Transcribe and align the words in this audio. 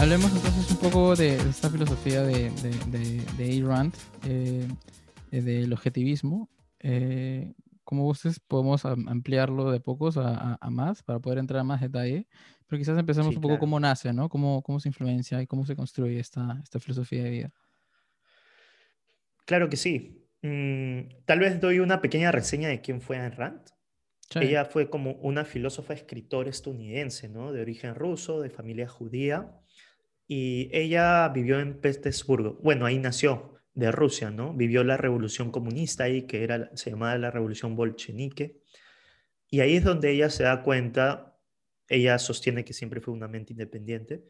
hablemos 0.00 0.32
entonces 0.34 0.70
un 0.70 0.78
poco 0.78 1.14
de, 1.14 1.36
esta 1.36 1.68
filosofía 1.68 2.22
de, 2.22 2.50
de, 2.50 3.22
de, 3.36 3.62
Rand, 3.62 3.94
eh, 4.26 4.66
eh, 5.30 5.42
del 5.42 5.70
objetivismo. 5.74 6.48
Eh, 6.78 7.52
como 7.84 8.08
ustedes 8.08 8.40
podemos 8.40 8.86
ampliarlo 8.86 9.70
de 9.70 9.80
pocos 9.80 10.16
a, 10.16 10.58
más 10.70 11.02
para 11.02 11.18
poder 11.18 11.38
entrar 11.38 11.60
a 11.60 11.64
más 11.64 11.82
detalle, 11.82 12.26
pero 12.66 12.78
quizás 12.78 12.98
empecemos 12.98 13.34
un 13.34 13.42
poco 13.42 13.58
cómo 13.58 13.78
nace, 13.78 14.12
¿no? 14.14 14.30
Cómo, 14.30 14.62
cómo 14.62 14.80
se 14.80 14.88
influencia 14.88 15.42
y 15.42 15.46
cómo 15.46 15.66
se 15.66 15.76
construye 15.76 16.18
esta, 16.18 16.58
esta 16.62 16.80
filosofía 16.80 17.24
de 17.24 17.30
vida. 17.30 17.52
Claro 19.44 19.68
que 19.68 19.76
sí. 19.76 20.24
Mm, 20.40 21.24
tal 21.26 21.40
vez 21.40 21.60
doy 21.60 21.80
una 21.80 22.00
pequeña 22.00 22.32
reseña 22.32 22.68
de 22.68 22.80
quién 22.80 23.02
fue 23.02 23.18
Ayn 23.18 23.32
Rand. 23.32 23.62
Ella 24.36 24.64
fue 24.64 24.88
como 24.88 25.14
una 25.14 25.44
filósofa 25.44 25.92
escritora 25.92 26.48
estadounidense, 26.48 27.28
¿no? 27.28 27.52
De 27.52 27.60
origen 27.60 27.96
ruso, 27.96 28.40
de 28.40 28.48
familia 28.48 28.88
judía 28.88 29.60
y 30.32 30.70
ella 30.72 31.28
vivió 31.30 31.58
en 31.58 31.80
Petersburgo. 31.80 32.56
Bueno, 32.62 32.86
ahí 32.86 33.00
nació, 33.00 33.60
de 33.74 33.90
Rusia, 33.90 34.30
¿no? 34.30 34.54
Vivió 34.54 34.84
la 34.84 34.96
revolución 34.96 35.50
comunista 35.50 36.04
ahí, 36.04 36.22
que 36.22 36.44
era, 36.44 36.70
se 36.76 36.90
llamaba 36.90 37.18
la 37.18 37.32
revolución 37.32 37.74
bolchevique. 37.74 38.60
Y 39.48 39.58
ahí 39.58 39.74
es 39.74 39.82
donde 39.82 40.12
ella 40.12 40.30
se 40.30 40.44
da 40.44 40.62
cuenta, 40.62 41.36
ella 41.88 42.16
sostiene 42.20 42.64
que 42.64 42.74
siempre 42.74 43.00
fue 43.00 43.12
una 43.12 43.26
mente 43.26 43.54
independiente, 43.54 44.24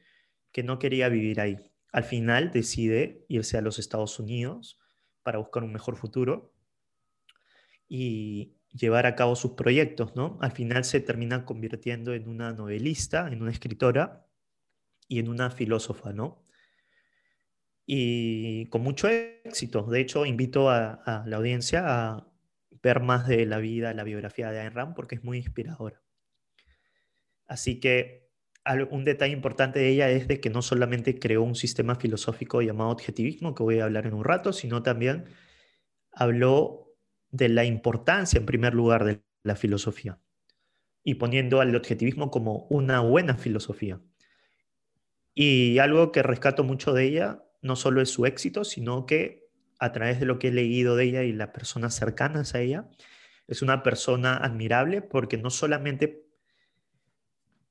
que 0.52 0.62
no 0.62 0.78
quería 0.78 1.10
vivir 1.10 1.38
ahí. 1.38 1.58
Al 1.92 2.04
final 2.04 2.50
decide 2.50 3.26
irse 3.28 3.58
a 3.58 3.60
los 3.60 3.78
Estados 3.78 4.18
Unidos 4.18 4.78
para 5.22 5.36
buscar 5.36 5.64
un 5.64 5.72
mejor 5.74 5.96
futuro 5.98 6.54
y 7.90 8.54
llevar 8.72 9.04
a 9.04 9.16
cabo 9.16 9.36
sus 9.36 9.50
proyectos, 9.50 10.16
¿no? 10.16 10.38
Al 10.40 10.52
final 10.52 10.84
se 10.84 11.00
termina 11.00 11.44
convirtiendo 11.44 12.14
en 12.14 12.26
una 12.26 12.54
novelista, 12.54 13.28
en 13.30 13.42
una 13.42 13.50
escritora, 13.50 14.29
y 15.10 15.18
en 15.18 15.28
una 15.28 15.50
filósofa, 15.50 16.12
¿no? 16.12 16.46
Y 17.84 18.66
con 18.66 18.82
mucho 18.82 19.08
éxito. 19.08 19.82
De 19.82 20.00
hecho, 20.00 20.24
invito 20.24 20.70
a, 20.70 21.24
la 21.26 21.36
audiencia 21.36 21.82
a 21.84 22.32
ver 22.80 23.00
más 23.00 23.26
de 23.26 23.44
la 23.44 23.58
vida, 23.58 23.92
la 23.92 24.04
biografía 24.04 24.52
de 24.52 24.60
Ayn 24.60 24.72
Rand, 24.72 24.94
porque 24.94 25.16
es 25.16 25.24
muy 25.24 25.38
inspiradora. 25.38 26.00
Así 27.48 27.80
que 27.80 28.30
un 28.90 29.04
detalle 29.04 29.32
importante 29.32 29.80
de 29.80 29.88
ella 29.88 30.10
es 30.10 30.28
de 30.28 30.40
que 30.40 30.48
no 30.48 30.62
solamente 30.62 31.18
creó 31.18 31.42
un 31.42 31.56
sistema 31.56 31.96
filosófico 31.96 32.62
llamado 32.62 32.90
objetivismo, 32.90 33.56
que 33.56 33.64
voy 33.64 33.80
a 33.80 33.84
hablar 33.86 34.06
en 34.06 34.14
un 34.14 34.22
rato, 34.22 34.52
sino 34.52 34.84
también 34.84 35.24
habló 36.12 36.94
de 37.30 37.48
la 37.48 37.64
importancia, 37.64 38.38
en 38.38 38.46
primer 38.46 38.74
lugar, 38.74 39.04
de 39.04 39.22
la 39.42 39.56
filosofía 39.56 40.20
y 41.02 41.14
poniendo 41.14 41.60
al 41.60 41.74
objetivismo 41.74 42.30
como 42.30 42.68
una 42.68 43.00
buena 43.00 43.36
filosofía. 43.36 44.00
Y 45.42 45.78
algo 45.78 46.12
que 46.12 46.22
rescato 46.22 46.64
mucho 46.64 46.92
de 46.92 47.04
ella, 47.04 47.42
no 47.62 47.74
solo 47.74 48.02
es 48.02 48.10
su 48.10 48.26
éxito, 48.26 48.62
sino 48.62 49.06
que 49.06 49.48
a 49.78 49.90
través 49.90 50.20
de 50.20 50.26
lo 50.26 50.38
que 50.38 50.48
he 50.48 50.52
leído 50.52 50.96
de 50.96 51.04
ella 51.04 51.22
y 51.22 51.32
las 51.32 51.48
personas 51.48 51.94
cercanas 51.94 52.54
a 52.54 52.60
ella, 52.60 52.90
es 53.48 53.62
una 53.62 53.82
persona 53.82 54.36
admirable 54.36 55.00
porque 55.00 55.38
no 55.38 55.48
solamente 55.48 56.26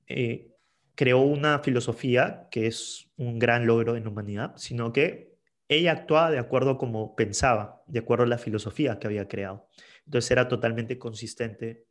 eh, 0.08 0.56
creó 0.96 1.20
una 1.20 1.60
filosofía 1.60 2.48
que 2.50 2.66
es 2.66 3.12
un 3.18 3.38
gran 3.38 3.68
logro 3.68 3.96
en 3.96 4.06
la 4.06 4.10
humanidad, 4.10 4.54
sino 4.58 4.92
que 4.92 5.38
ella 5.68 5.92
actuaba 5.92 6.32
de 6.32 6.40
acuerdo 6.40 6.80
como 6.80 7.16
pensaba, 7.16 7.84
de 7.86 8.00
acuerdo 8.00 8.24
a 8.24 8.30
la 8.30 8.40
filosofía 8.40 8.98
que 8.98 9.06
había 9.06 9.28
creado. 9.28 9.68
Entonces 10.08 10.32
era 10.32 10.48
totalmente 10.48 10.98
consistente 10.98 11.86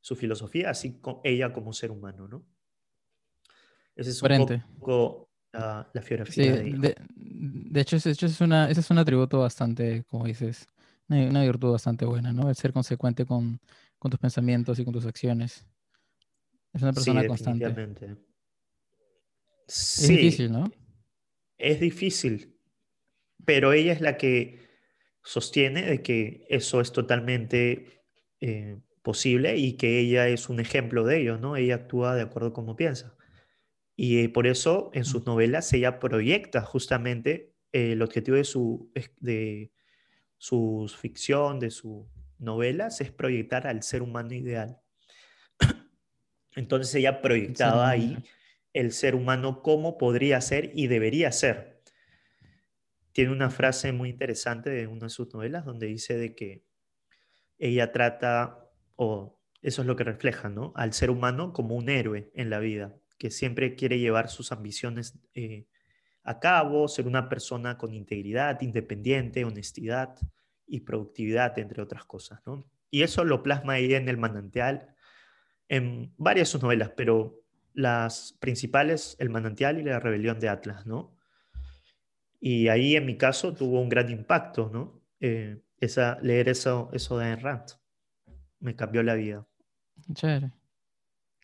su 0.00 0.14
filosofía, 0.14 0.70
así 0.70 1.00
como 1.00 1.22
ella 1.24 1.52
como 1.52 1.72
ser 1.72 1.90
humano, 1.90 2.28
¿no? 2.28 2.46
Ese 3.96 4.10
es 4.10 4.22
un 4.22 4.64
poco 4.78 5.23
la, 5.54 5.88
la 5.92 6.00
de, 6.00 6.96
de, 7.06 7.80
hecho, 7.80 7.96
ese, 7.96 8.10
es 8.10 8.40
una, 8.40 8.68
ese 8.68 8.80
es 8.80 8.90
un 8.90 8.98
atributo 8.98 9.38
bastante, 9.38 10.04
como 10.10 10.24
dices, 10.24 10.66
una, 11.08 11.42
virtud 11.44 11.70
bastante 11.72 12.04
buena, 12.04 12.32
¿no? 12.32 12.48
El 12.48 12.56
ser 12.56 12.72
consecuente 12.72 13.24
con, 13.24 13.60
con, 13.98 14.10
tus 14.10 14.18
pensamientos 14.18 14.78
y 14.78 14.84
con 14.84 14.92
tus 14.92 15.06
acciones. 15.06 15.64
Es 16.72 16.82
una 16.82 16.92
persona 16.92 17.24
constante. 17.26 18.16
Sí, 19.68 20.02
es 20.02 20.08
difícil, 20.08 20.52
¿no? 20.52 20.70
Es 21.56 21.78
difícil, 21.78 22.58
pero 23.44 23.72
ella 23.72 23.92
es 23.92 24.00
la 24.00 24.16
que 24.16 24.58
sostiene 25.22 25.82
de 25.82 26.02
que 26.02 26.46
eso 26.48 26.80
es 26.80 26.92
totalmente 26.92 28.02
eh, 28.40 28.78
posible 29.02 29.56
y 29.56 29.74
que 29.74 30.00
ella 30.00 30.26
es 30.26 30.48
un 30.48 30.58
ejemplo 30.58 31.04
de 31.04 31.20
ello, 31.20 31.38
¿no? 31.38 31.56
Ella 31.56 31.76
actúa 31.76 32.16
de 32.16 32.22
acuerdo 32.22 32.48
a 32.48 32.52
cómo 32.52 32.74
piensa. 32.74 33.13
Y 33.96 34.28
por 34.28 34.46
eso 34.46 34.90
en 34.92 35.04
sus 35.04 35.24
novelas 35.26 35.72
ella 35.72 36.00
proyecta 36.00 36.62
justamente 36.62 37.52
el 37.72 38.02
objetivo 38.02 38.36
de 38.36 38.44
su, 38.44 38.90
de 39.20 39.72
su 40.38 40.92
ficción, 41.00 41.60
de 41.60 41.70
sus 41.70 42.06
novelas, 42.38 43.00
es 43.00 43.10
proyectar 43.10 43.66
al 43.66 43.82
ser 43.82 44.02
humano 44.02 44.34
ideal. 44.34 44.80
Entonces 46.56 46.94
ella 46.94 47.22
proyectaba 47.22 47.88
ahí 47.88 48.18
el 48.72 48.92
ser 48.92 49.14
humano 49.14 49.62
como 49.62 49.96
podría 49.98 50.40
ser 50.40 50.72
y 50.74 50.88
debería 50.88 51.30
ser. 51.32 51.82
Tiene 53.12 53.30
una 53.30 53.50
frase 53.50 53.92
muy 53.92 54.10
interesante 54.10 54.70
de 54.70 54.88
una 54.88 55.06
de 55.06 55.10
sus 55.10 55.32
novelas 55.32 55.64
donde 55.64 55.86
dice 55.86 56.16
de 56.16 56.34
que 56.34 56.64
ella 57.58 57.92
trata, 57.92 58.68
o 58.96 59.40
eso 59.62 59.82
es 59.82 59.86
lo 59.86 59.94
que 59.94 60.02
refleja, 60.02 60.48
¿no? 60.48 60.72
Al 60.74 60.92
ser 60.92 61.10
humano 61.10 61.52
como 61.52 61.76
un 61.76 61.88
héroe 61.88 62.30
en 62.34 62.50
la 62.50 62.58
vida, 62.58 62.96
que 63.18 63.30
siempre 63.30 63.74
quiere 63.74 63.98
llevar 63.98 64.28
sus 64.28 64.52
ambiciones 64.52 65.18
eh, 65.34 65.66
a 66.22 66.40
cabo, 66.40 66.88
ser 66.88 67.06
una 67.06 67.28
persona 67.28 67.76
con 67.76 67.92
integridad, 67.92 68.60
independiente, 68.62 69.44
honestidad 69.44 70.16
y 70.66 70.80
productividad, 70.80 71.58
entre 71.58 71.82
otras 71.82 72.04
cosas. 72.04 72.40
¿no? 72.46 72.64
Y 72.90 73.02
eso 73.02 73.24
lo 73.24 73.42
plasma 73.42 73.78
ella 73.78 73.98
en 73.98 74.08
El 74.08 74.16
Manantial, 74.16 74.94
en 75.68 76.12
varias 76.16 76.48
de 76.48 76.52
sus 76.52 76.62
novelas, 76.62 76.92
pero 76.96 77.42
las 77.74 78.36
principales, 78.40 79.16
El 79.18 79.30
Manantial 79.30 79.78
y 79.78 79.82
La 79.82 80.00
Rebelión 80.00 80.40
de 80.40 80.48
Atlas. 80.48 80.86
¿no? 80.86 81.14
Y 82.40 82.68
ahí, 82.68 82.96
en 82.96 83.06
mi 83.06 83.16
caso, 83.16 83.54
tuvo 83.54 83.80
un 83.80 83.88
gran 83.88 84.10
impacto, 84.10 84.70
¿no? 84.70 85.00
Eh, 85.18 85.62
esa, 85.80 86.18
leer 86.20 86.50
eso, 86.50 86.90
eso 86.92 87.16
de 87.16 87.36
Rand. 87.36 87.64
Me 88.60 88.76
cambió 88.76 89.02
la 89.02 89.14
vida. 89.14 89.46
Chévere. 90.12 90.52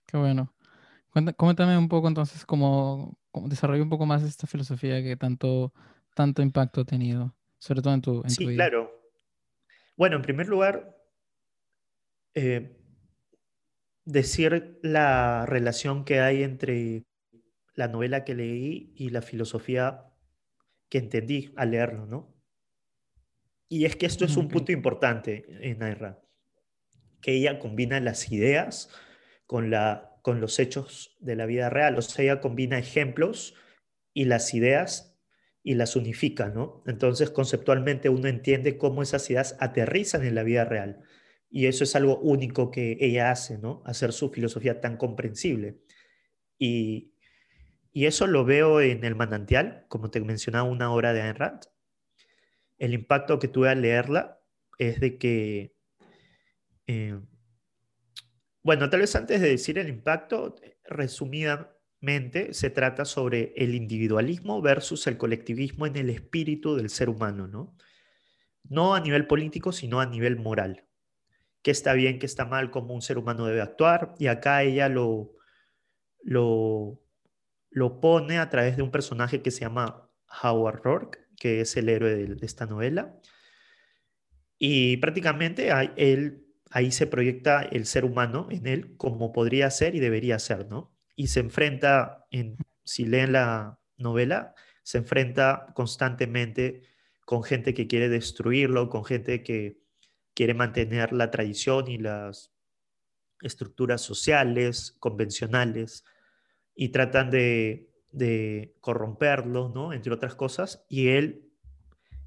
Qué 0.06 0.18
bueno. 0.18 0.52
Cuéntame 1.10 1.76
un 1.76 1.88
poco 1.88 2.08
entonces 2.08 2.46
cómo, 2.46 3.18
cómo 3.30 3.48
desarrolla 3.48 3.82
un 3.82 3.90
poco 3.90 4.06
más 4.06 4.22
esta 4.22 4.46
filosofía 4.46 5.02
que 5.02 5.16
tanto, 5.16 5.72
tanto 6.14 6.40
impacto 6.42 6.82
ha 6.82 6.84
tenido, 6.84 7.36
sobre 7.58 7.82
todo 7.82 7.94
en 7.94 8.00
tu, 8.00 8.22
en 8.22 8.30
sí, 8.30 8.46
vida. 8.46 8.68
claro. 8.68 9.00
Bueno, 9.96 10.16
en 10.16 10.22
primer 10.22 10.46
lugar, 10.46 10.96
eh, 12.34 12.76
decir 14.04 14.78
la 14.82 15.46
relación 15.46 16.04
que 16.04 16.20
hay 16.20 16.42
entre 16.42 17.04
la 17.74 17.88
novela 17.88 18.24
que 18.24 18.34
leí 18.34 18.92
y 18.94 19.10
la 19.10 19.22
filosofía 19.22 20.06
que 20.88 20.98
entendí 20.98 21.52
al 21.56 21.72
leerlo, 21.72 22.06
¿no? 22.06 22.34
Y 23.68 23.84
es 23.84 23.94
que 23.94 24.06
esto 24.06 24.24
es 24.24 24.36
un 24.36 24.48
punto 24.48 24.72
importante 24.72 25.44
en 25.60 25.82
Aira, 25.82 26.20
que 27.20 27.34
ella 27.34 27.60
combina 27.60 28.00
las 28.00 28.32
ideas 28.32 28.90
con 29.46 29.70
la 29.70 30.09
con 30.22 30.40
los 30.40 30.58
hechos 30.58 31.16
de 31.20 31.36
la 31.36 31.46
vida 31.46 31.70
real. 31.70 31.96
O 31.98 32.02
sea, 32.02 32.24
ella 32.24 32.40
combina 32.40 32.78
ejemplos 32.78 33.54
y 34.12 34.24
las 34.24 34.54
ideas 34.54 35.18
y 35.62 35.74
las 35.74 35.96
unifica, 35.96 36.48
¿no? 36.48 36.82
Entonces, 36.86 37.30
conceptualmente 37.30 38.08
uno 38.08 38.28
entiende 38.28 38.78
cómo 38.78 39.02
esas 39.02 39.28
ideas 39.30 39.56
aterrizan 39.60 40.24
en 40.24 40.34
la 40.34 40.42
vida 40.42 40.64
real. 40.64 41.02
Y 41.50 41.66
eso 41.66 41.84
es 41.84 41.96
algo 41.96 42.18
único 42.18 42.70
que 42.70 42.96
ella 43.00 43.30
hace, 43.30 43.58
¿no? 43.58 43.82
Hacer 43.84 44.12
su 44.12 44.30
filosofía 44.30 44.80
tan 44.80 44.96
comprensible. 44.96 45.80
Y, 46.58 47.08
eso 47.92 48.26
lo 48.28 48.44
veo 48.44 48.80
en 48.80 49.04
El 49.04 49.16
Manantial, 49.16 49.84
como 49.88 50.10
te 50.10 50.20
mencionaba, 50.20 50.68
una 50.68 50.92
obra 50.92 51.12
de 51.12 51.22
Ayn 51.22 51.34
Rand. 51.34 51.62
El 52.78 52.94
impacto 52.94 53.38
que 53.38 53.48
tuve 53.48 53.68
al 53.68 53.82
leerla 53.82 54.40
es 54.78 55.00
de 55.00 55.18
que 55.18 55.74
eh, 56.86 57.18
bueno, 58.62 58.90
tal 58.90 59.00
vez 59.00 59.16
antes 59.16 59.40
de 59.40 59.48
decir 59.48 59.78
el 59.78 59.88
impacto, 59.88 60.56
resumidamente 60.84 62.52
se 62.52 62.70
trata 62.70 63.04
sobre 63.04 63.52
el 63.56 63.74
individualismo 63.74 64.60
versus 64.60 65.06
el 65.06 65.16
colectivismo 65.16 65.86
en 65.86 65.96
el 65.96 66.10
espíritu 66.10 66.76
del 66.76 66.90
ser 66.90 67.08
humano, 67.08 67.46
¿no? 67.46 67.76
No 68.64 68.94
a 68.94 69.00
nivel 69.00 69.26
político, 69.26 69.72
sino 69.72 70.00
a 70.00 70.06
nivel 70.06 70.36
moral. 70.36 70.86
¿Qué 71.62 71.70
está 71.70 71.94
bien, 71.94 72.18
qué 72.18 72.26
está 72.26 72.44
mal, 72.44 72.70
cómo 72.70 72.94
un 72.94 73.02
ser 73.02 73.18
humano 73.18 73.46
debe 73.46 73.60
actuar? 73.62 74.14
Y 74.18 74.26
acá 74.26 74.62
ella 74.62 74.88
lo, 74.88 75.32
lo, 76.22 77.02
lo 77.70 78.00
pone 78.00 78.38
a 78.38 78.48
través 78.50 78.76
de 78.76 78.82
un 78.82 78.90
personaje 78.90 79.42
que 79.42 79.50
se 79.50 79.60
llama 79.60 80.10
Howard 80.42 80.82
Rourke, 80.82 81.18
que 81.38 81.62
es 81.62 81.76
el 81.76 81.88
héroe 81.88 82.14
de, 82.14 82.34
de 82.34 82.46
esta 82.46 82.66
novela. 82.66 83.18
Y 84.58 84.98
prácticamente 84.98 85.70
él 85.96 86.49
ahí 86.70 86.92
se 86.92 87.06
proyecta 87.06 87.62
el 87.62 87.84
ser 87.84 88.04
humano 88.04 88.46
en 88.50 88.66
él 88.66 88.96
como 88.96 89.32
podría 89.32 89.70
ser 89.70 89.94
y 89.96 90.00
debería 90.00 90.38
ser, 90.38 90.68
¿no? 90.68 90.92
Y 91.16 91.26
se 91.26 91.40
enfrenta, 91.40 92.26
en, 92.30 92.56
si 92.84 93.04
leen 93.04 93.32
la 93.32 93.78
novela 93.98 94.54
se 94.82 94.98
enfrenta 94.98 95.66
constantemente 95.74 96.82
con 97.26 97.42
gente 97.42 97.74
que 97.74 97.86
quiere 97.86 98.08
destruirlo, 98.08 98.88
con 98.88 99.04
gente 99.04 99.42
que 99.42 99.78
quiere 100.34 100.54
mantener 100.54 101.12
la 101.12 101.30
tradición 101.30 101.88
y 101.88 101.98
las 101.98 102.52
estructuras 103.42 104.00
sociales, 104.00 104.96
convencionales, 105.00 106.04
y 106.74 106.90
tratan 106.90 107.30
de, 107.30 107.90
de 108.10 108.74
corromperlo, 108.80 109.70
¿no? 109.74 109.92
Entre 109.92 110.12
otras 110.12 110.34
cosas, 110.34 110.84
y 110.88 111.08
él 111.08 111.50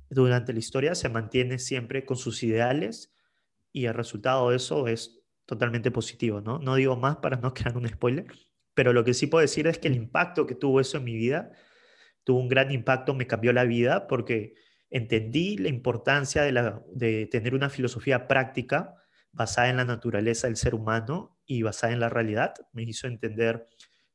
durante 0.10 0.54
la 0.54 0.60
historia 0.60 0.95
se 0.95 1.10
mantiene 1.10 1.60
siempre 1.60 2.06
con 2.06 2.18
sus 2.18 2.44
ideales 2.44 3.12
y 3.73 3.87
el 3.87 3.95
resultado 3.95 4.51
de 4.51 4.55
eso 4.55 4.87
es 4.87 5.19
totalmente 5.45 5.91
positivo, 5.91 6.39
¿no? 6.39 6.59
No 6.59 6.75
digo 6.75 6.95
más 6.95 7.17
para 7.17 7.37
no 7.37 7.53
crear 7.53 7.75
un 7.75 7.89
spoiler, 7.89 8.27
pero 8.73 8.93
lo 8.93 9.03
que 9.03 9.13
sí 9.13 9.27
puedo 9.27 9.41
decir 9.41 9.67
es 9.67 9.79
que 9.79 9.89
el 9.89 9.95
impacto 9.95 10.45
que 10.45 10.55
tuvo 10.55 10.79
eso 10.79 10.97
en 10.97 11.03
mi 11.03 11.15
vida, 11.15 11.51
tuvo 12.23 12.39
un 12.39 12.47
gran 12.47 12.71
impacto, 12.71 13.13
me 13.13 13.27
cambió 13.27 13.51
la 13.51 13.65
vida 13.65 14.07
porque 14.07 14.53
entendí 14.89 15.57
la 15.57 15.69
importancia 15.69 16.43
de, 16.43 16.51
la, 16.51 16.83
de 16.93 17.25
tener 17.25 17.55
una 17.55 17.69
filosofía 17.69 18.27
práctica 18.27 18.95
basada 19.31 19.69
en 19.69 19.77
la 19.77 19.85
naturaleza 19.85 20.47
del 20.47 20.55
ser 20.55 20.75
humano 20.75 21.39
y 21.45 21.63
basada 21.63 21.91
en 21.91 21.99
la 21.99 22.09
realidad. 22.09 22.53
Me 22.71 22.83
hizo 22.83 23.07
entender 23.07 23.65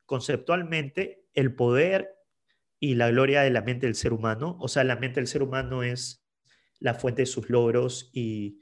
conceptualmente 0.07 1.27
el 1.35 1.55
poder 1.55 2.15
y 2.79 2.95
la 2.95 3.11
gloria 3.11 3.43
de 3.43 3.51
la 3.51 3.63
mente 3.63 3.87
del 3.87 3.97
ser 3.97 4.13
humano. 4.13 4.57
O 4.61 4.69
sea, 4.69 4.85
la 4.85 4.97
mente 4.97 5.21
del 5.21 5.27
ser 5.27 5.43
humano 5.43 5.83
es 5.83 6.25
la 6.79 6.95
fuente 6.95 7.23
de 7.23 7.27
sus 7.27 7.51
logros 7.51 8.11
y, 8.15 8.61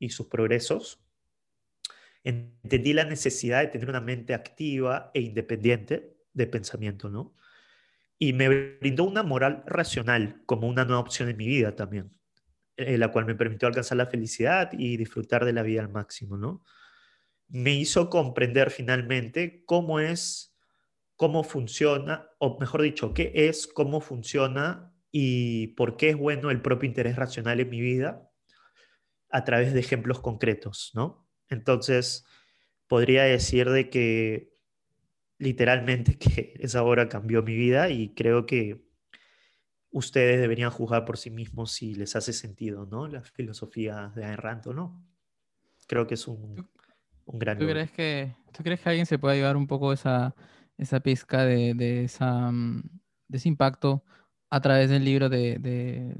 y 0.00 0.10
sus 0.10 0.26
progresos. 0.26 1.00
Entendí 2.24 2.92
la 2.92 3.04
necesidad 3.04 3.60
de 3.60 3.68
tener 3.68 3.88
una 3.88 4.00
mente 4.00 4.34
activa 4.34 5.12
e 5.14 5.20
independiente 5.20 6.16
de 6.32 6.46
pensamiento, 6.48 7.08
¿no? 7.08 7.36
Y 8.18 8.32
me 8.32 8.48
brindó 8.48 9.04
una 9.04 9.22
moral 9.22 9.62
racional 9.66 10.42
como 10.46 10.66
una 10.66 10.84
nueva 10.84 11.00
opción 11.00 11.28
en 11.28 11.36
mi 11.36 11.46
vida 11.46 11.76
también, 11.76 12.12
eh, 12.76 12.98
la 12.98 13.12
cual 13.12 13.26
me 13.26 13.36
permitió 13.36 13.68
alcanzar 13.68 13.96
la 13.96 14.06
felicidad 14.06 14.70
y 14.72 14.96
disfrutar 14.96 15.44
de 15.44 15.52
la 15.52 15.62
vida 15.62 15.80
al 15.80 15.88
máximo, 15.88 16.36
¿no? 16.36 16.64
Me 17.48 17.72
hizo 17.74 18.10
comprender 18.10 18.70
finalmente 18.70 19.64
cómo 19.64 20.00
es 20.00 20.50
cómo 21.20 21.44
funciona, 21.44 22.30
o 22.38 22.58
mejor 22.58 22.80
dicho, 22.80 23.12
qué 23.12 23.30
es, 23.34 23.66
cómo 23.66 24.00
funciona 24.00 24.90
y 25.12 25.66
por 25.74 25.98
qué 25.98 26.08
es 26.08 26.16
bueno 26.16 26.50
el 26.50 26.62
propio 26.62 26.88
interés 26.88 27.16
racional 27.16 27.60
en 27.60 27.68
mi 27.68 27.82
vida 27.82 28.29
a 29.30 29.44
través 29.44 29.72
de 29.72 29.80
ejemplos 29.80 30.20
concretos, 30.20 30.90
¿no? 30.94 31.28
Entonces, 31.48 32.24
podría 32.86 33.24
decir 33.24 33.70
de 33.70 33.90
que 33.90 34.52
literalmente 35.38 36.18
que 36.18 36.54
esa 36.60 36.82
obra 36.82 37.08
cambió 37.08 37.42
mi 37.42 37.54
vida 37.54 37.90
y 37.90 38.14
creo 38.14 38.46
que 38.46 38.84
ustedes 39.90 40.40
deberían 40.40 40.70
juzgar 40.70 41.04
por 41.04 41.18
sí 41.18 41.30
mismos 41.30 41.72
si 41.72 41.94
les 41.94 42.14
hace 42.16 42.32
sentido, 42.32 42.86
¿no? 42.86 43.08
La 43.08 43.22
filosofía 43.22 44.12
de 44.14 44.24
Ayn 44.24 44.36
Rand 44.36 44.66
o 44.68 44.74
no. 44.74 45.04
Creo 45.86 46.06
que 46.06 46.14
es 46.14 46.28
un, 46.28 46.68
un 47.24 47.38
gran... 47.38 47.58
¿Tú 47.58 47.66
crees, 47.66 47.90
que, 47.90 48.36
¿Tú 48.52 48.62
crees 48.62 48.80
que 48.80 48.88
alguien 48.88 49.06
se 49.06 49.18
puede 49.18 49.36
llevar 49.36 49.56
un 49.56 49.66
poco 49.66 49.92
esa 49.92 50.34
esa 50.80 51.00
pizca 51.00 51.44
de, 51.44 51.74
de, 51.74 52.04
esa, 52.04 52.50
mm, 52.50 52.82
de 53.28 53.36
ese 53.36 53.48
impacto 53.48 54.02
a 54.48 54.60
través 54.60 54.88
del 54.88 55.04
libro 55.04 55.28
de, 55.28 55.58
de, 55.58 56.16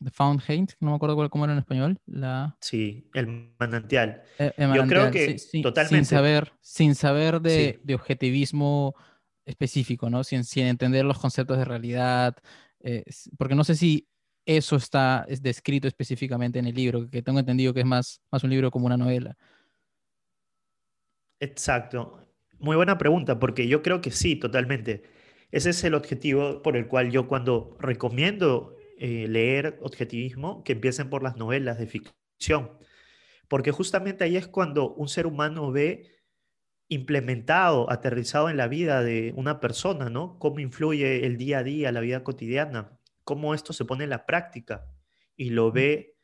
de 0.00 0.10
Found 0.10 0.42
Hate, 0.46 0.74
no 0.80 0.90
me 0.90 0.96
acuerdo 0.96 1.28
cómo 1.30 1.44
era 1.44 1.52
en 1.52 1.58
español. 1.58 1.98
La... 2.06 2.56
Sí, 2.60 3.08
el 3.14 3.52
manantial. 3.58 4.22
Eh, 4.38 4.52
Yo 4.74 4.86
creo 4.86 5.10
que 5.10 5.36
totalmente. 5.62 5.96
Sin 5.96 6.04
saber, 6.04 6.52
sin 6.60 6.94
saber 6.94 7.40
de, 7.40 7.80
de 7.82 7.94
objetivismo 7.94 8.94
específico, 9.44 10.10
¿no? 10.10 10.24
Sin, 10.24 10.44
sin, 10.44 10.66
entender 10.66 11.04
los 11.04 11.18
conceptos 11.18 11.58
de 11.58 11.64
realidad, 11.64 12.36
eh, 12.80 13.04
porque 13.36 13.54
no 13.54 13.64
sé 13.64 13.74
si 13.74 14.06
eso 14.44 14.76
está 14.76 15.26
es 15.28 15.42
descrito 15.42 15.88
específicamente 15.88 16.58
en 16.58 16.66
el 16.66 16.74
libro, 16.74 17.08
que 17.10 17.22
tengo 17.22 17.38
entendido 17.38 17.74
que 17.74 17.80
es 17.80 17.86
más, 17.86 18.22
más 18.30 18.44
un 18.44 18.50
libro 18.50 18.70
como 18.70 18.86
una 18.86 18.96
novela. 18.96 19.36
Exacto. 21.40 22.26
Muy 22.58 22.76
buena 22.76 22.98
pregunta, 22.98 23.38
porque 23.38 23.68
yo 23.68 23.82
creo 23.82 24.00
que 24.00 24.10
sí, 24.10 24.36
totalmente. 24.36 25.02
Ese 25.50 25.70
es 25.70 25.82
el 25.84 25.94
objetivo 25.94 26.62
por 26.62 26.76
el 26.76 26.88
cual 26.88 27.10
yo 27.10 27.28
cuando 27.28 27.76
recomiendo 27.80 28.77
eh, 28.98 29.26
leer 29.28 29.78
objetivismo, 29.82 30.62
que 30.64 30.72
empiecen 30.72 31.10
por 31.10 31.22
las 31.22 31.36
novelas 31.36 31.78
de 31.78 31.86
ficción, 31.86 32.70
porque 33.48 33.72
justamente 33.72 34.24
ahí 34.24 34.36
es 34.36 34.46
cuando 34.46 34.94
un 34.94 35.08
ser 35.08 35.26
humano 35.26 35.70
ve 35.72 36.18
implementado, 36.88 37.90
aterrizado 37.90 38.48
en 38.48 38.56
la 38.56 38.68
vida 38.68 39.02
de 39.02 39.32
una 39.36 39.60
persona, 39.60 40.08
¿no? 40.08 40.38
Cómo 40.38 40.60
influye 40.60 41.26
el 41.26 41.36
día 41.36 41.58
a 41.58 41.62
día, 41.62 41.92
la 41.92 42.00
vida 42.00 42.24
cotidiana, 42.24 42.98
cómo 43.24 43.54
esto 43.54 43.72
se 43.72 43.84
pone 43.84 44.04
en 44.04 44.10
la 44.10 44.24
práctica 44.26 44.86
y 45.36 45.50
lo 45.50 45.70
ve 45.70 46.16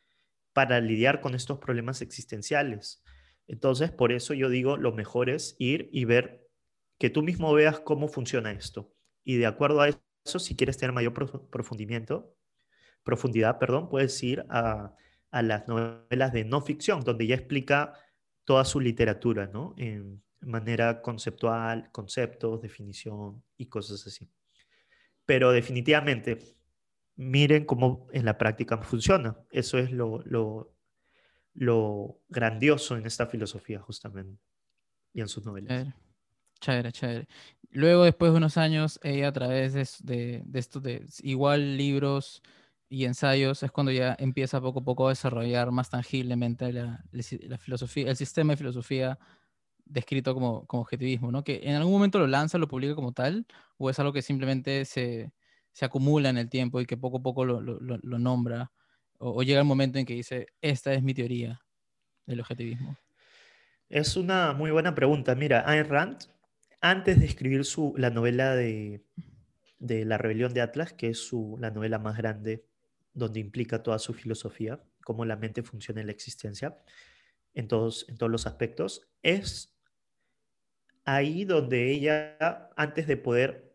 para 0.54 0.80
lidiar 0.80 1.20
con 1.20 1.34
estos 1.34 1.58
problemas 1.58 2.00
existenciales. 2.00 3.02
Entonces, 3.46 3.90
por 3.90 4.12
eso 4.12 4.32
yo 4.32 4.48
digo, 4.48 4.76
lo 4.78 4.92
mejor 4.92 5.28
es 5.28 5.54
ir 5.58 5.90
y 5.92 6.06
ver 6.06 6.48
que 6.98 7.10
tú 7.10 7.22
mismo 7.22 7.52
veas 7.52 7.80
cómo 7.80 8.08
funciona 8.08 8.52
esto. 8.52 8.94
Y 9.22 9.36
de 9.36 9.46
acuerdo 9.46 9.82
a 9.82 9.88
eso, 9.88 10.38
si 10.38 10.56
quieres 10.56 10.78
tener 10.78 10.92
mayor 10.92 11.12
profundimiento, 11.50 12.34
profundidad, 13.04 13.58
perdón, 13.58 13.88
puedes 13.88 14.20
ir 14.22 14.44
a, 14.48 14.94
las 15.30 15.66
novelas 15.66 16.32
de 16.32 16.44
no 16.44 16.60
ficción, 16.60 17.00
donde 17.00 17.26
ya 17.26 17.34
explica 17.34 17.92
toda 18.44 18.64
su 18.64 18.78
literatura, 18.78 19.48
¿no? 19.52 19.74
En 19.76 20.22
manera 20.40 21.02
conceptual, 21.02 21.90
conceptos, 21.90 22.62
definición 22.62 23.42
y 23.56 23.66
cosas 23.66 24.06
así. 24.06 24.30
Pero 25.26 25.50
definitivamente, 25.50 26.38
miren 27.16 27.64
cómo 27.64 28.06
en 28.12 28.24
la 28.24 28.38
práctica 28.38 28.78
funciona. 28.78 29.36
Eso 29.50 29.78
es 29.78 29.90
lo, 29.90 30.22
lo 31.54 32.20
grandioso 32.28 32.96
en 32.96 33.06
esta 33.06 33.26
filosofía 33.26 33.80
justamente 33.80 34.38
y 35.12 35.20
en 35.20 35.28
sus 35.28 35.44
novelas. 35.44 35.94
Chévere, 36.60 36.92
chévere. 36.92 37.28
Luego, 37.70 38.04
después 38.04 38.32
de 38.32 38.38
unos 38.38 38.56
años, 38.56 39.00
ella 39.02 39.28
a 39.28 39.32
través 39.32 39.72
de, 39.72 40.42
de, 40.44 40.58
esto 40.58 40.80
de 40.80 41.06
igual 41.22 41.76
libros 41.76 42.42
y 42.88 43.04
ensayos, 43.04 43.62
es 43.62 43.70
cuando 43.70 43.92
ya 43.92 44.16
empieza 44.18 44.60
poco 44.60 44.80
a 44.80 44.84
poco 44.84 45.06
a 45.06 45.10
desarrollar 45.10 45.70
más 45.72 45.90
tangiblemente 45.90 46.72
la, 46.72 47.04
filosofía, 47.58 48.10
el 48.10 48.16
sistema 48.16 48.52
de 48.52 48.56
filosofía 48.58 49.18
descrito 49.84 50.34
como, 50.34 50.66
como 50.66 50.82
objetivismo, 50.82 51.30
¿no? 51.32 51.44
Que 51.44 51.60
en 51.64 51.74
algún 51.76 51.92
momento 51.92 52.18
lo 52.18 52.26
lanza, 52.26 52.58
lo 52.58 52.68
publica 52.68 52.94
como 52.94 53.12
tal, 53.12 53.46
o 53.78 53.90
es 53.90 53.98
algo 53.98 54.12
que 54.12 54.22
simplemente 54.22 54.84
se, 54.84 55.32
se 55.72 55.84
acumula 55.84 56.30
en 56.30 56.38
el 56.38 56.48
tiempo 56.48 56.80
y 56.80 56.86
que 56.86 56.96
poco 56.96 57.18
a 57.18 57.22
poco 57.22 57.44
lo, 57.44 57.60
lo, 57.60 57.78
lo 57.80 58.18
nombra 58.18 58.72
o, 59.18 59.42
llega 59.42 59.60
el 59.60 59.66
momento 59.66 59.98
en 59.98 60.06
que 60.06 60.14
dice, 60.14 60.48
esta 60.60 60.92
es 60.92 61.02
mi 61.02 61.14
teoría 61.14 61.60
del 62.26 62.40
objetivismo? 62.40 62.98
Es 63.88 64.16
una 64.16 64.52
muy 64.52 64.70
buena 64.70 64.94
pregunta. 64.94 65.34
Mira, 65.34 65.64
Ayn 65.66 65.88
Rand, 65.88 66.18
antes 66.80 67.18
de 67.18 67.26
escribir 67.26 67.64
su, 67.64 67.94
la 67.96 68.10
novela 68.10 68.54
de, 68.54 69.04
de 69.78 70.04
La 70.04 70.18
rebelión 70.18 70.52
de 70.52 70.62
Atlas, 70.62 70.92
que 70.92 71.08
es 71.08 71.26
su, 71.26 71.56
la 71.60 71.70
novela 71.70 71.98
más 71.98 72.16
grande 72.16 72.64
donde 73.14 73.40
implica 73.40 73.82
toda 73.82 73.98
su 73.98 74.12
filosofía, 74.12 74.82
cómo 75.04 75.24
la 75.24 75.36
mente 75.36 75.62
funciona 75.62 76.00
en 76.00 76.08
la 76.08 76.12
existencia, 76.12 76.76
en 77.54 77.68
todos, 77.68 78.06
en 78.08 78.18
todos 78.18 78.30
los 78.30 78.46
aspectos, 78.46 79.08
es 79.22 79.74
ahí 81.04 81.44
donde 81.44 81.90
ella, 81.90 82.70
antes 82.76 83.06
de 83.06 83.16
poder 83.16 83.74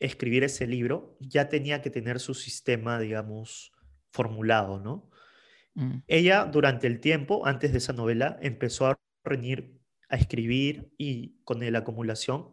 escribir 0.00 0.44
ese 0.44 0.66
libro, 0.66 1.16
ya 1.20 1.48
tenía 1.48 1.82
que 1.82 1.90
tener 1.90 2.18
su 2.20 2.34
sistema, 2.34 2.98
digamos, 2.98 3.72
formulado, 4.10 4.80
¿no? 4.80 5.10
Mm. 5.74 5.98
Ella 6.08 6.46
durante 6.46 6.86
el 6.86 7.00
tiempo, 7.00 7.46
antes 7.46 7.72
de 7.72 7.78
esa 7.78 7.92
novela, 7.92 8.38
empezó 8.40 8.86
a 8.86 8.98
reunir, 9.22 9.78
a 10.08 10.16
escribir 10.16 10.92
y 10.98 11.36
con 11.44 11.60
la 11.60 11.78
acumulación 11.78 12.48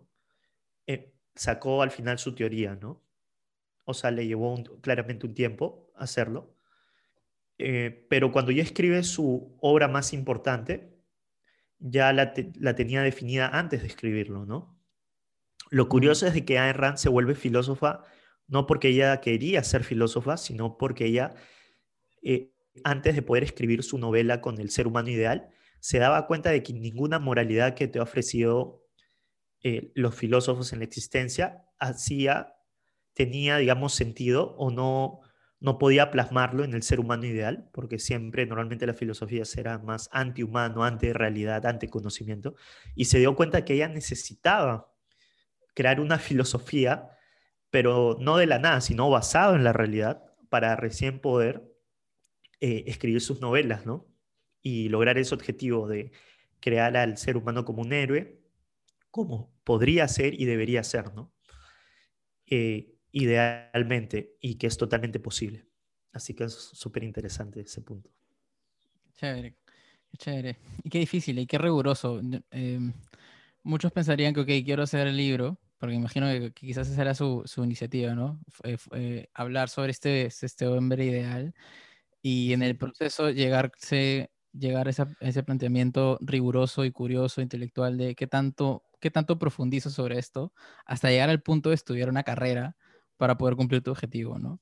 eh, 0.85 1.13
sacó 1.35 1.81
al 1.81 1.91
final 1.91 2.19
su 2.19 2.35
teoría, 2.35 2.75
¿no? 2.75 3.03
O 3.85 3.93
sea, 3.93 4.11
le 4.11 4.27
llevó 4.27 4.61
claramente 4.81 5.25
un 5.25 5.33
tiempo 5.33 5.86
hacerlo. 5.97 6.55
Eh, 7.57 8.05
pero 8.09 8.31
cuando 8.31 8.51
ya 8.51 8.63
escribe 8.63 9.03
su 9.03 9.57
obra 9.61 9.87
más 9.87 10.13
importante, 10.13 10.95
ya 11.79 12.13
la, 12.13 12.33
la, 12.59 12.75
tenía 12.75 13.01
definida 13.01 13.47
antes 13.47 13.81
de 13.81 13.87
escribirlo, 13.87 14.45
¿no? 14.45 14.79
Lo 15.69 15.85
mm. 15.85 15.89
curioso 15.89 16.27
es 16.27 16.33
de 16.33 16.45
que 16.45 16.59
Ayn 16.59 16.75
Rand 16.75 16.97
se 16.97 17.09
vuelve 17.09 17.35
filósofa 17.35 18.03
no 18.47 18.65
porque 18.65 18.89
ella 18.89 19.19
quería 19.21 19.63
ser 19.63 19.83
filósofa, 19.83 20.37
sino 20.37 20.77
porque 20.77 21.05
ella, 21.05 21.35
eh, 22.23 22.53
antes 22.83 23.15
de 23.15 23.21
poder 23.21 23.43
escribir 23.43 23.83
su 23.83 23.97
novela 23.97 24.41
con 24.41 24.59
el 24.59 24.69
ser 24.69 24.87
humano 24.87 25.09
ideal, 25.09 25.49
se 25.79 25.99
daba 25.99 26.27
cuenta 26.27 26.49
de 26.49 26.63
que 26.63 26.73
ninguna 26.73 27.19
moralidad 27.19 27.75
que 27.75 27.87
te 27.87 27.99
ha 27.99 28.03
ofrecido 28.03 28.83
eh, 29.63 29.91
los 29.95 30.15
filósofos 30.15 30.73
en 30.73 30.79
la 30.79 30.85
existencia 30.85 31.65
hacía, 31.77 32.55
tenía, 33.13 33.57
digamos, 33.57 33.93
sentido 33.93 34.55
o 34.57 34.71
no, 34.71 35.19
no 35.59 35.77
podía 35.79 36.11
plasmarlo 36.11 36.63
en 36.63 36.73
el 36.73 36.83
ser 36.83 36.99
humano 36.99 37.25
ideal, 37.25 37.69
porque 37.73 37.99
siempre, 37.99 38.45
normalmente 38.45 38.85
la 38.85 38.93
filosofía 38.93 39.45
será 39.45 39.79
más 39.79 40.09
antihumano, 40.11 40.83
anti-realidad, 40.83 41.65
anti-conocimiento, 41.65 42.55
y 42.95 43.05
se 43.05 43.19
dio 43.19 43.35
cuenta 43.35 43.65
que 43.65 43.73
ella 43.73 43.87
necesitaba 43.87 44.93
crear 45.73 45.99
una 45.99 46.19
filosofía 46.19 47.11
pero 47.69 48.17
no 48.19 48.37
de 48.37 48.45
la 48.45 48.59
nada, 48.59 48.81
sino 48.81 49.09
basado 49.09 49.55
en 49.55 49.63
la 49.63 49.73
realidad 49.73 50.23
para 50.49 50.75
recién 50.75 51.19
poder 51.19 51.71
eh, 52.59 52.85
escribir 52.87 53.21
sus 53.21 53.41
novelas, 53.41 53.85
¿no? 53.85 54.07
Y 54.61 54.89
lograr 54.89 55.17
ese 55.17 55.35
objetivo 55.35 55.87
de 55.87 56.11
crear 56.59 56.97
al 56.97 57.17
ser 57.17 57.37
humano 57.37 57.65
como 57.65 57.81
un 57.81 57.93
héroe, 57.93 58.41
como 59.11 59.53
podría 59.63 60.07
ser 60.07 60.39
y 60.39 60.45
debería 60.45 60.83
ser, 60.83 61.13
¿no? 61.13 61.33
Eh, 62.45 62.96
idealmente, 63.11 64.35
y 64.41 64.55
que 64.55 64.67
es 64.67 64.77
totalmente 64.77 65.19
posible. 65.19 65.65
Así 66.13 66.33
que 66.33 66.45
es 66.45 66.53
súper 66.53 67.03
interesante 67.03 67.61
ese 67.61 67.81
punto. 67.81 68.09
Chévere, 69.15 69.55
chévere. 70.17 70.57
Y 70.83 70.89
qué 70.89 70.99
difícil 70.99 71.39
y 71.39 71.47
qué 71.47 71.57
riguroso. 71.57 72.21
Em, 72.51 72.93
muchos 73.63 73.91
pensarían 73.91 74.33
que, 74.33 74.41
ok, 74.41 74.65
quiero 74.65 74.83
hacer 74.83 75.07
el 75.07 75.17
libro, 75.17 75.59
porque 75.77 75.95
imagino 75.95 76.27
que, 76.27 76.51
quizás 76.53 76.89
esa 76.89 77.01
era 77.01 77.13
su, 77.13 77.43
su 77.45 77.63
iniciativa, 77.63 78.15
¿no? 78.15 78.39
Eh, 78.63 79.27
hablar 79.33 79.69
sobre 79.69 79.91
este, 79.91 80.25
este 80.25 80.67
hombre 80.67 81.05
ideal 81.05 81.53
y 82.21 82.53
en 82.53 82.61
el 82.63 82.77
proceso 82.77 83.29
llegarse, 83.29 84.31
llegar 84.51 84.87
a, 84.87 84.91
ese 84.91 85.43
planteamiento 85.43 86.17
riguroso 86.21 86.83
y 86.85 86.91
curioso, 86.91 87.41
intelectual 87.41 87.97
de 87.97 88.15
qué 88.15 88.27
tanto, 88.27 88.83
qué 88.99 89.11
tanto 89.11 89.39
profundizo 89.39 89.89
sobre 89.89 90.19
esto, 90.19 90.53
hasta 90.85 91.09
llegar 91.09 91.29
al 91.29 91.41
punto 91.41 91.69
de 91.69 91.75
estudiar 91.75 92.09
una 92.09 92.23
carrera 92.23 92.75
para 93.17 93.37
poder 93.37 93.55
cumplir 93.55 93.81
tu 93.81 93.91
objetivo, 93.91 94.39
¿no? 94.39 94.59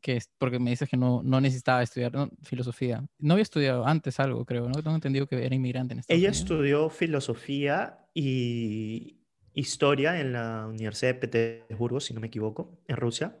Que 0.00 0.16
es 0.16 0.30
porque 0.38 0.58
me 0.58 0.70
dices 0.70 0.88
que 0.88 0.96
no, 0.96 1.22
no 1.22 1.40
necesitaba 1.40 1.82
estudiar 1.82 2.12
filosofía. 2.42 3.04
No 3.18 3.34
había 3.34 3.42
estudiado 3.42 3.86
antes 3.86 4.20
algo, 4.20 4.44
creo, 4.44 4.68
¿no? 4.68 4.82
Tengo 4.82 4.94
entendido 4.94 5.26
que 5.26 5.44
era 5.44 5.54
inmigrante 5.54 5.94
en 5.94 6.00
Estados 6.00 6.18
Ella 6.18 6.30
estudió 6.30 6.90
filosofía 6.90 7.98
y, 8.14 9.16
historia 9.56 10.20
en 10.20 10.34
la 10.34 10.66
Universidad 10.68 11.14
de 11.14 11.20
Petersburgo, 11.20 11.98
si 11.98 12.14
no 12.14 12.20
me 12.20 12.28
equivoco, 12.28 12.78
en 12.86 12.96
Rusia. 12.96 13.36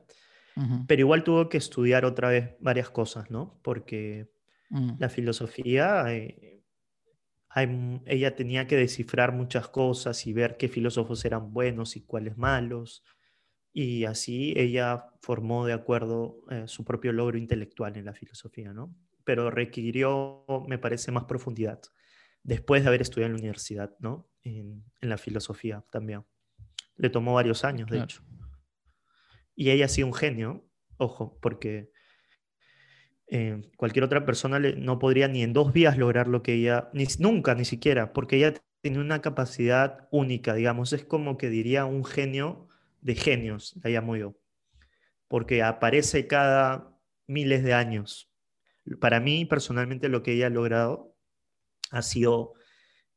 Pero 0.86 1.00
igual 1.00 1.22
tuvo 1.22 1.50
que 1.50 1.58
estudiar 1.58 2.06
otra 2.06 2.30
vez 2.30 2.56
varias 2.60 2.88
cosas, 2.88 3.30
¿no? 3.30 3.60
Porque 3.62 4.30
mm. 4.70 4.92
la 4.98 5.10
filosofía, 5.10 6.06
eh, 6.08 6.62
ella 8.06 8.34
tenía 8.34 8.66
que 8.66 8.76
descifrar 8.76 9.32
muchas 9.32 9.68
cosas 9.68 10.26
y 10.26 10.32
ver 10.32 10.56
qué 10.56 10.68
filósofos 10.68 11.22
eran 11.26 11.52
buenos 11.52 11.96
y 11.96 12.06
cuáles 12.06 12.38
malos. 12.38 13.04
Y 13.78 14.06
así 14.06 14.54
ella 14.56 15.04
formó 15.20 15.66
de 15.66 15.74
acuerdo 15.74 16.40
eh, 16.50 16.62
su 16.66 16.82
propio 16.82 17.12
logro 17.12 17.36
intelectual 17.36 17.94
en 17.98 18.06
la 18.06 18.14
filosofía, 18.14 18.72
¿no? 18.72 18.96
Pero 19.22 19.50
requirió, 19.50 20.46
me 20.66 20.78
parece, 20.78 21.12
más 21.12 21.24
profundidad 21.24 21.82
después 22.42 22.82
de 22.82 22.88
haber 22.88 23.02
estudiado 23.02 23.26
en 23.26 23.32
la 23.34 23.40
universidad, 23.40 23.94
¿no? 23.98 24.30
En, 24.44 24.82
la 25.02 25.18
filosofía 25.18 25.84
también. 25.90 26.24
Le 26.96 27.10
tomó 27.10 27.34
varios 27.34 27.64
años, 27.64 27.90
de 27.90 28.00
hecho. 28.00 28.22
Y 29.54 29.68
ella 29.68 29.84
ha 29.84 29.88
sido 29.88 30.06
un 30.06 30.14
genio, 30.14 30.66
ojo, 30.96 31.38
porque 31.42 31.90
eh, 33.26 33.60
cualquier 33.76 34.06
otra 34.06 34.24
persona 34.24 34.58
no 34.58 34.98
podría 34.98 35.28
ni 35.28 35.42
en 35.42 35.52
dos 35.52 35.74
días 35.74 35.98
lograr 35.98 36.28
lo 36.28 36.42
que 36.42 36.54
ella, 36.54 36.88
ni, 36.94 37.04
nunca 37.18 37.54
ni 37.54 37.66
siquiera, 37.66 38.14
porque 38.14 38.36
ella 38.36 38.54
tiene 38.80 39.00
una 39.00 39.20
capacidad 39.20 40.08
única, 40.10 40.54
digamos, 40.54 40.94
es 40.94 41.04
como 41.04 41.36
que 41.36 41.50
diría 41.50 41.84
un 41.84 42.06
genio 42.06 42.65
de 43.06 43.14
genios, 43.14 43.78
la 43.84 43.90
llamo 43.90 44.16
yo, 44.16 44.34
porque 45.28 45.62
aparece 45.62 46.26
cada 46.26 46.92
miles 47.28 47.62
de 47.62 47.72
años. 47.72 48.28
Para 49.00 49.20
mí, 49.20 49.44
personalmente, 49.44 50.08
lo 50.08 50.24
que 50.24 50.32
ella 50.32 50.48
ha 50.48 50.50
logrado 50.50 51.14
ha 51.92 52.02
sido 52.02 52.54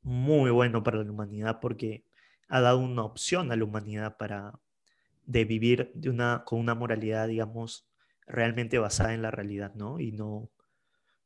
muy 0.04 0.52
bueno 0.52 0.84
para 0.84 1.04
la 1.04 1.12
humanidad 1.12 1.60
porque 1.60 2.06
ha 2.50 2.62
dado 2.62 2.78
una 2.78 3.04
opción 3.04 3.52
a 3.52 3.56
la 3.56 3.64
humanidad 3.64 4.18
para 4.18 4.60
de 5.26 5.46
vivir 5.46 5.92
de 5.96 6.12
una, 6.12 6.44
con 6.46 6.60
una 6.60 6.76
moralidad, 6.76 7.28
digamos, 7.28 7.90
realmente 8.28 8.78
basada 8.78 9.16
en 9.16 9.24
la 9.24 9.32
realidad, 9.32 9.74
¿no? 9.74 10.00
Y 10.00 10.12
no, 10.12 10.52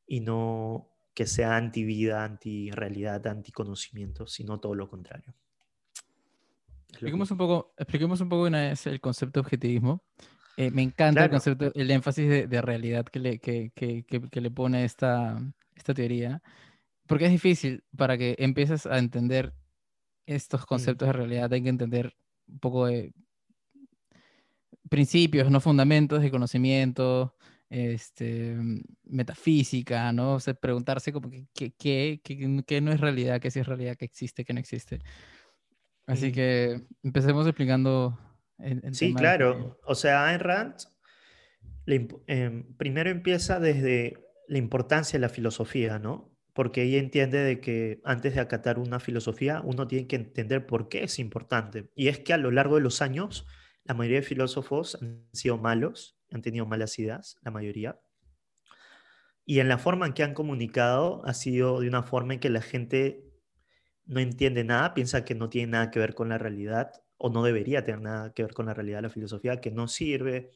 y 0.08 0.22
no 0.22 0.88
que 1.14 1.28
sea 1.28 1.58
anti-vida, 1.58 2.24
anti-realidad, 2.24 3.28
anti-conocimiento, 3.28 4.26
sino 4.26 4.62
todo 4.62 4.74
lo 4.74 4.90
contrario. 4.90 5.36
Expliquemos 6.94 7.32
un 7.32 7.38
poco, 7.38 7.74
expliquemos 7.78 8.22
un 8.22 8.30
poco 8.30 8.44
una 8.44 8.62
vez 8.62 8.88
el 8.88 9.02
concepto 9.02 9.40
de 9.40 9.42
objetivismo. 9.42 10.04
Eh, 10.58 10.72
me 10.72 10.84
encanta 10.84 11.26
el 11.26 11.32
concepto, 11.32 11.72
el 11.74 11.92
énfasis 11.92 12.30
de, 12.30 12.48
de 12.48 12.62
realidad 12.62 13.06
que 13.06 13.20
le, 13.20 13.40
que, 13.40 13.72
que, 13.76 14.06
que, 14.06 14.42
le 14.42 14.52
pone 14.52 14.86
esta, 14.86 15.40
esta 15.76 15.94
teoría 15.96 16.42
porque 17.08 17.26
es 17.26 17.32
difícil 17.32 17.84
para 17.96 18.18
que 18.18 18.36
empieces 18.40 18.86
a 18.86 18.98
entender 18.98 19.54
estos 20.26 20.66
conceptos 20.66 21.08
de 21.08 21.14
realidad, 21.14 21.52
hay 21.52 21.62
que 21.62 21.70
entender 21.70 22.16
un 22.48 22.60
poco 22.60 22.86
de 22.86 23.14
principios, 24.90 25.52
no 25.52 25.60
fundamentos 25.60 26.22
de 26.22 26.32
conocimiento, 26.32 27.36
este, 27.70 28.56
metafísica, 29.04 30.12
¿no? 30.14 30.36
O 30.36 30.40
sea, 30.40 30.54
preguntarse 30.54 31.12
como 31.12 31.30
qué 31.54 31.72
que, 31.74 32.82
no 32.82 32.92
es 32.92 33.00
realidad, 33.02 33.42
qué 33.42 33.52
sí 33.52 33.60
es 33.60 33.68
realidad, 33.68 33.98
qué 33.98 34.06
existe, 34.06 34.46
qué 34.46 34.54
no 34.54 34.60
existe. 34.60 35.00
Así 36.06 36.32
que 36.32 36.82
empecemos 37.04 37.48
explicando. 37.48 38.18
sí, 38.92 39.14
claro. 39.14 39.80
O 39.86 39.96
sea, 39.96 40.28
Ayn 40.28 40.40
Rand 40.40 40.76
em, 41.86 42.76
primero 42.76 43.10
empieza 43.10 43.60
desde 43.60 44.18
la 44.48 44.58
importancia 44.58 45.18
de 45.18 45.22
la 45.22 45.30
filosofía, 45.30 46.00
¿no? 46.00 46.34
porque 46.54 46.84
ella 46.84 47.00
entiende 47.00 47.40
de 47.40 47.60
que 47.60 48.00
antes 48.04 48.36
de 48.36 48.42
acatar 48.42 48.78
una 48.80 49.00
filosofía, 49.00 49.62
uno 49.64 49.88
tiene 49.88 50.08
que 50.08 50.16
entender 50.16 50.66
por 50.66 50.88
qué 50.88 51.04
es 51.04 51.20
importante. 51.20 51.90
Y 51.96 52.08
es 52.08 52.20
que 52.20 52.34
a 52.34 52.38
lo 52.38 52.52
largo 52.52 52.76
de 52.76 52.82
los 52.82 53.02
años, 53.02 53.48
la 53.84 53.96
mayoría 53.96 54.20
de 54.20 54.26
filósofos 54.26 54.98
han 55.02 55.26
sido 55.34 55.58
malos, 55.58 56.16
han 56.32 56.44
tenido 56.44 56.66
malas 56.68 56.98
ideas, 57.00 57.38
la 57.42 57.52
mayoría. 57.52 58.00
Y 59.46 59.60
en 59.60 59.68
la 59.68 59.80
forma 59.80 60.06
en 60.06 60.14
que 60.14 60.24
han 60.24 60.36
comunicado 60.36 61.26
ha 61.26 61.34
sido 61.34 61.82
de 61.82 61.88
una 61.88 62.04
forma 62.04 62.36
en 62.36 62.40
que 62.40 62.50
la 62.50 62.62
gente 62.62 63.33
no 64.06 64.20
entiende 64.20 64.64
nada, 64.64 64.94
piensa 64.94 65.26
que 65.26 65.36
no 65.36 65.50
tiene 65.50 65.74
nada 65.74 65.92
que 65.92 66.00
ver 66.00 66.14
con 66.14 66.30
la 66.30 66.38
realidad 66.38 66.92
o 67.18 67.30
no 67.30 67.44
debería 67.44 67.84
tener 67.84 68.02
nada 68.02 68.34
que 68.34 68.44
ver 68.44 68.54
con 68.54 68.66
la 68.66 68.74
realidad 68.74 68.98
de 68.98 69.04
la 69.04 69.10
filosofía, 69.10 69.62
que 69.62 69.72
no 69.72 69.88
sirve, 69.88 70.52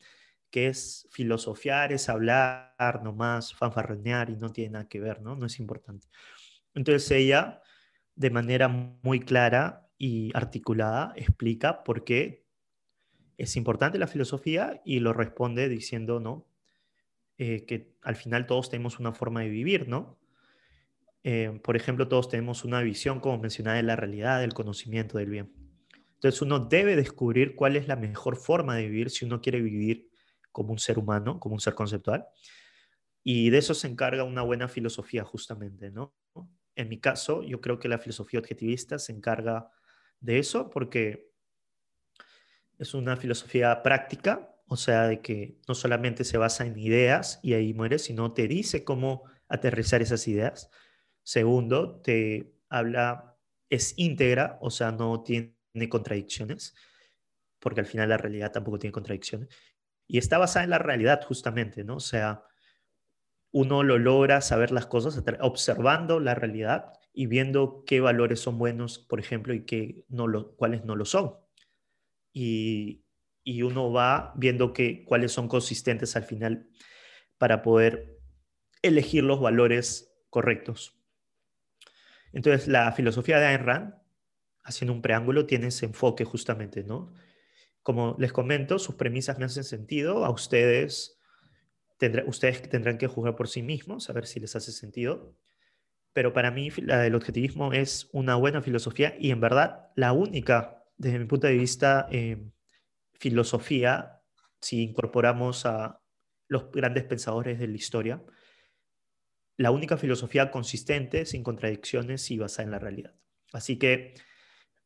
que 0.49 0.67
es 0.67 1.07
filosofiar, 1.11 1.93
es 1.93 2.09
hablar 2.09 3.01
nomás, 3.03 3.53
fanfarronear 3.53 4.29
y 4.29 4.35
no 4.35 4.51
tiene 4.51 4.71
nada 4.71 4.87
que 4.87 4.99
ver, 4.99 5.21
¿no? 5.21 5.35
No 5.35 5.45
es 5.45 5.59
importante. 5.59 6.07
Entonces 6.73 7.09
ella, 7.11 7.61
de 8.15 8.29
manera 8.29 8.67
muy 8.67 9.19
clara 9.21 9.89
y 9.97 10.31
articulada, 10.35 11.13
explica 11.15 11.83
por 11.83 12.03
qué 12.03 12.45
es 13.37 13.55
importante 13.55 13.97
la 13.97 14.07
filosofía 14.07 14.81
y 14.83 14.99
lo 14.99 15.13
responde 15.13 15.69
diciendo, 15.69 16.19
¿no? 16.19 16.47
Eh, 17.37 17.65
que 17.65 17.95
al 18.01 18.15
final 18.15 18.47
todos 18.47 18.69
tenemos 18.69 18.99
una 18.99 19.13
forma 19.13 19.41
de 19.41 19.49
vivir, 19.49 19.87
¿no? 19.87 20.17
Eh, 21.29 21.59
por 21.61 21.75
ejemplo, 21.75 22.07
todos 22.07 22.29
tenemos 22.29 22.63
una 22.63 22.81
visión, 22.81 23.19
como 23.19 23.37
mencionaba, 23.37 23.75
de 23.75 23.83
la 23.83 23.97
realidad, 23.97 24.39
del 24.39 24.53
conocimiento, 24.53 25.17
del 25.17 25.29
bien. 25.29 25.51
Entonces 26.13 26.41
uno 26.41 26.59
debe 26.59 26.95
descubrir 26.95 27.53
cuál 27.53 27.75
es 27.75 27.89
la 27.89 27.97
mejor 27.97 28.37
forma 28.37 28.77
de 28.77 28.87
vivir 28.87 29.09
si 29.09 29.25
uno 29.25 29.41
quiere 29.41 29.59
vivir 29.59 30.09
como 30.53 30.71
un 30.71 30.79
ser 30.79 30.97
humano, 30.97 31.37
como 31.37 31.55
un 31.55 31.59
ser 31.59 31.75
conceptual. 31.75 32.25
Y 33.25 33.49
de 33.49 33.57
eso 33.57 33.73
se 33.73 33.89
encarga 33.89 34.23
una 34.23 34.41
buena 34.41 34.69
filosofía 34.69 35.25
justamente, 35.25 35.91
¿no? 35.91 36.15
En 36.75 36.87
mi 36.87 36.97
caso, 36.97 37.43
yo 37.43 37.59
creo 37.59 37.77
que 37.77 37.89
la 37.89 37.99
filosofía 37.99 38.39
objetivista 38.39 38.97
se 38.97 39.11
encarga 39.11 39.69
de 40.21 40.39
eso 40.39 40.69
porque 40.69 41.29
es 42.79 42.93
una 42.93 43.17
filosofía 43.17 43.83
práctica, 43.83 44.55
o 44.65 44.77
sea, 44.77 45.09
de 45.09 45.19
que 45.19 45.57
no 45.67 45.75
solamente 45.75 46.23
se 46.23 46.37
basa 46.37 46.65
en 46.65 46.79
ideas 46.79 47.41
y 47.43 47.51
ahí 47.51 47.73
muere, 47.73 47.99
sino 47.99 48.31
te 48.31 48.47
dice 48.47 48.85
cómo 48.85 49.25
aterrizar 49.49 50.01
esas 50.01 50.25
ideas. 50.29 50.69
Segundo, 51.27 51.99
te 51.99 52.53
habla, 52.69 53.35
es 53.69 53.95
íntegra, 53.97 54.57
o 54.61 54.71
sea, 54.71 54.93
no 54.93 55.23
tiene 55.23 55.57
contradicciones, 55.89 56.73
porque 57.59 57.81
al 57.81 57.85
final 57.85 58.07
la 58.07 58.17
realidad 58.17 58.53
tampoco 58.53 58.79
tiene 58.79 58.93
contradicciones 58.93 59.49
y 60.07 60.19
está 60.19 60.37
basada 60.37 60.63
en 60.63 60.69
la 60.69 60.77
realidad 60.77 61.21
justamente, 61.25 61.83
¿no? 61.83 61.97
O 61.97 61.99
sea, 61.99 62.45
uno 63.51 63.83
lo 63.83 63.97
logra 63.97 64.39
saber 64.39 64.71
las 64.71 64.85
cosas 64.85 65.21
observando 65.41 66.21
la 66.21 66.33
realidad 66.33 66.93
y 67.11 67.25
viendo 67.25 67.83
qué 67.85 67.99
valores 67.99 68.39
son 68.39 68.57
buenos, 68.57 68.97
por 68.97 69.19
ejemplo, 69.19 69.53
y 69.53 69.65
qué 69.65 70.05
no 70.07 70.27
lo, 70.27 70.55
cuáles 70.55 70.85
no 70.85 70.95
lo 70.95 71.03
son. 71.03 71.35
Y, 72.31 73.03
y 73.43 73.63
uno 73.63 73.91
va 73.91 74.31
viendo 74.37 74.71
que, 74.71 75.03
cuáles 75.03 75.33
son 75.33 75.49
consistentes 75.49 76.15
al 76.15 76.23
final 76.23 76.69
para 77.37 77.63
poder 77.63 78.17
elegir 78.81 79.25
los 79.25 79.41
valores 79.41 80.17
correctos. 80.29 80.96
Entonces, 82.33 82.67
la 82.67 82.91
filosofía 82.91 83.39
de 83.39 83.47
Ayn 83.47 83.63
Rand, 83.65 83.93
haciendo 84.63 84.93
un 84.93 85.01
preámbulo, 85.01 85.45
tiene 85.45 85.67
ese 85.67 85.85
enfoque 85.85 86.25
justamente, 86.25 86.83
¿no? 86.83 87.13
Como 87.83 88.15
les 88.19 88.33
comento, 88.33 88.79
sus 88.79 88.95
premisas 88.95 89.39
me 89.39 89.45
hacen 89.45 89.63
sentido. 89.63 90.25
A 90.25 90.29
ustedes, 90.29 91.19
ustedes 92.25 92.69
tendrán 92.69 92.97
que 92.97 93.07
juzgar 93.07 93.35
por 93.35 93.47
sí 93.47 93.63
mismos, 93.63 94.09
a 94.09 94.13
ver 94.13 94.27
si 94.27 94.39
les 94.39 94.55
hace 94.55 94.71
sentido. 94.71 95.35
Pero 96.13 96.33
para 96.33 96.51
mí, 96.51 96.69
del 96.69 97.15
objetivismo 97.15 97.73
es 97.73 98.09
una 98.11 98.35
buena 98.35 98.61
filosofía 98.61 99.15
y 99.19 99.31
en 99.31 99.39
verdad 99.39 99.89
la 99.95 100.13
única, 100.13 100.83
desde 100.97 101.19
mi 101.19 101.25
punto 101.25 101.47
de 101.47 101.53
vista, 101.53 102.07
eh, 102.11 102.49
filosofía, 103.13 104.21
si 104.59 104.83
incorporamos 104.83 105.65
a 105.65 106.01
los 106.47 106.71
grandes 106.71 107.03
pensadores 107.03 107.59
de 107.59 107.67
la 107.67 107.75
historia, 107.75 108.23
la 109.57 109.71
única 109.71 109.97
filosofía 109.97 110.51
consistente, 110.51 111.25
sin 111.25 111.43
contradicciones 111.43 112.29
y 112.31 112.37
basada 112.37 112.63
en 112.63 112.71
la 112.71 112.79
realidad. 112.79 113.15
Así 113.51 113.77
que 113.77 114.13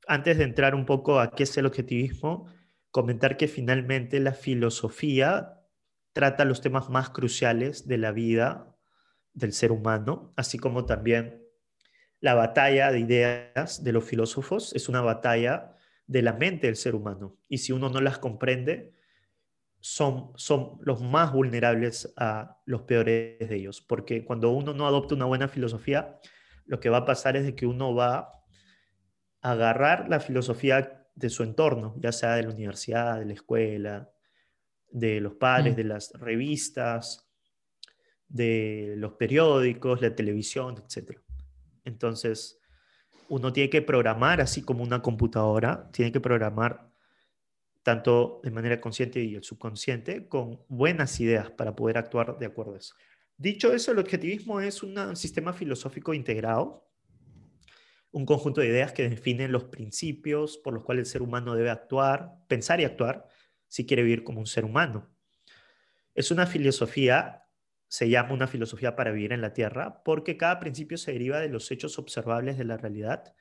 antes 0.08 0.38
de 0.38 0.46
entrar 0.46 0.74
un 0.74 0.86
poco 0.86 1.20
a 1.20 1.32
qué 1.32 1.44
es 1.44 1.58
el 1.58 1.66
objetivismo, 1.66 2.48
comentar 2.90 3.38
que 3.38 3.48
finalmente 3.48 4.20
la 4.20 4.34
filosofía 4.34 5.62
trata 6.14 6.46
los 6.46 6.62
temas 6.62 6.90
más 6.90 7.10
cruciales 7.10 7.88
de 7.88 7.98
la 7.98 8.12
vida 8.12 8.76
del 9.34 9.54
ser 9.54 9.72
humano, 9.72 10.34
así 10.36 10.58
como 10.58 10.86
también 10.86 11.42
la 12.20 12.34
batalla 12.34 12.92
de 12.92 13.00
ideas 13.00 13.84
de 13.84 13.92
los 13.94 14.04
filósofos 14.04 14.74
es 14.74 14.90
una 14.90 15.02
batalla 15.02 15.76
de 16.08 16.22
la 16.22 16.34
mente 16.34 16.68
del 16.68 16.76
ser 16.76 16.96
humano. 16.96 17.38
Y 17.48 17.60
si 17.60 17.72
uno 17.72 17.90
no 17.90 18.02
las 18.02 18.20
comprende, 18.20 18.94
son, 19.82 20.32
son 20.36 20.78
los 20.82 21.02
más 21.02 21.34
vulnerables 21.34 22.14
a 22.16 22.60
los 22.66 22.84
peores 22.84 23.50
de 23.50 23.56
ellos. 23.56 23.82
Porque 23.82 24.24
cuando 24.24 24.52
uno 24.52 24.74
no 24.74 24.88
adopta 24.88 25.16
una 25.16 25.26
buena 25.26 25.48
filosofía, 25.48 26.20
lo 26.66 26.80
que 26.80 26.90
va 26.90 26.98
a 26.98 27.06
pasar 27.06 27.36
es 27.36 27.44
de 27.44 27.56
que 27.56 27.66
uno 27.66 27.94
va 27.94 28.32
a 29.42 29.52
agarrar 29.52 30.08
la 30.08 30.20
filosofía 30.20 31.08
de 31.16 31.30
su 31.30 31.44
entorno, 31.44 31.96
ya 31.98 32.12
sea 32.12 32.36
de 32.36 32.44
la 32.44 32.52
universidad, 32.52 33.20
de 33.20 33.26
la 33.26 33.34
escuela, 33.34 34.10
de 34.90 35.20
los 35.20 35.34
padres, 35.34 35.74
mm. 35.74 35.78
de 35.78 35.84
las 35.84 36.14
revistas, 36.14 37.28
de 38.28 38.94
los 38.98 39.14
periódicos, 39.14 40.02
la 40.02 40.16
televisión, 40.16 40.76
etc. 40.78 41.20
Entonces, 41.84 42.60
uno 43.30 43.52
tiene 43.52 43.70
que 43.70 43.82
programar, 43.82 44.42
así 44.42 44.62
como 44.62 44.84
una 44.84 45.02
computadora, 45.02 45.90
tiene 45.92 46.12
que 46.12 46.22
programar 46.22 46.91
tanto 47.84 48.42
de 48.44 48.52
manera 48.52 48.80
consciente 48.80 49.24
y 49.24 49.36
el 49.36 49.44
subconsciente, 49.44 50.28
con 50.28 50.62
buenas 50.68 51.20
ideas 51.20 51.50
para 51.52 51.76
poder 51.76 51.98
actuar 51.98 52.38
de 52.38 52.46
acuerdo 52.46 52.76
a 52.76 52.78
eso. 52.78 52.96
Dicho 53.38 53.74
eso, 53.74 53.92
el 53.92 54.00
objetivismo 54.00 54.62
es 54.62 54.84
un 54.84 55.16
sistema 55.16 55.52
filosófico 55.52 56.14
integrado, 56.14 56.88
un 58.12 58.26
conjunto 58.26 58.62
de 58.62 58.68
ideas 58.68 58.92
que 58.92 59.10
definen 59.10 59.52
los 59.52 59.64
principios 59.64 60.58
por 60.58 60.74
los 60.74 60.84
cuales 60.84 61.08
el 61.08 61.12
ser 61.12 61.22
humano 61.22 61.56
debe 61.56 61.70
actuar, 61.70 62.34
pensar 62.48 62.82
y 62.82 62.84
actuar 62.84 63.26
si 63.68 63.86
quiere 63.86 64.04
vivir 64.04 64.24
como 64.24 64.40
un 64.40 64.46
ser 64.46 64.66
humano. 64.66 65.10
Es 66.14 66.30
una 66.30 66.46
filosofía, 66.46 67.46
se 67.88 68.10
llama 68.10 68.34
una 68.34 68.48
filosofía 68.48 68.96
para 68.96 69.12
vivir 69.12 69.32
en 69.32 69.42
la 69.42 69.54
Tierra, 69.54 70.04
porque 70.04 70.38
cada 70.38 70.60
principio 70.60 70.98
se 70.98 71.14
deriva 71.14 71.40
de 71.40 71.50
los 71.50 71.72
hechos 71.72 71.98
observables 71.98 72.58
de 72.58 72.66
la 72.66 72.78
realidad 72.78 73.34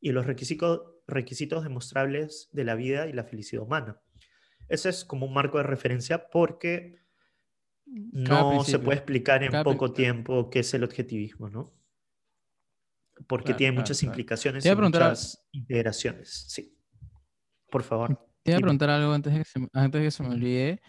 y 0.00 0.12
los 0.12 0.26
requisitos, 0.26 0.82
requisitos 1.10 1.62
demostrables 1.62 2.48
de 2.52 2.64
la 2.64 2.74
vida 2.74 3.06
y 3.08 3.12
la 3.12 3.24
felicidad 3.24 3.62
humana. 3.62 4.00
Ese 4.68 4.88
es 4.88 5.04
como 5.04 5.26
un 5.26 5.34
marco 5.34 5.58
de 5.58 5.64
referencia 5.64 6.28
porque 6.30 7.00
no 7.86 8.62
se 8.64 8.78
puede 8.78 8.98
explicar 8.98 9.42
en 9.42 9.62
poco 9.64 9.92
tiempo 9.92 10.48
qué 10.48 10.60
es 10.60 10.72
el 10.74 10.84
objetivismo, 10.84 11.50
¿no? 11.50 11.74
Porque 13.26 13.52
tiene 13.54 13.76
muchas 13.76 14.02
implicaciones 14.02 14.64
y 14.64 14.74
muchas 14.74 15.46
integraciones. 15.52 16.46
Sí. 16.48 16.74
Por 17.68 17.82
favor. 17.82 18.18
Te 18.42 18.52
iba 18.52 18.58
a 18.58 18.60
preguntar 18.60 18.90
algo 18.90 19.12
antes 19.12 19.32
de 19.32 19.40
que 19.40 19.44
se, 19.44 19.68
antes 19.72 20.00
de 20.00 20.06
que 20.06 20.10
se 20.10 20.22
me 20.22 20.30
olvide, 20.30 20.80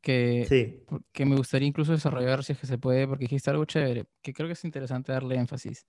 que, 0.00 0.84
que 1.12 1.26
me 1.26 1.36
gustaría 1.36 1.66
incluso 1.66 1.92
desarrollar 1.92 2.44
si 2.44 2.52
es 2.52 2.58
que 2.58 2.66
se 2.66 2.78
puede, 2.78 3.08
porque 3.08 3.24
dijiste 3.24 3.50
algo 3.50 3.64
chévere, 3.64 4.06
que 4.22 4.32
creo 4.32 4.48
que 4.48 4.52
es 4.52 4.64
interesante 4.64 5.12
darle 5.12 5.36
énfasis 5.36 5.86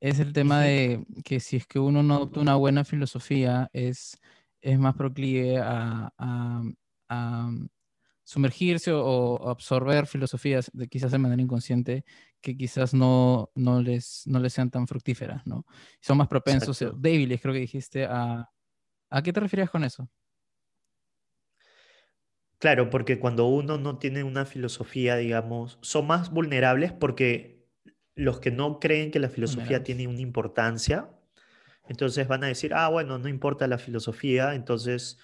es 0.00 0.18
el 0.20 0.32
tema 0.32 0.60
de 0.62 1.04
que 1.24 1.40
si 1.40 1.56
es 1.56 1.66
que 1.66 1.78
uno 1.78 2.02
no 2.02 2.14
adopta 2.14 2.40
una 2.40 2.56
buena 2.56 2.84
filosofía, 2.84 3.70
es, 3.72 4.20
es 4.60 4.78
más 4.78 4.94
proclive 4.94 5.58
a, 5.58 6.12
sumergirse 8.26 8.90
o, 8.92 9.48
absorber 9.48 10.06
filosofías 10.06 10.70
de, 10.72 10.88
quizás 10.88 11.12
de 11.12 11.18
manera 11.18 11.42
inconsciente 11.42 12.04
que 12.40 12.56
quizás 12.56 12.94
no, 12.94 13.50
no, 13.54 13.82
les, 13.82 14.22
no 14.26 14.40
les 14.40 14.52
sean 14.52 14.70
tan 14.70 14.86
fructíferas, 14.86 15.46
¿no? 15.46 15.66
Son 16.00 16.16
más 16.16 16.28
propensos, 16.28 16.84
débiles, 16.96 17.40
creo 17.40 17.54
que 17.54 17.60
dijiste, 17.60 18.04
a... 18.04 18.50
¿A 19.14 19.22
qué 19.22 19.32
te 19.32 19.38
referías 19.38 19.70
con 19.70 19.84
eso? 19.84 20.10
Claro, 22.58 22.90
porque 22.90 23.20
cuando 23.20 23.46
uno 23.46 23.78
no 23.78 23.98
tiene 23.98 24.24
una 24.24 24.44
filosofía, 24.44 25.16
digamos, 25.16 25.78
son 25.82 26.08
más 26.08 26.30
vulnerables 26.30 26.92
porque 26.92 27.53
los 28.14 28.40
que 28.40 28.50
no 28.50 28.78
creen 28.78 29.10
que 29.10 29.18
la 29.18 29.28
filosofía 29.28 29.82
tiene 29.82 30.06
una 30.06 30.20
importancia, 30.20 31.10
entonces 31.88 32.26
van 32.28 32.44
a 32.44 32.48
decir, 32.48 32.72
ah, 32.74 32.88
bueno, 32.88 33.18
no 33.18 33.28
importa 33.28 33.66
la 33.66 33.78
filosofía, 33.78 34.54
entonces 34.54 35.18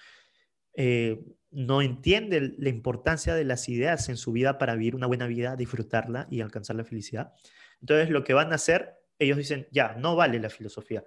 eh, 0.75 1.23
no 1.49 1.81
entiende 1.81 2.53
la 2.57 2.69
importancia 2.69 3.33
de 3.33 3.45
las 3.45 3.67
ideas 3.69 4.09
en 4.09 4.17
su 4.17 4.31
vida 4.31 4.57
para 4.57 4.75
vivir 4.75 4.95
una 4.95 5.07
buena 5.07 5.27
vida, 5.27 5.55
disfrutarla 5.55 6.27
y 6.29 6.41
alcanzar 6.41 6.75
la 6.75 6.83
felicidad. 6.83 7.33
Entonces 7.79 8.09
lo 8.09 8.23
que 8.23 8.33
van 8.33 8.51
a 8.51 8.55
hacer, 8.55 8.95
ellos 9.19 9.37
dicen, 9.37 9.67
ya, 9.71 9.95
no 9.95 10.15
vale 10.15 10.39
la 10.39 10.49
filosofía. 10.49 11.03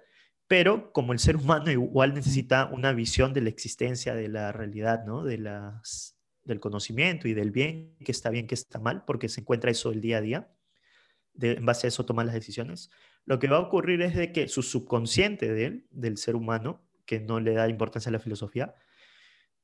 Pero 0.47 0.91
como 0.91 1.13
el 1.13 1.19
ser 1.19 1.37
humano 1.37 1.71
igual 1.71 2.13
necesita 2.13 2.65
una 2.65 2.93
visión 2.93 3.33
de 3.33 3.41
la 3.41 3.49
existencia, 3.49 4.13
de 4.13 4.27
la 4.27 4.51
realidad, 4.51 5.05
¿no? 5.05 5.23
de 5.23 5.37
las, 5.37 6.19
del 6.43 6.59
conocimiento 6.59 7.27
y 7.27 7.33
del 7.33 7.51
bien, 7.51 7.95
que 8.03 8.11
está 8.11 8.29
bien, 8.29 8.45
que 8.45 8.55
está 8.55 8.79
mal, 8.79 9.03
porque 9.05 9.29
se 9.29 9.41
encuentra 9.41 9.71
eso 9.71 9.91
el 9.91 10.01
día 10.01 10.17
a 10.17 10.21
día 10.21 10.54
en 11.41 11.65
base 11.65 11.87
a 11.87 11.89
eso 11.89 12.05
tomar 12.05 12.25
las 12.25 12.35
decisiones, 12.35 12.89
lo 13.25 13.39
que 13.39 13.47
va 13.47 13.57
a 13.57 13.61
ocurrir 13.61 14.01
es 14.01 14.15
de 14.15 14.31
que 14.31 14.47
su 14.47 14.61
subconsciente 14.61 15.53
de 15.53 15.65
él, 15.65 15.87
del 15.91 16.17
ser 16.17 16.35
humano, 16.35 16.83
que 17.05 17.19
no 17.19 17.39
le 17.39 17.53
da 17.53 17.67
importancia 17.69 18.09
a 18.09 18.13
la 18.13 18.19
filosofía, 18.19 18.75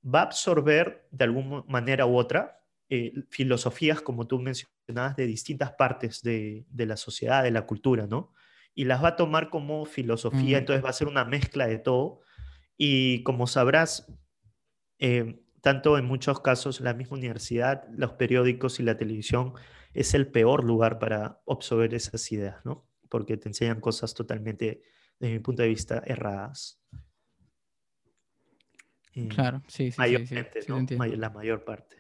va 0.04 0.20
a 0.20 0.24
absorber 0.24 1.08
de 1.12 1.26
alguna 1.26 1.64
manera 1.68 2.06
u 2.06 2.18
otra 2.18 2.62
eh, 2.90 3.14
filosofías, 3.30 4.02
como 4.02 4.28
tú 4.28 4.40
mencionabas, 4.40 5.16
de 5.16 5.26
distintas 5.26 5.72
partes 5.72 6.22
de, 6.22 6.66
la 6.76 6.98
sociedad, 6.98 7.44
de 7.44 7.52
la 7.52 7.66
cultura, 7.66 8.08
¿no? 8.08 8.34
Y 8.74 8.86
las 8.86 9.04
va 9.04 9.10
a 9.10 9.16
tomar 9.16 9.50
como 9.50 9.86
filosofía, 9.86 10.58
entonces 10.58 10.84
va 10.84 10.90
a 10.90 10.94
ser 10.94 11.08
una 11.08 11.24
mezcla 11.24 11.68
de 11.68 11.78
todo. 11.78 12.22
Y 12.78 13.24
como 13.24 13.48
sabrás, 13.48 14.12
eh, 15.00 15.42
tanto 15.62 15.98
en 15.98 16.06
muchos 16.06 16.42
casos 16.42 16.82
la 16.82 16.94
misma 16.94 17.18
universidad, 17.18 17.86
los 17.96 18.14
periódicos 18.14 18.80
y 18.80 18.84
la 18.84 18.98
televisión 18.98 19.54
es 19.94 20.14
el 20.14 20.32
peor 20.32 20.64
lugar 20.64 21.00
para 21.00 21.42
absorber 21.48 21.94
esas 21.94 22.32
ideas, 22.32 22.64
¿no? 22.66 22.88
Porque 23.10 23.38
te 23.38 23.50
enseñan 23.50 23.82
cosas 23.82 24.14
totalmente, 24.14 24.84
desde 25.20 25.34
mi 25.34 25.40
punto 25.40 25.62
de 25.62 25.70
vista, 25.70 26.02
erradas. 26.06 26.82
claro, 29.30 29.62
sí, 29.68 29.92
sí. 29.92 29.98
Mayormente, 29.98 30.60
¿no? 30.68 30.86
la 30.98 31.30
mayor 31.30 31.64
parte. 31.64 31.98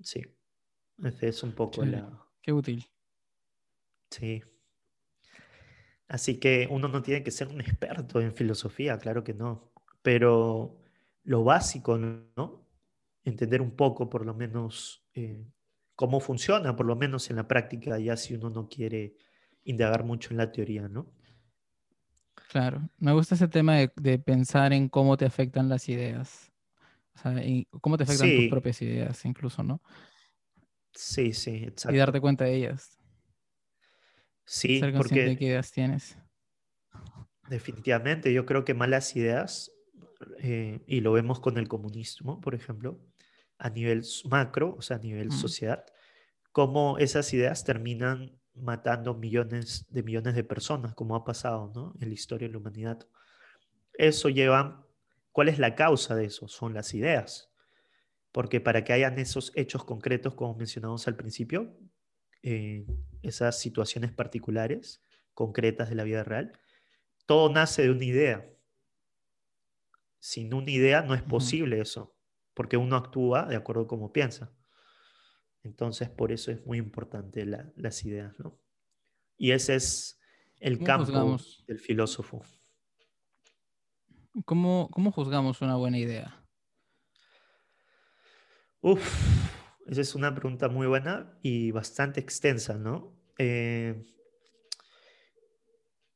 Sí. 0.00 0.22
Ese 1.02 1.28
es 1.28 1.42
un 1.42 1.52
poco 1.52 1.84
la... 1.84 2.26
Qué 2.40 2.52
útil. 2.52 2.84
Sí. 4.10 4.42
Así 6.08 6.38
que 6.38 6.68
uno 6.70 6.88
no 6.88 7.02
tiene 7.02 7.22
que 7.22 7.30
ser 7.30 7.48
un 7.48 7.60
experto 7.60 8.20
en 8.20 8.34
filosofía, 8.34 8.98
claro 8.98 9.24
que 9.24 9.32
no. 9.32 9.72
Pero 10.02 10.78
lo 11.24 11.44
básico, 11.44 11.96
¿no? 11.96 12.66
Entender 13.24 13.62
un 13.62 13.74
poco, 13.76 14.10
por 14.10 14.26
lo 14.26 14.34
menos, 14.34 15.06
eh, 15.14 15.46
cómo 15.94 16.20
funciona, 16.20 16.74
por 16.76 16.86
lo 16.86 16.96
menos 16.96 17.30
en 17.30 17.36
la 17.36 17.48
práctica, 17.48 17.98
ya 17.98 18.16
si 18.16 18.34
uno 18.34 18.50
no 18.50 18.68
quiere 18.68 19.14
indagar 19.64 20.04
mucho 20.04 20.30
en 20.30 20.38
la 20.38 20.50
teoría, 20.50 20.88
¿no? 20.88 21.06
Claro, 22.48 22.88
me 22.98 23.12
gusta 23.12 23.34
ese 23.34 23.48
tema 23.48 23.76
de, 23.76 24.18
pensar 24.18 24.72
en 24.72 24.88
cómo 24.88 25.16
te 25.16 25.24
afectan 25.24 25.68
las 25.68 25.88
ideas, 25.88 26.52
o 27.14 27.18
sea, 27.18 27.34
cómo 27.80 27.96
te 27.96 28.04
afectan 28.04 28.34
tus 28.34 28.48
propias 28.48 28.82
ideas, 28.82 29.24
incluso, 29.24 29.62
¿no? 29.62 29.80
Sí, 30.94 31.32
sí, 31.32 31.64
exacto. 31.64 31.94
Y 31.94 31.98
darte 31.98 32.20
cuenta 32.20 32.44
de 32.44 32.54
ellas. 32.54 32.98
Sí, 34.44 34.80
Ser 34.80 34.92
porque 34.94 35.24
de 35.24 35.36
qué 35.36 35.46
ideas 35.46 35.72
tienes. 35.72 36.18
Definitivamente, 37.48 38.32
yo 38.32 38.44
creo 38.44 38.64
que 38.64 38.74
malas 38.74 39.16
ideas, 39.16 39.72
eh, 40.38 40.80
y 40.86 41.00
lo 41.00 41.12
vemos 41.12 41.40
con 41.40 41.58
el 41.58 41.68
comunismo, 41.68 42.40
por 42.40 42.54
ejemplo, 42.54 43.00
a 43.62 43.70
nivel 43.70 44.02
macro, 44.28 44.74
o 44.76 44.82
sea, 44.82 44.96
a 44.96 45.00
nivel 45.00 45.30
sociedad, 45.30 45.86
cómo 46.50 46.98
esas 46.98 47.32
ideas 47.32 47.62
terminan 47.62 48.36
matando 48.54 49.14
millones 49.14 49.86
de 49.88 50.02
millones 50.02 50.34
de 50.34 50.42
personas, 50.42 50.94
como 50.94 51.14
ha 51.14 51.24
pasado 51.24 51.70
¿no? 51.72 51.94
en 52.00 52.08
la 52.08 52.14
historia 52.14 52.48
de 52.48 52.52
la 52.52 52.58
humanidad. 52.58 53.06
Eso 53.94 54.28
lleva, 54.28 54.84
¿cuál 55.30 55.48
es 55.48 55.60
la 55.60 55.76
causa 55.76 56.16
de 56.16 56.24
eso? 56.24 56.48
Son 56.48 56.74
las 56.74 56.92
ideas. 56.92 57.52
Porque 58.32 58.60
para 58.60 58.82
que 58.82 58.94
hayan 58.94 59.16
esos 59.20 59.52
hechos 59.54 59.84
concretos, 59.84 60.34
como 60.34 60.56
mencionamos 60.56 61.06
al 61.06 61.14
principio, 61.14 61.78
eh, 62.42 62.84
esas 63.22 63.60
situaciones 63.60 64.10
particulares, 64.10 65.04
concretas 65.34 65.88
de 65.88 65.94
la 65.94 66.02
vida 66.02 66.24
real, 66.24 66.58
todo 67.26 67.48
nace 67.48 67.82
de 67.82 67.90
una 67.92 68.04
idea. 68.04 68.50
Sin 70.18 70.52
una 70.52 70.70
idea 70.72 71.02
no 71.02 71.14
es 71.14 71.22
posible 71.22 71.80
eso 71.80 72.16
porque 72.54 72.76
uno 72.76 72.96
actúa 72.96 73.46
de 73.46 73.56
acuerdo 73.56 73.82
a 73.82 73.88
cómo 73.88 74.12
piensa. 74.12 74.52
Entonces, 75.62 76.08
por 76.10 76.32
eso 76.32 76.50
es 76.50 76.64
muy 76.66 76.78
importante 76.78 77.46
las 77.46 78.04
ideas, 78.04 78.38
¿no? 78.38 78.58
Y 79.36 79.52
ese 79.52 79.76
es 79.76 80.20
el 80.58 80.82
campo 80.82 81.38
del 81.66 81.78
filósofo. 81.78 82.42
¿Cómo, 84.44 84.88
¿Cómo 84.92 85.12
juzgamos 85.12 85.60
una 85.60 85.76
buena 85.76 85.98
idea? 85.98 86.44
Uf, 88.80 89.00
esa 89.86 90.00
es 90.00 90.14
una 90.14 90.34
pregunta 90.34 90.68
muy 90.68 90.86
buena 90.86 91.38
y 91.42 91.70
bastante 91.70 92.20
extensa, 92.20 92.74
¿no? 92.74 93.16
Eh, 93.38 94.04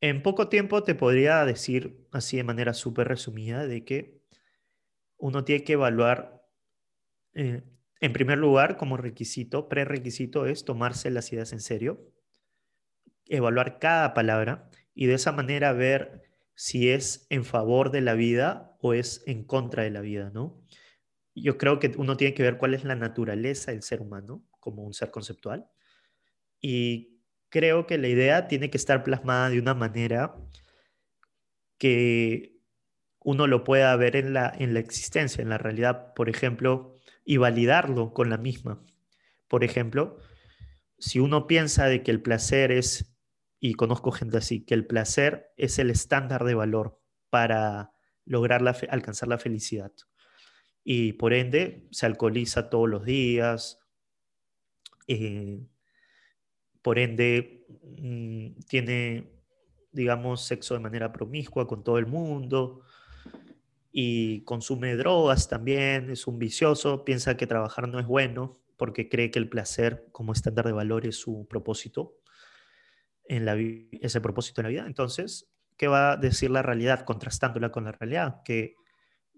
en 0.00 0.22
poco 0.22 0.48
tiempo 0.48 0.82
te 0.82 0.94
podría 0.94 1.44
decir, 1.44 2.06
así 2.10 2.36
de 2.36 2.44
manera 2.44 2.74
súper 2.74 3.08
resumida, 3.08 3.66
de 3.66 3.84
que 3.84 4.20
uno 5.18 5.44
tiene 5.44 5.64
que 5.64 5.74
evaluar, 5.74 6.42
eh, 7.34 7.62
en 8.00 8.12
primer 8.12 8.38
lugar, 8.38 8.76
como 8.76 8.96
requisito, 8.96 9.68
prerequisito 9.68 10.46
es 10.46 10.64
tomarse 10.64 11.10
las 11.10 11.32
ideas 11.32 11.52
en 11.52 11.60
serio, 11.60 12.12
evaluar 13.26 13.78
cada 13.78 14.14
palabra 14.14 14.70
y 14.94 15.06
de 15.06 15.14
esa 15.14 15.32
manera 15.32 15.72
ver 15.72 16.22
si 16.54 16.90
es 16.90 17.26
en 17.30 17.44
favor 17.44 17.90
de 17.90 18.00
la 18.00 18.14
vida 18.14 18.76
o 18.80 18.94
es 18.94 19.22
en 19.26 19.44
contra 19.44 19.82
de 19.82 19.90
la 19.90 20.00
vida, 20.00 20.30
¿no? 20.32 20.62
Yo 21.34 21.58
creo 21.58 21.78
que 21.78 21.92
uno 21.98 22.16
tiene 22.16 22.34
que 22.34 22.42
ver 22.42 22.56
cuál 22.56 22.74
es 22.74 22.84
la 22.84 22.96
naturaleza 22.96 23.72
del 23.72 23.82
ser 23.82 24.00
humano 24.00 24.42
como 24.58 24.82
un 24.82 24.94
ser 24.94 25.10
conceptual 25.10 25.68
y 26.60 27.20
creo 27.50 27.86
que 27.86 27.98
la 27.98 28.08
idea 28.08 28.48
tiene 28.48 28.70
que 28.70 28.78
estar 28.78 29.02
plasmada 29.02 29.50
de 29.50 29.58
una 29.58 29.74
manera 29.74 30.34
que 31.78 32.55
uno 33.26 33.48
lo 33.48 33.64
pueda 33.64 33.96
ver 33.96 34.14
en 34.14 34.34
la, 34.34 34.54
en 34.56 34.72
la 34.72 34.78
existencia, 34.78 35.42
en 35.42 35.48
la 35.48 35.58
realidad, 35.58 36.14
por 36.14 36.28
ejemplo, 36.28 36.94
y 37.24 37.38
validarlo 37.38 38.14
con 38.14 38.30
la 38.30 38.38
misma. 38.38 38.80
Por 39.48 39.64
ejemplo, 39.64 40.18
si 40.96 41.18
uno 41.18 41.48
piensa 41.48 41.86
de 41.86 42.04
que 42.04 42.12
el 42.12 42.22
placer 42.22 42.70
es 42.70 43.16
y 43.58 43.74
conozco 43.74 44.12
gente 44.12 44.36
así, 44.36 44.64
que 44.64 44.74
el 44.74 44.86
placer 44.86 45.52
es 45.56 45.80
el 45.80 45.90
estándar 45.90 46.44
de 46.44 46.54
valor 46.54 47.00
para 47.28 47.90
lograr 48.24 48.62
la 48.62 48.76
alcanzar 48.90 49.28
la 49.28 49.38
felicidad. 49.38 49.90
Y 50.84 51.14
por 51.14 51.34
ende 51.34 51.88
se 51.90 52.06
alcoholiza 52.06 52.70
todos 52.70 52.88
los 52.88 53.04
días, 53.04 53.80
eh, 55.08 55.66
por 56.80 57.00
ende 57.00 57.66
mm, 57.82 58.60
tiene, 58.68 59.32
digamos, 59.90 60.44
sexo 60.44 60.74
de 60.74 60.80
manera 60.80 61.12
promiscua 61.12 61.66
con 61.66 61.82
todo 61.82 61.98
el 61.98 62.06
mundo 62.06 62.85
y 63.98 64.42
consume 64.42 64.94
drogas 64.94 65.48
también, 65.48 66.10
es 66.10 66.26
un 66.26 66.38
vicioso, 66.38 67.02
piensa 67.02 67.38
que 67.38 67.46
trabajar 67.46 67.88
no 67.88 67.98
es 67.98 68.06
bueno 68.06 68.60
porque 68.76 69.08
cree 69.08 69.30
que 69.30 69.38
el 69.38 69.48
placer 69.48 70.06
como 70.12 70.34
estándar 70.34 70.66
de 70.66 70.72
valor 70.72 71.06
es 71.06 71.16
su 71.16 71.46
propósito 71.48 72.18
en 73.24 73.46
la, 73.46 73.56
ese 73.56 74.20
propósito 74.20 74.60
en 74.60 74.64
la 74.64 74.68
vida. 74.68 74.86
Entonces, 74.86 75.50
¿qué 75.78 75.88
va 75.88 76.12
a 76.12 76.16
decir 76.18 76.50
la 76.50 76.60
realidad 76.60 77.06
contrastándola 77.06 77.72
con 77.72 77.84
la 77.84 77.92
realidad? 77.92 78.42
Que 78.44 78.74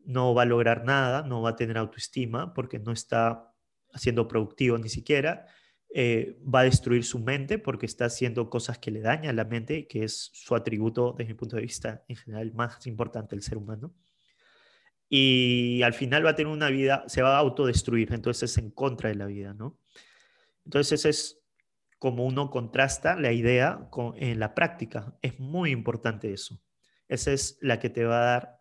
no 0.05 0.35
va 0.35 0.43
a 0.43 0.47
lograr 0.47 0.85
nada, 0.85 1.23
no 1.23 1.41
va 1.41 1.51
a 1.51 1.57
tener 1.57 1.79
autoestima 1.79 2.53
porque 2.53 2.81
no 2.81 2.91
está 2.91 3.55
siendo 3.95 4.27
productivo 4.27 4.77
ni 4.77 4.89
siquiera, 4.89 5.47
eh, 5.95 6.37
va 6.53 6.63
a 6.63 6.65
destruir 6.65 7.05
su 7.05 7.21
mente 7.21 7.61
porque 7.61 7.87
está 7.87 8.07
haciendo 8.07 8.51
cosas 8.51 8.79
que 8.81 8.91
le 8.91 9.03
dañan 9.03 9.37
la 9.37 9.45
mente, 9.45 9.87
que 9.87 10.03
es 10.03 10.33
su 10.35 10.57
atributo 10.57 11.15
desde 11.17 11.33
mi 11.33 11.39
punto 11.39 11.55
de 11.55 11.63
vista 11.63 12.05
en 12.09 12.17
general 12.17 12.53
más 12.55 12.89
importante 12.89 13.37
del 13.37 13.45
ser 13.45 13.57
humano. 13.57 13.95
Y 15.09 15.83
al 15.83 15.95
final 15.95 16.25
va 16.27 16.31
a 16.31 16.35
tener 16.35 16.53
una 16.53 16.69
vida, 16.69 17.05
se 17.07 17.23
va 17.23 17.37
a 17.37 17.41
autodestruir, 17.41 18.13
entonces 18.13 18.51
es 18.51 18.59
en 18.59 18.71
contra 18.71 19.09
de 19.09 19.15
la 19.15 19.27
vida, 19.27 19.55
¿no? 19.55 19.79
Entonces 20.65 21.01
ese 21.01 21.09
es 21.09 21.39
como 21.99 22.25
uno 22.25 22.51
contrasta 22.51 23.17
la 23.17 23.33
idea 23.33 23.89
con, 23.91 24.15
en 24.17 24.39
la 24.39 24.55
práctica. 24.55 25.17
Es 25.23 25.41
muy 25.41 25.71
importante 25.71 26.33
eso. 26.33 26.61
Esa 27.09 27.33
es 27.33 27.59
la 27.61 27.81
que 27.81 27.91
te 27.91 28.05
va 28.05 28.21
a 28.21 28.25
dar, 28.25 28.59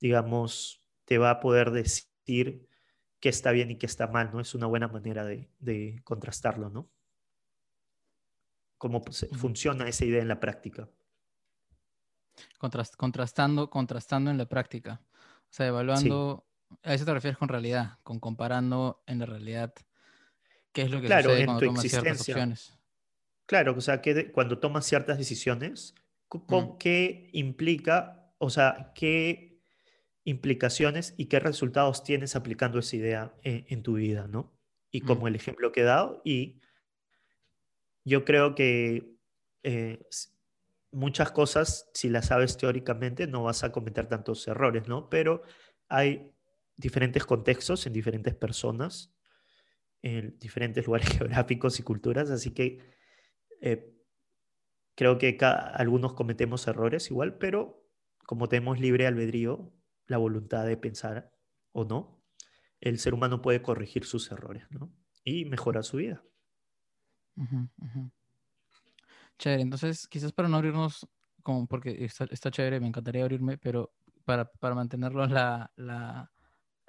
digamos, 0.00 0.84
te 1.04 1.18
va 1.18 1.30
a 1.30 1.40
poder 1.40 1.70
decir 1.70 2.68
qué 3.20 3.28
está 3.28 3.50
bien 3.50 3.70
y 3.70 3.76
qué 3.76 3.86
está 3.86 4.06
mal, 4.06 4.30
¿no? 4.32 4.40
Es 4.40 4.54
una 4.54 4.66
buena 4.66 4.88
manera 4.88 5.24
de, 5.24 6.00
contrastarlo, 6.04 6.70
¿no? 6.70 6.90
Cómo 8.78 9.02
funciona 9.36 9.88
esa 9.88 10.04
idea 10.04 10.22
en 10.22 10.28
la 10.28 10.38
práctica. 10.38 10.88
contrastando, 12.96 13.68
contrastando 13.68 14.30
en 14.30 14.38
la 14.38 14.48
práctica. 14.48 15.02
O 15.50 15.52
sea, 15.52 15.66
evaluando, 15.66 16.46
a 16.82 16.94
eso 16.94 17.04
te 17.04 17.14
refieres 17.14 17.38
con 17.38 17.48
realidad, 17.48 17.98
con 18.02 18.20
comparando 18.20 19.02
en 19.06 19.18
la 19.18 19.26
realidad 19.26 19.74
qué 20.72 20.82
es 20.82 20.90
lo 20.90 21.00
que 21.00 21.06
claro, 21.06 21.30
sucede 21.30 21.40
en 21.40 21.46
cuando 21.46 21.60
tu 21.60 21.66
tomas 21.66 21.82
ciertas 21.82 22.12
existencia. 22.12 22.34
opciones. 22.34 22.78
Claro, 23.46 23.74
o 23.76 23.80
sea, 23.80 24.02
que 24.02 24.30
cuando 24.30 24.58
tomas 24.58 24.84
ciertas 24.84 25.16
decisiones, 25.16 25.94
con, 26.28 26.76
¿qué 26.76 27.30
implica, 27.32 28.30
o 28.36 28.50
sea, 28.50 28.92
qué 28.94 29.58
implicaciones 30.24 31.14
y 31.16 31.26
qué 31.26 31.40
resultados 31.40 32.04
tienes 32.04 32.36
aplicando 32.36 32.78
esa 32.78 32.96
idea 32.96 33.34
en, 33.42 33.82
tu 33.82 33.94
vida, 33.94 34.26
¿no? 34.28 34.52
Y 34.90 35.00
como 35.00 35.28
el 35.28 35.34
ejemplo 35.34 35.72
que 35.72 35.80
he 35.80 35.84
dado, 35.84 36.20
y 36.24 36.60
yo 38.04 38.26
creo 38.26 38.54
que 38.54 39.16
eh, 39.62 40.06
muchas 40.90 41.30
cosas, 41.32 41.90
si 41.94 42.08
las 42.08 42.26
sabes 42.26 42.56
teóricamente, 42.56 43.26
no 43.26 43.44
vas 43.44 43.64
a 43.64 43.72
cometer 43.72 44.06
tantos 44.06 44.46
errores, 44.48 44.88
¿no? 44.88 45.08
Pero 45.08 45.42
hay 45.88 46.32
diferentes 46.76 47.24
contextos 47.24 47.86
en 47.86 47.92
diferentes 47.92 48.34
personas, 48.34 49.14
en 50.02 50.38
diferentes 50.38 50.86
lugares 50.86 51.08
geográficos 51.10 51.78
y 51.80 51.82
culturas, 51.82 52.30
así 52.30 52.52
que 52.52 52.78
eh, 53.60 53.94
creo 54.94 55.18
que 55.18 55.36
algunos 55.40 56.14
cometemos 56.14 56.66
errores 56.66 57.10
igual, 57.10 57.38
pero 57.38 57.84
como 58.26 58.48
tenemos 58.48 58.80
libre 58.80 59.06
albedrío, 59.06 59.72
la 60.06 60.18
voluntad 60.18 60.66
de 60.66 60.76
pensar 60.76 61.32
o 61.72 61.84
no, 61.84 62.22
el 62.80 62.98
ser 62.98 63.14
humano 63.14 63.42
puede 63.42 63.62
corregir 63.62 64.04
sus 64.04 64.30
errores 64.30 64.64
¿no? 64.70 64.92
y 65.24 65.44
mejorar 65.44 65.84
su 65.84 65.98
vida. 65.98 66.24
Chévere, 69.38 69.62
entonces 69.62 70.08
quizás 70.08 70.32
para 70.32 70.48
no 70.48 70.56
abrirnos, 70.56 71.06
como 71.42 71.66
porque 71.66 72.04
está, 72.04 72.50
chévere, 72.50 72.80
me 72.80 72.88
encantaría 72.88 73.22
abrirme, 73.22 73.56
pero 73.58 73.92
para, 74.24 74.50
para 74.50 74.74
mantenerlo 74.74 75.26
la, 75.26 75.70
la, 75.76 76.30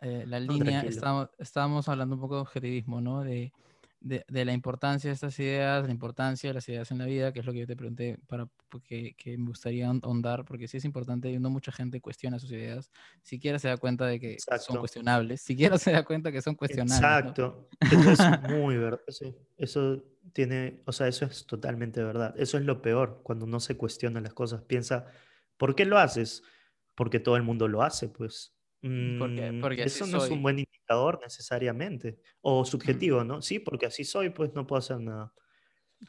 eh, 0.02 0.26
la 0.28 0.40
línea, 0.40 0.82
estábamos, 0.82 1.30
estábamos, 1.38 1.88
hablando 1.90 2.16
un 2.16 2.22
poco 2.22 2.36
de 2.36 2.42
objetivismo, 2.42 3.02
¿no? 3.02 3.24
De, 3.24 3.54
de, 4.02 4.24
la 4.46 4.54
importancia 4.54 5.10
de 5.10 5.14
estas 5.14 5.38
ideas, 5.40 5.86
la 5.86 5.92
importancia 5.92 6.50
de 6.50 6.54
las 6.54 6.70
ideas 6.70 6.90
en 6.92 7.00
la 7.00 7.06
vida, 7.06 7.34
que 7.34 7.40
es 7.40 7.46
lo 7.46 7.52
que 7.52 7.60
yo 7.60 7.68
te 7.68 7.76
pregunté 7.76 8.18
para 8.28 8.48
que, 8.84 9.14
que 9.16 9.38
me 9.38 9.48
gustaría 9.48 9.90
ahondar, 9.90 10.46
porque 10.46 10.68
sí 10.68 10.78
es 10.78 10.86
importante 10.86 11.30
y 11.30 11.40
no 11.40 11.50
mucha 11.50 11.72
gente 11.72 12.00
cuestiona 12.00 12.40
sus 12.40 12.52
ideas, 12.52 12.92
siquiera 13.22 13.60
se 13.60 13.68
da 13.68 13.78
cuenta 13.78 14.06
de 14.06 14.20
que 14.20 14.38
son 14.60 14.78
cuestionables, 14.78 15.42
siquiera 15.42 15.78
se 15.78 15.92
da 15.92 16.04
cuenta 16.04 16.32
que 16.32 16.42
son 16.42 16.56
cuestionables. 16.56 16.98
Exacto, 16.98 17.68
eso 17.82 18.12
es 18.12 18.42
muy 18.50 18.78
verdad, 18.78 19.02
eso, 19.58 20.04
tiene, 20.34 20.82
o 20.86 20.92
sea, 20.92 21.08
eso 21.08 21.26
es 21.26 21.46
totalmente 21.46 22.02
verdad, 22.02 22.34
eso 22.38 22.58
es 22.58 22.66
lo 22.66 22.82
peor, 22.82 23.20
cuando 23.24 23.46
no 23.48 23.60
se 23.60 23.76
cuestionan 23.76 24.24
las 24.24 24.34
cosas, 24.34 24.62
piensa, 24.62 25.08
¿por 25.58 25.76
qué 25.76 25.86
lo 25.86 25.98
haces? 25.98 26.44
Porque 26.96 27.20
todo 27.20 27.36
el 27.36 27.44
mundo 27.44 27.68
lo 27.68 27.82
hace, 27.82 28.10
pues. 28.10 28.54
Porque, 28.82 29.52
mm, 29.52 29.62
porque 29.62 29.84
eso 29.84 30.08
no 30.08 30.24
es 30.24 30.32
un 30.32 30.42
buen 30.42 30.58
necesariamente. 31.22 32.20
O 32.42 32.66
subjetivo, 32.66 33.24
¿no? 33.24 33.42
Sí, 33.42 33.60
porque 33.60 33.86
así 33.86 34.04
soy, 34.04 34.30
pues 34.30 34.54
no 34.54 34.66
puedo 34.66 34.80
hacer 34.80 35.00
nada. 35.00 35.34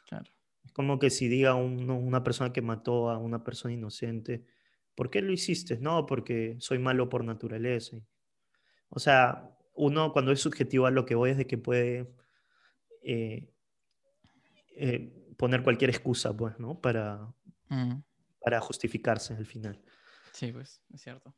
Claro. 0.07 0.31
Es 0.63 0.71
como 0.71 0.99
que 0.99 1.09
si 1.09 1.27
diga 1.27 1.55
una 1.55 2.23
persona 2.23 2.53
que 2.53 2.61
mató 2.61 3.09
a 3.09 3.17
una 3.17 3.43
persona 3.43 3.73
inocente, 3.73 4.45
¿por 4.95 5.09
qué 5.09 5.21
lo 5.21 5.31
hiciste? 5.31 5.77
No, 5.79 6.05
porque 6.05 6.55
soy 6.59 6.79
malo 6.79 7.09
por 7.09 7.23
naturaleza. 7.23 7.97
O 8.89 8.99
sea, 8.99 9.55
uno 9.75 10.11
cuando 10.13 10.31
es 10.31 10.39
subjetivo 10.39 10.85
a 10.85 10.91
lo 10.91 11.05
que 11.05 11.15
voy 11.15 11.31
es 11.31 11.37
de 11.37 11.47
que 11.47 11.57
puede 11.57 12.13
eh, 13.03 13.53
eh, 14.75 15.33
poner 15.37 15.63
cualquier 15.63 15.89
excusa, 15.89 16.35
pues, 16.35 16.59
¿no? 16.59 16.79
Para, 16.79 17.33
para 18.39 18.59
justificarse 18.59 19.35
al 19.35 19.45
final. 19.45 19.81
Sí, 20.33 20.51
pues, 20.51 20.81
es 20.93 21.01
cierto. 21.01 21.33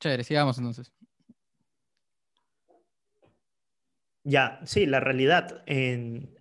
Chévere, 0.00 0.24
sigamos 0.24 0.58
entonces. 0.58 0.92
Ya, 4.24 4.60
sí, 4.64 4.86
la 4.86 5.00
realidad 5.00 5.62
en 5.66 6.36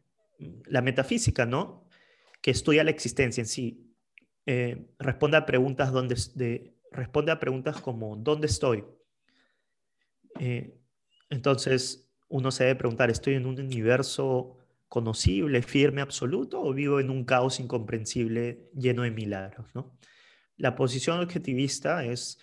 la 0.65 0.81
metafísica, 0.81 1.45
¿no? 1.45 1.87
Que 2.41 2.51
estudia 2.51 2.83
la 2.83 2.91
existencia 2.91 3.41
en 3.41 3.47
sí. 3.47 3.95
Eh, 4.45 4.87
responde 4.99 5.37
a 5.37 5.45
preguntas 5.45 5.91
donde, 5.91 6.15
de, 6.35 6.75
responde 6.91 7.31
a 7.31 7.39
preguntas 7.39 7.81
como 7.81 8.15
¿dónde 8.15 8.47
estoy? 8.47 8.83
Eh, 10.39 10.77
entonces, 11.29 12.11
uno 12.27 12.51
se 12.51 12.65
debe 12.65 12.75
preguntar, 12.75 13.09
¿estoy 13.09 13.35
en 13.35 13.45
un 13.45 13.59
universo 13.59 14.57
conocible, 14.87 15.61
firme, 15.61 16.01
absoluto, 16.01 16.61
o 16.61 16.73
vivo 16.73 16.99
en 16.99 17.09
un 17.09 17.25
caos 17.25 17.59
incomprensible 17.59 18.69
lleno 18.73 19.03
de 19.03 19.11
milagros? 19.11 19.73
¿no? 19.73 19.97
La 20.57 20.75
posición 20.75 21.19
objetivista 21.19 22.03
es, 22.05 22.39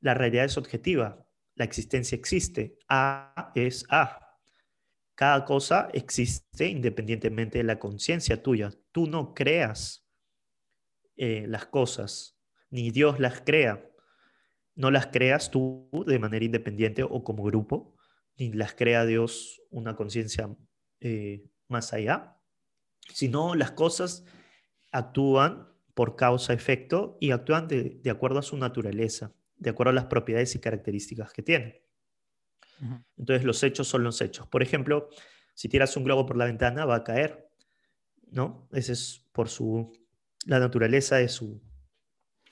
la 0.00 0.14
realidad 0.14 0.44
es 0.44 0.58
objetiva, 0.58 1.26
la 1.54 1.64
existencia 1.64 2.16
existe, 2.16 2.78
A 2.88 3.52
es 3.54 3.86
A, 3.88 4.26
cada 5.16 5.46
cosa 5.46 5.88
existe 5.94 6.68
independientemente 6.68 7.58
de 7.58 7.64
la 7.64 7.78
conciencia 7.78 8.42
tuya. 8.42 8.70
Tú 8.92 9.06
no 9.06 9.32
creas 9.32 10.06
eh, 11.16 11.46
las 11.48 11.64
cosas, 11.66 12.38
ni 12.68 12.90
Dios 12.90 13.18
las 13.18 13.40
crea. 13.40 13.90
No 14.74 14.90
las 14.90 15.06
creas 15.06 15.50
tú 15.50 15.88
de 16.06 16.18
manera 16.18 16.44
independiente 16.44 17.02
o 17.02 17.24
como 17.24 17.44
grupo, 17.44 17.96
ni 18.36 18.52
las 18.52 18.74
crea 18.74 19.06
Dios 19.06 19.62
una 19.70 19.96
conciencia 19.96 20.54
eh, 21.00 21.46
más 21.68 21.94
allá, 21.94 22.36
sino 23.14 23.54
las 23.54 23.70
cosas 23.70 24.24
actúan 24.92 25.66
por 25.94 26.16
causa-efecto 26.16 27.16
y 27.20 27.30
actúan 27.30 27.68
de, 27.68 28.02
acuerdo 28.10 28.38
a 28.38 28.42
su 28.42 28.58
naturaleza, 28.58 29.32
de 29.56 29.70
acuerdo 29.70 29.90
a 29.90 29.94
las 29.94 30.06
propiedades 30.06 30.54
y 30.54 30.60
características 30.60 31.32
que 31.32 31.42
tienen. 31.42 31.80
Entonces 33.16 33.44
los 33.44 33.62
hechos 33.62 33.88
son 33.88 34.04
los 34.04 34.20
hechos. 34.20 34.46
Por 34.48 34.62
ejemplo, 34.62 35.08
si 35.54 35.68
tiras 35.68 35.96
un 35.96 36.04
globo 36.04 36.26
por 36.26 36.36
la 36.36 36.44
ventana 36.44 36.84
va 36.84 36.96
a 36.96 37.04
caer, 37.04 37.48
¿no? 38.30 38.68
Ese 38.72 38.92
es 38.92 39.24
por 39.32 39.48
su, 39.48 39.92
la 40.44 40.58
naturaleza 40.58 41.16
de 41.16 41.28
su, 41.28 41.62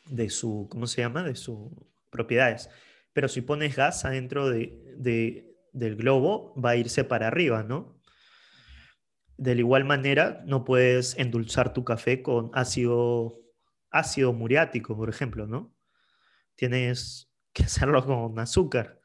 de 0.07 0.31
su, 0.31 0.69
¿cómo 0.71 0.87
se 0.87 1.03
llama? 1.03 1.23
De 1.23 1.35
sus 1.35 1.71
propiedades. 2.11 2.71
Pero 3.13 3.29
si 3.29 3.43
pones 3.43 3.77
gas 3.77 4.05
adentro 4.05 4.49
de, 4.49 5.55
del 5.73 5.97
globo, 5.97 6.55
va 6.61 6.71
a 6.71 6.77
irse 6.77 7.05
para 7.05 7.29
arriba, 7.29 7.63
¿no? 7.63 8.01
De 9.37 9.55
la 9.55 9.61
igual 9.61 9.85
manera, 9.85 10.43
no 10.47 10.65
puedes 10.65 11.19
endulzar 11.19 11.75
tu 11.75 11.85
café 11.85 12.23
con 12.23 12.51
ácido, 12.55 13.41
ácido 13.91 14.33
muriático, 14.33 14.97
por 14.97 15.11
ejemplo, 15.11 15.47
¿no? 15.47 15.74
Tienes 16.57 17.31
que 17.53 17.65
hacerlo 17.65 18.05
con 18.05 18.39
azúcar. 18.39 19.01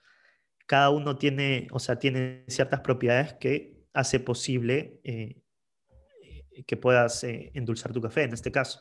Cada 0.66 0.90
uno 0.90 1.18
tiene, 1.18 1.68
o 1.72 1.80
sea, 1.80 1.98
tiene 1.98 2.46
ciertas 2.48 2.82
propiedades 2.82 3.34
que 3.34 3.80
hace 3.94 4.20
posible 4.20 5.00
eh, 5.04 5.42
que 6.66 6.78
puedas 6.78 7.24
eh, 7.24 7.52
endulzar 7.54 7.94
tu 7.94 8.02
café, 8.02 8.24
en 8.24 8.34
este 8.34 8.52
caso. 8.52 8.80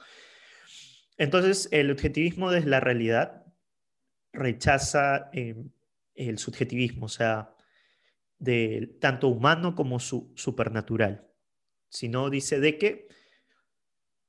Entonces, 1.16 1.68
el 1.72 1.90
objetivismo 1.90 2.50
desde 2.50 2.68
la 2.68 2.80
realidad 2.80 3.44
rechaza 4.32 5.30
eh, 5.32 5.56
el 6.14 6.38
subjetivismo, 6.38 7.06
o 7.06 7.08
sea, 7.08 7.54
tanto 9.00 9.28
humano 9.28 9.74
como 9.74 9.98
su, 9.98 10.32
supernatural. 10.36 11.26
Sino 11.88 12.30
dice 12.30 12.60
de 12.60 12.78
que 12.78 13.08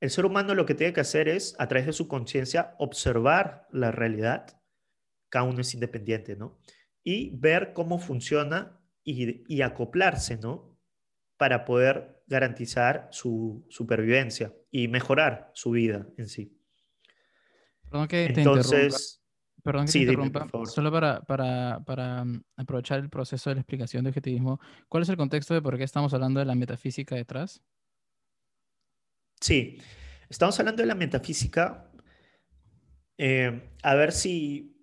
el 0.00 0.10
ser 0.10 0.24
humano 0.24 0.54
lo 0.54 0.66
que 0.66 0.74
tiene 0.74 0.92
que 0.92 1.00
hacer 1.00 1.28
es, 1.28 1.54
a 1.58 1.68
través 1.68 1.86
de 1.86 1.92
su 1.92 2.08
conciencia, 2.08 2.74
observar 2.78 3.68
la 3.70 3.90
realidad, 3.92 4.60
cada 5.28 5.44
uno 5.44 5.60
es 5.60 5.74
independiente, 5.74 6.36
¿no? 6.36 6.58
Y 7.04 7.36
ver 7.36 7.72
cómo 7.72 7.98
funciona 7.98 8.80
y, 9.04 9.44
y 9.54 9.62
acoplarse, 9.62 10.38
¿no? 10.38 10.78
Para 11.36 11.64
poder 11.64 12.22
garantizar 12.26 13.08
su 13.12 13.66
supervivencia 13.68 14.54
y 14.70 14.88
mejorar 14.88 15.50
su 15.54 15.72
vida 15.72 16.06
en 16.16 16.28
sí. 16.28 16.56
Perdón 17.90 18.08
que 18.08 18.30
te 18.32 18.40
Entonces, 18.40 19.20
Perdón 19.62 19.86
que 19.86 19.92
te 19.92 19.98
interrumpa. 19.98 20.48
Solo 20.66 20.90
para, 20.90 21.20
para, 21.22 21.80
para, 21.84 22.24
mm, 22.24 22.42
aprovechar 22.56 23.00
el 23.00 23.10
proceso 23.10 23.50
de 23.50 23.56
la 23.56 23.60
explicación 23.60 24.04
de 24.04 24.10
objetivismo, 24.10 24.60
¿cuál 24.88 25.02
es 25.02 25.08
el 25.08 25.16
contexto 25.16 25.54
de 25.54 25.62
por 25.62 25.76
qué 25.76 25.84
estamos 25.84 26.14
hablando 26.14 26.40
de 26.40 26.46
la 26.46 26.54
metafísica 26.54 27.14
detrás? 27.14 27.62
Sí, 29.40 29.78
estamos 30.28 30.58
hablando 30.58 30.82
de 30.82 30.86
la 30.86 30.94
metafísica. 30.94 31.90
Eh, 33.16 33.70
a 33.82 33.94
ver 33.94 34.12
si 34.12 34.76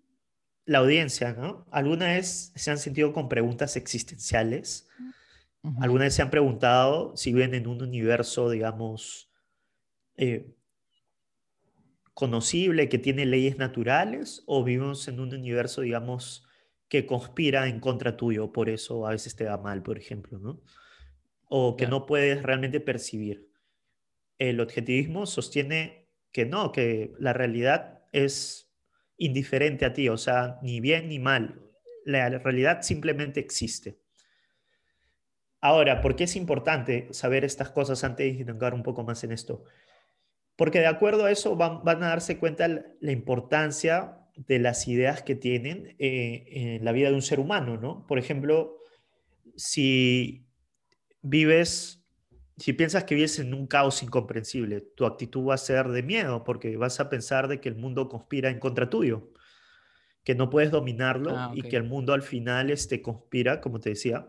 la 0.65 0.79
audiencia, 0.79 1.33
¿no? 1.33 1.65
¿Alguna 1.71 2.07
vez 2.07 2.51
se 2.55 2.71
han 2.71 2.77
sentido 2.77 3.13
con 3.13 3.29
preguntas 3.29 3.75
existenciales? 3.75 4.89
¿Alguna 5.79 6.05
vez 6.05 6.15
se 6.15 6.21
han 6.21 6.29
preguntado 6.29 7.15
si 7.17 7.33
viven 7.33 7.53
en 7.53 7.67
un 7.67 7.81
universo, 7.81 8.49
digamos, 8.49 9.31
eh, 10.15 10.55
conocible, 12.13 12.89
que 12.89 12.97
tiene 12.97 13.25
leyes 13.25 13.57
naturales, 13.57 14.43
o 14.47 14.63
vivimos 14.63 15.07
en 15.07 15.19
un 15.19 15.33
universo, 15.33 15.81
digamos, 15.81 16.47
que 16.89 17.05
conspira 17.05 17.67
en 17.67 17.79
contra 17.79 18.17
tuyo, 18.17 18.51
por 18.51 18.69
eso 18.69 19.05
a 19.07 19.11
veces 19.11 19.35
te 19.35 19.45
va 19.45 19.57
mal, 19.57 19.83
por 19.83 19.97
ejemplo, 19.97 20.39
¿no? 20.39 20.61
O 21.49 21.75
que 21.77 21.87
no 21.87 22.05
puedes 22.05 22.43
realmente 22.43 22.79
percibir. 22.79 23.51
El 24.37 24.59
objetivismo 24.59 25.25
sostiene 25.25 26.07
que 26.31 26.45
no, 26.45 26.71
que 26.71 27.13
la 27.19 27.33
realidad 27.33 28.03
es 28.11 28.71
indiferente 29.17 29.85
a 29.85 29.93
ti, 29.93 30.09
o 30.09 30.17
sea, 30.17 30.59
ni 30.61 30.79
bien 30.79 31.09
ni 31.09 31.19
mal. 31.19 31.61
La 32.05 32.29
realidad 32.29 32.81
simplemente 32.81 33.39
existe. 33.39 33.99
Ahora, 35.59 36.01
¿por 36.01 36.15
qué 36.15 36.25
es 36.25 36.35
importante 36.35 37.07
saber 37.11 37.43
estas 37.43 37.71
cosas 37.71 38.03
antes 38.03 38.35
de 38.35 38.41
indagar 38.41 38.73
un 38.73 38.83
poco 38.83 39.03
más 39.03 39.23
en 39.23 39.31
esto? 39.31 39.63
porque 40.57 40.79
de 40.79 40.87
acuerdo 40.87 41.25
a 41.25 41.31
eso 41.31 41.55
van, 41.55 41.81
a 41.85 42.07
darse 42.07 42.37
cuenta 42.39 42.67
la 42.67 43.11
importancia 43.11 44.17
de 44.35 44.59
las 44.59 44.87
ideas 44.87 45.21
que 45.21 45.35
tienen 45.35 45.95
eh, 45.99 46.45
en 46.77 46.85
la 46.85 46.91
vida 46.91 47.09
de 47.09 47.15
un 47.15 47.21
ser 47.21 47.39
humano, 47.39 47.77
¿no? 47.77 48.05
Por 48.07 48.19
ejemplo, 48.19 48.77
si 49.55 50.47
vives, 51.21 51.96
si 52.57 52.73
piensas 52.73 53.03
que 53.03 53.15
vives 53.15 53.37
en 53.39 53.53
un 53.53 53.67
caos 53.67 54.01
incomprensible, 54.01 54.81
tu 54.81 55.05
actitud 55.05 55.47
va 55.47 55.53
a 55.53 55.59
ser 55.59 55.89
de 55.89 56.01
miedo, 56.01 56.43
porque 56.43 56.75
vas 56.75 56.99
a 56.99 57.09
pensar 57.09 57.47
de 57.47 57.61
que 57.61 57.69
el 57.69 57.75
mundo 57.75 58.09
conspira 58.09 58.49
en 58.49 58.59
contra 58.59 58.89
tuyo, 58.89 59.31
que 60.23 60.33
no 60.33 60.49
puedes 60.49 60.71
dominarlo 60.71 61.37
ah, 61.37 61.51
y 61.53 61.61
que 61.61 61.77
el 61.77 61.83
mundo 61.83 62.13
al 62.13 62.23
final 62.23 62.71
este, 62.71 63.01
conspira, 63.01 63.61
como 63.61 63.79
te 63.79 63.91
decía, 63.91 64.27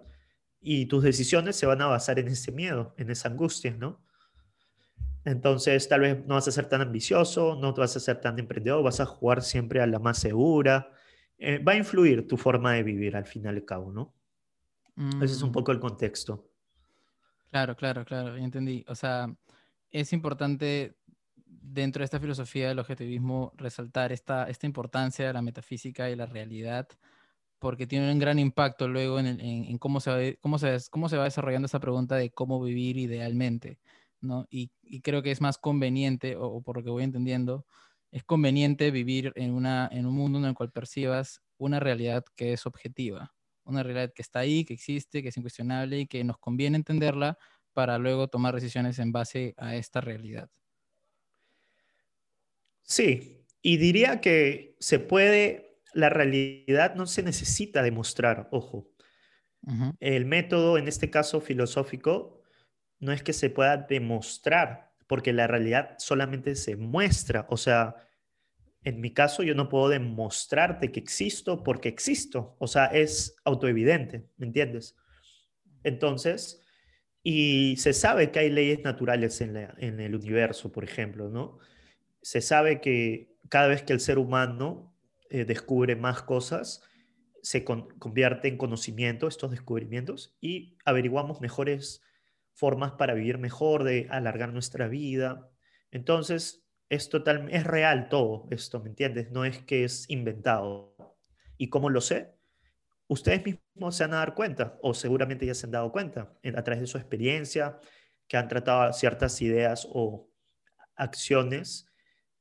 y 0.61 0.87
tus 0.87 1.03
decisiones 1.03 1.57
se 1.57 1.67
van 1.67 1.81
a 1.81 1.87
basar 1.87 2.19
en 2.19 2.29
ese 2.29 2.53
miedo, 2.53 2.95
en 2.99 3.11
esa 3.11 3.29
angustia, 3.29 3.75
¿no? 3.79 4.05
Entonces, 5.25 5.89
tal 5.89 6.01
vez 6.01 6.27
no 6.27 6.35
vas 6.35 6.49
a 6.49 6.53
ser 6.53 6.67
tan 6.67 6.81
ambicioso, 6.81 7.57
no 7.61 7.75
te 7.75 7.81
vas 7.81 7.97
a 7.97 8.01
ser 8.01 8.21
tan 8.21 8.39
emprendedor, 8.39 8.83
vas 8.83 9.01
a 9.01 9.07
jugar 9.07 9.43
siempre 9.43 9.81
a 9.81 9.87
la 9.87 9.99
más 9.99 10.19
segura. 10.19 10.91
Eh, 11.39 11.59
va 11.59 11.73
a 11.73 11.77
influir 11.77 12.27
tu 12.27 12.37
forma 12.37 12.73
de 12.73 12.83
vivir 12.83 13.17
al 13.17 13.27
final 13.27 13.55
y 13.55 13.59
al 13.59 13.65
cabo, 13.65 13.93
¿no? 13.93 14.15
Ese 15.23 15.35
es 15.35 15.43
un 15.43 15.51
mm. 15.51 15.53
poco 15.53 15.71
el 15.73 15.79
contexto. 15.79 16.49
Claro, 17.51 17.77
claro, 17.77 18.05
claro, 18.05 18.37
ya 18.37 18.45
entendí. 18.45 18.85
O 18.89 18.95
sea, 18.95 19.35
es 19.91 20.13
importante 20.13 20.97
dentro 21.47 22.01
de 22.01 22.05
esta 22.05 22.21
filosofía 22.21 22.69
del 22.69 22.79
objetivismo 22.79 23.53
resaltar 23.57 24.13
esta, 24.13 24.49
esta 24.49 24.67
importancia 24.67 25.27
de 25.27 25.33
la 25.33 25.43
metafísica 25.43 26.11
y 26.11 26.17
la 26.17 26.27
realidad, 26.27 26.89
porque 27.59 27.87
tiene 27.87 28.13
un 28.13 28.19
gran 28.19 28.39
impacto 28.39 28.89
luego 28.89 29.19
en, 29.21 29.79
cómo, 29.79 30.01
se 30.01 30.11
va, 30.11 30.19
cómo, 30.41 30.59
se, 30.59 30.79
cómo 30.91 31.09
se 31.09 31.17
va 31.17 31.25
desarrollando 31.25 31.67
esa 31.67 31.81
pregunta 31.81 32.17
de 32.17 32.31
cómo 32.31 32.63
vivir 32.63 32.99
idealmente. 32.99 33.79
¿no? 34.21 34.47
Y, 34.51 34.71
creo 35.03 35.23
que 35.23 35.31
es 35.31 35.41
más 35.41 35.59
conveniente, 35.59 36.37
o, 36.37 36.61
por 36.63 36.77
lo 36.79 36.85
que 36.85 36.91
voy 36.91 37.05
entendiendo, 37.05 37.67
es 38.11 38.25
conveniente 38.25 38.91
vivir 38.91 39.33
en, 39.37 39.53
una, 39.53 39.89
en 39.93 40.07
un 40.07 40.15
mundo 40.15 40.39
en 40.39 40.47
el 40.47 40.55
cual 40.55 40.71
percibas 40.73 41.43
una 41.59 41.81
realidad 41.81 42.25
que 42.37 42.53
es 42.53 42.67
objetiva, 42.67 43.35
una 43.69 43.83
realidad 43.83 44.13
que 44.15 44.23
está 44.23 44.41
ahí, 44.41 44.65
que 44.65 44.75
existe, 44.75 45.23
que 45.23 45.29
es 45.29 45.37
incuestionable 45.37 46.01
y 46.01 46.07
que 46.07 46.25
nos 46.25 46.39
conviene 46.39 46.77
entenderla 46.77 47.39
para 47.73 47.99
luego 47.99 48.29
tomar 48.29 48.55
decisiones 48.55 48.99
en 48.99 49.13
base 49.13 49.55
a 49.57 49.77
esta 49.77 50.01
realidad. 50.01 50.51
Sí, 52.83 53.47
y 53.63 53.77
diría 53.77 54.21
que 54.21 54.75
se 54.81 54.99
puede, 54.99 55.81
la 55.93 56.09
realidad 56.09 56.95
no 56.95 57.07
se 57.07 57.23
necesita 57.23 57.83
demostrar, 57.83 58.49
ojo. 58.51 58.89
El 60.01 60.25
método, 60.25 60.79
en 60.79 60.89
este 60.89 61.11
caso 61.11 61.43
filosófico, 61.43 62.43
no 63.01 63.13
es 63.13 63.23
que 63.23 63.35
se 63.35 63.51
pueda 63.51 63.77
demostrar, 63.77 64.95
porque 65.07 65.33
la 65.33 65.47
realidad 65.47 65.97
solamente 65.99 66.57
se 66.57 66.77
muestra. 66.77 67.47
O 67.51 67.59
sea, 67.59 68.08
en 68.89 69.03
mi 69.03 69.13
caso 69.13 69.43
yo 69.43 69.55
no 69.55 69.69
puedo 69.69 69.91
demostrarte 69.91 70.91
que 70.91 70.99
existo 70.99 71.63
porque 71.63 71.91
existo. 71.91 72.57
O 72.59 72.67
sea, 72.67 72.87
es 72.87 73.37
autoevidente, 73.45 74.25
¿me 74.39 74.47
entiendes? 74.47 74.97
Entonces, 75.85 76.63
y 77.23 77.77
se 77.77 77.93
sabe 77.93 78.31
que 78.31 78.39
hay 78.39 78.51
leyes 78.51 78.83
naturales 78.83 79.43
en, 79.43 79.57
el 80.01 80.15
universo, 80.15 80.73
por 80.73 80.85
ejemplo, 80.85 81.29
¿no? 81.29 81.59
Se 82.23 82.41
sabe 82.41 82.81
que 82.81 83.37
cada 83.51 83.69
vez 83.69 83.83
que 83.83 83.93
el 83.93 84.01
ser 84.01 84.19
humano 84.19 84.97
eh, 85.29 85.45
descubre 85.45 85.95
más 85.95 86.23
cosas, 86.23 86.83
se 87.43 87.65
convierte 87.65 88.49
en 88.49 88.57
conocimiento 88.57 89.29
estos 89.29 89.51
descubrimientos 89.51 90.35
y 90.41 90.79
averiguamos 90.87 91.43
mejores 91.43 92.03
formas 92.55 92.93
para 92.93 93.13
vivir 93.13 93.37
mejor, 93.37 93.85
de 93.85 94.07
alargar 94.11 94.51
nuestra 94.51 94.89
vida. 94.89 95.51
Entonces, 95.91 96.68
es 96.89 97.09
total, 97.09 97.49
es 97.51 97.65
real 97.65 98.09
todo 98.09 98.47
esto, 98.51 98.81
¿me 98.81 98.89
entiendes? 98.89 99.31
No 99.31 99.45
es 99.45 99.59
que 99.59 99.85
es 99.85 100.09
inventado. 100.09 100.97
¿Y 101.57 101.69
cómo 101.69 101.91
lo 101.91 102.01
sé? 102.01 102.35
Ustedes 103.09 103.45
mismos 103.45 103.97
se 103.97 104.05
a 104.05 104.09
dar 104.09 104.35
cuenta, 104.35 104.79
o 104.83 104.95
seguramente 104.95 105.47
ya 105.47 105.55
se 105.55 105.67
han 105.67 105.73
dado 105.73 105.91
cuenta, 105.93 106.35
a 106.45 106.63
través 106.63 106.81
de 106.81 106.87
su 106.87 106.99
experiencia, 106.99 107.79
que 108.27 108.37
han 108.37 108.49
tratado 108.49 108.93
ciertas 108.93 109.41
ideas 109.41 109.89
o 109.91 110.31
acciones 110.95 111.87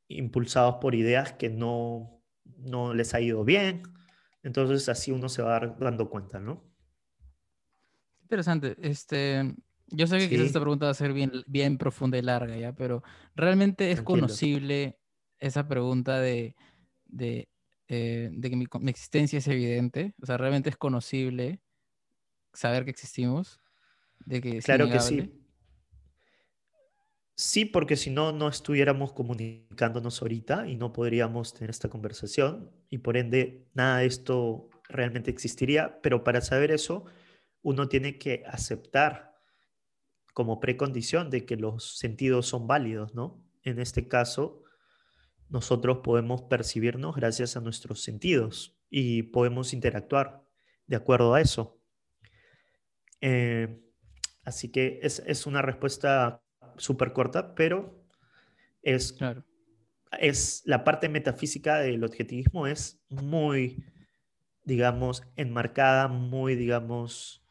impulsados 0.08 0.76
por 0.82 0.96
ideas 0.96 1.34
que 1.34 1.50
no, 1.50 2.22
no 2.58 2.94
les 2.94 3.14
ha 3.14 3.22
ido 3.22 3.44
bien. 3.44 3.84
Entonces 4.44 4.88
así 4.90 5.12
uno 5.12 5.30
se 5.30 5.42
va 5.42 5.60
dando 5.80 6.10
cuenta, 6.10 6.40
¿no? 6.40 6.64
Interesante. 8.22 8.76
Este, 8.82 9.56
yo 9.90 10.08
sé 10.08 10.20
que 10.20 10.30
quizás 10.30 10.48
esta 10.48 10.60
pregunta 10.60 10.86
va 10.86 10.92
a 10.92 10.96
ser 10.96 11.14
bien, 11.14 11.32
bien 11.48 11.78
profunda 11.78 12.18
y 12.18 12.22
larga, 12.22 12.58
¿ya? 12.58 12.74
Pero 12.74 13.04
¿realmente 13.36 13.92
es 13.92 14.02
conocible 14.02 15.00
esa 15.40 15.68
pregunta 15.68 16.20
de, 16.20 16.56
de, 17.06 17.48
eh, 17.88 18.30
de 18.32 18.50
que 18.50 18.56
mi, 18.56 18.66
mi, 18.80 18.90
existencia 18.90 19.40
es 19.40 19.48
evidente? 19.48 20.14
O 20.22 20.26
sea, 20.26 20.38
¿realmente 20.38 20.70
es 20.70 20.78
conocible 20.78 21.62
saber 22.54 22.84
que 22.84 22.92
existimos? 22.92 23.62
De 24.26 24.42
que 24.42 24.60
claro 24.60 24.90
que 24.90 25.00
sí. 25.00 25.44
Sí, 27.40 27.66
porque 27.66 27.96
si 27.96 28.10
no, 28.10 28.32
no 28.32 28.50
estuviéramos 28.50 29.14
comunicándonos 29.14 30.24
ahorita 30.24 30.68
y 30.68 30.76
no 30.76 30.92
podríamos 30.92 31.54
tener 31.54 31.70
esta 31.70 31.88
conversación 31.88 32.72
y 32.90 32.98
por 32.98 33.16
ende 33.16 33.68
nada 33.76 34.00
de 34.00 34.08
esto 34.08 34.72
realmente 34.90 35.30
existiría, 35.30 36.02
pero 36.02 36.24
para 36.24 36.42
saber 36.42 36.72
eso 36.72 37.06
uno 37.62 37.88
tiene 37.88 38.18
que 38.18 38.44
aceptar 38.48 39.37
como 40.38 40.60
precondición 40.60 41.32
de 41.32 41.48
que 41.48 41.56
los 41.56 41.98
sentidos 41.98 42.46
son 42.46 42.68
válidos, 42.68 43.16
¿no? 43.16 43.44
En 43.64 43.80
este 43.80 44.08
caso, 44.08 44.62
nosotros 45.50 46.02
podemos 46.04 46.44
percibirnos 46.44 47.16
gracias 47.16 47.58
a 47.58 47.60
nuestros 47.60 48.04
sentidos 48.04 48.78
y 48.88 49.24
podemos 49.24 49.74
interactuar 49.74 50.44
de 50.86 50.96
acuerdo 50.96 51.34
a 51.34 51.42
eso. 51.42 51.82
Eh, 53.20 53.82
así 54.44 54.72
que 54.72 55.00
es, 55.02 55.24
es 55.26 55.48
una 55.48 55.64
respuesta 55.64 56.44
súper 56.78 57.14
corta, 57.14 57.56
pero 57.56 58.06
es, 58.84 59.14
claro. 59.14 59.44
es 60.20 60.62
la 60.66 60.84
parte 60.84 61.10
metafísica 61.10 61.80
del 61.80 62.04
objetivismo 62.04 62.68
es 62.68 63.02
muy, 63.10 63.84
digamos, 64.66 65.24
enmarcada, 65.36 66.08
muy, 66.08 66.56
digamos, 66.56 67.44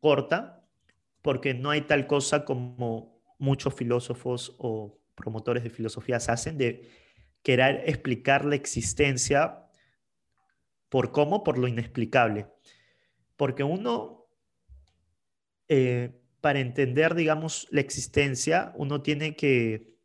corta, 0.00 0.63
porque 1.24 1.54
no 1.54 1.70
hay 1.70 1.80
tal 1.80 2.06
cosa 2.06 2.44
como 2.44 3.18
muchos 3.38 3.72
filósofos 3.72 4.54
o 4.58 5.00
promotores 5.14 5.64
de 5.64 5.70
filosofías 5.70 6.28
hacen 6.28 6.58
de 6.58 6.90
querer 7.42 7.82
explicar 7.86 8.44
la 8.44 8.56
existencia 8.56 9.70
por 10.90 11.12
cómo, 11.12 11.42
por 11.42 11.56
lo 11.56 11.66
inexplicable. 11.66 12.48
Porque 13.38 13.64
uno 13.64 14.26
eh, 15.66 16.10
para 16.42 16.60
entender, 16.60 17.14
digamos, 17.14 17.68
la 17.70 17.80
existencia, 17.80 18.74
uno 18.76 19.00
tiene 19.00 19.34
que, 19.34 19.96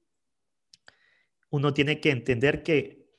uno 1.49 1.73
tiene 1.73 1.99
que 1.99 2.11
entender 2.11 2.63
que 2.63 3.09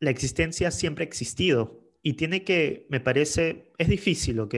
la 0.00 0.08
existencia 0.08 0.70
siempre 0.70 1.04
ha 1.04 1.08
existido 1.08 1.92
y 2.00 2.14
tiene 2.14 2.42
que, 2.42 2.86
me 2.88 3.00
parece, 3.00 3.70
es 3.76 3.88
difícil, 3.88 4.40
¿ok? 4.40 4.54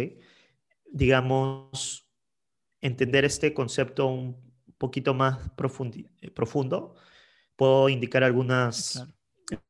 Digamos, 0.93 2.06
entender 2.81 3.25
este 3.25 3.55
concepto 3.55 4.07
un 4.07 4.37
poquito 4.79 5.15
más 5.15 5.39
eh, 6.21 6.31
profundo. 6.31 6.95
Puedo 7.57 7.89
indicar 7.89 8.25
algunas 8.25 9.07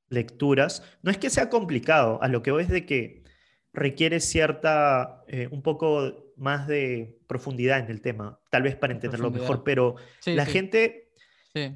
lecturas. 0.08 0.82
No 1.02 1.10
es 1.10 1.18
que 1.18 1.30
sea 1.30 1.48
complicado, 1.48 2.22
a 2.22 2.28
lo 2.28 2.42
que 2.42 2.50
voy 2.50 2.64
es 2.64 2.68
de 2.68 2.86
que 2.86 3.24
requiere 3.72 4.20
cierta, 4.20 5.22
eh, 5.28 5.48
un 5.50 5.62
poco 5.62 6.32
más 6.36 6.66
de 6.66 7.18
profundidad 7.26 7.78
en 7.78 7.90
el 7.90 8.00
tema, 8.00 8.40
tal 8.50 8.62
vez 8.62 8.76
para 8.76 8.92
entenderlo 8.92 9.30
mejor, 9.30 9.64
pero 9.64 9.96
la 10.24 10.46
gente 10.46 11.12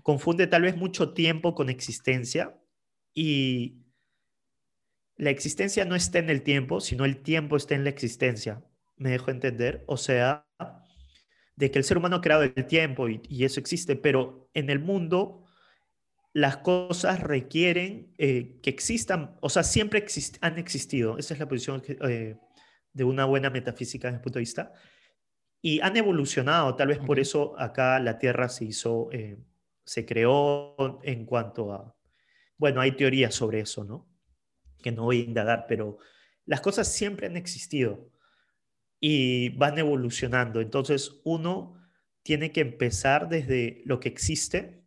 confunde 0.03 0.47
tal 0.47 0.63
vez 0.63 0.77
mucho 0.77 1.15
tiempo 1.15 1.55
con 1.55 1.71
existencia 1.71 2.59
y 3.15 3.79
la 5.17 5.31
existencia 5.31 5.85
no 5.85 5.95
está 5.95 6.19
en 6.19 6.31
el 6.31 6.43
tiempo, 6.43 6.81
sino 6.81 7.05
el 7.05 7.23
tiempo 7.23 7.57
está 7.57 7.75
en 7.75 7.85
la 7.85 7.91
existencia. 7.91 8.63
¿Me 8.97 9.11
dejo 9.11 9.31
entender? 9.31 9.85
O 9.87 9.97
sea, 9.97 10.47
de 11.61 11.71
que 11.71 11.79
el 11.79 11.85
ser 11.85 11.99
humano 11.99 12.17
ha 12.17 12.21
creado 12.21 12.43
el 12.43 12.67
tiempo 12.67 13.09
y, 13.09 13.21
y 13.29 13.45
eso 13.45 13.61
existe, 13.61 13.95
pero 13.95 14.49
en 14.55 14.71
el 14.71 14.81
mundo 14.81 15.45
las 16.33 16.59
cosas 16.59 17.21
requieren 17.21 18.15
eh, 18.19 18.59
que 18.63 18.71
existan, 18.71 19.37
o 19.41 19.51
sea, 19.51 19.63
siempre 19.63 20.05
han 20.41 20.59
existido. 20.59 21.19
Esa 21.19 21.35
es 21.35 21.41
la 21.41 21.49
posición 21.49 21.83
eh, 21.87 22.37
de 22.93 23.05
una 23.05 23.27
buena 23.27 23.51
metafísica 23.51 24.09
desde 24.09 24.19
mi 24.19 24.23
punto 24.23 24.39
de 24.39 24.43
vista. 24.43 24.73
Y 25.61 25.81
han 25.81 25.97
evolucionado, 25.97 26.75
tal 26.77 26.89
vez 26.89 26.99
por 26.99 27.19
eso 27.19 27.59
acá 27.59 27.99
la 27.99 28.19
Tierra 28.19 28.49
se 28.49 28.65
hizo, 28.65 29.11
eh, 29.13 29.39
se 29.85 30.07
creó 30.07 31.01
en 31.03 31.27
cuanto 31.27 31.73
a, 31.73 31.95
bueno, 32.57 32.81
hay 32.81 32.93
teorías 32.93 33.35
sobre 33.35 33.61
eso, 33.61 33.85
¿no? 33.85 34.09
Que 34.83 34.93
no 34.93 35.05
voy 35.05 35.21
a 35.21 35.25
indagar, 35.25 35.67
pero 35.69 35.99
las 36.47 36.63
cosas 36.63 36.89
siempre 36.89 37.27
han 37.27 37.37
existido 37.37 38.11
y 39.01 39.49
van 39.51 39.79
evolucionando. 39.79 40.61
Entonces 40.61 41.21
uno 41.25 41.75
tiene 42.23 42.53
que 42.53 42.61
empezar 42.61 43.29
desde 43.29 43.83
lo 43.87 43.99
que 43.99 44.11
existe 44.11 44.85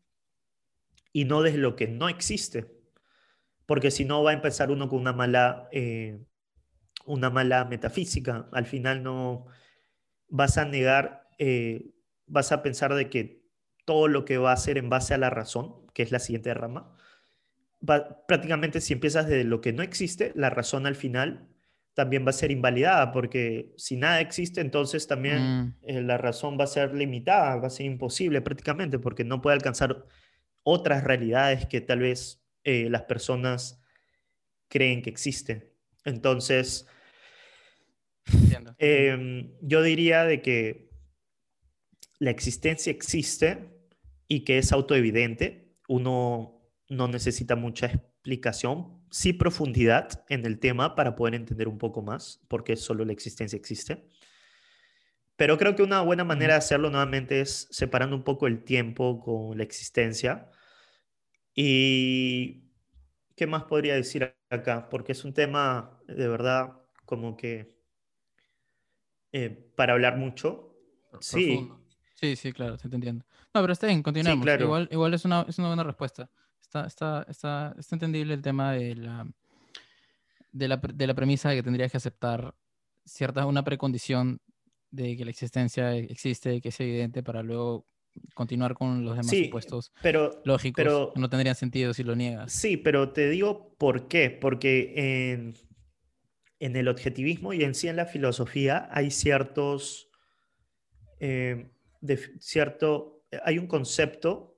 y 1.12 1.26
no 1.26 1.42
desde 1.42 1.58
lo 1.58 1.76
que 1.76 1.88
no 1.88 2.08
existe. 2.08 2.72
Porque 3.66 3.92
si 3.92 4.06
no 4.06 4.24
va 4.24 4.32
a 4.32 4.36
empezar 4.36 4.72
uno 4.72 4.88
con 4.88 5.00
una 5.00 5.14
mala, 5.14 5.68
eh, 5.72 6.24
una 7.06 7.30
mala 7.30 7.66
metafísica. 7.66 8.50
Al 8.52 8.66
final 8.66 9.04
no 9.04 9.48
vas 10.28 10.58
a 10.58 10.66
negar, 10.66 11.30
eh, 11.40 11.94
vas 12.28 12.52
a 12.52 12.62
pensar 12.62 12.94
de 12.94 13.10
que 13.10 13.44
todo 13.86 14.08
lo 14.08 14.26
que 14.26 14.38
va 14.38 14.52
a 14.52 14.58
ser 14.58 14.78
en 14.78 14.90
base 14.90 15.14
a 15.14 15.18
la 15.18 15.30
razón, 15.30 15.88
que 15.94 16.04
es 16.04 16.12
la 16.12 16.20
siguiente 16.20 16.54
rama, 16.54 16.96
va, 17.88 18.26
prácticamente 18.28 18.82
si 18.82 18.94
empiezas 18.94 19.28
de 19.28 19.44
lo 19.44 19.62
que 19.62 19.74
no 19.74 19.84
existe, 19.84 20.32
la 20.36 20.50
razón 20.50 20.86
al 20.86 20.96
final 20.96 21.53
también 21.94 22.26
va 22.26 22.32
a 22.32 22.34
ser 22.34 22.52
invalidada, 22.52 23.12
porque 23.12 23.74
si 23.78 23.96
nada 23.98 24.20
existe, 24.20 24.62
entonces 24.62 25.08
también 25.08 25.38
mm. 25.42 25.76
eh, 25.84 26.02
la 26.02 26.18
razón 26.18 26.58
va 26.60 26.64
a 26.64 26.68
ser 26.68 26.94
limitada, 26.94 27.58
va 27.58 27.68
a 27.68 27.72
ser 27.72 27.86
imposible 27.86 28.42
prácticamente, 28.42 29.00
porque 29.00 29.24
no 29.24 29.42
puede 29.42 29.56
alcanzar 29.56 30.06
otras 30.64 31.04
realidades 31.04 31.66
que 31.68 31.82
tal 31.82 32.00
vez 32.00 32.44
eh, 32.64 32.90
las 32.90 33.04
personas 33.04 33.82
creen 34.70 35.02
que 35.02 35.10
existen. 35.10 35.72
Entonces, 36.04 36.88
em, 38.80 39.54
yo 39.62 39.84
diría 39.84 40.24
de 40.24 40.42
que 40.42 40.90
la 42.20 42.32
existencia 42.32 42.92
existe 42.92 43.70
y 44.28 44.46
que 44.46 44.58
es 44.58 44.72
autoevidente. 44.72 45.76
Uno 45.88 46.62
no 46.90 47.08
necesita 47.08 47.56
mucha 47.56 47.88
explicación, 47.88 48.93
sí 49.14 49.32
profundidad 49.32 50.26
en 50.28 50.44
el 50.44 50.58
tema 50.58 50.96
para 50.96 51.16
poder 51.16 51.36
entender 51.36 51.68
un 51.68 51.78
poco 51.78 52.02
más, 52.02 52.42
porque 52.48 52.76
solo 52.76 53.06
la 53.06 53.14
existencia 53.14 53.56
existe. 53.56 54.10
Pero 55.36 55.60
creo 55.60 55.76
que 55.76 55.84
una 55.84 56.02
buena 56.02 56.24
manera 56.24 56.54
de 56.54 56.58
hacerlo 56.58 56.90
nuevamente 56.90 57.40
es 57.40 57.68
separando 57.70 58.16
un 58.16 58.24
poco 58.24 58.48
el 58.48 58.64
tiempo 58.64 59.20
con 59.20 59.56
la 59.56 59.64
existencia. 59.64 60.50
Y 61.54 62.72
qué 63.36 63.46
más 63.46 63.66
podría 63.66 63.94
decir 63.94 64.36
acá, 64.50 64.90
porque 64.90 65.12
es 65.12 65.24
un 65.24 65.34
tema 65.36 66.00
de 66.08 66.28
verdad 66.28 66.82
como 67.06 67.38
que 67.38 67.78
eh, 69.32 69.52
para 69.76 69.94
hablar 69.94 70.18
mucho. 70.18 70.76
Sí. 71.20 71.70
Sí, 72.16 72.36
sí, 72.36 72.52
claro, 72.52 72.78
te 72.78 72.88
entiendo. 72.88 73.24
No, 73.54 73.62
pero 73.62 73.74
está 73.74 73.86
bien, 73.86 74.02
continuamos. 74.02 74.48
igual, 74.60 74.90
igual 74.92 75.14
es, 75.14 75.24
una, 75.24 75.46
es 75.48 75.60
una 75.60 75.68
buena 75.68 75.84
respuesta. 75.84 76.32
Está, 76.74 76.88
está, 76.88 77.26
está, 77.30 77.76
está 77.78 77.96
entendible 77.96 78.34
el 78.34 78.42
tema 78.42 78.72
de 78.72 78.96
la, 78.96 79.28
de 80.52 80.68
la, 80.68 80.78
de 80.78 81.06
la 81.06 81.14
premisa 81.14 81.52
de 81.52 81.58
que 81.58 81.62
tendrías 81.62 81.92
que 81.92 81.98
aceptar 81.98 82.56
cierta, 83.06 83.46
una 83.46 83.64
precondición 83.64 84.42
de 84.90 85.16
que 85.16 85.24
la 85.24 85.30
existencia 85.30 85.96
existe, 85.96 86.62
que 86.62 86.70
es 86.70 86.80
evidente, 86.80 87.22
para 87.22 87.44
luego 87.44 87.86
continuar 88.34 88.74
con 88.74 89.06
los 89.06 89.16
demás 89.16 89.38
supuestos 89.38 89.92
pero, 90.02 90.42
lógicos. 90.46 90.84
Pero, 90.84 91.14
no 91.16 91.30
tendría 91.30 91.54
sentido 91.54 91.94
si 91.94 92.04
lo 92.04 92.16
niegas. 92.16 92.52
Sí, 92.52 92.76
pero 92.76 93.12
te 93.12 93.30
digo 93.30 93.76
por 93.78 94.08
qué. 94.08 94.32
Porque 94.32 94.94
en, 95.32 95.54
en 96.58 96.76
el 96.76 96.88
objetivismo 96.88 97.54
y 97.54 97.64
en 97.64 97.76
sí 97.76 97.88
en 97.88 97.98
la 97.98 98.08
filosofía 98.08 98.90
hay 98.92 99.12
ciertos. 99.12 100.10
Eh, 101.20 101.70
de, 102.02 102.18
cierto, 102.40 103.28
hay 103.44 103.60
un 103.60 103.68
concepto 103.68 104.53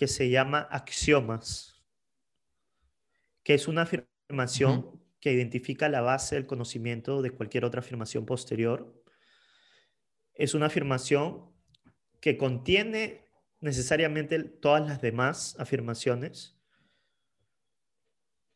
que 0.00 0.08
se 0.08 0.30
llama 0.30 0.60
axiomas, 0.70 1.84
que 3.42 3.52
es 3.52 3.68
una 3.68 3.82
afirmación 3.82 4.98
que 5.20 5.30
identifica 5.30 5.90
la 5.90 6.00
base 6.00 6.36
del 6.36 6.46
conocimiento 6.46 7.20
de 7.20 7.32
cualquier 7.32 7.66
otra 7.66 7.80
afirmación 7.80 8.24
posterior 8.24 9.04
es 10.32 10.54
una 10.54 10.68
afirmación 10.68 11.52
que 12.18 12.38
contiene 12.38 13.26
necesariamente 13.60 14.42
todas 14.42 14.88
las 14.88 15.02
demás 15.02 15.54
afirmaciones. 15.58 16.58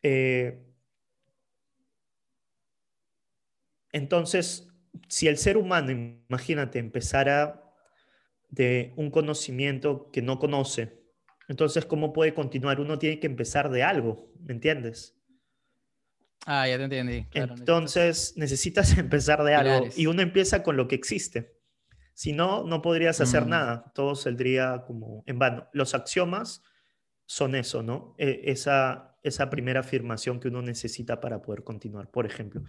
Eh, 0.03 0.65
entonces, 3.93 4.67
si 5.09 5.29
el 5.29 5.37
ser 5.37 5.59
humano, 5.59 5.91
imagínate, 5.91 6.79
empezara 6.79 7.71
de 8.49 8.95
un 8.97 9.11
conocimiento 9.11 10.11
que 10.11 10.23
no 10.23 10.39
conoce, 10.39 11.04
entonces, 11.49 11.85
¿cómo 11.85 12.13
puede 12.13 12.35
continuar? 12.35 12.81
Uno 12.81 12.99
tiene 12.99 13.21
que 13.21 13.27
empezar 13.27 13.71
de 13.71 13.83
algo, 13.83 14.33
¿me 14.41 14.53
entiendes? 14.53 15.17
Ah, 16.47 16.69
ya 16.69 16.77
te 16.77 16.85
entendí. 16.85 17.27
entonces, 17.33 18.35
necesitas 18.37 18.97
empezar 18.99 19.43
de 19.45 19.55
algo 19.55 19.89
y 19.97 20.07
uno 20.07 20.23
empieza 20.23 20.63
con 20.63 20.77
lo 20.77 20.89
que 20.89 20.95
existe. 20.95 21.55
Si 22.13 22.33
no, 22.33 22.65
no 22.65 22.81
podrías 22.81 23.21
hacer 23.21 23.47
mm. 23.47 23.49
nada, 23.49 23.93
todo 23.95 24.15
saldría 24.15 24.85
como 24.87 25.25
en 25.27 25.39
vano. 25.39 25.69
Los 25.73 25.95
axiomas 25.95 26.63
son 27.27 27.55
eso, 27.55 27.83
¿no? 27.83 28.15
E, 28.19 28.43
esa, 28.45 29.17
esa 29.23 29.51
primera 29.51 29.81
afirmación 29.81 30.39
que 30.39 30.49
uno 30.49 30.63
necesita 30.63 31.21
para 31.21 31.43
poder 31.43 31.65
continuar. 31.65 32.11
Por 32.11 32.27
ejemplo, 32.27 32.63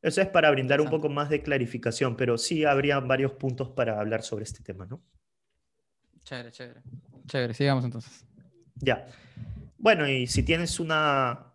Eso 0.00 0.22
es 0.22 0.28
para 0.28 0.50
brindar 0.50 0.80
un 0.80 0.88
poco 0.88 1.08
más 1.08 1.28
de 1.28 1.42
clarificación, 1.42 2.16
pero 2.16 2.38
sí 2.38 2.64
habría 2.64 3.00
varios 3.00 3.32
puntos 3.32 3.70
para 3.70 4.00
hablar 4.00 4.22
sobre 4.22 4.44
este 4.44 4.62
tema, 4.62 4.86
¿no? 4.86 5.02
Chévere, 6.28 6.52
chévere. 6.52 6.82
Chévere, 7.26 7.54
sigamos 7.54 7.84
entonces. 7.86 8.26
Ya. 8.74 9.06
Bueno, 9.78 10.06
y 10.06 10.26
si 10.26 10.42
tienes 10.42 10.78
una, 10.78 11.54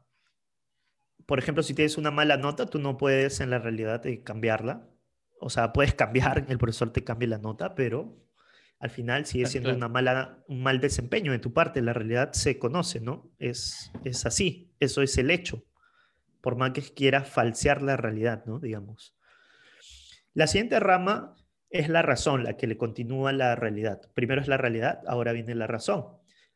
por 1.27 1.37
ejemplo, 1.37 1.61
si 1.61 1.75
tienes 1.75 1.99
una 1.99 2.09
mala 2.09 2.37
nota, 2.37 2.65
tú 2.65 2.79
no 2.79 2.97
puedes 2.97 3.39
en 3.39 3.51
la 3.51 3.59
realidad 3.59 4.03
eh, 4.07 4.23
cambiarla. 4.23 4.89
O 5.39 5.51
sea, 5.51 5.73
puedes 5.73 5.93
cambiar, 5.93 6.45
el 6.49 6.57
profesor 6.57 6.91
te 6.91 7.03
cambie 7.03 7.27
la 7.27 7.37
nota, 7.37 7.75
pero 7.75 8.17
al 8.79 8.89
final 8.89 9.27
sigue 9.27 9.45
siendo 9.45 9.71
una 9.75 9.89
mala, 9.89 10.43
un 10.47 10.63
mal 10.63 10.81
desempeño 10.81 11.31
de 11.31 11.39
tu 11.39 11.53
parte. 11.53 11.79
La 11.83 11.93
realidad 11.93 12.33
se 12.33 12.57
conoce, 12.57 12.99
¿no? 12.99 13.31
Es, 13.37 13.91
es 14.03 14.25
así, 14.25 14.73
eso 14.79 15.03
es 15.03 15.15
el 15.19 15.29
hecho. 15.29 15.63
Por 16.41 16.55
más 16.55 16.71
que 16.71 16.81
quieras 16.81 17.29
falsear 17.29 17.83
la 17.83 17.95
realidad, 17.95 18.43
¿no? 18.47 18.59
Digamos. 18.59 19.15
La 20.33 20.47
siguiente 20.47 20.79
rama 20.79 21.35
es 21.73 21.89
la 21.89 22.03
razón, 22.03 22.43
la 22.43 22.55
que 22.55 22.67
le 22.67 22.77
continúa 22.77 23.33
la 23.33 23.55
realidad. 23.55 23.99
Primero 24.13 24.39
es 24.39 24.47
la 24.47 24.57
realidad, 24.57 25.01
ahora 25.07 25.31
viene 25.33 25.55
la 25.55 25.65
razón. 25.65 26.05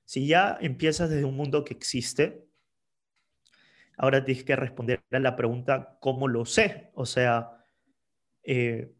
Si 0.05 0.27
ya 0.27 0.57
empiezas 0.61 1.09
desde 1.09 1.25
un 1.25 1.35
mundo 1.35 1.65
que 1.65 1.73
existe, 1.73 2.47
ahora 3.97 4.23
tienes 4.23 4.43
que 4.43 4.55
responder 4.55 5.03
a 5.11 5.19
la 5.19 5.35
pregunta, 5.35 5.97
¿cómo 6.01 6.27
lo 6.27 6.45
sé? 6.45 6.91
O 6.93 7.07
sea, 7.07 7.65
eh, 8.43 8.93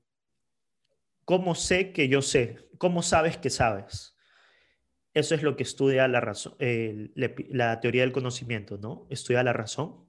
¿cómo 1.24 1.53
sé 1.53 1.93
que 1.93 2.09
yo 2.09 2.24
sé? 2.24 2.68
¿Cómo 2.80 3.03
sabes 3.03 3.38
que 3.38 3.51
sabes? 3.51 4.18
Eso 5.13 5.36
es 5.36 5.43
lo 5.43 5.55
que 5.55 5.63
estudia 5.63 6.07
la, 6.07 6.20
razón, 6.20 6.55
la 6.57 7.80
teoría 7.80 8.01
del 8.01 8.11
conocimiento, 8.11 8.80
¿no? 8.80 9.05
Estudia 9.11 9.43
la 9.43 9.53
razón. 9.53 10.07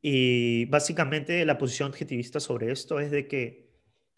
Y 0.00 0.64
básicamente 0.66 1.44
la 1.44 1.58
posición 1.58 1.90
objetivista 1.90 2.40
sobre 2.40 2.72
esto 2.72 3.00
es 3.00 3.10
de 3.10 3.28
que 3.28 3.69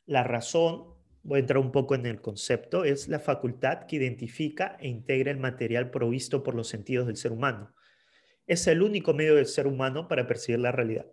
la 0.07 0.25
razón, 0.25 0.95
voy 1.23 1.37
a 1.37 1.41
entrar 1.41 1.59
un 1.59 1.73
poco 1.73 1.95
en 1.95 2.07
el 2.07 2.21
concepto, 2.21 2.85
es 2.85 3.09
la 3.09 3.21
facultad 3.21 3.87
que 3.87 3.97
identifica 3.97 4.77
e 4.81 4.89
integra 4.89 5.31
el 5.31 5.39
material 5.39 5.91
provisto 5.91 6.43
por 6.43 6.55
los 6.55 6.69
sentidos 6.69 7.07
del 7.07 7.17
ser 7.17 7.33
humano 7.33 7.75
es 8.47 8.67
el 8.67 8.83
único 8.83 9.15
medio 9.15 9.37
del 9.37 9.47
ser 9.47 9.67
humano 9.67 10.09
para 10.09 10.27
percibir 10.27 10.61
la 10.61 10.73
realidad. 10.73 11.07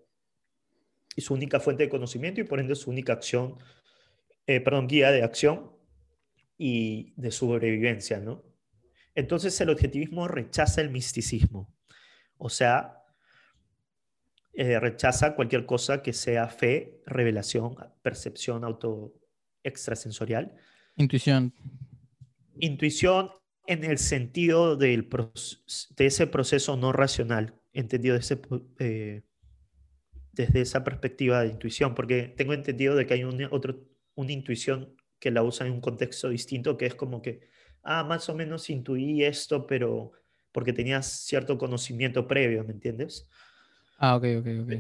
Y 1.16 1.22
su 1.22 1.34
única 1.34 1.60
fuente 1.60 1.84
de 1.84 1.90
conocimiento 1.90 2.42
y 2.42 2.44
por 2.44 2.60
ende 2.60 2.76
su 2.76 2.90
única 2.90 3.14
acción, 3.14 3.58
eh, 4.48 4.62
perdón, 4.62 4.88
guía 4.88 5.12
de 5.12 5.24
acción 5.24 5.72
y 6.58 7.14
de 7.16 7.32
sobrevivencia, 7.32 8.20
¿no? 8.20 8.44
Entonces 9.16 9.60
el 9.62 9.70
objetivismo 9.70 10.28
rechaza 10.28 10.82
el 10.82 10.92
misticismo, 10.92 11.74
o 12.38 12.50
sea, 12.50 12.99
eh, 14.54 14.80
rechaza 14.80 15.36
cualquier 15.36 15.66
cosa 15.66 16.02
que 16.02 16.14
sea 16.14 16.48
fe, 16.48 17.02
revelación, 17.06 17.76
percepción 18.02 18.64
auto 18.64 19.14
extrasensorial. 19.64 20.56
Intuición. 20.96 21.54
Intuición 22.60 23.30
en 23.68 23.84
el 23.84 24.00
sentido 24.00 24.76
del, 24.76 25.08
de 25.96 26.06
ese 26.06 26.28
proceso 26.28 26.76
no 26.76 26.92
racional, 26.92 27.54
entendido 27.72 28.18
eh, 28.80 29.22
desde 30.34 30.62
esa 30.62 30.84
perspectiva 30.84 31.42
de 31.42 31.50
intuición, 31.50 31.94
porque 31.94 32.34
tengo 32.36 32.54
entendido 32.54 32.96
de 32.96 33.06
que 33.06 33.14
hay 33.14 33.24
una, 33.24 33.48
otro, 33.52 33.86
una 34.16 34.32
intuición 34.32 34.96
que 35.20 35.32
la 35.32 35.44
usa 35.44 35.68
en 35.68 35.74
un 35.74 35.82
contexto 35.82 36.30
distinto, 36.30 36.78
que 36.78 36.88
es 36.88 36.96
como 36.96 37.22
que, 37.22 37.42
ah, 37.84 38.04
más 38.04 38.28
o 38.30 38.36
menos 38.36 38.70
intuí 38.70 39.24
esto, 39.24 39.68
pero 39.68 40.14
porque 40.52 40.74
tenías 40.74 41.06
cierto 41.06 41.58
conocimiento 41.58 42.28
previo, 42.28 42.64
¿me 42.64 42.74
entiendes? 42.74 43.30
Ah, 44.00 44.16
ok, 44.16 44.24
ok, 44.40 44.48
ok. 44.64 44.74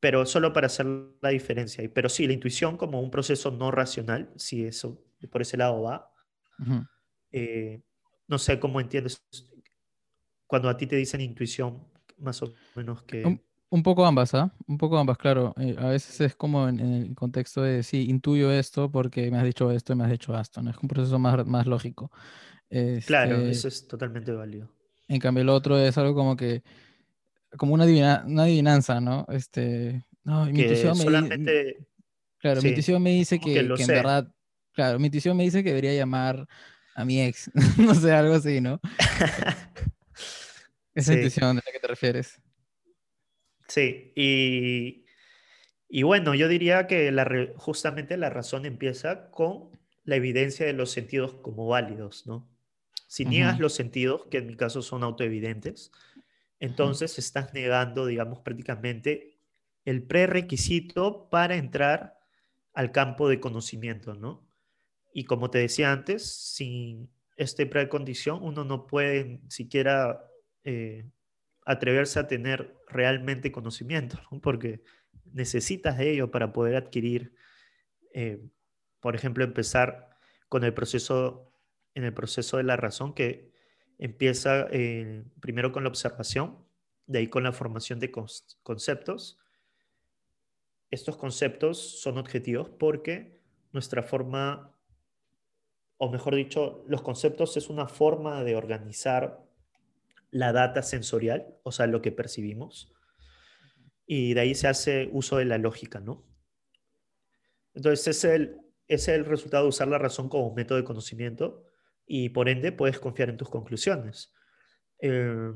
Pero 0.00 0.26
solo 0.26 0.52
para 0.52 0.66
hacer 0.66 0.86
la 1.20 1.30
diferencia. 1.30 1.88
Pero 1.92 2.08
sí, 2.08 2.26
la 2.26 2.32
intuición 2.32 2.76
como 2.76 3.00
un 3.00 3.10
proceso 3.10 3.50
no 3.50 3.70
racional, 3.70 4.32
si 4.36 4.64
eso 4.64 5.02
por 5.30 5.42
ese 5.42 5.56
lado 5.56 5.82
va, 5.82 6.12
eh, 7.32 7.80
no 8.28 8.38
sé 8.38 8.60
cómo 8.60 8.80
entiendes 8.80 9.22
cuando 10.46 10.68
a 10.68 10.76
ti 10.76 10.86
te 10.86 10.96
dicen 10.96 11.20
intuición, 11.20 11.84
más 12.18 12.42
o 12.42 12.54
menos 12.74 13.02
que... 13.02 13.40
Un, 13.70 13.82
poco 13.82 14.06
ambas, 14.06 14.34
¿ah? 14.34 14.50
Un 14.66 14.78
poco 14.78 14.96
ambas, 14.96 15.18
claro. 15.18 15.54
Eh, 15.58 15.76
a 15.78 15.88
veces 15.88 16.20
es 16.22 16.34
como 16.34 16.68
en, 16.68 16.80
el 16.80 17.14
contexto 17.14 17.62
de, 17.62 17.82
sí, 17.82 18.08
intuyo 18.08 18.50
esto 18.50 18.90
porque 18.90 19.30
me 19.30 19.36
has 19.36 19.44
dicho 19.44 19.70
esto 19.70 19.92
y 19.92 19.96
me 19.96 20.04
has 20.04 20.10
dicho 20.10 20.38
esto, 20.38 20.62
¿no? 20.62 20.70
Es 20.70 20.76
un 20.78 20.88
proceso 20.88 21.18
más, 21.18 21.46
más 21.46 21.66
lógico. 21.66 22.10
claro, 23.06 23.36
este, 23.36 23.50
eso 23.50 23.68
es 23.68 23.86
totalmente 23.86 24.32
válido. 24.32 24.70
En 25.06 25.20
cambio, 25.20 25.42
el 25.42 25.48
otro 25.50 25.78
es 25.78 25.98
algo 25.98 26.14
como 26.14 26.36
que, 26.36 26.62
como 27.56 27.74
una, 27.74 28.24
una 28.26 28.42
adivinanza, 28.42 29.00
¿no? 29.00 29.26
Este, 29.30 30.04
no, 30.24 30.46
mi 30.46 30.60
intuición 30.60 30.98
me 30.98 31.76
Claro, 32.38 32.62
mi 32.62 32.68
intuición 32.68 33.02
me 33.02 33.10
dice 33.10 33.40
que, 33.40 33.58
en 33.58 33.86
verdad, 33.86 34.32
claro, 34.72 34.98
mi 34.98 35.06
intuición 35.06 35.36
me 35.36 35.42
dice 35.42 35.64
que 35.64 35.70
debería 35.70 35.94
llamar 35.94 36.46
a 36.94 37.04
mi 37.04 37.20
ex, 37.20 37.50
no 37.78 37.94
sé, 37.94 38.12
algo 38.12 38.34
así, 38.34 38.60
¿no? 38.60 38.80
Esa 40.94 41.14
intuición 41.14 41.56
de 41.56 41.62
la 41.64 41.72
que 41.72 41.80
te 41.80 41.86
refieres. 41.86 42.40
Sí, 43.66 44.12
y, 44.16 45.04
y 45.88 46.02
bueno, 46.02 46.34
yo 46.34 46.48
diría 46.48 46.86
que 46.86 47.12
la, 47.12 47.28
justamente 47.56 48.16
la 48.16 48.30
razón 48.30 48.66
empieza 48.66 49.30
con 49.30 49.70
la 50.04 50.16
evidencia 50.16 50.64
de 50.64 50.72
los 50.72 50.90
sentidos 50.90 51.34
como 51.34 51.66
válidos, 51.66 52.26
¿no? 52.26 52.48
Si 53.06 53.24
niegas 53.24 53.58
los 53.58 53.74
sentidos, 53.74 54.26
que 54.30 54.38
en 54.38 54.46
mi 54.46 54.56
caso 54.56 54.82
son 54.82 55.02
autoevidentes, 55.02 55.92
entonces 56.60 57.18
estás 57.18 57.54
negando, 57.54 58.06
digamos, 58.06 58.40
prácticamente 58.40 59.38
el 59.84 60.02
prerequisito 60.02 61.28
para 61.30 61.56
entrar 61.56 62.18
al 62.74 62.92
campo 62.92 63.28
de 63.28 63.40
conocimiento, 63.40 64.14
¿no? 64.14 64.46
Y 65.12 65.24
como 65.24 65.50
te 65.50 65.58
decía 65.58 65.92
antes, 65.92 66.26
sin 66.26 67.10
este 67.36 67.66
precondición 67.66 68.40
uno 68.42 68.64
no 68.64 68.86
puede 68.86 69.40
siquiera 69.48 70.28
eh, 70.64 71.06
atreverse 71.64 72.18
a 72.18 72.26
tener 72.26 72.76
realmente 72.88 73.52
conocimiento, 73.52 74.20
porque 74.42 74.82
necesitas 75.32 75.98
de 75.98 76.12
ello 76.12 76.30
para 76.30 76.52
poder 76.52 76.76
adquirir, 76.76 77.34
eh, 78.12 78.40
por 79.00 79.14
ejemplo, 79.14 79.44
empezar 79.44 80.10
con 80.48 80.64
el 80.64 80.74
proceso, 80.74 81.52
en 81.94 82.04
el 82.04 82.14
proceso 82.14 82.56
de 82.56 82.64
la 82.64 82.76
razón 82.76 83.14
que 83.14 83.52
empieza 83.98 84.66
eh, 84.70 85.24
primero 85.40 85.72
con 85.72 85.82
la 85.82 85.88
observación, 85.88 86.56
de 87.06 87.20
ahí 87.20 87.28
con 87.28 87.42
la 87.42 87.52
formación 87.52 88.00
de 88.00 88.10
conceptos. 88.62 89.38
Estos 90.90 91.16
conceptos 91.16 92.00
son 92.00 92.18
objetivos 92.18 92.70
porque 92.70 93.40
nuestra 93.72 94.02
forma 94.02 94.78
o 95.98 96.08
mejor 96.10 96.36
dicho, 96.36 96.84
los 96.86 97.02
conceptos 97.02 97.56
es 97.56 97.68
una 97.68 97.88
forma 97.88 98.44
de 98.44 98.54
organizar 98.54 99.44
la 100.30 100.52
data 100.52 100.82
sensorial, 100.82 101.56
o 101.64 101.72
sea, 101.72 101.86
lo 101.86 102.00
que 102.00 102.12
percibimos, 102.12 102.92
y 104.06 104.34
de 104.34 104.40
ahí 104.40 104.54
se 104.54 104.68
hace 104.68 105.10
uso 105.12 105.36
de 105.36 105.44
la 105.44 105.58
lógica, 105.58 106.00
¿no? 106.00 106.24
Entonces, 107.74 108.06
es 108.06 108.24
el, 108.24 108.60
es 108.86 109.08
el 109.08 109.24
resultado 109.24 109.64
de 109.64 109.70
usar 109.70 109.88
la 109.88 109.98
razón 109.98 110.28
como 110.28 110.54
método 110.54 110.78
de 110.78 110.84
conocimiento 110.84 111.64
y 112.08 112.30
por 112.30 112.48
ende 112.48 112.72
puedes 112.72 112.98
confiar 112.98 113.28
en 113.28 113.36
tus 113.36 113.48
conclusiones. 113.48 114.34
Eh, 115.00 115.52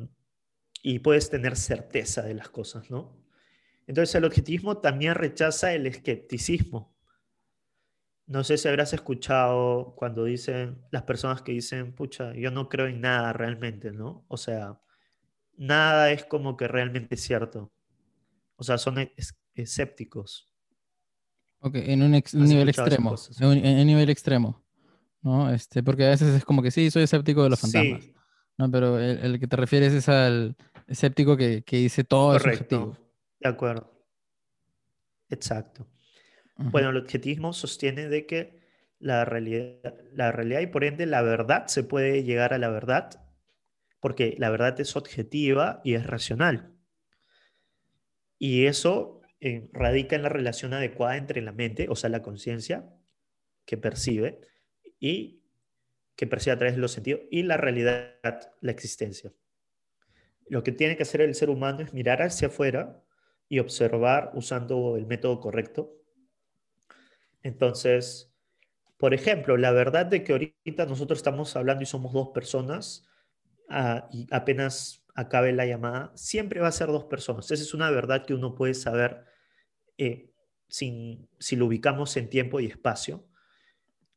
y 0.82 0.98
puedes 1.00 1.30
tener 1.30 1.56
certeza 1.56 2.22
de 2.22 2.34
las 2.34 2.48
cosas, 2.48 2.90
¿no? 2.90 3.20
Entonces, 3.86 4.14
el 4.14 4.24
objetivismo 4.24 4.78
también 4.78 5.14
rechaza 5.14 5.72
el 5.72 5.86
escepticismo, 5.86 6.92
no 8.26 8.44
sé 8.44 8.56
si 8.56 8.68
habrás 8.68 8.92
escuchado 8.92 9.94
cuando 9.96 10.24
dicen 10.24 10.82
las 10.90 11.02
personas 11.02 11.42
que 11.42 11.52
dicen, 11.52 11.92
pucha, 11.94 12.32
yo 12.34 12.50
no 12.50 12.68
creo 12.68 12.86
en 12.86 13.00
nada 13.00 13.32
realmente, 13.32 13.92
¿no? 13.92 14.24
O 14.28 14.36
sea, 14.36 14.80
nada 15.56 16.10
es 16.12 16.24
como 16.24 16.56
que 16.56 16.68
realmente 16.68 17.16
cierto. 17.16 17.72
O 18.56 18.64
sea, 18.64 18.78
son 18.78 19.10
escépticos. 19.54 20.50
Ok, 21.58 21.74
en 21.74 22.02
un, 22.02 22.10
nivel 22.10 22.68
extremo. 22.68 23.14
En 23.38 23.46
un, 23.46 23.86
nivel 23.86 24.08
extremo. 24.08 24.64
¿No? 25.22 25.50
Este, 25.52 25.82
porque 25.82 26.06
a 26.06 26.10
veces 26.10 26.34
es 26.34 26.44
como 26.44 26.62
que 26.62 26.70
sí, 26.70 26.90
soy 26.90 27.04
escéptico 27.04 27.42
de 27.42 27.50
los 27.50 27.60
fantasmas. 27.60 28.10
¿no? 28.58 28.70
Pero 28.70 28.98
el, 28.98 29.38
que 29.38 29.46
te 29.46 29.56
refieres 29.56 29.92
es 29.92 30.08
al 30.08 30.56
escéptico 30.86 31.36
que, 31.36 31.62
dice 31.66 32.04
todo 32.04 32.32
Correcto. 32.32 32.96
De 33.40 33.48
acuerdo. 33.48 33.90
Exacto. 35.28 35.86
Bueno, 36.56 36.90
el 36.90 36.98
objetivismo 36.98 37.52
sostiene 37.52 38.08
de 38.08 38.26
que 38.26 38.60
la 38.98 39.24
realidad, 39.24 39.94
la 40.12 40.30
realidad 40.30 40.60
y 40.60 40.66
por 40.66 40.84
ende 40.84 41.06
la 41.06 41.22
verdad 41.22 41.66
se 41.66 41.82
puede 41.82 42.22
llegar 42.22 42.52
a 42.54 42.58
la 42.58 42.68
verdad 42.68 43.22
porque 44.02 44.34
la 44.36 44.50
verdad 44.50 44.80
es 44.80 44.96
objetiva 44.96 45.80
y 45.84 45.94
es 45.94 46.04
racional. 46.06 46.74
Y 48.36 48.66
eso 48.66 49.20
eh, 49.40 49.70
radica 49.72 50.16
en 50.16 50.22
la 50.22 50.28
relación 50.28 50.74
adecuada 50.74 51.16
entre 51.16 51.40
la 51.40 51.52
mente, 51.52 51.86
o 51.88 51.94
sea, 51.94 52.10
la 52.10 52.20
conciencia 52.20 52.92
que 53.64 53.76
percibe 53.76 54.40
y 55.02 55.42
que 56.14 56.28
percibe 56.28 56.54
a 56.54 56.58
través 56.58 56.76
de 56.76 56.80
los 56.80 56.92
sentidos 56.92 57.22
y 57.28 57.42
la 57.42 57.56
realidad, 57.56 58.14
la 58.60 58.70
existencia. 58.70 59.32
Lo 60.46 60.62
que 60.62 60.70
tiene 60.70 60.96
que 60.96 61.02
hacer 61.02 61.22
el 61.22 61.34
ser 61.34 61.50
humano 61.50 61.80
es 61.80 61.92
mirar 61.92 62.22
hacia 62.22 62.46
afuera 62.46 63.02
y 63.48 63.58
observar 63.58 64.30
usando 64.34 64.96
el 64.96 65.06
método 65.06 65.40
correcto. 65.40 65.92
Entonces, 67.42 68.32
por 68.96 69.12
ejemplo, 69.12 69.56
la 69.56 69.72
verdad 69.72 70.06
de 70.06 70.22
que 70.22 70.32
ahorita 70.32 70.86
nosotros 70.86 71.18
estamos 71.18 71.56
hablando 71.56 71.82
y 71.82 71.86
somos 71.86 72.12
dos 72.12 72.28
personas 72.28 73.08
ah, 73.70 74.08
y 74.12 74.28
apenas 74.30 75.04
acabe 75.16 75.52
la 75.52 75.66
llamada, 75.66 76.12
siempre 76.14 76.60
va 76.60 76.68
a 76.68 76.72
ser 76.72 76.86
dos 76.86 77.06
personas. 77.06 77.50
Esa 77.50 77.64
es 77.64 77.74
una 77.74 77.90
verdad 77.90 78.24
que 78.24 78.34
uno 78.34 78.54
puede 78.54 78.74
saber 78.74 79.24
eh, 79.98 80.32
sin, 80.68 81.28
si 81.40 81.56
lo 81.56 81.66
ubicamos 81.66 82.16
en 82.16 82.30
tiempo 82.30 82.60
y 82.60 82.66
espacio 82.66 83.26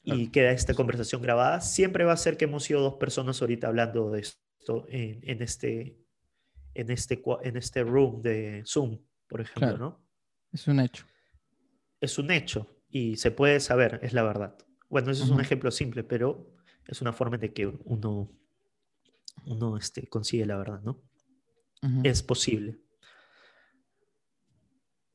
y 0.06 0.28
queda 0.28 0.52
esta 0.52 0.74
conversación 0.74 1.22
grabada, 1.22 1.62
siempre 1.62 2.04
va 2.06 2.14
a 2.14 2.18
ser 2.18 2.38
que 2.38 2.46
hemos 2.46 2.64
sido 2.64 2.82
dos 2.82 2.96
personas 2.96 3.42
ahorita 3.42 3.68
hablando 3.68 4.12
de 4.12 4.22
esto 4.22 4.86
en, 4.88 5.42
este, 5.42 5.98
en, 6.74 6.92
este, 6.92 7.22
en 7.44 7.58
este 7.58 7.84
room 7.84 8.22
de 8.22 8.64
Zoom, 8.66 9.00
por 9.28 9.42
ejemplo, 9.42 9.78
¿no? 9.78 10.06
Es 10.54 10.68
un 10.68 10.80
hecho. 10.80 11.06
Es 12.00 12.18
un 12.20 12.32
hecho 12.32 12.68
y 12.90 13.18
se 13.18 13.32
puede 13.32 13.60
saber, 13.60 14.00
es 14.04 14.14
la 14.14 14.24
verdad. 14.24 14.56
Bueno, 14.90 15.12
eso 15.12 15.24
es 15.24 15.30
un 15.30 15.42
ejemplo 15.42 15.72
simple, 15.72 16.04
pero 16.04 16.56
es 16.88 17.02
una 17.02 17.12
forma 17.12 17.38
de 17.38 17.52
que 17.52 17.66
uno, 17.66 18.32
uno 19.46 19.78
este, 19.78 20.08
consigue 20.08 20.46
la 20.46 20.58
verdad, 20.58 20.82
¿no? 20.82 21.02
Es 22.04 22.24
posible. 22.24 22.80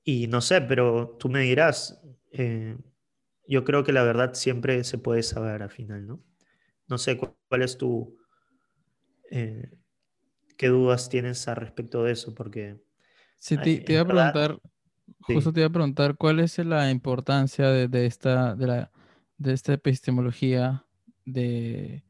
Y 0.05 0.27
no 0.29 0.41
sé, 0.41 0.61
pero 0.61 1.17
tú 1.19 1.29
me 1.29 1.41
dirás, 1.41 2.01
eh, 2.33 2.77
yo 3.51 3.65
creo 3.65 3.83
que 3.83 3.93
la 3.93 4.05
verdad 4.05 4.35
siempre 4.35 4.85
se 4.85 4.97
puede 4.97 5.25
saber 5.25 5.63
al 5.63 5.71
final, 5.71 6.07
¿no? 6.07 6.23
No 6.87 6.99
sé 6.99 7.19
cuál, 7.19 7.63
es 7.63 7.77
tu... 7.77 8.17
Eh, 9.29 9.69
¿Qué 10.57 10.69
dudas 10.69 11.09
tienes 11.09 11.49
al 11.49 11.57
respecto 11.57 12.05
de 12.05 12.13
eso? 12.13 12.33
Porque... 12.33 12.81
Sí, 13.39 13.59
te, 13.59 13.85
iba 13.89 14.03
a 14.03 14.05
preguntar, 14.05 14.61
justo 15.21 15.53
te 15.53 15.61
iba 15.61 15.67
a 15.67 15.73
preguntar, 15.73 16.17
¿cuál 16.17 16.39
es 16.39 16.59
la 16.59 16.91
importancia 16.91 17.69
de, 17.69 18.07
esta, 18.07 18.55
de, 18.55 18.67
la, 18.67 18.93
de 19.37 19.53
esta 19.53 19.73
epistemología 19.73 20.85
de, 21.25 22.05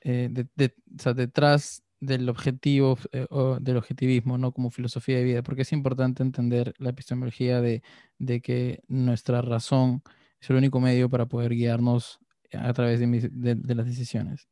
eh, 0.00 0.28
de, 0.30 0.74
o 0.98 1.02
sea, 1.02 1.12
detrás 1.12 1.82
del 1.98 2.28
objetivo 2.30 2.96
eh, 3.12 3.26
o 3.28 3.60
del 3.60 3.76
objetivismo, 3.76 4.38
¿no? 4.38 4.52
Como 4.52 4.70
filosofía 4.70 5.18
de 5.18 5.24
vida, 5.24 5.42
porque 5.42 5.62
es 5.62 5.72
importante 5.72 6.22
entender 6.22 6.72
la 6.78 6.90
epistemología 6.90 7.60
de, 7.60 7.82
de 8.18 8.40
que 8.40 8.82
nuestra 8.88 9.42
razón 9.42 10.02
es 10.40 10.50
el 10.50 10.56
único 10.56 10.80
medio 10.80 11.08
para 11.08 11.26
poder 11.26 11.52
guiarnos 11.52 12.18
a 12.52 12.72
través 12.72 13.00
de, 13.00 13.74
las 13.74 13.86
decisiones. 13.86 14.48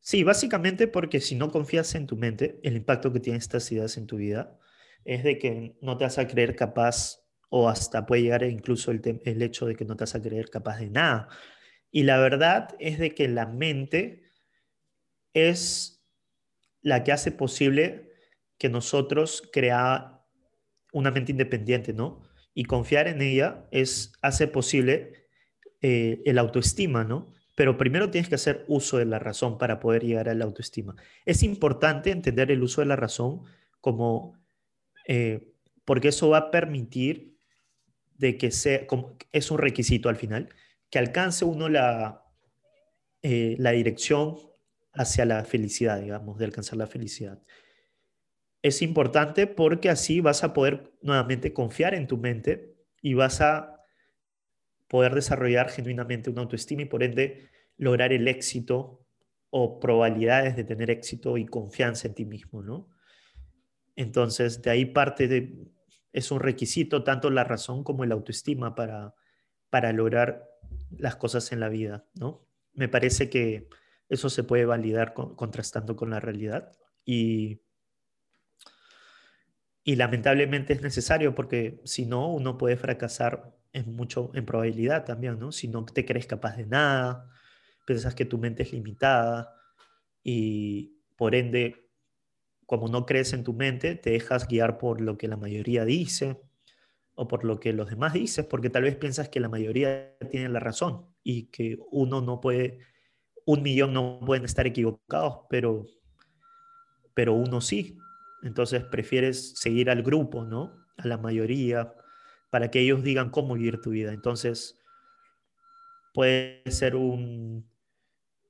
Sí, 0.00 0.22
básicamente 0.24 0.88
porque 0.88 1.20
si 1.20 1.34
no 1.34 1.50
confías 1.50 1.94
en 1.94 2.06
tu 2.06 2.16
mente, 2.16 2.60
el 2.62 2.76
impacto 2.76 3.12
que 3.12 3.20
tienen 3.20 3.38
estas 3.40 3.70
ideas 3.72 3.96
en 3.96 4.06
tu 4.06 4.16
vida 4.16 4.58
es 5.04 5.24
de 5.24 5.38
que 5.38 5.76
no 5.80 5.96
te 5.96 6.04
vas 6.04 6.18
a 6.18 6.26
creer 6.26 6.54
capaz 6.54 7.20
o 7.48 7.68
hasta 7.68 8.06
puede 8.06 8.22
llegar 8.22 8.42
incluso 8.44 8.90
el, 8.90 9.00
el 9.24 9.42
hecho 9.42 9.66
de 9.66 9.76
que 9.76 9.84
no 9.84 9.96
te 9.96 10.02
vas 10.02 10.14
a 10.14 10.22
creer 10.22 10.50
capaz 10.50 10.78
de 10.78 10.90
nada. 10.90 11.28
Y 11.90 12.02
la 12.02 12.18
verdad 12.18 12.76
es 12.78 12.98
de 12.98 13.14
que 13.14 13.28
la 13.28 13.46
mente 13.46 14.32
es 15.32 16.04
la 16.82 17.04
que 17.04 17.12
hace 17.12 17.32
posible 17.32 18.12
que 18.58 18.68
nosotros 18.68 19.48
crea 19.52 20.24
una 20.92 21.10
mente 21.10 21.32
independiente, 21.32 21.92
¿no? 21.92 22.25
Y 22.58 22.64
confiar 22.64 23.06
en 23.06 23.20
ella 23.20 23.66
es, 23.70 24.12
hace 24.22 24.48
posible 24.48 25.28
eh, 25.82 26.22
el 26.24 26.38
autoestima, 26.38 27.04
¿no? 27.04 27.30
Pero 27.54 27.76
primero 27.76 28.10
tienes 28.10 28.30
que 28.30 28.36
hacer 28.36 28.64
uso 28.66 28.96
de 28.96 29.04
la 29.04 29.18
razón 29.18 29.58
para 29.58 29.78
poder 29.78 30.02
llegar 30.02 30.30
a 30.30 30.34
la 30.34 30.46
autoestima. 30.46 30.96
Es 31.26 31.42
importante 31.42 32.10
entender 32.10 32.50
el 32.50 32.62
uso 32.62 32.80
de 32.80 32.86
la 32.86 32.96
razón 32.96 33.42
como, 33.82 34.38
eh, 35.06 35.52
porque 35.84 36.08
eso 36.08 36.30
va 36.30 36.38
a 36.38 36.50
permitir 36.50 37.36
de 38.16 38.38
que 38.38 38.50
sea, 38.50 38.86
como, 38.86 39.18
es 39.32 39.50
un 39.50 39.58
requisito 39.58 40.08
al 40.08 40.16
final, 40.16 40.48
que 40.88 40.98
alcance 40.98 41.44
uno 41.44 41.68
la, 41.68 42.24
eh, 43.20 43.56
la 43.58 43.72
dirección 43.72 44.38
hacia 44.94 45.26
la 45.26 45.44
felicidad, 45.44 46.00
digamos, 46.00 46.38
de 46.38 46.46
alcanzar 46.46 46.78
la 46.78 46.86
felicidad 46.86 47.38
es 48.62 48.82
importante 48.82 49.46
porque 49.46 49.90
así 49.90 50.20
vas 50.20 50.44
a 50.44 50.52
poder 50.52 50.92
nuevamente 51.02 51.52
confiar 51.52 51.94
en 51.94 52.06
tu 52.06 52.18
mente 52.18 52.74
y 53.00 53.14
vas 53.14 53.40
a 53.40 53.84
poder 54.88 55.14
desarrollar 55.14 55.68
genuinamente 55.68 56.30
una 56.30 56.42
autoestima 56.42 56.82
y 56.82 56.86
por 56.86 57.02
ende 57.02 57.48
lograr 57.76 58.12
el 58.12 58.28
éxito 58.28 59.06
o 59.50 59.78
probabilidades 59.80 60.56
de 60.56 60.64
tener 60.64 60.90
éxito 60.90 61.36
y 61.36 61.46
confianza 61.46 62.08
en 62.08 62.14
ti 62.14 62.24
mismo, 62.24 62.62
¿no? 62.62 62.88
Entonces, 63.94 64.62
de 64.62 64.70
ahí 64.70 64.84
parte 64.84 65.28
de, 65.28 65.56
es 66.12 66.30
un 66.30 66.40
requisito 66.40 67.04
tanto 67.04 67.30
la 67.30 67.44
razón 67.44 67.84
como 67.84 68.04
el 68.04 68.12
autoestima 68.12 68.74
para, 68.74 69.14
para 69.70 69.92
lograr 69.92 70.48
las 70.90 71.16
cosas 71.16 71.52
en 71.52 71.60
la 71.60 71.68
vida, 71.68 72.06
¿no? 72.14 72.46
Me 72.74 72.88
parece 72.88 73.30
que 73.30 73.68
eso 74.08 74.28
se 74.28 74.44
puede 74.44 74.66
validar 74.66 75.14
contrastando 75.14 75.96
con 75.96 76.10
la 76.10 76.20
realidad 76.20 76.72
y 77.04 77.62
y 79.88 79.94
lamentablemente 79.94 80.72
es 80.72 80.82
necesario 80.82 81.36
porque 81.36 81.80
si 81.84 82.06
no, 82.06 82.26
uno 82.32 82.58
puede 82.58 82.76
fracasar 82.76 83.54
en 83.72 83.94
mucho, 83.94 84.32
en 84.34 84.44
probabilidad 84.44 85.04
también, 85.04 85.38
¿no? 85.38 85.52
Si 85.52 85.68
no 85.68 85.84
te 85.84 86.04
crees 86.04 86.26
capaz 86.26 86.56
de 86.56 86.66
nada, 86.66 87.30
piensas 87.86 88.16
que 88.16 88.24
tu 88.24 88.36
mente 88.36 88.64
es 88.64 88.72
limitada 88.72 89.54
y 90.24 90.98
por 91.14 91.36
ende, 91.36 91.88
como 92.66 92.88
no 92.88 93.06
crees 93.06 93.32
en 93.32 93.44
tu 93.44 93.52
mente, 93.52 93.94
te 93.94 94.10
dejas 94.10 94.48
guiar 94.48 94.76
por 94.76 95.00
lo 95.00 95.16
que 95.16 95.28
la 95.28 95.36
mayoría 95.36 95.84
dice 95.84 96.42
o 97.14 97.28
por 97.28 97.44
lo 97.44 97.60
que 97.60 97.72
los 97.72 97.88
demás 97.88 98.12
dicen, 98.12 98.48
porque 98.50 98.70
tal 98.70 98.82
vez 98.82 98.96
piensas 98.96 99.28
que 99.28 99.38
la 99.38 99.48
mayoría 99.48 100.18
tiene 100.32 100.48
la 100.48 100.58
razón 100.58 101.06
y 101.22 101.44
que 101.46 101.78
uno 101.92 102.20
no 102.20 102.40
puede, 102.40 102.80
un 103.44 103.62
millón 103.62 103.92
no 103.92 104.18
pueden 104.26 104.46
estar 104.46 104.66
equivocados, 104.66 105.46
pero, 105.48 105.86
pero 107.14 107.34
uno 107.34 107.60
sí. 107.60 107.96
Entonces 108.46 108.84
prefieres 108.84 109.58
seguir 109.58 109.90
al 109.90 110.02
grupo, 110.02 110.44
¿no? 110.44 110.86
A 110.96 111.06
la 111.06 111.18
mayoría, 111.18 111.94
para 112.50 112.70
que 112.70 112.80
ellos 112.80 113.02
digan 113.02 113.30
cómo 113.30 113.54
vivir 113.54 113.80
tu 113.80 113.90
vida. 113.90 114.12
Entonces, 114.12 114.80
puede 116.14 116.62
ser 116.70 116.96
un... 116.96 117.68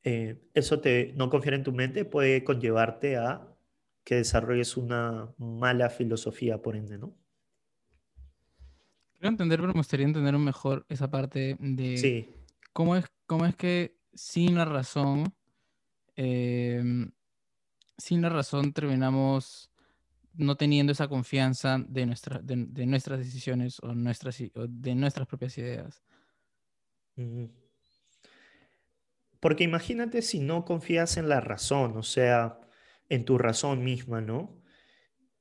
Eh, 0.04 0.40
eso 0.54 0.80
te, 0.80 1.12
no 1.16 1.28
confiar 1.30 1.54
en 1.54 1.64
tu 1.64 1.72
mente 1.72 2.04
puede 2.04 2.44
conllevarte 2.44 3.16
a 3.16 3.48
que 4.04 4.14
desarrolles 4.14 4.76
una 4.76 5.34
mala 5.36 5.90
filosofía, 5.90 6.62
por 6.62 6.76
ende, 6.76 6.96
¿no? 6.96 7.12
Quiero 9.14 9.30
entender, 9.30 9.58
pero 9.58 9.72
me 9.72 9.80
gustaría 9.80 10.06
entender 10.06 10.38
mejor 10.38 10.86
esa 10.88 11.10
parte 11.10 11.56
de 11.58 11.96
sí. 11.96 12.28
cómo, 12.72 12.94
es, 12.94 13.06
cómo 13.26 13.46
es 13.46 13.56
que 13.56 13.96
sin 14.14 14.54
la 14.54 14.64
razón, 14.64 15.34
em, 16.14 17.10
sin 17.98 18.22
la 18.22 18.28
razón 18.28 18.72
terminamos 18.72 19.72
no 20.36 20.56
teniendo 20.56 20.92
esa 20.92 21.08
confianza 21.08 21.78
de, 21.88 22.06
nuestra, 22.06 22.40
de, 22.42 22.86
nuestras 22.86 23.18
decisiones 23.18 23.78
o, 23.80 23.94
nuestras, 23.94 24.38
de 24.38 24.94
nuestras 24.94 25.26
propias 25.26 25.56
ideas. 25.58 26.02
Porque 29.40 29.64
imagínate 29.64 30.22
si 30.22 30.40
no 30.40 30.64
confías 30.64 31.16
en 31.16 31.28
la 31.28 31.40
razón, 31.40 31.96
o 31.96 32.02
sea, 32.02 32.60
en 33.08 33.24
tu 33.24 33.38
razón 33.38 33.84
misma, 33.84 34.20
¿no? 34.20 34.62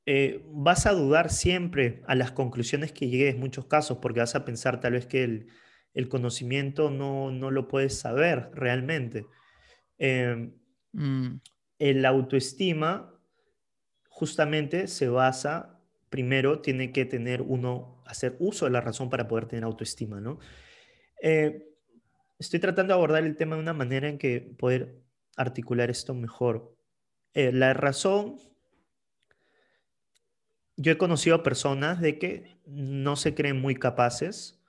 Eh, 0.05 0.43
vas 0.51 0.85
a 0.85 0.91
dudar 0.91 1.31
siempre 1.31 2.03
a 2.07 2.13
las 2.13 2.31
conclusiones 2.31 2.91
que 2.91 3.07
llegues 3.09 3.33
en 3.33 3.39
muchos 3.39 3.65
casos, 3.65 3.97
porque 4.01 4.19
vas 4.19 4.35
a 4.35 4.45
pensar 4.45 4.79
tal 4.79 4.93
vez 4.93 5.07
que 5.07 5.23
el, 5.23 6.09
conocimiento 6.09 6.91
no, 6.91 7.31
lo 7.31 7.67
puedes 7.67 7.97
saber 7.97 8.51
realmente. 8.53 9.25
Mm. 9.97 11.39
El 11.79 12.05
autoestima 12.05 13.14
justamente 14.16 14.88
se 14.88 15.09
basa, 15.09 15.78
primero 16.09 16.61
tiene 16.61 16.93
que 16.93 17.03
tener 17.03 17.41
uno, 17.41 18.01
hacer 18.05 18.38
uso 18.39 18.63
de 18.63 18.72
la 18.72 18.80
razón 18.80 19.09
para 19.09 19.28
poder 19.28 19.45
tener 19.45 19.66
autoestima, 19.66 20.22
¿no? 20.22 20.39
Eh, 21.22 21.68
estoy 22.39 22.61
tratando 22.61 22.93
de 22.93 22.97
abordar 22.97 23.26
el 23.26 23.36
tema 23.36 23.57
de 23.57 23.61
una 23.61 23.74
manera 23.74 24.07
en 24.07 24.18
que 24.18 24.39
poder 24.39 25.01
articular 25.36 25.89
esto 25.89 26.13
mejor. 26.13 26.78
Eh, 27.34 27.51
la 27.51 27.74
razón, 27.74 28.38
yo 30.78 30.93
he 30.93 30.97
conocido 30.97 31.43
personas 31.43 31.99
de 31.99 32.18
que 32.18 32.55
no 32.66 33.18
se 33.18 33.36
creen 33.36 33.59
muy 33.59 33.76
capaces 33.76 34.63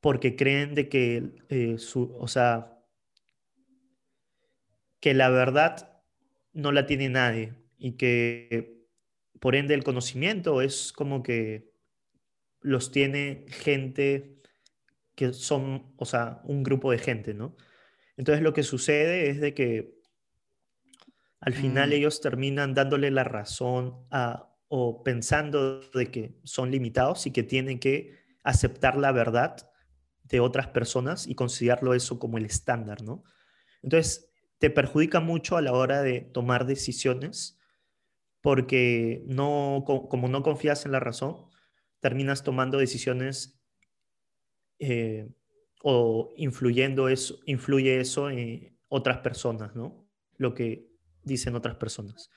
porque 0.00 0.36
creen 0.36 0.76
de 0.76 0.88
que 0.88 1.34
eh, 1.48 1.78
su, 1.78 2.16
o 2.20 2.28
sea, 2.28 2.78
que 5.00 5.12
la 5.12 5.28
verdad 5.28 6.00
no 6.52 6.70
la 6.70 6.86
tiene 6.86 7.08
nadie 7.08 7.63
y 7.78 7.92
que 7.92 8.86
por 9.40 9.54
ende 9.54 9.74
el 9.74 9.84
conocimiento 9.84 10.62
es 10.62 10.92
como 10.92 11.22
que 11.22 11.72
los 12.60 12.90
tiene 12.90 13.44
gente 13.48 14.38
que 15.14 15.32
son, 15.32 15.94
o 15.96 16.04
sea, 16.04 16.40
un 16.44 16.62
grupo 16.62 16.90
de 16.90 16.98
gente, 16.98 17.34
¿no? 17.34 17.56
Entonces 18.16 18.42
lo 18.42 18.52
que 18.52 18.62
sucede 18.62 19.28
es 19.28 19.40
de 19.40 19.54
que 19.54 19.98
al 21.40 21.52
final 21.52 21.90
mm. 21.90 21.92
ellos 21.92 22.20
terminan 22.20 22.74
dándole 22.74 23.10
la 23.10 23.24
razón 23.24 24.06
a 24.10 24.50
o 24.68 25.04
pensando 25.04 25.80
de 25.90 26.10
que 26.10 26.40
son 26.42 26.70
limitados 26.70 27.26
y 27.26 27.30
que 27.30 27.42
tienen 27.42 27.78
que 27.78 28.18
aceptar 28.42 28.96
la 28.96 29.12
verdad 29.12 29.56
de 30.24 30.40
otras 30.40 30.68
personas 30.68 31.26
y 31.26 31.34
considerarlo 31.34 31.94
eso 31.94 32.18
como 32.18 32.38
el 32.38 32.46
estándar, 32.46 33.02
¿no? 33.02 33.22
Entonces, 33.82 34.32
te 34.58 34.70
perjudica 34.70 35.20
mucho 35.20 35.56
a 35.56 35.62
la 35.62 35.72
hora 35.72 36.02
de 36.02 36.22
tomar 36.22 36.66
decisiones 36.66 37.60
porque 38.44 39.24
no, 39.26 39.84
como 39.86 40.28
no 40.28 40.42
confías 40.42 40.84
en 40.84 40.92
la 40.92 41.00
razón, 41.00 41.46
terminas 42.00 42.42
tomando 42.42 42.76
decisiones 42.76 43.58
eh, 44.78 45.30
o 45.82 46.30
influyendo 46.36 47.08
eso, 47.08 47.38
influye 47.46 48.00
eso 48.00 48.28
en 48.28 48.78
otras 48.88 49.20
personas, 49.20 49.74
¿no? 49.74 50.06
Lo 50.36 50.52
que 50.52 50.90
dicen 51.22 51.54
otras 51.54 51.76
personas. 51.76 52.28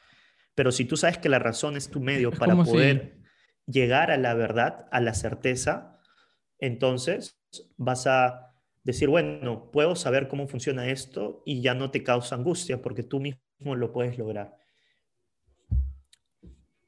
Pero 0.56 0.72
si 0.72 0.86
tú 0.86 0.96
sabes 0.96 1.18
que 1.18 1.28
la 1.28 1.40
razón 1.40 1.76
es 1.76 1.90
tu 1.90 2.00
medio 2.00 2.32
para 2.32 2.56
poder 2.56 3.18
llegar 3.66 4.10
a 4.10 4.16
la 4.16 4.34
verdad, 4.34 4.88
a 4.94 5.02
la 5.02 5.14
certeza, 5.14 6.00
entonces 6.58 7.38
vas 7.76 8.08
a 8.08 8.54
decir, 8.86 9.10
bueno, 9.10 9.72
puedo 9.72 9.98
saber 9.98 10.30
cómo 10.30 10.48
funciona 10.48 10.88
esto 10.88 11.44
y 11.46 11.62
ya 11.62 11.74
no 11.74 11.92
te 11.92 12.02
causa 12.02 12.36
angustia 12.36 12.82
porque 12.82 13.04
tú 13.04 13.20
mismo 13.20 13.76
lo 13.76 13.92
puedes 13.92 14.18
lograr. 14.18 14.56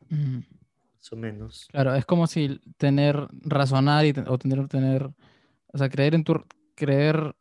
Más 0.10 1.14
o 1.14 1.16
menos. 1.16 1.68
Claro, 1.72 1.96
es 1.96 2.06
como 2.06 2.28
si 2.28 2.60
tener, 2.78 3.28
razonar 3.42 4.06
y, 4.06 4.14
o 4.28 4.38
tener, 4.38 4.68
tener, 4.68 5.10
o 5.68 5.78
sea, 5.78 5.90
creer 5.90 6.16
en 6.16 6.24
tu, 6.24 6.44
creer, 6.76 7.36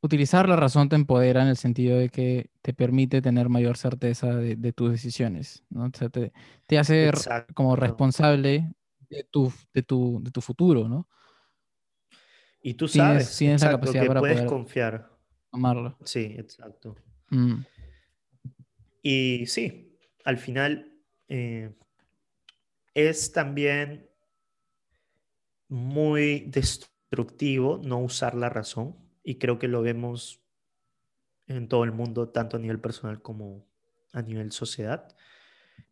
utilizar 0.00 0.48
la 0.48 0.56
razón 0.56 0.88
te 0.88 0.96
empodera 0.96 1.42
en 1.42 1.48
el 1.48 1.56
sentido 1.56 1.98
de 1.98 2.08
que 2.08 2.50
te 2.62 2.72
permite 2.72 3.22
tener 3.22 3.48
mayor 3.48 3.76
certeza 3.76 4.34
de, 4.34 4.72
tus 4.72 4.90
decisiones, 4.90 5.64
¿no? 5.70 5.84
O 5.84 5.90
sea, 5.96 6.08
te, 6.08 6.32
te 6.66 6.78
hace 6.78 7.10
como 7.54 7.76
responsable 7.76 8.74
de 9.08 9.24
tu, 9.24 9.52
de, 9.72 9.82
tu, 9.82 10.20
de 10.22 10.30
tu 10.30 10.40
futuro, 10.40 10.88
¿no? 10.88 11.08
Y 12.62 12.74
tú 12.74 12.88
sabes 12.88 13.36
tienes, 13.38 13.62
la 13.62 13.70
capacidad 13.70 14.02
que 14.02 14.08
para 14.08 14.20
puedes 14.20 14.38
poder 14.38 14.48
confiar. 14.48 15.10
Amarlo. 15.52 15.96
Sí, 16.02 16.34
exacto. 16.36 16.96
Mm. 17.30 17.60
Y 19.02 19.46
sí, 19.46 19.85
al 20.26 20.38
final 20.38 20.92
eh, 21.28 21.72
es 22.94 23.32
también 23.32 24.10
muy 25.68 26.40
destructivo 26.48 27.80
no 27.84 28.00
usar 28.00 28.34
la 28.34 28.48
razón 28.48 28.96
y 29.22 29.36
creo 29.36 29.60
que 29.60 29.68
lo 29.68 29.82
vemos 29.82 30.42
en 31.46 31.68
todo 31.68 31.84
el 31.84 31.92
mundo, 31.92 32.28
tanto 32.30 32.56
a 32.56 32.60
nivel 32.60 32.80
personal 32.80 33.22
como 33.22 33.64
a 34.12 34.20
nivel 34.20 34.50
sociedad, 34.50 35.14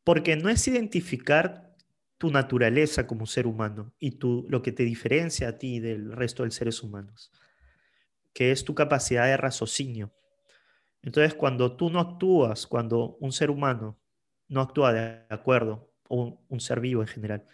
porque 0.03 0.35
no 0.35 0.49
es 0.49 0.67
identificar 0.67 1.73
tu 2.19 2.33
naturaleza 2.33 3.07
como 3.07 3.27
ser 3.27 3.47
humano 3.47 3.93
y 4.01 4.13
tu, 4.13 4.47
lo 4.49 4.63
que 4.63 4.73
te 4.73 4.83
diferencia 4.83 5.49
a 5.49 5.59
ti 5.59 5.79
del 5.79 6.11
resto 6.11 6.43
de 6.43 6.51
seres 6.51 6.83
humanos, 6.83 7.31
que 8.33 8.51
es 8.51 8.65
tu 8.65 8.75
capacidad 8.75 9.27
de 9.27 9.37
raciocinio. 9.37 10.13
Entonces, 11.03 11.35
cuando 11.35 11.77
tú 11.77 11.89
no 11.89 12.01
actúas, 12.01 12.67
cuando 12.67 13.17
un 13.21 13.31
ser 13.31 13.51
humano 13.51 13.97
no 14.49 14.61
actúa 14.61 14.93
de 14.93 15.27
acuerdo, 15.31 15.91
o 16.09 16.39
un, 16.49 16.61
ser 16.61 16.81
vivo 16.81 17.03
en 17.03 17.09
general, 17.09 17.47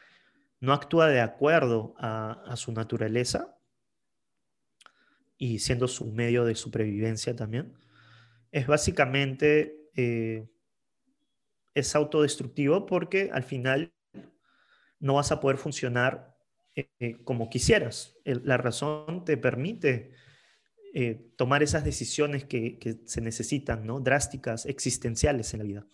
no 0.61 0.73
actúa 0.73 1.09
de 1.09 1.21
acuerdo 1.21 1.95
a, 1.99 2.55
su 2.57 2.73
naturaleza 2.73 3.57
y 5.39 5.61
siendo 5.61 5.89
su 5.89 6.07
medio 6.13 6.45
de 6.45 6.55
supervivencia 6.55 7.35
también, 7.35 7.73
es 8.53 8.67
básicamente 8.67 9.89
eh, 9.97 10.49
es 11.75 11.95
autodestructivo 11.95 12.87
porque 12.87 13.31
al 13.33 13.45
final 13.45 13.93
no 14.99 15.15
vas 15.15 15.33
a 15.33 15.41
poder 15.41 15.57
funcionar 15.57 16.37
eh, 16.77 17.17
como 17.25 17.51
quisieras. 17.51 18.17
la 18.25 18.57
razón 18.57 19.25
te 19.25 19.37
permite 19.37 20.13
eh, 20.93 21.31
tomar 21.37 21.63
esas 21.63 21.85
decisiones 21.85 22.45
que, 22.45 23.01
se 23.07 23.21
necesitan, 23.21 23.87
¿no? 23.87 24.01
drásticas, 24.01 24.67
existenciales 24.67 25.53
en 25.55 25.59
la 25.59 25.65
vida. 25.65 25.87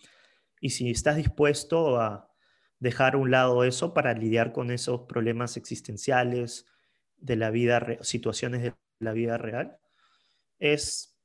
Y 0.59 0.71
si 0.71 0.89
estás 0.89 1.15
dispuesto 1.15 1.99
a 1.99 2.31
dejar 2.79 3.15
a 3.15 3.17
un 3.17 3.31
lado 3.31 3.63
eso 3.63 3.93
para 3.93 4.13
lidiar 4.13 4.53
con 4.53 4.71
esos 4.71 5.01
problemas 5.01 5.57
existenciales 5.57 6.65
de 7.17 7.35
la 7.35 7.49
vida, 7.49 7.97
situaciones 8.01 8.61
de 8.61 8.73
la 8.99 9.13
vida 9.13 9.37
real, 9.37 9.77
es 10.59 11.17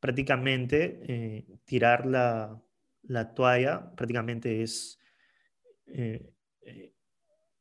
prácticamente 0.00 1.00
eh, 1.08 1.46
tirar 1.64 2.06
la, 2.06 2.62
toalla, 3.34 3.94
prácticamente 3.94 4.62
es 4.62 4.98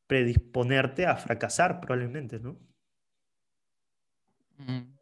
predisponerte 0.07 1.05
a 1.05 1.15
fracasar 1.17 1.79
probablemente, 1.79 2.39
¿no? 2.39 2.57
Mm, 4.57 4.97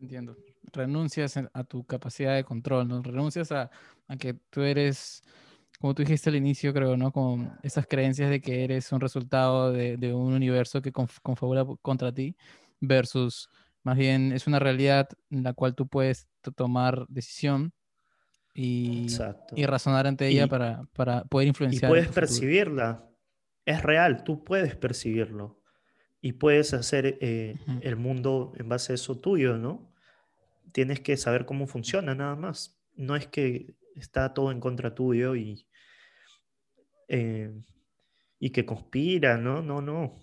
entiendo. 0.00 0.36
Renuncias 0.72 1.36
a 1.36 1.64
tu 1.64 1.84
capacidad 1.84 2.34
de 2.34 2.44
control, 2.44 2.88
¿no? 2.88 3.02
Renuncias 3.02 3.52
a, 3.52 3.70
que 4.18 4.34
tú 4.50 4.62
eres, 4.62 5.22
como 5.78 5.94
tú 5.94 6.02
dijiste 6.02 6.30
al 6.30 6.36
inicio, 6.36 6.74
creo, 6.74 6.96
¿no? 6.96 7.12
Con 7.12 7.52
esas 7.62 7.86
creencias 7.86 8.30
de 8.30 8.40
que 8.40 8.64
eres 8.64 8.90
un 8.92 9.00
resultado 9.00 9.72
de, 9.72 10.12
un 10.12 10.32
universo 10.32 10.82
que 10.82 10.92
confabula 10.92 11.64
contra 11.82 12.12
ti 12.12 12.36
versus 12.80 13.48
más 13.84 13.96
bien 13.96 14.32
es 14.32 14.46
una 14.46 14.58
realidad 14.58 15.08
en 15.30 15.44
la 15.44 15.52
cual 15.52 15.74
tú 15.74 15.86
puedes 15.86 16.28
tomar 16.56 17.06
decisión 17.08 17.72
y, 18.54 19.06
y 19.54 19.66
razonar 19.66 20.08
ante 20.08 20.26
ella 20.26 20.48
para, 20.48 20.82
para, 20.94 21.24
poder 21.24 21.46
influenciar. 21.46 21.90
Y 21.90 21.92
puedes 21.92 22.08
percibirla, 22.08 23.08
es 23.64 23.82
real, 23.82 24.24
tú 24.24 24.42
puedes 24.42 24.74
percibirlo 24.74 25.60
y 26.20 26.32
puedes 26.32 26.74
hacer 26.74 27.18
eh, 27.20 27.54
el 27.82 27.94
mundo 27.94 28.52
en 28.56 28.68
base 28.68 28.92
a 28.92 28.94
eso 28.96 29.20
tuyo, 29.20 29.56
¿no? 29.58 29.92
Tienes 30.72 31.00
que 31.00 31.16
saber 31.16 31.46
cómo 31.46 31.68
funciona 31.68 32.16
nada 32.16 32.34
más. 32.34 32.80
No 32.96 33.14
es 33.14 33.28
que 33.28 33.76
está 33.94 34.34
todo 34.34 34.50
en 34.50 34.58
contra 34.58 34.94
tuyo 34.94 35.36
y, 35.36 35.67
eh, 37.08 37.52
y 38.38 38.50
que 38.50 38.64
conspira, 38.64 39.36
¿no? 39.36 39.62
No, 39.62 39.82
no. 39.82 40.14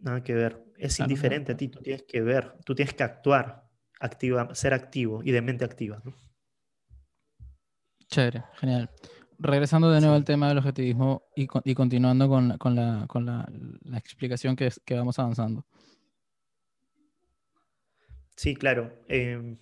Nada 0.00 0.22
que 0.22 0.34
ver. 0.34 0.64
Es 0.76 1.00
indiferente 1.00 1.52
a 1.52 1.56
ti, 1.56 1.68
tú 1.68 1.80
tienes 1.80 2.04
que 2.04 2.20
ver, 2.20 2.54
tú 2.64 2.74
tienes 2.74 2.94
que 2.94 3.02
actuar, 3.02 3.68
activa, 3.98 4.54
ser 4.54 4.74
activo 4.74 5.22
y 5.24 5.32
de 5.32 5.42
mente 5.42 5.64
activa, 5.64 6.00
¿no? 6.04 6.14
Chévere, 8.06 8.44
genial 8.54 8.90
regresando 9.38 9.90
de 9.90 10.00
nuevo 10.00 10.16
al 10.16 10.24
tema 10.24 10.48
del 10.48 10.58
objetivismo 10.58 11.28
y, 11.34 11.46
continuando 11.74 12.28
con, 12.28 12.74
la, 12.74 13.48
explicación 13.96 14.56
que, 14.56 14.70
que, 14.84 14.94
vamos 14.94 15.18
avanzando. 15.18 15.64
Sí, 18.36 18.54
claro. 18.56 18.92
Em, 19.08 19.58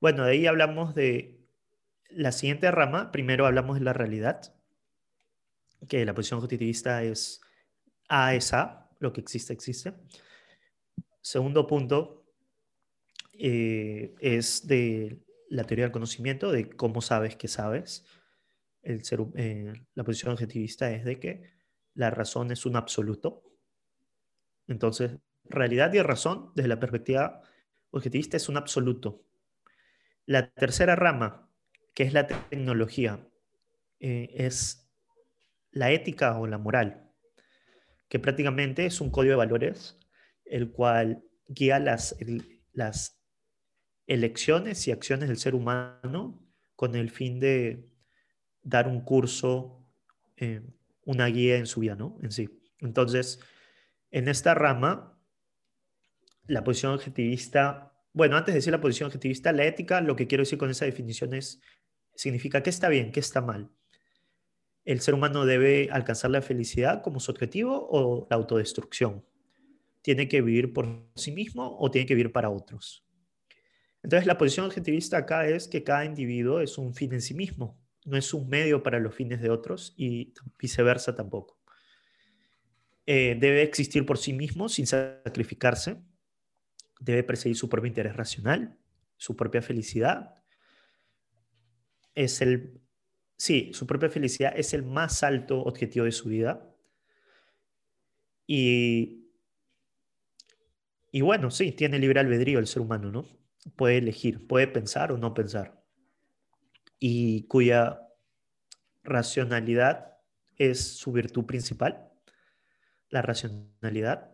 bueno, 0.00 0.24
de 0.24 0.32
ahí 0.32 0.46
hablamos 0.46 0.94
de 0.94 1.46
la 2.10 2.32
siguiente 2.32 2.70
rama. 2.70 3.12
Primero 3.12 3.46
hablamos 3.46 3.78
de 3.78 3.84
la 3.84 3.92
realidad, 3.92 4.54
que 5.88 6.04
la 6.04 6.14
posición 6.14 6.40
objetivista 6.42 7.02
es 7.02 7.40
A 8.08 8.34
es 8.34 8.52
A, 8.52 8.90
lo 8.98 9.12
que 9.12 9.20
existe, 9.20 9.52
existe. 9.52 9.94
Segundo 11.20 11.66
punto 11.66 12.24
eh, 13.32 14.14
es 14.20 14.66
de 14.66 15.20
la 15.48 15.64
teoría 15.64 15.84
del 15.84 15.92
conocimiento, 15.92 16.50
de 16.50 16.70
cómo 16.70 17.00
sabes 17.00 17.36
que 17.36 17.48
sabes 17.48 18.04
el 18.82 19.04
ser, 19.04 19.20
eh, 19.36 19.72
la 19.94 20.04
posición 20.04 20.32
objetivista 20.32 20.90
es 20.90 21.04
de 21.04 21.18
que 21.18 21.50
la 21.94 22.10
razón 22.10 22.50
es 22.50 22.66
un 22.66 22.76
absoluto. 22.76 23.42
Entonces, 24.66 25.18
realidad 25.44 25.92
y 25.92 26.02
razón, 26.02 26.52
desde 26.54 26.68
la 26.68 26.80
perspectiva 26.80 27.42
objetivista, 27.90 28.36
es 28.36 28.48
un 28.48 28.56
absoluto. 28.56 29.24
La 30.26 30.50
tercera 30.50 30.96
rama, 30.96 31.48
que 31.94 32.04
es 32.04 32.12
la 32.12 32.26
tecnología, 32.26 33.28
eh, 34.00 34.30
es 34.34 34.81
la 35.72 35.90
ética 35.90 36.38
o 36.38 36.46
la 36.46 36.58
moral, 36.58 37.10
que 38.08 38.18
prácticamente 38.18 38.86
es 38.86 39.00
un 39.00 39.10
código 39.10 39.32
de 39.32 39.36
valores, 39.36 39.98
el 40.44 40.70
cual 40.70 41.24
guía 41.48 41.78
las, 41.78 42.14
elecciones 44.06 44.86
y 44.86 44.92
acciones 44.92 45.28
del 45.28 45.38
ser 45.38 45.54
humano 45.54 46.44
con 46.76 46.94
el 46.94 47.10
fin 47.10 47.40
de 47.40 47.88
dar 48.62 48.88
un 48.88 49.00
curso, 49.00 49.86
eh, 50.36 50.60
una 51.04 51.26
guía 51.26 51.56
en 51.56 51.66
su 51.66 51.80
vida, 51.80 51.94
¿no? 51.94 52.18
En 52.22 52.32
sí. 52.32 52.48
Entonces, 52.80 53.40
en 54.10 54.28
esta 54.28 54.54
rama, 54.54 55.18
la 56.46 56.64
posición 56.64 56.92
objetivista, 56.92 57.94
bueno, 58.12 58.36
antes 58.36 58.52
de 58.52 58.58
decir 58.58 58.72
la 58.72 58.80
posición 58.80 59.06
objetivista, 59.06 59.52
la 59.52 59.64
ética, 59.64 60.00
lo 60.00 60.16
que 60.16 60.26
quiero 60.26 60.42
decir 60.42 60.58
con 60.58 60.70
esa 60.70 60.84
definición 60.84 61.32
es, 61.32 61.60
significa 62.14 62.62
qué 62.62 62.70
está 62.70 62.88
bien, 62.88 63.12
qué 63.12 63.20
está 63.20 63.40
mal. 63.40 63.70
¿El 64.84 65.00
ser 65.00 65.14
humano 65.14 65.46
debe 65.46 65.88
alcanzar 65.90 66.30
la 66.30 66.42
felicidad 66.42 67.02
como 67.02 67.20
su 67.20 67.30
objetivo 67.30 67.88
o 67.90 68.26
la 68.28 68.36
autodestrucción? 68.36 69.24
¿Tiene 70.02 70.28
que 70.28 70.42
vivir 70.42 70.72
por 70.72 71.08
sí 71.14 71.30
mismo 71.30 71.76
o 71.78 71.90
tiene 71.90 72.06
que 72.06 72.14
vivir 72.14 72.32
para 72.32 72.50
otros? 72.50 73.06
Entonces, 74.02 74.26
la 74.26 74.36
posición 74.36 74.66
objetivista 74.66 75.18
acá 75.18 75.46
es 75.46 75.68
que 75.68 75.84
cada 75.84 76.04
individuo 76.04 76.60
es 76.60 76.76
un 76.76 76.94
fin 76.94 77.12
en 77.12 77.20
sí 77.20 77.34
mismo 77.34 77.82
no 78.04 78.16
es 78.16 78.34
un 78.34 78.48
medio 78.48 78.82
para 78.82 78.98
los 78.98 79.14
fines 79.14 79.40
de 79.40 79.50
otros 79.50 79.94
y 79.96 80.34
viceversa 80.58 81.14
tampoco. 81.14 81.58
Eh, 83.06 83.36
debe 83.38 83.62
existir 83.62 84.06
por 84.06 84.18
sí 84.18 84.32
mismo 84.32 84.68
sin 84.68 84.86
sacrificarse, 84.86 86.02
debe 87.00 87.22
perseguir 87.22 87.56
su 87.56 87.68
propio 87.68 87.88
interés 87.88 88.16
racional, 88.16 88.78
su 89.16 89.36
propia 89.36 89.62
felicidad. 89.62 90.34
Es 92.14 92.40
el, 92.40 92.80
sí, 93.42 93.72
su 93.74 93.88
propia 93.88 94.08
felicidad 94.08 94.52
es 94.56 94.72
el 94.72 94.84
más 94.84 95.24
alto 95.24 95.62
objetivo 95.62 96.04
de 96.04 96.12
su 96.12 96.28
vida. 96.28 96.64
Y, 98.46 99.26
y 101.10 101.22
bueno, 101.22 101.50
sí, 101.50 101.72
tiene 101.72 101.98
libre 101.98 102.20
albedrío 102.20 102.60
el 102.60 102.68
ser 102.68 102.82
humano, 102.82 103.10
¿no? 103.10 103.26
Puede 103.74 103.98
elegir, 103.98 104.46
puede 104.46 104.68
pensar 104.68 105.10
o 105.10 105.18
no 105.18 105.34
pensar. 105.34 105.82
Y 107.00 107.48
cuya 107.48 108.06
racionalidad 109.02 110.18
es 110.56 110.96
su 110.96 111.10
virtud 111.10 111.44
principal 111.44 112.12
la 113.08 113.22
racionalidad, 113.22 114.30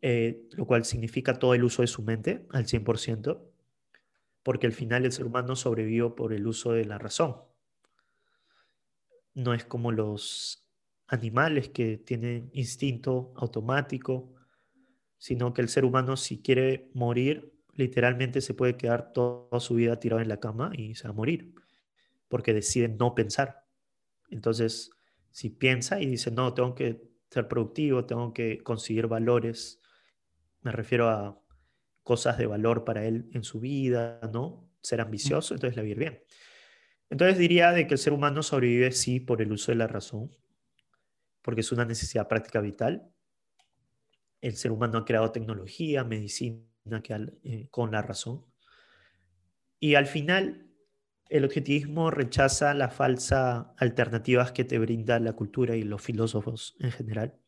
eh, 0.00 0.48
lo 0.52 0.66
cual 0.66 0.86
significa 0.86 1.38
todo 1.38 1.52
el 1.52 1.64
uso 1.64 1.82
de 1.82 1.88
su 1.88 2.02
mente 2.02 2.46
al 2.50 2.64
100%, 2.64 3.42
porque 4.42 4.66
al 4.66 4.72
final 4.72 5.04
el 5.04 5.12
ser 5.12 5.26
humano 5.26 5.54
sobrevivió 5.54 6.14
por 6.14 6.32
el 6.32 6.46
uso 6.46 6.72
de 6.72 6.86
la 6.86 6.96
razón. 6.96 7.51
No 9.34 9.54
es 9.54 9.64
como 9.64 9.92
los 9.92 10.66
animales 11.06 11.68
que 11.70 11.98
tienen 11.98 12.50
instinto 12.52 13.32
automático, 13.36 14.34
sino 15.18 15.54
que 15.54 15.62
el 15.62 15.68
ser 15.68 15.84
humano 15.84 16.16
si 16.16 16.42
quiere 16.42 16.90
morir, 16.94 17.54
literalmente 17.74 18.40
se 18.40 18.54
puede 18.54 18.76
quedar 18.76 19.12
toda 19.12 19.60
su 19.60 19.74
vida 19.74 19.98
tirado 20.00 20.20
en 20.20 20.28
la 20.28 20.40
cama 20.40 20.70
y 20.74 20.94
se 20.94 21.04
va 21.04 21.10
a 21.10 21.16
morir, 21.16 21.54
porque 22.28 22.54
decide 22.54 22.88
no 22.88 23.14
pensar. 23.14 23.66
Entonces, 24.30 24.90
si 25.30 25.50
piensa 25.50 26.00
y 26.00 26.06
dice, 26.06 26.30
no, 26.30 26.54
tengo 26.54 26.74
que 26.74 27.02
ser 27.30 27.48
productivo, 27.48 28.04
tengo 28.04 28.32
que 28.32 28.62
conseguir 28.62 29.06
valores, 29.06 29.80
me 30.62 30.72
refiero 30.72 31.08
a 31.08 31.40
cosas 32.02 32.38
de 32.38 32.46
valor 32.46 32.84
para 32.84 33.06
él 33.06 33.30
en 33.32 33.44
su 33.44 33.60
vida, 33.60 34.20
¿no? 34.32 34.68
Ser 34.82 35.00
ambicioso, 35.00 35.54
entonces 35.54 35.76
le 35.76 35.82
va 35.82 35.86
a 35.86 35.90
ir 35.90 35.98
bien. 35.98 36.22
Entonces 37.12 37.36
diría 37.36 37.72
de 37.72 37.86
que 37.86 37.92
el 37.92 37.98
ser 37.98 38.14
humano 38.14 38.42
sobrevive 38.42 38.90
sí 38.90 39.20
por 39.20 39.42
el 39.42 39.52
uso 39.52 39.70
de 39.70 39.76
la 39.76 39.86
razón, 39.86 40.30
porque 41.42 41.60
es 41.60 41.70
una 41.70 41.84
necesidad 41.84 42.26
práctica 42.26 42.62
vital. 42.62 43.12
El 44.40 44.56
ser 44.56 44.72
humano 44.72 44.96
ha 44.96 45.04
creado 45.04 45.30
tecnología, 45.30 46.04
medicina 46.04 46.64
que, 47.02 47.32
eh, 47.44 47.68
con 47.70 47.92
la 47.92 48.00
razón. 48.00 48.46
Y 49.78 49.94
al 49.94 50.06
final, 50.06 50.70
el 51.28 51.44
objetivismo 51.44 52.10
rechaza 52.10 52.72
las 52.72 52.94
falsas 52.94 53.66
alternativas 53.76 54.52
que 54.52 54.64
te 54.64 54.78
brinda 54.78 55.20
la 55.20 55.34
cultura 55.34 55.76
y 55.76 55.82
los 55.82 56.00
filósofos 56.00 56.76
en 56.80 56.92
general. 56.92 57.38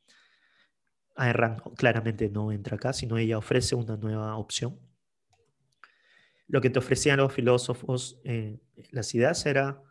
Ayn 1.17 1.57
claramente 1.75 2.29
no 2.29 2.53
entra 2.53 2.77
acá, 2.77 2.93
sino 2.93 3.17
ella 3.17 3.39
ofrece 3.39 3.75
una 3.75 3.97
nueva 3.97 4.37
opción. 4.37 4.79
Lo 6.49 6.61
que 6.61 6.71
te 6.71 6.79
ofrecían 6.79 7.19
los 7.19 7.33
filósofos, 7.33 8.21
eh, 8.25 8.59
las 8.91 9.15
ideas 9.15 9.47
era 9.47 9.83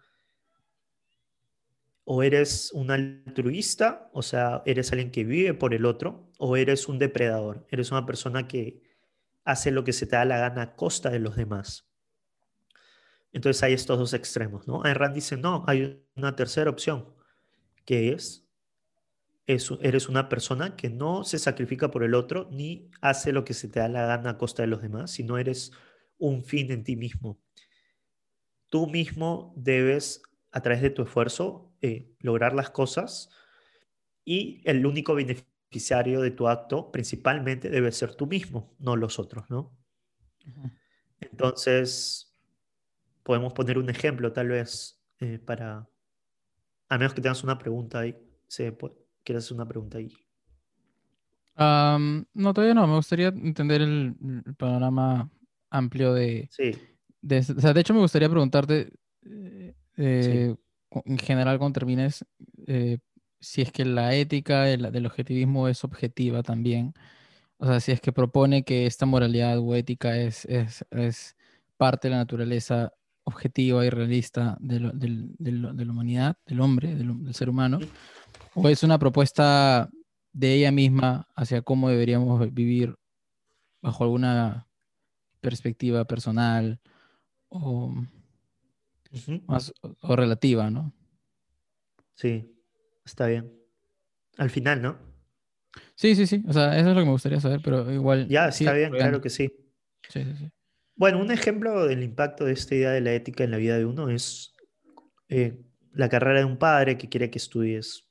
o 2.05 2.23
eres 2.23 2.71
un 2.73 2.91
altruista, 2.91 4.09
o 4.13 4.21
sea, 4.21 4.61
eres 4.65 4.91
alguien 4.91 5.11
que 5.11 5.23
vive 5.23 5.53
por 5.53 5.73
el 5.73 5.85
otro, 5.85 6.29
o 6.37 6.57
eres 6.57 6.87
un 6.89 6.99
depredador, 6.99 7.65
eres 7.69 7.91
una 7.91 8.05
persona 8.05 8.47
que 8.47 8.81
hace 9.45 9.71
lo 9.71 9.83
que 9.83 9.93
se 9.93 10.05
te 10.05 10.15
da 10.15 10.25
la 10.25 10.37
gana 10.37 10.61
a 10.61 10.75
costa 10.75 11.09
de 11.09 11.19
los 11.19 11.35
demás. 11.35 11.89
Entonces 13.31 13.63
hay 13.63 13.73
estos 13.73 13.97
dos 13.97 14.13
extremos, 14.13 14.67
¿no? 14.67 14.83
Ayn 14.83 15.13
dice, 15.13 15.37
no, 15.37 15.63
hay 15.67 16.03
una 16.15 16.35
tercera 16.35 16.69
opción, 16.69 17.07
que 17.85 18.11
es, 18.11 18.45
eres 19.47 20.07
una 20.07 20.29
persona 20.29 20.75
que 20.75 20.89
no 20.89 21.23
se 21.23 21.39
sacrifica 21.39 21.89
por 21.89 22.03
el 22.03 22.15
otro 22.15 22.47
ni 22.51 22.89
hace 23.01 23.31
lo 23.31 23.43
que 23.43 23.53
se 23.53 23.67
te 23.67 23.79
da 23.79 23.87
la 23.87 24.05
gana 24.05 24.31
a 24.31 24.37
costa 24.37 24.63
de 24.63 24.67
los 24.67 24.81
demás, 24.81 25.11
sino 25.11 25.37
eres 25.37 25.71
un 26.23 26.45
fin 26.45 26.71
en 26.71 26.85
ti 26.85 26.95
mismo. 26.95 27.37
Tú 28.69 28.87
mismo 28.87 29.53
debes, 29.57 30.21
a 30.53 30.61
través 30.61 30.81
de 30.81 30.89
tu 30.89 31.01
esfuerzo, 31.01 31.73
eh, 31.81 32.13
lograr 32.19 32.53
las 32.53 32.69
cosas 32.69 33.29
y 34.23 34.61
el 34.63 34.85
único 34.85 35.15
beneficiario 35.15 36.21
de 36.21 36.31
tu 36.31 36.47
acto 36.47 36.91
principalmente 36.91 37.69
debe 37.69 37.91
ser 37.91 38.15
tú 38.15 38.25
mismo, 38.25 38.73
no 38.79 38.95
los 38.95 39.19
otros, 39.19 39.49
¿no? 39.49 39.75
Entonces, 41.19 42.33
podemos 43.23 43.51
poner 43.51 43.77
un 43.77 43.89
ejemplo 43.89 44.31
tal 44.31 44.47
vez 44.47 45.03
eh, 45.19 45.39
para, 45.39 45.89
a 46.87 46.97
menos 46.97 47.13
que 47.13 47.21
tengas 47.21 47.43
una 47.43 47.57
pregunta 47.57 47.99
ahí, 47.99 48.15
se 48.47 48.77
¿quieres 49.25 49.43
hacer 49.43 49.55
una 49.55 49.67
pregunta 49.67 49.97
ahí? 49.97 50.09
no, 51.55 52.53
todavía 52.53 52.73
no, 52.73 52.87
me 52.87 52.95
gustaría 52.95 53.27
entender 53.27 53.81
el, 53.81 54.15
panorama 54.57 55.29
amplio 55.73 56.13
de, 56.13 56.47
sí. 56.51 56.71
de... 57.21 57.39
O 57.39 57.61
sea, 57.61 57.73
de 57.73 57.81
hecho 57.81 57.93
me 57.93 57.99
gustaría 57.99 58.29
preguntarte, 58.29 58.93
eh, 59.25 59.73
eh, 59.97 60.55
en 61.05 61.17
general, 61.17 61.57
cuando 61.57 61.79
termines, 61.79 62.25
si 63.39 63.61
es 63.61 63.71
que 63.71 63.83
la 63.83 64.15
ética 64.15 64.63
del, 64.63 65.05
objetivismo 65.05 65.67
es 65.67 65.83
objetiva 65.83 66.43
también. 66.43 66.93
O 67.57 67.65
sea, 67.65 67.79
si 67.79 67.91
es 67.91 67.99
que 67.99 68.11
propone 68.11 68.63
que 68.63 68.85
esta 68.85 69.05
moralidad 69.05 69.59
o 69.59 69.75
ética 69.75 70.17
es, 70.17 70.45
es, 70.45 70.85
es 70.91 71.35
parte 71.77 72.07
de 72.07 72.11
la 72.11 72.17
naturaleza 72.17 72.93
objetiva 73.23 73.85
y 73.85 73.89
realista 73.89 74.57
de, 74.59 74.79
la 74.79 75.91
humanidad, 75.91 76.37
del 76.45 76.61
hombre, 76.61 76.95
del, 76.95 77.33
ser 77.33 77.49
humano, 77.49 77.79
o 78.53 78.69
es 78.69 78.83
una 78.83 78.99
propuesta 78.99 79.89
de 80.31 80.53
ella 80.53 80.71
misma 80.71 81.27
hacia 81.35 81.61
cómo 81.61 81.89
deberíamos 81.89 82.53
vivir 82.53 82.95
bajo 83.81 84.03
alguna 84.03 84.67
perspectiva 85.43 86.05
personal 86.05 86.79
o, 87.49 87.93
más, 89.45 89.73
o 90.01 90.15
relativa, 90.15 90.71
¿no? 90.71 90.93
Sí, 92.15 92.49
está 93.05 93.27
bien. 93.27 93.53
Al 94.37 94.49
final, 94.49 94.81
¿no? 94.81 94.97
Sí, 95.95 96.15
sí, 96.15 96.25
sí. 96.25 96.43
O 96.47 96.53
sea, 96.53 96.77
eso 96.77 96.89
es 96.89 96.95
lo 96.95 97.01
que 97.01 97.05
me 97.05 97.11
gustaría 97.11 97.39
saber, 97.39 97.59
pero 97.63 97.91
igual. 97.91 98.27
Ya, 98.27 98.47
está 98.47 98.73
bien, 98.73 98.91
claro 98.91 99.21
que 99.21 99.29
sí. 99.29 99.53
Sí, 100.09 100.23
sí, 100.23 100.33
sí. 100.37 100.51
Bueno, 100.95 101.19
un 101.19 101.31
ejemplo 101.31 101.85
del 101.85 102.03
impacto 102.03 102.45
de 102.45 102.53
esta 102.53 102.75
idea 102.75 102.91
de 102.91 103.01
la 103.01 103.13
ética 103.13 103.43
en 103.43 103.51
la 103.51 103.57
vida 103.57 103.77
de 103.77 103.85
uno 103.85 104.09
es 104.09 104.55
eh, 105.27 105.59
la 105.91 106.07
carrera 106.07 106.39
de 106.39 106.45
un 106.45 106.57
padre 106.57 106.97
que 106.97 107.09
quiere 107.09 107.29
que 107.29 107.39
estudies 107.39 108.07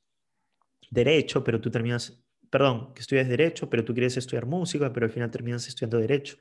derecho, 0.91 1.43
pero 1.43 1.61
tú 1.61 1.71
terminas, 1.71 2.23
perdón, 2.51 2.93
que 2.93 3.01
estudies 3.01 3.29
derecho, 3.29 3.71
pero 3.71 3.85
tú 3.85 3.95
quieres 3.95 4.17
estudiar 4.17 4.47
música, 4.47 4.93
pero 4.93 5.07
al 5.07 5.13
final 5.13 5.31
terminas 5.31 5.67
estudiando 5.67 5.99
derecho. 5.99 6.37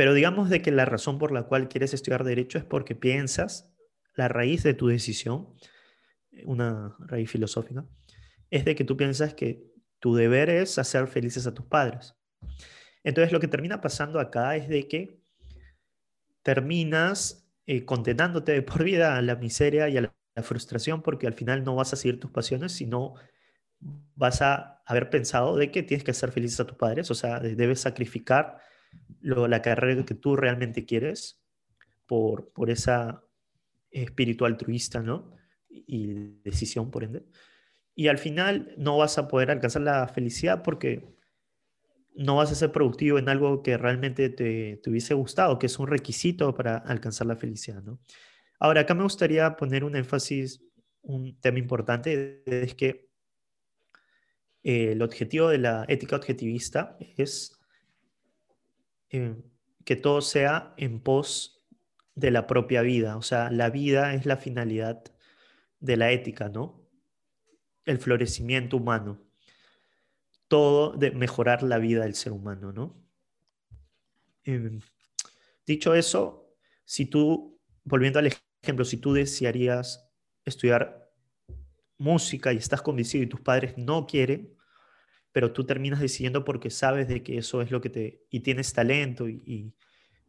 Pero 0.00 0.14
digamos 0.14 0.48
de 0.48 0.62
que 0.62 0.70
la 0.70 0.86
razón 0.86 1.18
por 1.18 1.30
la 1.30 1.42
cual 1.42 1.68
quieres 1.68 1.92
estudiar 1.92 2.24
derecho 2.24 2.56
es 2.56 2.64
porque 2.64 2.94
piensas, 2.94 3.70
la 4.14 4.28
raíz 4.28 4.62
de 4.62 4.72
tu 4.72 4.86
decisión, 4.86 5.54
una 6.46 6.96
raíz 7.00 7.30
filosófica, 7.30 7.84
es 8.48 8.64
de 8.64 8.74
que 8.74 8.84
tú 8.84 8.96
piensas 8.96 9.34
que 9.34 9.62
tu 9.98 10.14
deber 10.14 10.48
es 10.48 10.78
hacer 10.78 11.06
felices 11.06 11.46
a 11.46 11.52
tus 11.52 11.66
padres. 11.66 12.14
Entonces 13.04 13.30
lo 13.30 13.40
que 13.40 13.46
termina 13.46 13.82
pasando 13.82 14.20
acá 14.20 14.56
es 14.56 14.70
de 14.70 14.88
que 14.88 15.20
terminas 16.42 17.46
eh, 17.66 17.84
condenándote 17.84 18.52
de 18.52 18.62
por 18.62 18.82
vida 18.82 19.18
a 19.18 19.20
la 19.20 19.36
miseria 19.36 19.90
y 19.90 19.98
a 19.98 20.00
la, 20.00 20.14
frustración 20.42 21.02
porque 21.02 21.26
al 21.26 21.34
final 21.34 21.62
no 21.62 21.74
vas 21.74 21.92
a 21.92 21.96
seguir 21.96 22.18
tus 22.18 22.30
pasiones, 22.30 22.72
sino 22.72 23.16
vas 24.14 24.40
a 24.40 24.80
haber 24.86 25.10
pensado 25.10 25.58
de 25.58 25.70
que 25.70 25.82
tienes 25.82 26.04
que 26.04 26.12
hacer 26.12 26.32
felices 26.32 26.58
a 26.58 26.66
tus 26.66 26.78
padres, 26.78 27.10
o 27.10 27.14
sea, 27.14 27.38
debes 27.40 27.80
sacrificar 27.80 28.56
la 29.20 29.62
carrera 29.62 30.04
que 30.04 30.14
tú 30.14 30.36
realmente 30.36 30.84
quieres 30.84 31.42
por, 32.06 32.52
por 32.52 32.70
esa 32.70 33.22
espíritu 33.90 34.44
altruista, 34.44 35.02
¿no? 35.02 35.34
Y 35.68 36.14
decisión, 36.42 36.90
por 36.90 37.04
ende. 37.04 37.24
Y 37.94 38.08
al 38.08 38.18
final 38.18 38.74
no 38.76 38.96
vas 38.96 39.18
a 39.18 39.28
poder 39.28 39.50
alcanzar 39.50 39.82
la 39.82 40.08
felicidad 40.08 40.62
porque 40.62 41.14
no 42.14 42.36
vas 42.36 42.50
a 42.50 42.54
ser 42.54 42.72
productivo 42.72 43.18
en 43.18 43.28
algo 43.28 43.62
que 43.62 43.76
realmente 43.76 44.30
te, 44.30 44.80
hubiese 44.86 45.14
gustado, 45.14 45.58
que 45.58 45.66
es 45.66 45.78
un 45.78 45.86
requisito 45.86 46.54
para 46.54 46.76
alcanzar 46.76 47.26
la 47.26 47.36
felicidad, 47.36 47.82
¿no? 47.82 48.00
Ahora, 48.58 48.82
acá 48.82 48.94
me 48.94 49.02
gustaría 49.02 49.56
poner 49.56 49.84
un 49.84 49.96
énfasis, 49.96 50.62
un 51.02 51.38
tema 51.40 51.58
importante, 51.58 52.42
es 52.44 52.74
que 52.74 53.08
el 54.62 55.00
objetivo 55.00 55.48
de 55.48 55.58
la 55.58 55.86
ética 55.88 56.16
objetivista 56.16 56.98
es 57.16 57.58
que 59.10 59.96
todo 59.96 60.20
sea 60.22 60.74
en 60.76 61.00
pos 61.00 61.62
de 62.14 62.30
la 62.30 62.46
propia 62.46 62.82
vida, 62.82 63.16
o 63.16 63.22
sea, 63.22 63.50
la 63.50 63.70
vida 63.70 64.14
es 64.14 64.26
la 64.26 64.36
finalidad 64.36 65.04
de 65.80 65.96
la 65.96 66.12
ética, 66.12 66.48
¿no? 66.48 66.88
El 67.84 67.98
florecimiento 67.98 68.76
humano 68.76 69.30
todo 70.50 70.96
de 70.96 71.12
mejorar 71.12 71.62
la 71.62 71.78
vida 71.78 72.02
del 72.02 72.16
ser 72.16 72.32
humano, 72.32 72.72
¿no? 72.72 73.00
Em, 74.42 74.80
dicho 75.64 75.94
eso, 75.94 76.56
si 76.84 77.06
tú 77.06 77.56
volviendo 77.84 78.18
al 78.18 78.32
ejemplo, 78.62 78.84
si 78.84 78.96
tú 78.96 79.12
desearías 79.12 80.10
estudiar 80.44 81.08
música 81.98 82.52
y 82.52 82.56
estás 82.56 82.82
convencido 82.82 83.22
y 83.22 83.28
tus 83.28 83.40
padres 83.40 83.78
no 83.78 84.08
quieren, 84.08 84.56
pero 85.32 85.52
tú 85.52 85.64
terminas 85.64 86.00
decidiendo 86.00 86.44
porque 86.44 86.70
sabes 86.70 87.08
de 87.08 87.22
que 87.22 87.38
eso 87.38 87.62
es 87.62 87.70
lo 87.70 87.80
que 87.80 87.90
te... 87.90 88.26
y 88.30 88.40
tienes 88.40 88.72
talento 88.72 89.28
y, 89.28 89.74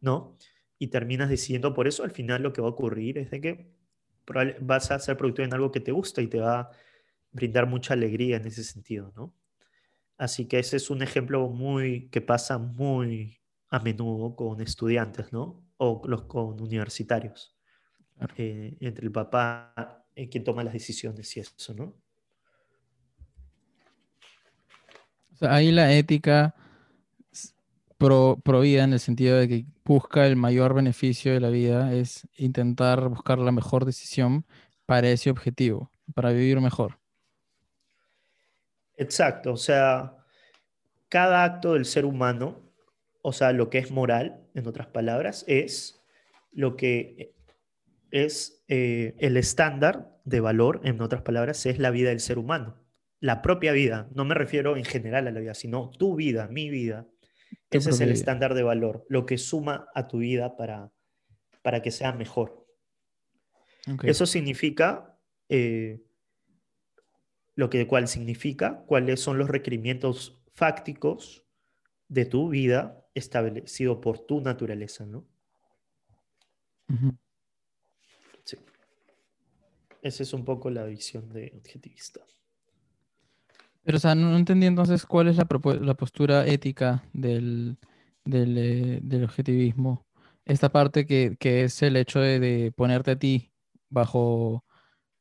¿no? 0.00 0.36
Y 0.78 0.88
terminas 0.88 1.28
decidiendo 1.28 1.74
por 1.74 1.88
eso, 1.88 2.04
al 2.04 2.10
final 2.10 2.42
lo 2.42 2.52
que 2.52 2.60
va 2.60 2.68
a 2.68 2.72
ocurrir 2.72 3.18
es 3.18 3.30
de 3.30 3.40
que 3.40 3.72
vas 4.60 4.90
a 4.90 4.98
ser 4.98 5.16
productivo 5.16 5.46
en 5.46 5.54
algo 5.54 5.72
que 5.72 5.80
te 5.80 5.92
gusta 5.92 6.22
y 6.22 6.28
te 6.28 6.40
va 6.40 6.60
a 6.60 6.70
brindar 7.32 7.66
mucha 7.66 7.94
alegría 7.94 8.36
en 8.36 8.46
ese 8.46 8.64
sentido, 8.64 9.12
¿no? 9.16 9.34
Así 10.18 10.46
que 10.46 10.58
ese 10.58 10.76
es 10.76 10.90
un 10.90 11.02
ejemplo 11.02 11.48
muy 11.48 12.08
que 12.10 12.20
pasa 12.20 12.58
muy 12.58 13.40
a 13.70 13.80
menudo 13.80 14.36
con 14.36 14.60
estudiantes, 14.60 15.32
¿no? 15.32 15.64
O 15.78 16.02
los 16.06 16.22
con 16.22 16.60
universitarios. 16.60 17.56
Eh, 18.36 18.76
entre 18.80 19.06
el 19.06 19.12
papá 19.12 20.06
y 20.14 20.28
quien 20.28 20.44
toma 20.44 20.62
las 20.62 20.74
decisiones 20.74 21.36
y 21.36 21.40
eso, 21.40 21.74
¿no? 21.74 22.01
Ahí 25.40 25.72
la 25.72 25.92
ética 25.92 26.54
pro, 27.98 28.64
en 28.64 28.92
el 28.92 29.00
sentido 29.00 29.38
de 29.38 29.48
que 29.48 29.66
busca 29.84 30.26
el 30.26 30.36
mayor 30.36 30.74
beneficio 30.74 31.32
de 31.32 31.40
la 31.40 31.50
vida 31.50 31.92
es 31.92 32.26
intentar 32.36 33.08
buscar 33.08 33.38
la 33.38 33.52
mejor 33.52 33.84
decisión 33.84 34.44
para 34.86 35.08
ese 35.08 35.30
objetivo, 35.30 35.90
para 36.14 36.30
vivir 36.30 36.60
mejor. 36.60 36.98
Exacto, 38.96 39.52
o 39.52 39.56
sea, 39.56 40.16
cada 41.08 41.44
acto 41.44 41.74
del 41.74 41.84
ser 41.84 42.04
humano, 42.04 42.60
o 43.22 43.32
sea, 43.32 43.52
lo 43.52 43.70
que 43.70 43.78
es 43.78 43.90
moral, 43.90 44.48
en 44.54 44.66
otras 44.66 44.88
palabras, 44.88 45.44
es 45.46 46.02
lo 46.50 46.76
que 46.76 47.34
es 48.10 48.62
eh, 48.68 49.14
el 49.18 49.36
estándar 49.36 50.18
de 50.24 50.40
valor, 50.40 50.80
en 50.84 51.00
otras 51.00 51.22
palabras, 51.22 51.64
es 51.66 51.78
la 51.78 51.90
vida 51.90 52.10
del 52.10 52.20
ser 52.20 52.38
humano. 52.38 52.81
La 53.22 53.40
propia 53.40 53.70
vida, 53.70 54.08
no 54.16 54.24
me 54.24 54.34
refiero 54.34 54.76
en 54.76 54.84
general 54.84 55.28
a 55.28 55.30
la 55.30 55.38
vida, 55.38 55.54
sino 55.54 55.90
tu 55.90 56.16
vida, 56.16 56.48
mi 56.48 56.70
vida. 56.70 57.06
Ese 57.70 57.90
es 57.90 58.00
el 58.00 58.10
estándar 58.10 58.54
de 58.54 58.64
valor, 58.64 59.06
lo 59.08 59.26
que 59.26 59.38
suma 59.38 59.86
a 59.94 60.08
tu 60.08 60.18
vida 60.18 60.56
para, 60.56 60.90
para 61.62 61.82
que 61.82 61.92
sea 61.92 62.12
mejor. 62.12 62.66
Eso 64.02 64.26
significa, 64.26 65.16
eh, 65.48 66.02
lo 67.54 67.70
que 67.70 67.86
cual 67.86 68.08
significa, 68.08 68.82
cuáles 68.86 69.20
son 69.20 69.38
los 69.38 69.48
requerimientos 69.48 70.42
fácticos 70.52 71.46
de 72.08 72.24
tu 72.24 72.48
vida 72.48 73.06
establecido 73.14 74.00
por 74.00 74.26
tu 74.26 74.40
naturaleza, 74.40 75.06
¿no? 75.06 75.28
Esa 80.02 80.24
es 80.24 80.32
un 80.32 80.44
poco 80.44 80.70
la 80.70 80.84
visión 80.86 81.28
de 81.28 81.52
objetivista. 81.56 82.26
Pero, 83.84 83.96
o 83.96 84.00
sea, 84.00 84.14
no, 84.14 84.36
entendí 84.36 84.66
entonces 84.66 85.06
cuál 85.06 85.28
es 85.28 85.36
la, 85.36 85.46
la 85.80 85.94
postura 85.94 86.46
ética 86.46 87.04
del, 87.12 87.78
eh, 88.26 89.00
del, 89.02 89.24
objetivismo. 89.24 90.06
Esta 90.44 90.70
parte 90.70 91.06
que, 91.06 91.36
es 91.40 91.82
el 91.82 91.96
hecho 91.96 92.20
de, 92.20 92.72
ponerte 92.76 93.12
a 93.12 93.18
ti 93.18 93.52
bajo 93.88 94.64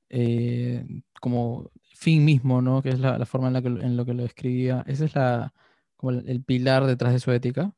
eh, 0.09 0.85
como 1.19 1.71
fin 1.95 2.23
mismo, 2.25 2.61
¿no? 2.61 2.81
Que 2.81 2.89
es 2.89 2.99
la, 2.99 3.25
forma 3.25 3.47
en 3.47 3.53
la 3.53 3.61
que 3.61 3.67
en 3.67 3.97
lo 3.97 4.05
que 4.05 4.13
lo 4.13 4.25
escribía. 4.25 4.83
Ese 4.87 5.05
es 5.05 5.15
la, 5.15 5.53
como 5.95 6.11
el, 6.11 6.43
pilar 6.43 6.85
detrás 6.85 7.13
de 7.13 7.19
su 7.19 7.31
ética. 7.31 7.73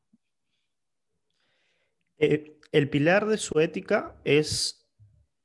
Eh, 2.18 2.58
el 2.72 2.90
pilar 2.90 3.26
de 3.26 3.38
su 3.38 3.58
ética 3.60 4.16
es 4.24 4.84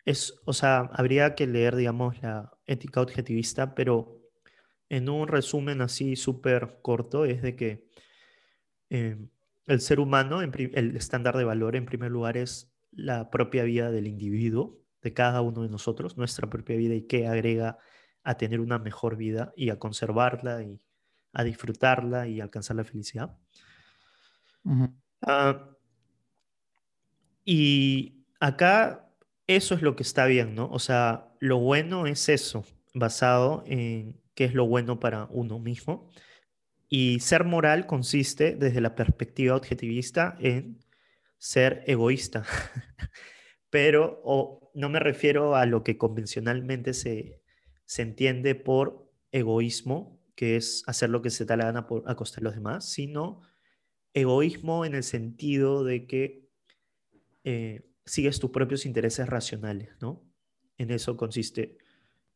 es, 0.09 0.33
o 0.45 0.53
sea, 0.53 0.89
habría 0.93 1.35
que 1.35 1.45
leer, 1.45 1.75
digamos, 1.75 2.21
la 2.21 2.51
ética 2.65 3.01
objetivista, 3.01 3.75
pero 3.75 4.18
en 4.89 5.09
un 5.09 5.27
resumen 5.27 5.81
así 5.81 6.15
súper 6.15 6.79
corto 6.81 7.25
es 7.25 7.41
de 7.41 7.55
que 7.55 7.87
eh, 8.89 9.17
el 9.67 9.81
ser 9.81 9.99
humano, 9.99 10.41
el 10.41 10.95
estándar 10.95 11.37
de 11.37 11.43
valor 11.43 11.75
en 11.75 11.85
primer 11.85 12.11
lugar 12.11 12.37
es 12.37 12.73
la 12.91 13.29
propia 13.29 13.63
vida 13.63 13.91
del 13.91 14.07
individuo, 14.07 14.79
de 15.01 15.13
cada 15.13 15.41
uno 15.41 15.61
de 15.61 15.69
nosotros, 15.69 16.17
nuestra 16.17 16.49
propia 16.49 16.75
vida 16.75 16.95
y 16.95 17.03
que 17.03 17.27
agrega 17.27 17.77
a 18.23 18.35
tener 18.35 18.59
una 18.59 18.79
mejor 18.79 19.15
vida 19.15 19.53
y 19.55 19.69
a 19.69 19.79
conservarla 19.79 20.63
y 20.63 20.81
a 21.33 21.43
disfrutarla 21.43 22.27
y 22.27 22.41
alcanzar 22.41 22.75
la 22.75 22.83
felicidad. 22.83 23.37
Ah, 25.21 25.69
y 27.45 28.25
acá 28.39 29.07
eso 29.47 29.75
es 29.75 29.81
lo 29.81 29.95
que 29.95 30.03
está 30.03 30.25
bien, 30.25 30.55
¿no? 30.55 30.69
O 30.71 30.79
sea, 30.79 31.31
lo 31.39 31.59
bueno 31.59 32.07
es 32.07 32.27
eso, 32.29 32.65
basado 32.93 33.63
en 33.67 34.19
qué 34.39 34.45
es 34.45 34.53
lo 34.53 34.65
bueno 34.65 35.01
para 35.01 35.27
uno 35.31 35.59
mismo. 35.59 36.09
Y 36.87 37.19
ser 37.19 37.43
moral 37.43 37.85
consiste, 37.85 38.55
desde 38.55 38.79
la 38.79 38.95
perspectiva 38.95 39.53
objetivista, 39.53 40.37
en 40.39 40.79
ser 41.37 41.83
egoísta. 41.87 42.45
Pero 43.69 44.21
o, 44.23 44.71
no 44.73 44.87
me 44.87 44.99
refiero 44.99 45.57
a 45.57 45.65
lo 45.65 45.83
que 45.83 45.97
convencionalmente 45.97 46.93
se, 46.93 47.41
se 47.83 48.01
entiende 48.01 48.55
por 48.55 49.11
egoísmo, 49.33 50.21
que 50.35 50.55
es 50.55 50.83
hacer 50.87 51.09
lo 51.09 51.21
que 51.21 51.31
se 51.31 51.43
da 51.43 51.57
la 51.57 51.65
gana 51.65 51.85
por, 51.85 52.09
a 52.09 52.15
los 52.39 52.55
demás, 52.55 52.89
sino 52.89 53.41
egoísmo 54.13 54.85
en 54.85 54.95
el 54.95 55.03
sentido 55.03 55.83
de 55.83 56.07
que 56.07 56.47
eh, 57.43 57.91
sigues 58.05 58.39
tus 58.39 58.51
propios 58.51 58.85
intereses 58.85 59.27
racionales, 59.27 59.89
¿no? 59.99 60.23
En 60.77 60.91
eso 60.91 61.17
consiste. 61.17 61.77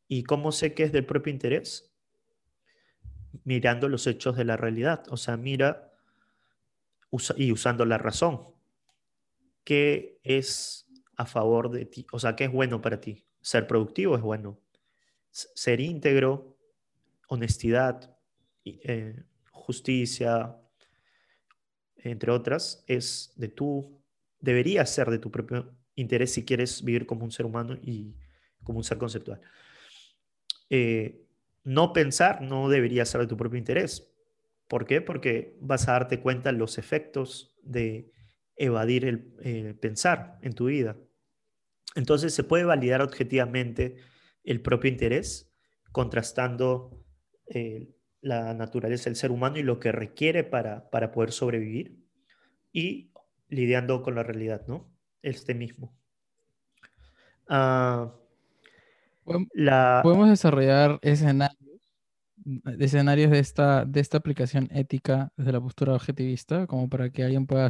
¿Y 0.09 0.23
cómo 0.23 0.51
sé 0.51 0.73
que 0.73 0.83
es 0.83 0.91
del 0.91 1.05
propio 1.05 1.31
interés? 1.31 1.92
Mirando 3.43 3.89
los 3.89 4.07
hechos 4.07 4.37
de 4.37 4.45
la 4.45 4.57
realidad. 4.57 5.03
O 5.09 5.17
sea, 5.17 5.37
mira 5.37 5.91
y 7.35 7.51
usando 7.51 7.85
la 7.85 7.97
razón. 7.97 8.47
¿Qué 9.63 10.19
es 10.23 10.87
a 11.15 11.25
favor 11.25 11.69
de 11.71 11.85
ti? 11.85 12.05
O 12.11 12.19
sea, 12.19 12.35
¿qué 12.35 12.45
es 12.45 12.51
bueno 12.51 12.81
para 12.81 12.99
ti? 12.99 13.25
Ser 13.41 13.67
productivo 13.67 14.15
es 14.15 14.21
bueno. 14.21 14.59
Ser 15.31 15.79
íntegro, 15.79 16.57
honestidad, 17.27 18.15
eh, 18.65 19.23
justicia, 19.51 20.55
entre 21.97 22.31
otras, 22.31 22.83
es 22.87 23.33
de 23.35 23.47
tú 23.47 24.01
debería 24.39 24.85
ser 24.85 25.09
de 25.09 25.19
tu 25.19 25.31
propio 25.31 25.73
interés 25.95 26.33
si 26.33 26.43
quieres 26.43 26.83
vivir 26.83 27.05
como 27.05 27.23
un 27.23 27.31
ser 27.31 27.45
humano 27.45 27.77
y 27.81 28.15
como 28.63 28.79
un 28.79 28.83
ser 28.83 28.97
conceptual. 28.97 29.41
Eh, 30.69 31.22
no 31.63 31.93
pensar 31.93 32.41
no 32.41 32.69
debería 32.69 33.05
ser 33.05 33.21
de 33.21 33.27
tu 33.27 33.37
propio 33.37 33.59
interés. 33.59 34.11
¿Por 34.67 34.85
qué? 34.85 35.01
Porque 35.01 35.57
vas 35.61 35.87
a 35.87 35.93
darte 35.93 36.19
cuenta 36.19 36.51
los 36.51 36.77
efectos 36.77 37.55
de 37.63 38.11
evadir 38.55 39.05
el 39.05 39.75
pensar 39.79 40.39
en 40.41 40.53
tu 40.53 40.65
vida. 40.65 40.97
Entonces 41.95 42.33
se 42.33 42.43
puede 42.43 42.63
validar 42.63 43.01
objetivamente 43.01 43.97
el 44.43 44.61
propio 44.61 44.89
interés 44.89 45.53
contrastando 45.91 47.05
eh, 47.47 47.95
la 48.21 48.53
naturaleza 48.53 49.05
del 49.05 49.15
ser 49.15 49.31
humano 49.31 49.57
y 49.57 49.63
lo 49.63 49.79
que 49.79 49.91
requiere 49.91 50.43
para, 50.43 50.89
para 50.89 51.11
poder 51.11 51.31
sobrevivir 51.31 52.03
y 52.71 53.11
lidiando 53.49 54.01
con 54.01 54.15
la 54.15 54.23
realidad, 54.23 54.65
¿no? 54.67 54.91
Este 55.21 55.53
mismo. 55.53 55.95
Ah, 59.69 60.01
podemos 60.03 60.29
desarrollar 60.29 60.99
escenarios, 61.01 61.57
escenarios 62.79 63.31
de 63.31 63.39
esta, 63.39 63.85
de 63.85 63.99
esta 63.99 64.17
aplicación 64.17 64.69
ética 64.71 65.31
desde 65.37 65.51
la 65.51 65.61
postura 65.61 65.93
objetivista, 65.93 66.67
como 66.67 66.89
para 66.89 67.09
que 67.09 67.23
alguien 67.23 67.47
pueda, 67.47 67.69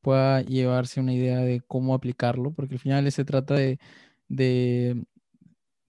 pueda 0.00 0.42
llevarse 0.42 1.00
una 1.00 1.12
idea 1.12 1.38
de 1.38 1.60
cómo 1.66 1.94
aplicarlo, 1.94 2.52
porque 2.52 2.74
al 2.74 2.80
final 2.80 3.10
se 3.12 3.24
trata 3.24 3.54
de, 3.54 3.78
de, 4.28 5.04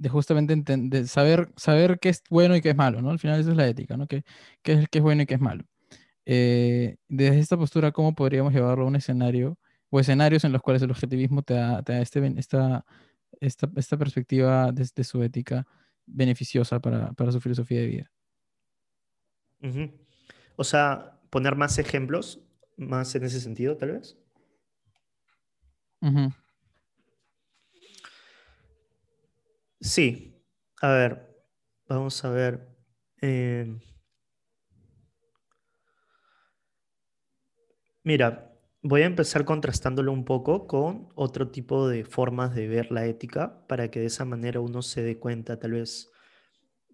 justamente 0.10 0.54
entender, 0.54 1.08
saber, 1.08 1.52
saber 1.58 2.00
qué 2.00 2.10
es 2.10 2.24
bueno 2.30 2.56
y 2.56 2.62
qué 2.62 2.70
es 2.70 2.76
malo, 2.76 3.02
¿no? 3.02 3.10
Al 3.12 3.20
final 3.20 3.40
eso 3.40 3.52
es 3.52 3.58
la 3.58 3.68
ética, 3.68 3.98
¿no? 3.98 4.08
¿Qué, 4.08 4.24
qué 4.62 4.74
es, 4.74 4.90
qué 4.90 5.00
es 5.00 5.04
bueno 5.04 5.24
y 5.24 5.26
qué 5.26 5.36
es 5.36 5.42
malo? 5.42 5.64
Eh, 6.26 6.98
desde 7.08 7.40
esta 7.40 7.58
postura, 7.58 7.92
¿cómo 7.92 8.14
podríamos 8.16 8.54
llevarlo 8.54 8.86
a 8.86 8.88
un 8.88 8.96
escenario 8.96 9.58
o 9.90 10.00
escenarios 10.00 10.44
en 10.44 10.52
los 10.52 10.62
cuales 10.62 10.82
el 10.84 10.92
objetivismo 10.92 11.42
te 11.44 11.56
da, 11.56 11.84
este, 12.02 12.34
esta, 12.38 12.86
esta, 13.40 13.98
perspectiva 13.98 14.72
desde 14.72 15.04
su 15.04 15.22
ética 15.24 15.66
beneficiosa 16.06 16.80
para, 16.80 17.32
su 17.32 17.40
filosofía 17.42 17.82
de 17.82 17.88
vida? 17.88 18.12
O 20.56 20.64
sea, 20.64 21.20
poner 21.30 21.56
más 21.56 21.78
ejemplos, 21.78 22.42
más 22.78 23.14
en 23.16 23.24
ese 23.24 23.40
sentido, 23.40 23.78
tal 23.78 23.92
vez. 23.92 24.18
Sí, 29.82 30.42
a 30.82 30.90
ver, 30.90 31.44
vamos 31.88 32.24
a 32.24 32.30
ver. 32.30 32.68
Eh, 33.22 33.80
Mira, 38.04 38.49
voy 38.82 39.02
a 39.02 39.06
empezar 39.06 39.46
contrastándolo 39.46 40.12
un 40.12 40.26
poco 40.26 40.68
con 40.68 41.10
otro 41.16 41.50
tipo 41.50 41.88
de 41.88 42.06
formas 42.06 42.56
de 42.56 42.68
ver 42.68 42.92
la 42.92 43.06
ética 43.06 43.66
para 43.68 43.92
que 43.92 44.00
de 44.00 44.06
esa 44.06 44.26
manera 44.26 44.60
uno 44.60 44.82
se 44.82 45.02
dé 45.02 45.20
cuenta 45.20 45.60
tal 45.60 45.72
vez 45.72 46.12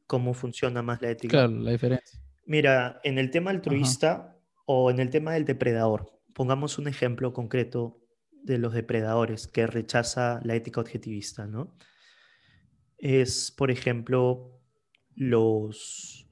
cómo 0.07 0.33
funciona 0.33 0.81
más 0.81 1.01
la 1.01 1.11
ética. 1.11 1.31
Claro, 1.31 1.53
la 1.53 1.71
diferencia. 1.71 2.19
Mira, 2.45 2.99
en 3.03 3.17
el 3.17 3.31
tema 3.31 3.51
altruista 3.51 4.38
o 4.65 4.91
en 4.91 4.99
el 4.99 5.09
tema 5.09 5.33
del 5.33 5.45
depredador, 5.45 6.19
pongamos 6.33 6.77
un 6.77 6.88
ejemplo 6.88 7.33
concreto 7.33 8.01
de 8.31 8.59
los 8.59 8.73
depredadores 8.73 9.47
que 9.47 9.65
rechaza 9.65 10.39
la 10.43 10.55
ética 10.55 10.81
objetivista, 10.81 11.47
¿no? 11.47 11.75
Es, 12.97 13.51
por 13.51 13.71
ejemplo, 13.71 14.61
los 15.15 16.27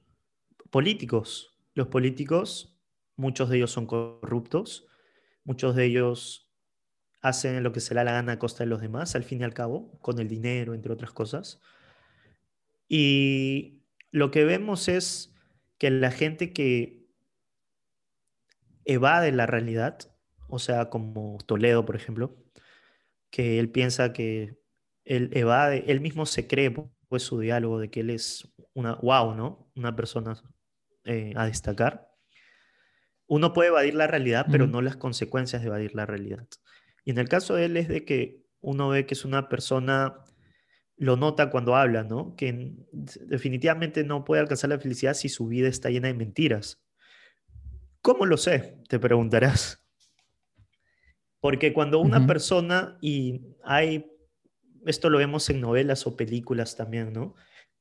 políticos. 0.70 1.58
Los 1.74 1.88
políticos, 1.88 2.80
muchos 3.16 3.50
de 3.50 3.56
ellos 3.56 3.72
son 3.72 3.86
corruptos, 3.86 4.86
muchos 5.44 5.76
de 5.76 5.86
ellos 5.86 6.50
hacen 7.22 7.62
lo 7.62 7.72
que 7.72 7.80
se 7.80 7.94
le 7.94 8.00
da 8.00 8.04
la 8.04 8.12
gana 8.12 8.32
a 8.32 8.38
costa 8.38 8.64
de 8.64 8.70
los 8.70 8.80
demás, 8.80 9.14
al 9.14 9.24
fin 9.24 9.40
y 9.40 9.44
al 9.44 9.54
cabo, 9.54 9.98
con 10.00 10.18
el 10.18 10.28
dinero, 10.28 10.74
entre 10.74 10.92
otras 10.92 11.12
cosas. 11.12 11.60
Y 12.88 13.82
lo 14.10 14.30
que 14.30 14.44
vemos 14.44 14.88
es 14.88 15.34
que 15.78 15.90
la 15.90 16.10
gente 16.10 16.52
que 16.52 17.08
evade 18.84 19.32
la 19.32 19.46
realidad, 19.46 19.98
o 20.48 20.58
sea, 20.58 20.90
como 20.90 21.38
Toledo, 21.46 21.84
por 21.84 21.96
ejemplo, 21.96 22.36
que 23.30 23.58
él 23.58 23.70
piensa 23.70 24.12
que 24.12 24.58
él 25.04 25.30
evade, 25.32 25.84
él 25.90 26.00
mismo 26.00 26.26
se 26.26 26.46
cree, 26.46 26.70
pues 27.08 27.22
su 27.22 27.40
diálogo 27.40 27.78
de 27.78 27.90
que 27.90 28.00
él 28.00 28.10
es 28.10 28.52
una, 28.74 28.96
wow, 28.96 29.34
¿no? 29.34 29.70
Una 29.74 29.96
persona 29.96 30.40
eh, 31.04 31.32
a 31.36 31.46
destacar. 31.46 32.13
Uno 33.26 33.52
puede 33.52 33.68
evadir 33.68 33.94
la 33.94 34.06
realidad, 34.06 34.46
pero 34.50 34.66
no 34.66 34.82
las 34.82 34.96
consecuencias 34.96 35.62
de 35.62 35.68
evadir 35.68 35.94
la 35.94 36.06
realidad. 36.06 36.46
Y 37.04 37.10
en 37.10 37.18
el 37.18 37.28
caso 37.28 37.54
de 37.54 37.66
él 37.66 37.76
es 37.76 37.88
de 37.88 38.04
que 38.04 38.44
uno 38.60 38.88
ve 38.88 39.06
que 39.06 39.14
es 39.14 39.24
una 39.24 39.48
persona 39.48 40.24
lo 40.96 41.16
nota 41.16 41.50
cuando 41.50 41.76
habla, 41.76 42.04
¿no? 42.04 42.34
Que 42.36 42.72
definitivamente 42.92 44.04
no 44.04 44.24
puede 44.24 44.42
alcanzar 44.42 44.70
la 44.70 44.78
felicidad 44.78 45.14
si 45.14 45.28
su 45.28 45.46
vida 45.48 45.68
está 45.68 45.90
llena 45.90 46.08
de 46.08 46.14
mentiras. 46.14 46.82
¿Cómo 48.00 48.26
lo 48.26 48.36
sé? 48.36 48.78
Te 48.88 48.98
preguntarás. 48.98 49.84
Porque 51.40 51.72
cuando 51.72 51.98
una 51.98 52.26
persona, 52.26 52.96
y 53.00 53.42
hay, 53.64 54.10
esto 54.86 55.10
lo 55.10 55.18
vemos 55.18 55.50
en 55.50 55.60
novelas 55.60 56.06
o 56.06 56.16
películas 56.16 56.76
también, 56.76 57.12
¿no? 57.12 57.34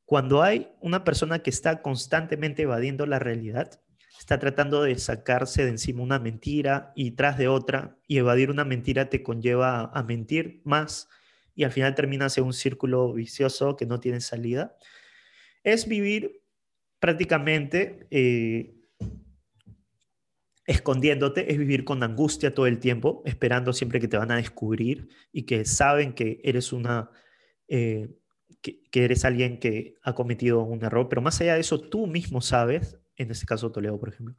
Cuando 0.05 0.41
hay 0.41 0.69
una 0.81 1.03
persona 1.03 1.39
que 1.39 1.49
está 1.49 1.81
constantemente 1.81 2.63
evadiendo 2.63 3.05
la 3.05 3.19
realidad, 3.19 3.81
está 4.19 4.39
tratando 4.39 4.83
de 4.83 4.97
sacarse 4.97 5.63
de 5.63 5.71
encima 5.71 6.03
una 6.03 6.19
mentira 6.19 6.91
y 6.95 7.11
tras 7.11 7.37
de 7.37 7.47
otra, 7.47 7.97
y 8.07 8.17
evadir 8.17 8.49
una 8.51 8.65
mentira 8.65 9.09
te 9.09 9.23
conlleva 9.23 9.91
a 9.93 10.03
mentir 10.03 10.61
más 10.63 11.09
y 11.55 11.63
al 11.63 11.71
final 11.71 11.95
termina 11.95 12.27
en 12.35 12.43
un 12.43 12.53
círculo 12.53 13.13
vicioso 13.13 13.75
que 13.75 13.85
no 13.85 13.99
tiene 13.99 14.21
salida, 14.21 14.75
es 15.63 15.87
vivir 15.87 16.41
prácticamente 16.99 18.07
eh, 18.11 18.75
escondiéndote, 20.65 21.51
es 21.51 21.57
vivir 21.57 21.83
con 21.83 22.01
angustia 22.03 22.53
todo 22.53 22.67
el 22.67 22.79
tiempo, 22.79 23.21
esperando 23.25 23.73
siempre 23.73 23.99
que 23.99 24.07
te 24.07 24.17
van 24.17 24.31
a 24.31 24.37
descubrir 24.37 25.09
y 25.31 25.43
que 25.43 25.65
saben 25.65 26.13
que 26.13 26.39
eres 26.43 26.73
una... 26.73 27.09
Eh, 27.67 28.09
que, 28.61 29.03
eres 29.03 29.25
alguien 29.25 29.59
que 29.59 29.95
ha 30.03 30.15
cometido 30.15 30.63
un 30.63 30.83
error, 30.85 31.09
pero 31.09 31.21
más 31.21 31.41
allá 31.41 31.55
de 31.55 31.59
eso, 31.59 31.81
tú 31.81 32.07
mismo 32.07 32.39
sabes, 32.39 32.97
en 33.17 33.31
este 33.31 33.45
caso 33.45 33.71
Toledo, 33.71 33.99
por 33.99 34.09
ejemplo, 34.09 34.35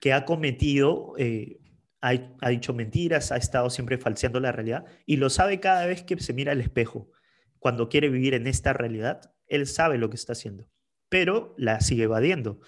que 0.00 0.12
ha 0.12 0.24
cometido 0.24 1.14
eh, 1.18 1.58
ha, 2.00 2.48
dicho 2.50 2.74
mentiras, 2.74 3.32
ha 3.32 3.36
estado 3.36 3.70
siempre 3.70 3.98
falseando 3.98 4.38
la 4.40 4.52
realidad 4.52 4.84
y 5.06 5.16
lo 5.16 5.30
sabe 5.30 5.60
cada 5.60 5.86
vez 5.86 6.02
que 6.02 6.18
se 6.20 6.32
mira 6.32 6.52
al 6.52 6.60
espejo. 6.60 7.10
Cuando 7.58 7.88
quiere 7.88 8.08
vivir 8.08 8.34
en 8.34 8.46
esta 8.46 8.72
realidad, 8.72 9.32
él 9.46 9.66
sabe 9.66 9.98
lo 9.98 10.10
que 10.10 10.16
está 10.16 10.32
haciendo, 10.32 10.68
pero 11.08 11.54
la 11.56 11.80
sigue 11.80 12.04
evadiendo. 12.04 12.60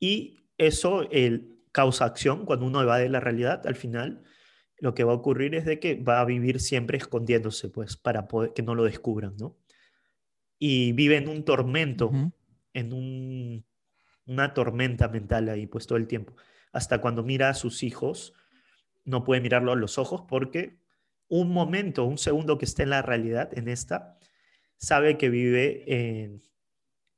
Y 0.00 0.48
eso 0.58 1.08
el, 1.10 1.56
causa 1.76 2.06
acción. 2.06 2.46
Cuando 2.46 2.66
uno 2.66 2.80
evade 2.80 3.08
la 3.08 3.20
realidad, 3.20 3.66
al 3.66 3.74
final 3.74 4.22
lo 4.78 4.94
que 4.94 5.04
va 5.04 5.12
a 5.12 5.16
ocurrir 5.16 5.54
es 5.54 5.64
de 5.64 5.78
que 5.78 5.94
va 5.94 6.20
a 6.20 6.24
vivir 6.24 6.60
siempre 6.60 6.98
escondiéndose, 6.98 7.68
pues, 7.68 7.96
para 7.96 8.26
poder, 8.28 8.52
que 8.54 8.62
no 8.62 8.74
lo 8.74 8.84
descubran, 8.84 9.36
¿no? 9.36 9.58
Y 10.58 10.92
vive 10.92 11.18
en 11.18 11.28
un 11.28 11.44
tormento, 11.44 12.10
en 12.72 12.92
un, 12.94 13.66
una 14.26 14.54
tormenta 14.54 15.08
mental 15.08 15.48
ahí, 15.48 15.66
pues, 15.66 15.86
todo 15.86 15.98
el 15.98 16.06
tiempo. 16.06 16.34
Hasta 16.72 17.00
cuando 17.00 17.22
mira 17.22 17.48
a 17.48 17.54
sus 17.54 17.82
hijos, 17.82 18.34
no 19.04 19.24
puede 19.24 19.40
mirarlo 19.40 19.72
a 19.72 19.76
los 19.76 19.98
ojos 19.98 20.24
porque 20.28 20.78
un 21.28 21.50
momento, 21.50 22.04
un 22.04 22.18
segundo 22.18 22.58
que 22.58 22.64
esté 22.64 22.82
en 22.84 22.90
la 22.90 23.02
realidad, 23.02 23.56
en 23.56 23.68
esta, 23.68 24.18
sabe 24.76 25.16
que 25.16 25.30
vive 25.30 25.84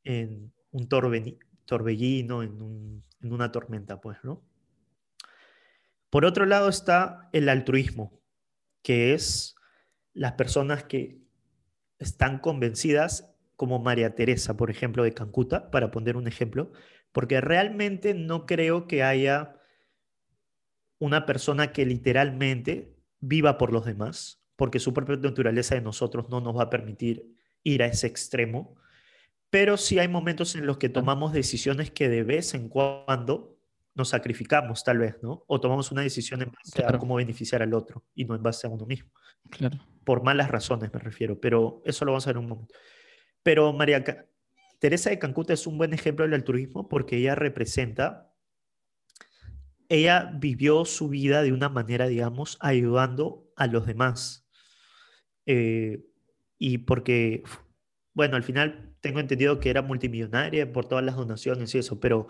en, 0.04 0.52
un 0.70 0.88
torbellino, 0.88 2.42
en, 2.42 3.04
en 3.20 3.32
una 3.32 3.52
tormenta, 3.52 4.00
pues, 4.00 4.18
¿no? 4.22 4.42
Por 6.10 6.24
otro 6.24 6.46
lado 6.46 6.68
está 6.68 7.28
el 7.32 7.48
altruismo, 7.48 8.18
que 8.82 9.12
es 9.12 9.56
las 10.14 10.32
personas 10.32 10.84
que 10.84 11.20
están 11.98 12.38
convencidas, 12.38 13.34
como 13.56 13.80
María 13.80 14.14
Teresa, 14.14 14.56
por 14.56 14.70
ejemplo, 14.70 15.02
de 15.02 15.12
Cancuta, 15.12 15.70
para 15.70 15.90
poner 15.90 16.16
un 16.16 16.28
ejemplo, 16.28 16.72
porque 17.18 17.40
realmente 17.40 18.14
no 18.14 18.46
creo 18.46 18.86
que 18.86 19.02
haya 19.02 19.56
una 21.00 21.26
persona 21.26 21.72
que 21.72 21.84
literalmente 21.84 22.94
viva 23.18 23.58
por 23.58 23.72
los 23.72 23.84
demás, 23.84 24.40
porque 24.54 24.78
su 24.78 24.94
propia 24.94 25.16
naturaleza 25.16 25.74
de 25.74 25.80
nosotros 25.80 26.28
no 26.28 26.40
nos 26.40 26.56
va 26.56 26.62
a 26.62 26.70
permitir 26.70 27.34
ir 27.64 27.82
a 27.82 27.86
ese 27.86 28.06
extremo, 28.06 28.76
pero 29.50 29.76
sí 29.76 29.98
hay 29.98 30.06
momentos 30.06 30.54
en 30.54 30.64
los 30.64 30.78
que 30.78 30.90
tomamos 30.90 31.32
decisiones 31.32 31.90
que 31.90 32.08
de 32.08 32.22
vez 32.22 32.54
en 32.54 32.68
cuando 32.68 33.58
nos 33.96 34.10
sacrificamos, 34.10 34.84
tal 34.84 34.98
vez, 34.98 35.16
¿no? 35.20 35.42
O 35.48 35.60
tomamos 35.60 35.90
una 35.90 36.02
decisión 36.02 36.40
en 36.42 36.52
base 36.52 36.84
a 36.86 36.98
cómo 36.98 37.16
beneficiar 37.16 37.64
al 37.64 37.74
otro 37.74 38.04
y 38.14 38.26
no 38.26 38.36
en 38.36 38.44
base 38.44 38.68
a 38.68 38.70
uno 38.70 38.86
mismo. 38.86 39.10
Claro. 39.50 39.76
Por 40.04 40.22
malas 40.22 40.52
razones 40.52 40.94
me 40.94 41.00
refiero, 41.00 41.40
pero 41.40 41.82
eso 41.84 42.04
lo 42.04 42.12
vamos 42.12 42.28
a 42.28 42.30
ver 42.30 42.36
en 42.36 42.44
un 42.44 42.48
momento. 42.48 42.76
Pero 43.42 43.72
María 43.72 44.04
Teresa 44.78 45.10
de 45.10 45.18
Cancuta 45.18 45.52
es 45.52 45.66
un 45.66 45.78
buen 45.78 45.92
ejemplo 45.92 46.24
del 46.24 46.34
altruismo 46.34 46.88
porque 46.88 47.16
ella 47.16 47.34
representa 47.34 48.28
ella 49.88 50.30
vivió 50.34 50.84
su 50.84 51.08
vida 51.08 51.42
de 51.42 51.52
una 51.52 51.68
manera, 51.68 52.06
digamos, 52.06 52.58
ayudando 52.60 53.50
a 53.56 53.66
los 53.66 53.86
demás. 53.86 54.46
Eh, 55.46 56.04
y 56.58 56.78
porque, 56.78 57.42
bueno, 58.12 58.36
al 58.36 58.42
final 58.42 58.94
tengo 59.00 59.20
entendido 59.20 59.60
que 59.60 59.70
era 59.70 59.82
multimillonaria 59.82 60.70
por 60.72 60.86
todas 60.86 61.04
las 61.04 61.16
donaciones 61.16 61.74
y 61.74 61.78
eso, 61.78 62.00
pero 62.00 62.28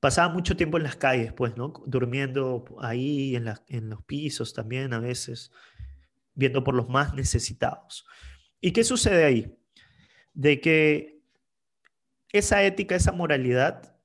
pasaba 0.00 0.32
mucho 0.32 0.56
tiempo 0.56 0.76
en 0.76 0.82
las 0.82 0.96
calles, 0.96 1.32
pues, 1.32 1.56
¿no? 1.56 1.72
Durmiendo 1.86 2.64
ahí 2.80 3.36
en, 3.36 3.46
en 3.68 3.88
los 3.88 4.04
pisos 4.04 4.52
también 4.52 4.92
a 4.92 5.00
veces, 5.00 5.50
viendo 6.34 6.62
por 6.62 6.74
los 6.74 6.88
más 6.88 7.14
necesitados. 7.14 8.06
¿Y 8.60 8.72
qué 8.72 8.84
sucede 8.84 9.24
ahí? 9.24 9.56
De 10.34 10.60
que 10.60 11.17
esa 12.32 12.62
ética, 12.62 12.94
esa 12.94 13.12
moralidad 13.12 13.96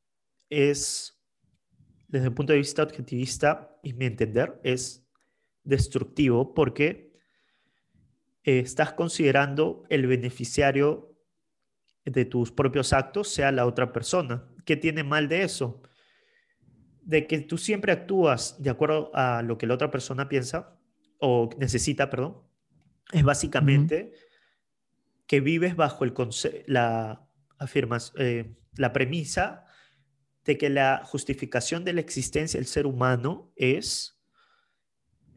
es 0.50 1.14
desde 2.14 2.28
el 2.28 2.34
punto 2.34 2.54
de 2.54 2.60
vista 2.60 2.84
objetivista 2.84 3.76
y 3.82 3.94
mi 3.94 4.06
entender, 4.06 4.60
es 4.64 5.04
destructivo 5.64 6.54
porque 6.54 7.12
eh, 8.44 8.60
estás 8.60 8.94
considerando 8.94 9.84
el 9.90 10.06
beneficiario 10.06 11.18
de 12.06 12.26
tus 12.26 12.52
propios 12.52 12.94
actos 12.94 13.30
sea 13.30 13.52
la 13.52 13.66
otra 13.66 13.92
persona. 13.92 14.48
¿Qué 14.64 14.76
tiene 14.76 15.04
mal 15.04 15.28
de 15.28 15.42
eso? 15.42 15.82
De 17.02 17.26
que 17.26 17.40
tú 17.40 17.58
siempre 17.58 17.92
actúas 17.92 18.62
de 18.62 18.70
acuerdo 18.70 19.10
a 19.16 19.42
lo 19.42 19.58
que 19.58 19.66
la 19.66 19.74
otra 19.74 19.90
persona 19.90 20.30
piensa 20.30 20.78
o 21.18 21.50
necesita, 21.58 22.12
perdón, 22.12 22.44
es 23.12 23.24
básicamente 23.24 24.14
que 25.26 25.40
vives 25.40 25.76
bajo 25.76 26.04
el 26.04 26.14
la, 26.68 27.28
afirmas, 27.64 28.14
eh, 28.18 28.54
la 28.76 28.94
premisa 28.94 29.66
de 30.46 30.58
que 30.58 30.70
la 30.70 31.04
justificación 31.06 31.84
de 31.84 31.94
la 31.94 32.02
existencia 32.02 32.60
del 32.60 32.68
ser 32.68 32.86
humano 32.86 33.52
es 33.56 34.22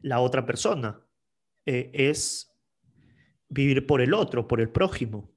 la 0.03 0.21
otra 0.21 0.45
persona, 0.45 1.01
eh, 1.65 1.91
es 1.93 2.55
vivir 3.49 3.87
por 3.87 4.01
el 4.01 4.15
otro, 4.15 4.49
por 4.49 4.61
el 4.61 4.69
prójimo, 4.69 5.33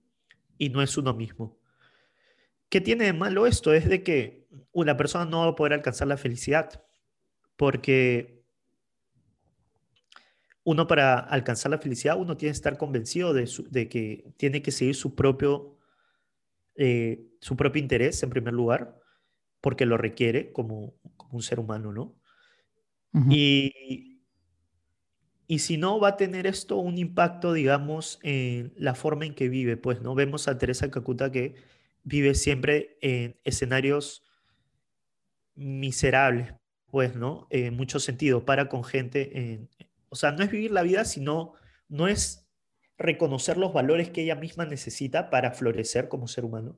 y 0.57 0.69
no 0.69 0.81
es 0.81 0.97
uno 0.97 1.13
mismo. 1.13 1.57
¿Qué 2.69 2.81
tiene 2.81 3.05
de 3.05 3.13
malo 3.13 3.47
esto? 3.47 3.73
Es 3.73 3.87
de 3.87 4.03
que 4.03 4.47
una 4.71 4.95
persona 4.97 5.25
no 5.25 5.39
va 5.41 5.47
a 5.47 5.55
poder 5.55 5.73
alcanzar 5.73 6.07
la 6.07 6.17
felicidad, 6.17 6.83
porque 7.55 8.39
uno 10.63 10.85
para 10.85 11.17
alcanzar 11.17 11.71
la 11.71 11.79
felicidad, 11.79 12.19
uno 12.19 12.37
tiene 12.37 12.51
que 12.51 12.57
estar 12.57 12.77
convencido 12.77 13.33
de, 13.33 13.89
que 13.89 14.31
tiene 14.37 14.61
que 14.61 14.71
seguir 14.71 14.95
su 14.95 15.15
propio, 15.15 15.78
eh, 16.81 17.27
su 17.41 17.57
propio 17.57 17.81
interés 17.81 18.23
en 18.23 18.29
primer 18.29 18.53
lugar, 18.53 18.97
porque 19.59 19.85
lo 19.85 19.97
requiere 19.97 20.53
como, 20.53 20.95
un 21.29 21.41
ser 21.41 21.59
humano, 21.59 21.91
¿no? 21.91 22.15
y, 23.29 24.21
y 25.45 25.59
si 25.59 25.77
no, 25.77 25.99
va 25.99 26.09
a 26.09 26.17
tener 26.17 26.47
esto 26.47 26.77
un 26.77 26.97
impacto, 26.97 27.51
digamos, 27.51 28.19
en 28.23 28.71
la 28.77 28.95
forma 28.95 29.25
en 29.25 29.35
que 29.35 29.49
vive. 29.49 29.75
Pues, 29.75 29.99
¿no? 29.99 30.15
Vemos 30.15 30.47
a 30.47 30.57
Teresa 30.57 30.89
Cacuta 30.89 31.31
que 31.31 31.55
vive 32.03 32.33
siempre 32.33 32.97
en 33.01 33.35
escenarios 33.43 34.23
miserables, 35.55 36.53
pues, 36.85 37.15
¿no? 37.15 37.47
En 37.49 37.75
mucho 37.75 37.99
sentido, 37.99 38.45
para 38.45 38.69
con 38.69 38.85
gente. 38.85 39.37
En, 39.37 39.69
o 40.07 40.15
sea, 40.15 40.31
no 40.31 40.43
es 40.43 40.51
vivir 40.51 40.71
la 40.71 40.83
vida, 40.83 41.03
sino 41.03 41.55
no 41.89 42.07
es 42.07 42.48
reconocer 42.99 43.57
los 43.57 43.73
valores 43.73 44.09
que 44.09 44.21
ella 44.21 44.35
misma 44.35 44.65
necesita 44.65 45.29
para 45.29 45.51
florecer 45.51 46.09
como 46.09 46.27
ser 46.27 46.45
humano, 46.45 46.77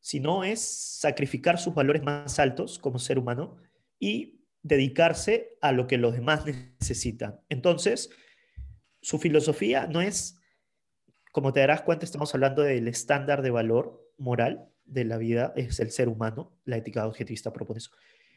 sino 0.00 0.42
es 0.42 0.60
sacrificar 0.60 1.58
sus 1.58 1.74
valores 1.74 2.02
más 2.02 2.38
altos 2.38 2.78
como 2.78 2.98
ser 2.98 3.18
humano 3.18 3.58
y 3.98 4.40
dedicarse 4.62 5.56
a 5.60 5.72
lo 5.72 5.86
que 5.86 5.98
los 5.98 6.14
demás 6.14 6.44
necesitan. 6.46 7.40
Entonces, 7.48 8.10
su 9.02 9.18
filosofía 9.18 9.86
no 9.86 10.00
es, 10.00 10.40
como 11.32 11.52
te 11.52 11.60
darás 11.60 11.82
cuenta, 11.82 12.04
estamos 12.04 12.34
hablando 12.34 12.62
del 12.62 12.88
estándar 12.88 13.42
de 13.42 13.50
valor 13.50 14.10
moral 14.16 14.68
de 14.84 15.04
la 15.04 15.18
vida, 15.18 15.52
es 15.56 15.80
el 15.80 15.90
ser 15.90 16.08
humano, 16.08 16.56
la 16.64 16.78
ética 16.78 17.06
objetivista 17.06 17.52
propone 17.52 17.78
eso. 17.78 17.90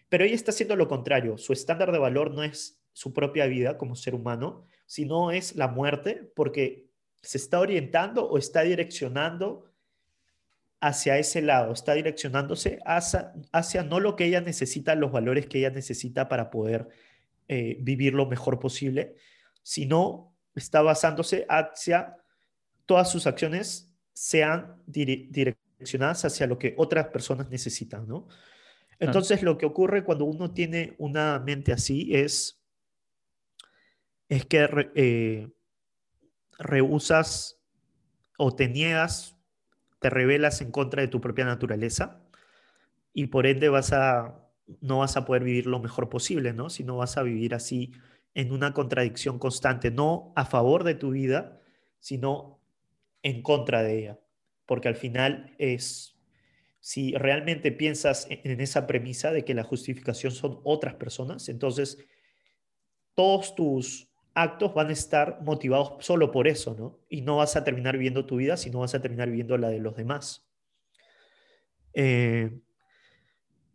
Pero 0.10 0.24
ella 0.24 0.36
está 0.36 0.52
haciendo 0.52 0.76
lo 0.76 0.88
contrario, 0.88 1.38
su 1.38 1.54
estándar 1.54 1.92
de 1.92 1.98
valor 1.98 2.32
no 2.32 2.44
es 2.44 2.82
su 2.94 3.14
propia 3.14 3.46
vida 3.46 3.78
como 3.78 3.96
ser 3.96 4.16
humano, 4.16 4.66
sino 4.86 5.32
es 5.32 5.56
la 5.56 5.68
muerte, 5.68 6.32
porque 6.36 6.85
se 7.26 7.38
está 7.38 7.60
orientando 7.60 8.28
o 8.28 8.38
está 8.38 8.62
direccionando 8.62 9.72
hacia 10.80 11.18
ese 11.18 11.42
lado, 11.42 11.74
está 11.74 11.94
direccionándose 11.94 12.80
hacia, 12.86 13.34
hacia, 13.52 13.84
no 13.84 14.00
lo 14.00 14.16
que 14.16 14.26
ella 14.26 14.42
necesita, 14.42 14.94
los 14.96 15.12
valores 15.12 15.48
que 15.48 15.60
ella 15.60 15.72
necesita 15.72 16.28
para 16.28 16.50
poder 16.50 16.88
eh, 17.48 17.78
vivir 17.80 18.14
lo 18.14 18.28
mejor 18.28 18.60
posible, 18.60 19.16
sino 19.64 20.36
está 20.54 20.82
basándose 20.82 21.46
hacia 21.50 22.18
todas 22.86 23.12
sus 23.12 23.26
acciones 23.28 23.92
sean 24.14 24.82
direccionadas 24.86 26.24
hacia 26.26 26.48
lo 26.48 26.58
que 26.58 26.74
otras 26.78 27.08
personas 27.08 27.50
necesitan, 27.50 28.08
¿no? 28.08 28.28
Entonces, 28.98 29.44
lo 29.44 29.58
que 29.58 29.66
ocurre 29.66 30.06
cuando 30.06 30.24
uno 30.24 30.52
tiene 30.52 30.96
una 31.00 31.40
mente 31.40 31.74
así 31.74 32.16
es, 32.16 32.62
es 34.30 34.46
que 34.46 34.70
eh, 34.96 35.50
rehusas 36.60 37.62
o 38.38 38.56
te 38.56 38.68
niegas 38.68 39.36
te 40.06 40.10
rebelas 40.12 40.62
en 40.62 40.72
contra 40.72 41.02
de 41.02 41.08
tu 41.08 41.20
propia 41.20 41.46
naturaleza 41.46 42.22
y 43.12 43.28
por 43.28 43.48
ende 43.48 43.70
vas 43.70 43.92
a, 43.92 44.40
no 44.82 45.00
vas 45.00 45.18
a 45.18 45.26
poder 45.26 45.44
vivir 45.44 45.66
lo 45.66 45.80
mejor 45.80 46.10
posible, 46.10 46.54
¿no? 46.54 46.70
Sino 46.70 46.98
vas 46.98 47.18
a 47.18 47.24
vivir 47.24 47.56
así 47.56 47.92
en 48.36 48.52
una 48.52 48.74
contradicción 48.74 49.40
constante, 49.40 49.90
no 49.90 50.34
a 50.36 50.46
favor 50.46 50.84
de 50.84 50.94
tu 50.96 51.10
vida, 51.10 51.62
sino 52.00 52.62
en 53.24 53.42
contra 53.42 53.82
de 53.82 53.98
ella. 53.98 54.20
Porque 54.68 54.90
al 54.90 54.96
final 54.96 55.56
es, 55.58 56.20
si 56.82 57.16
realmente 57.16 57.72
piensas 57.72 58.28
en 58.30 58.62
esa 58.62 58.86
premisa 58.86 59.32
de 59.32 59.46
que 59.46 59.54
la 59.54 59.64
justificación 59.64 60.34
son 60.34 60.60
otras 60.64 60.94
personas, 60.96 61.50
entonces 61.50 61.98
todos 63.16 63.56
tus 63.56 64.12
actos 64.36 64.74
van 64.74 64.90
a 64.90 64.94
estar 64.94 65.42
motivados 65.42 66.06
solo 66.06 66.32
por 66.32 66.48
eso, 66.48 66.76
¿no? 66.78 67.00
Y 67.10 67.22
no 67.22 67.38
vas 67.38 67.56
a 67.56 67.64
terminar 67.64 67.94
viviendo 67.94 68.26
tu 68.26 68.36
vida, 68.36 68.58
sino 68.58 68.80
vas 68.80 68.94
a 68.94 69.02
terminar 69.02 69.30
viviendo 69.30 69.58
la 69.58 69.70
de 69.70 69.80
los 69.80 69.96
demás. 69.96 70.46
Eh, 71.94 72.60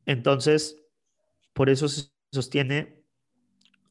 entonces, 0.05 0.77
por 1.55 1.71
eso 1.71 1.89
se 1.89 2.11
sostiene 2.31 3.03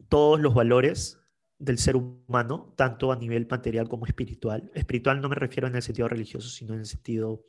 todos 0.07 0.39
los 0.39 0.53
valores 0.53 1.19
del 1.57 1.79
ser 1.79 1.95
humano, 1.95 2.73
tanto 2.77 3.11
a 3.11 3.15
nivel 3.15 3.47
material 3.49 3.89
como 3.89 4.05
espiritual. 4.05 4.71
Espiritual 4.75 5.21
no 5.21 5.29
me 5.29 5.35
refiero 5.35 5.67
en 5.67 5.75
el 5.75 5.81
sentido 5.81 6.07
religioso, 6.07 6.49
sino 6.49 6.75
en 6.75 6.81
el 6.81 6.85
sentido 6.85 7.43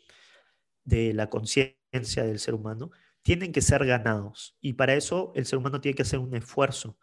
de 0.84 1.12
la 1.12 1.28
conciencia 1.28 2.24
del 2.24 2.38
ser 2.38 2.54
humano, 2.54 2.90
tienen 3.22 3.52
que 3.52 3.60
ser 3.60 3.84
ganados. 3.84 4.56
Y 4.62 4.72
para 4.72 4.94
eso 4.94 5.32
el 5.36 5.44
ser 5.44 5.58
humano 5.58 5.80
tiene 5.80 5.94
que 5.94 6.02
hacer 6.02 6.18
un 6.18 6.34
esfuerzo 6.34 6.98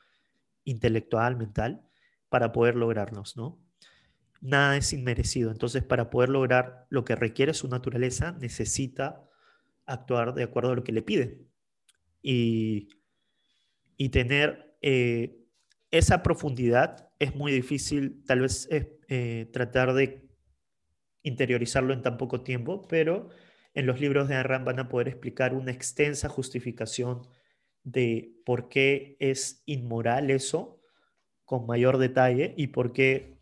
intelectual, 0.63 1.38
mental, 1.38 1.86
para 2.30 2.51
poder 2.51 2.75
lograrlos, 2.75 3.38
¿no? 3.38 3.59
Nada 4.41 4.78
es 4.78 4.93
inmerecido. 4.93 5.51
Entonces, 5.51 5.84
para 5.84 6.09
poder 6.09 6.30
lograr 6.30 6.86
lo 6.89 7.03
que 7.03 7.15
requiere 7.15 7.53
su 7.53 7.67
naturaleza, 7.67 8.34
necesita 8.39 9.23
actuar 9.86 10.34
de 10.34 10.43
acuerdo 10.43 10.71
a 10.71 10.75
lo 10.75 10.84
que 10.84 10.91
le 10.91 11.01
pide. 11.01 11.41
Y, 12.21 12.89
y 13.95 14.09
tener 14.09 14.78
eh, 14.82 15.39
esa 15.91 16.21
profundidad 16.21 17.09
es 17.19 17.36
muy 17.36 17.51
difícil, 17.51 18.23
tal 18.25 18.41
vez 18.41 18.67
eh, 18.69 19.49
tratar 19.51 19.93
de 19.93 20.28
interiorizarlo 21.23 21.93
en 21.93 22.01
tan 22.01 22.17
poco 22.17 22.41
tiempo, 22.41 22.88
pero 22.88 23.30
en 23.73 23.86
los 23.86 23.99
libros 23.99 24.28
de 24.28 24.36
Aram 24.36 24.65
van 24.65 24.80
a 24.80 24.89
poder 24.89 25.07
explicar 25.07 25.53
una 25.53 25.71
extensa 25.71 26.30
justificación 26.30 27.28
de 27.84 28.34
por 28.45 28.69
qué 28.69 29.17
es 29.19 29.63
inmoral 29.65 30.30
eso 30.30 30.76
con 31.47 31.65
mayor 31.65 31.97
detalle 31.97 32.53
y 32.57 32.67
por 32.67 32.91
qué 32.91 33.37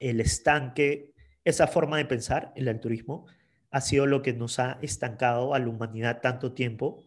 el 0.00 0.20
estanque, 0.20 1.14
esa 1.44 1.68
forma 1.68 1.98
de 1.98 2.04
pensar, 2.04 2.52
el 2.56 2.66
altruismo, 2.66 3.26
ha 3.70 3.80
sido 3.80 4.06
lo 4.06 4.22
que 4.22 4.32
nos 4.32 4.58
ha 4.58 4.76
estancado 4.82 5.54
a 5.54 5.60
la 5.60 5.68
humanidad 5.68 6.20
tanto 6.20 6.52
tiempo 6.52 7.04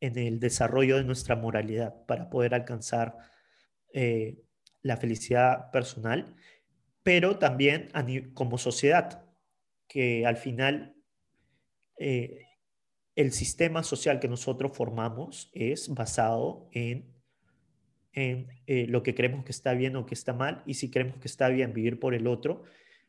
en 0.00 0.16
el 0.16 0.40
desarrollo 0.40 0.96
de 0.96 1.04
nuestra 1.04 1.36
moralidad 1.36 2.06
para 2.06 2.30
poder 2.30 2.54
alcanzar 2.54 3.18
eh, 3.92 4.42
la 4.80 4.96
felicidad 4.96 5.70
personal, 5.72 6.34
pero 7.02 7.38
también 7.38 7.90
como 8.32 8.56
sociedad, 8.56 9.26
que 9.88 10.24
al 10.24 10.38
final 10.38 10.96
eh, 11.98 12.46
el 13.14 13.32
sistema 13.32 13.82
social 13.82 14.20
que 14.20 14.28
nosotros 14.28 14.74
formamos 14.74 15.50
es 15.52 15.90
basado 15.90 16.70
en 16.72 17.17
en 18.12 18.48
eh, 18.66 18.86
lo 18.88 19.02
que 19.02 19.14
creemos 19.14 19.44
que 19.44 19.52
está 19.52 19.74
bien 19.74 19.96
o 19.96 20.06
que 20.06 20.14
está 20.14 20.32
mal, 20.32 20.62
y 20.66 20.74
si 20.74 20.90
creemos 20.90 21.18
que 21.18 21.28
está 21.28 21.48
bien 21.48 21.72
vivir 21.72 22.00
por 22.00 22.14
el 22.14 22.26
otro, 22.26 22.64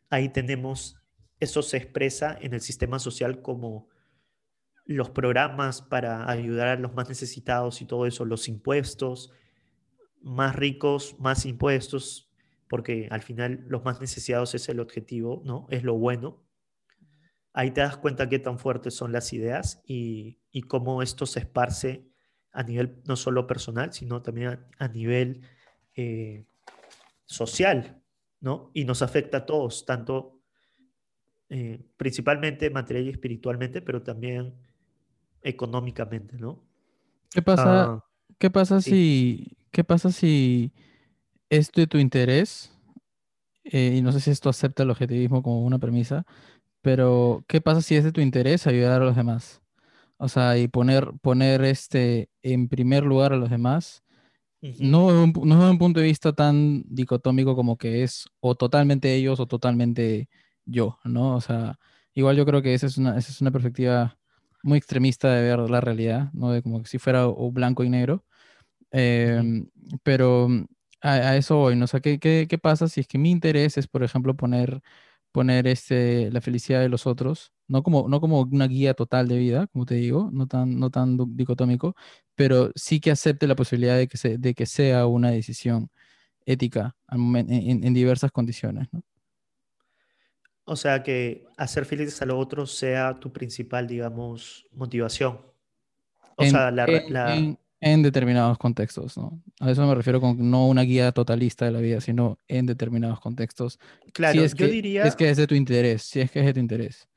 ahí 0.10 0.30
tenemos, 0.30 0.97
eso 1.39 1.61
se 1.61 1.78
expresa 1.78 2.38
en 2.41 2.53
el 2.53 2.61
sistema 2.61 2.99
social 2.99 3.41
como 3.41 3.90
los 4.86 5.11
programas 5.11 5.82
para 5.82 6.30
ayudar 6.30 6.68
a 6.68 6.76
los 6.76 6.94
más 6.95 7.07
necesitados 7.10 7.82
y 7.82 7.86
todo 7.86 8.07
eso, 8.07 8.26
los 8.26 8.48
impuestos, 8.48 9.32
más 10.22 10.56
ricos, 10.56 11.15
más 11.19 11.45
impuestos, 11.45 12.32
porque 12.68 13.07
al 13.11 13.22
final 13.22 13.65
los 13.68 13.84
más 13.84 14.02
necesitados 14.02 14.56
es 14.56 14.68
el 14.68 14.80
objetivo, 14.80 15.41
¿no? 15.45 15.68
Es 15.69 15.84
lo 15.84 15.95
bueno. 15.95 16.44
Ahí 17.53 17.72
te 17.72 17.82
das 17.82 17.98
cuenta 17.98 18.30
qué 18.30 18.40
tan 18.40 18.60
fuertes 18.60 18.95
son 18.95 19.11
las 19.11 19.32
ideas 19.34 19.82
y, 19.86 20.40
y 20.52 20.64
cómo 20.64 21.02
esto 21.02 21.26
se 21.26 21.40
esparce 21.40 22.09
a 22.51 22.63
nivel 22.63 23.01
no 23.05 23.15
solo 23.15 23.47
personal, 23.47 23.93
sino 23.93 24.21
también 24.21 24.59
a, 24.77 24.88
nivel 24.88 25.41
eh, 25.95 26.45
social, 27.26 28.01
¿no? 28.41 28.71
Y 28.73 28.85
nos 28.85 29.01
afecta 29.01 29.38
a 29.38 29.45
todos, 29.45 29.85
tanto 29.85 30.39
eh, 31.49 31.80
principalmente 31.97 32.69
material 32.69 33.07
y 33.07 33.09
espiritualmente, 33.09 33.81
pero 33.81 34.01
también 34.01 34.53
económicamente, 35.41 36.38
¿no? 36.38 36.63
¿Qué 37.31 37.41
pasa, 37.41 37.84
ah, 37.84 38.05
¿qué 38.38 38.49
pasa 38.49 38.81
si, 38.81 39.57
qué 39.71 39.84
pasa 39.84 40.11
si 40.11 40.71
es 41.49 41.71
de 41.71 41.88
tu 41.88 41.97
interés? 41.97 42.71
Eh, 43.63 43.95
y 43.97 44.01
no 44.01 44.11
sé 44.11 44.19
si 44.19 44.31
esto 44.31 44.49
acepta 44.49 44.84
el 44.84 44.89
objetivismo 44.89 45.43
como 45.43 45.63
una 45.63 45.77
premisa, 45.77 46.26
pero 46.81 47.43
¿qué 47.47 47.61
pasa 47.61 47.81
si 47.81 47.95
es 47.95 48.03
de 48.03 48.11
tu 48.11 48.21
interés 48.21 48.65
ayudar 48.65 49.01
a 49.01 49.05
los 49.05 49.15
demás? 49.15 49.61
O 50.20 50.28
sea, 50.28 50.58
y 50.58 50.68
poner, 50.68 51.12
poner 51.22 51.64
este 51.64 52.30
en 52.44 52.68
primer 52.68 53.04
lugar 53.06 53.34
a 53.34 53.38
los 53.38 53.50
demás, 53.50 54.04
no, 54.62 55.28
no 55.28 55.56
desde 55.56 55.72
un 55.72 55.78
punto 55.78 56.02
de 56.02 56.08
vista 56.08 56.34
tan 56.34 56.84
dicotómico 56.88 57.56
como 57.56 57.78
que 57.78 58.04
es 58.04 58.28
o 58.41 58.56
totalmente 58.56 59.16
ellos 59.16 59.40
o 59.40 59.48
totalmente 59.48 60.30
yo, 60.66 61.00
¿no? 61.06 61.36
O 61.36 61.41
sea, 61.41 61.80
igual 62.14 62.36
yo 62.36 62.46
creo 62.46 62.62
que 62.62 62.74
esa 62.74 62.88
es 62.88 62.98
una, 62.98 63.18
esa 63.18 63.32
es 63.32 63.41
una 63.41 63.52
perspectiva 63.52 64.18
muy 64.64 64.78
extremista 64.78 65.34
de 65.34 65.44
ver 65.44 65.70
la 65.70 65.82
realidad, 65.82 66.32
¿no? 66.34 66.52
De 66.52 66.62
como 66.62 66.82
que 66.82 66.90
si 66.90 67.00
fuera 67.00 67.28
o 67.28 67.52
blanco 67.52 67.84
y 67.86 67.90
negro. 67.90 68.26
Em, 68.91 69.70
pero 70.04 70.50
a, 71.02 71.38
eso 71.38 71.58
voy, 71.58 71.76
¿no? 71.76 71.86
O 71.86 71.88
sea, 71.88 72.00
¿qué, 72.02 72.20
qué, 72.20 72.48
qué 72.50 72.58
pasa 72.58 72.88
si 72.90 73.02
es 73.02 73.08
que 73.08 73.18
mi 73.18 73.32
interés 73.32 73.78
es, 73.78 73.88
por 73.88 74.04
ejemplo, 74.04 74.36
poner 74.36 74.82
poner 75.31 75.68
este, 75.68 76.31
la 76.31 76.41
felicidad 76.41 76.81
de 76.81 76.89
los 76.89 77.06
otros, 77.07 77.53
no 77.68 77.84
como, 77.84 78.07
no 78.10 78.19
como 78.19 78.41
una 78.41 78.68
guía 78.68 78.93
total 78.93 79.27
de 79.27 79.38
vida, 79.38 79.68
como 79.68 79.85
te 79.85 79.95
digo, 79.95 80.30
no 80.31 80.47
tan, 80.47 80.80
no 80.80 80.89
tan 80.89 81.18
dicotómico, 81.35 81.95
pero 82.35 82.72
sí 82.76 82.99
que 82.99 83.11
acepte 83.11 83.47
la 83.47 83.56
posibilidad 83.56 83.97
de 83.97 84.07
que, 84.07 84.18
se, 84.18 84.38
de 84.38 84.53
que 84.53 84.65
sea 84.65 85.06
una 85.06 85.31
decisión 85.31 85.89
ética 86.45 86.95
en, 87.11 87.93
diversas 87.93 88.31
condiciones. 88.31 88.88
¿no? 88.91 89.01
O 90.65 90.76
sea, 90.76 91.03
que 91.03 91.45
hacer 91.57 91.85
felices 91.85 92.22
a 92.22 92.26
los 92.26 92.38
otros 92.38 92.76
sea 92.76 93.19
tu 93.19 93.31
principal, 93.31 93.88
digamos, 93.88 94.68
motivación. 94.72 95.39
O 96.38 96.45
sea, 96.45 96.72
la, 96.72 96.85
En 97.81 98.03
determinados 98.03 98.57
contextos, 98.57 99.18
¿no? 99.18 99.41
A 99.61 99.72
eso 99.72 99.88
me 99.88 99.95
refiero 99.95 100.19
con 100.19 100.49
no 100.49 100.68
una 100.68 100.81
guía 100.81 101.14
totalista 101.14 101.65
de 101.65 101.72
la 101.72 101.80
vida, 101.80 102.01
sino 102.01 102.38
en 102.47 102.65
determinados 102.65 103.22
contextos. 103.22 103.80
Claro, 104.14 104.34
si 104.34 104.45
es 104.45 104.53
yo 104.53 104.65
que, 104.65 104.72
diría... 104.72 105.03
si 105.03 105.07
es 105.07 105.15
que 105.15 105.30
es 105.30 105.38
de 105.38 105.47
tu 105.47 105.56
interés, 105.56 106.01
si 106.03 106.19
es 106.19 106.30
que 106.30 106.41
es 106.41 106.45
de 106.45 106.53
tu 106.53 106.60
interés. 106.60 107.07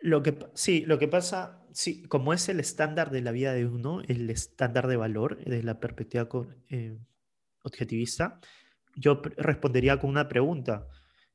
Lo 0.00 0.22
que, 0.22 0.38
sí, 0.54 0.84
lo 0.86 0.98
que 0.98 1.08
pasa, 1.08 1.66
sí, 1.72 2.02
como 2.04 2.32
es 2.32 2.48
el 2.48 2.60
estándar 2.60 3.10
de 3.10 3.20
la 3.20 3.32
vida 3.32 3.52
de 3.52 3.66
uno, 3.66 4.00
el 4.08 4.30
estándar 4.30 4.86
de 4.86 4.96
valor 4.96 5.36
desde 5.44 5.62
la 5.64 5.80
perspectiva 5.80 6.26
eh, 6.70 6.96
objetivista, 7.62 8.40
yo 8.96 9.20
respondería 9.36 9.98
con 9.98 10.10
una 10.10 10.28
pregunta. 10.28 10.86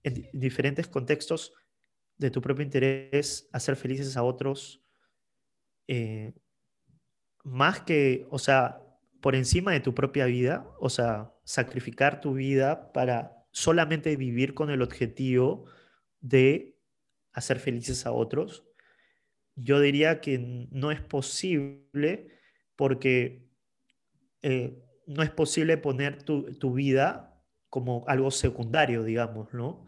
En 0.01 0.27
diferentes 0.33 0.87
contextos 0.87 1.53
de 2.17 2.31
tu 2.31 2.41
propio 2.41 2.63
interés, 2.63 3.47
hacer 3.51 3.75
felices 3.75 4.17
a 4.17 4.23
otros, 4.23 4.83
eh, 5.87 6.33
más 7.43 7.81
que, 7.81 8.27
o 8.29 8.39
sea, 8.39 8.81
por 9.21 9.35
encima 9.35 9.71
de 9.71 9.79
tu 9.79 9.93
propia 9.93 10.25
vida, 10.25 10.67
o 10.79 10.89
sea, 10.89 11.33
sacrificar 11.43 12.21
tu 12.21 12.33
vida 12.33 12.91
para 12.93 13.45
solamente 13.51 14.15
vivir 14.15 14.53
con 14.53 14.69
el 14.69 14.81
objetivo 14.81 15.65
de 16.19 16.77
hacer 17.33 17.59
felices 17.59 18.05
a 18.05 18.11
otros, 18.11 18.65
yo 19.55 19.79
diría 19.79 20.19
que 20.21 20.67
no 20.71 20.91
es 20.91 21.01
posible 21.01 22.29
porque 22.75 23.47
eh, 24.41 24.81
no 25.05 25.21
es 25.21 25.29
posible 25.29 25.77
poner 25.77 26.23
tu, 26.23 26.53
tu, 26.55 26.73
vida 26.73 27.39
como 27.69 28.03
algo 28.07 28.31
secundario, 28.31 29.03
digamos, 29.03 29.53
¿no? 29.53 29.85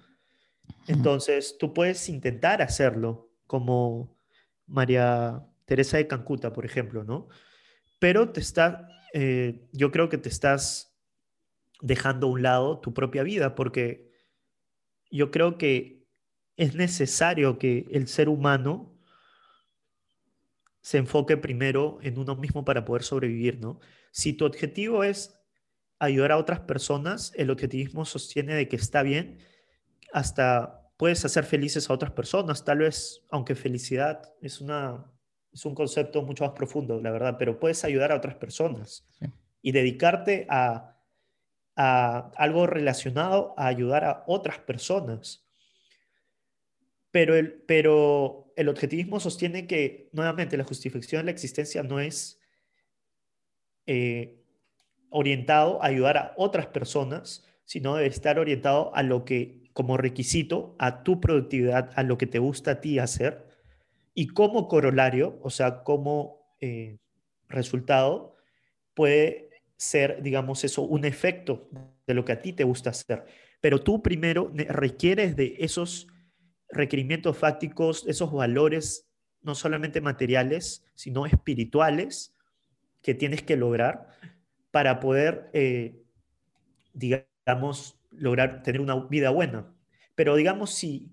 Entonces, 0.88 1.58
tú 1.60 1.74
puedes 1.74 2.10
intentar 2.10 2.62
hacerlo, 2.62 3.32
como 3.48 4.18
María 4.68 5.46
Teresa 5.66 5.98
de 5.98 6.08
Cancuta, 6.08 6.54
por 6.54 6.66
ejemplo, 6.66 7.04
¿no? 7.04 7.28
Pero 8.00 8.32
te 8.32 8.40
está, 8.40 8.88
eh, 9.14 9.68
yo 9.72 9.92
creo 9.92 10.10
que 10.10 10.18
te 10.18 10.30
estás 10.30 10.98
dejando 11.82 12.28
a 12.28 12.32
un 12.32 12.42
lado 12.42 12.80
tu 12.80 12.94
propia 12.94 13.24
vida, 13.24 13.56
porque 13.56 14.12
yo 15.12 15.32
creo 15.32 15.58
que 15.58 16.06
es 16.58 16.76
necesario 16.76 17.58
que 17.58 17.86
el 17.92 18.08
ser 18.08 18.30
humano 18.30 18.96
se 20.82 20.98
enfoque 20.98 21.36
primero 21.36 21.98
en 22.02 22.20
uno 22.20 22.36
mismo 22.36 22.64
para 22.64 22.86
poder 22.86 23.04
sobrevivir, 23.04 23.60
¿no? 23.60 23.80
Si 24.12 24.34
tu 24.34 24.46
objetivo 24.46 25.04
es 25.04 25.36
ayudar 26.00 26.32
a 26.32 26.38
otras 26.38 26.60
personas, 26.60 27.32
el 27.36 27.50
objetivismo 27.50 28.06
sostiene 28.06 28.54
de 28.54 28.68
que 28.68 28.76
está 28.76 29.02
bien, 29.02 29.40
hasta 30.14 30.92
puedes 30.98 31.26
hacer 31.26 31.44
felices 31.44 31.90
a 31.90 31.94
otras 31.94 32.12
personas, 32.12 32.64
tal 32.64 32.80
vez, 32.80 33.26
aunque 33.30 33.56
felicidad 33.56 34.34
es, 34.42 34.62
una, 34.62 35.12
es 35.56 35.66
un 35.66 35.74
concepto 35.74 36.22
mucho 36.22 36.44
más 36.44 36.54
profundo, 36.54 37.00
la 37.00 37.12
verdad, 37.12 37.38
pero 37.40 37.58
puedes 37.62 37.86
ayudar 37.86 38.12
a 38.12 38.18
otras 38.18 38.36
personas 38.36 39.08
y 39.62 39.72
dedicarte 39.72 40.46
a, 40.50 40.98
a 41.78 42.30
algo 42.36 42.68
relacionado 42.68 43.54
a 43.56 43.68
ayudar 43.68 44.04
a 44.04 44.24
otras 44.28 44.60
personas. 44.60 45.48
Pero 47.10 47.38
el, 47.38 47.54
pero 47.54 48.52
el 48.58 48.68
objetivismo 48.68 49.22
sostiene 49.22 49.66
que, 49.66 50.10
nuevamente, 50.12 50.58
la 50.58 50.66
justificación 50.66 51.22
de 51.22 51.26
la 51.28 51.32
existencia 51.32 51.84
no 51.84 52.02
es 52.02 52.42
eh, 53.86 54.44
orientado 55.10 55.82
a 55.82 55.86
ayudar 55.86 56.18
a 56.18 56.34
otras 56.36 56.68
personas, 56.68 57.48
sino 57.64 57.96
debe 57.96 58.10
estar 58.10 58.40
orientado 58.40 58.94
a 58.94 59.04
lo 59.04 59.24
que, 59.24 59.70
como 59.72 59.96
requisito, 59.96 60.76
a 60.80 61.04
tu 61.04 61.22
productividad, 61.22 61.92
a 61.96 62.04
lo 62.04 62.18
que 62.18 62.28
te 62.28 62.40
gusta 62.40 62.72
a 62.72 62.82
ti 62.82 63.00
hacer, 63.00 63.55
y 64.16 64.28
como 64.28 64.68
corolario, 64.70 65.38
o 65.44 65.50
sea, 65.50 65.84
como 65.84 66.56
eh, 66.62 66.98
resultado, 67.50 68.38
puede 68.94 69.50
ser, 69.76 70.24
digamos, 70.24 70.64
eso, 70.64 70.84
un 70.84 71.04
efecto 71.04 71.70
de 72.08 72.14
lo 72.14 72.24
que 72.24 72.32
a 72.32 72.42
ti 72.42 72.54
te 72.54 72.64
gusta 72.64 72.92
hacer. 72.92 73.26
Pero 73.60 73.84
tú 73.84 74.02
primero 74.02 74.52
requieres 74.56 75.36
de 75.36 75.58
esos 75.60 76.08
requerimientos 76.70 77.38
fácticos, 77.38 78.06
esos 78.08 78.32
valores 78.32 79.10
no 79.42 79.54
solamente 79.54 80.00
materiales, 80.00 80.86
sino 80.96 81.26
espirituales 81.26 82.34
que 83.02 83.14
tienes 83.14 83.44
que 83.44 83.58
lograr 83.58 84.08
para 84.72 85.00
poder, 85.02 85.50
eh, 85.54 86.02
digamos, 86.94 88.00
lograr 88.12 88.64
tener 88.64 88.80
una 88.80 88.96
vida 89.08 89.30
buena. 89.30 89.76
Pero 90.16 90.36
digamos, 90.38 90.74
si 90.74 91.12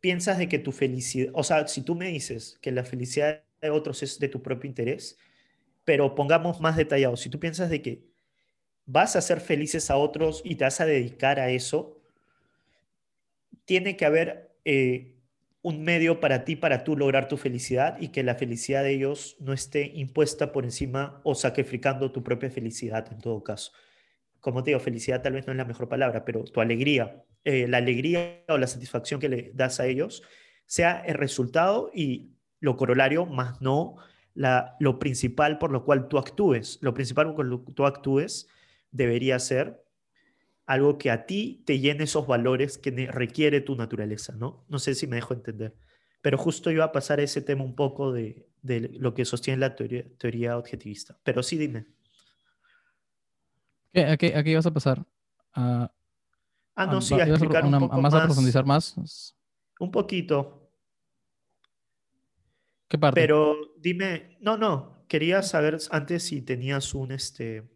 piensas 0.00 0.38
de 0.38 0.48
que 0.48 0.58
tu 0.58 0.72
felicidad, 0.72 1.32
o 1.34 1.42
sea, 1.42 1.66
si 1.66 1.82
tú 1.82 1.94
me 1.94 2.08
dices 2.08 2.58
que 2.60 2.72
la 2.72 2.84
felicidad 2.84 3.42
de 3.60 3.70
otros 3.70 4.02
es 4.02 4.18
de 4.18 4.28
tu 4.28 4.42
propio 4.42 4.68
interés, 4.68 5.18
pero 5.84 6.14
pongamos 6.14 6.60
más 6.60 6.76
detallado, 6.76 7.16
si 7.16 7.30
tú 7.30 7.40
piensas 7.40 7.70
de 7.70 7.82
que 7.82 8.04
vas 8.86 9.16
a 9.16 9.20
ser 9.20 9.40
felices 9.40 9.90
a 9.90 9.96
otros 9.96 10.42
y 10.44 10.54
te 10.54 10.64
vas 10.64 10.80
a 10.80 10.86
dedicar 10.86 11.40
a 11.40 11.50
eso, 11.50 12.00
tiene 13.64 13.96
que 13.96 14.06
haber 14.06 14.56
eh, 14.64 15.18
un 15.62 15.82
medio 15.82 16.20
para 16.20 16.44
ti, 16.44 16.56
para 16.56 16.84
tú 16.84 16.96
lograr 16.96 17.28
tu 17.28 17.36
felicidad 17.36 17.98
y 18.00 18.08
que 18.08 18.22
la 18.22 18.36
felicidad 18.36 18.82
de 18.82 18.92
ellos 18.92 19.36
no 19.40 19.52
esté 19.52 19.92
impuesta 19.94 20.52
por 20.52 20.64
encima 20.64 21.20
o 21.24 21.34
sacrificando 21.34 22.12
tu 22.12 22.22
propia 22.22 22.50
felicidad 22.50 23.12
en 23.12 23.18
todo 23.18 23.42
caso. 23.42 23.72
Como 24.40 24.62
te 24.62 24.70
digo, 24.70 24.80
felicidad 24.80 25.20
tal 25.20 25.34
vez 25.34 25.46
no 25.46 25.52
es 25.52 25.56
la 25.58 25.64
mejor 25.64 25.88
palabra, 25.88 26.24
pero 26.24 26.44
tu 26.44 26.60
alegría, 26.60 27.24
eh, 27.44 27.66
la 27.68 27.78
alegría 27.78 28.44
o 28.48 28.58
la 28.58 28.66
satisfacción 28.66 29.20
que 29.20 29.28
le 29.28 29.52
das 29.54 29.80
a 29.80 29.86
ellos, 29.86 30.22
sea 30.66 31.00
el 31.00 31.14
resultado 31.14 31.90
y 31.94 32.32
lo 32.60 32.76
corolario, 32.76 33.26
más 33.26 33.60
no 33.60 33.96
la, 34.34 34.76
lo 34.80 34.98
principal 34.98 35.58
por 35.58 35.72
lo 35.72 35.84
cual 35.84 36.08
tú 36.08 36.18
actúes. 36.18 36.78
Lo 36.82 36.94
principal 36.94 37.34
por 37.34 37.46
lo 37.46 37.64
que 37.64 37.72
tú 37.72 37.86
actúes 37.86 38.48
debería 38.90 39.38
ser 39.38 39.82
algo 40.68 40.98
que 40.98 41.10
a 41.10 41.24
ti 41.24 41.62
te 41.64 41.78
llene 41.78 42.04
esos 42.04 42.26
valores 42.26 42.76
que 42.76 42.90
requiere 43.10 43.62
tu 43.62 43.74
naturaleza, 43.74 44.34
¿no? 44.36 44.66
No 44.68 44.78
sé 44.78 44.94
si 44.94 45.06
me 45.06 45.16
dejo 45.16 45.32
entender. 45.32 45.74
Pero 46.20 46.36
justo 46.36 46.70
iba 46.70 46.84
a 46.84 46.92
pasar 46.92 47.20
a 47.20 47.22
ese 47.22 47.40
tema 47.40 47.64
un 47.64 47.74
poco 47.74 48.12
de, 48.12 48.46
lo 48.62 49.14
que 49.14 49.24
sostiene 49.24 49.60
la 49.60 49.74
teoría, 49.74 50.58
objetivista. 50.58 51.18
Pero 51.24 51.42
sí, 51.42 51.56
dime. 51.56 51.86
¿A 53.94 54.16
qué, 54.18 54.34
a 54.34 54.46
ibas 54.46 54.66
a 54.66 54.72
pasar? 54.74 55.06
Ah, 56.78 56.86
no, 56.86 57.00
sí, 57.00 57.14
a 57.14 57.24
explicar 57.24 57.64
un 57.64 57.78
poco 57.78 58.00
más. 58.00 58.14
a 58.14 58.24
profundizar 58.24 58.64
más? 58.64 59.34
Un 59.80 59.90
poquito. 59.90 60.70
¿Qué 62.88 62.98
parte? 62.98 63.20
Pero 63.20 63.54
dime, 63.78 64.38
no, 64.40 64.56
no, 64.56 65.04
quería 65.08 65.42
saber 65.42 65.78
antes 65.90 66.22
si 66.22 66.42
tenías 66.42 66.94
un, 66.94 67.12
este, 67.12 67.68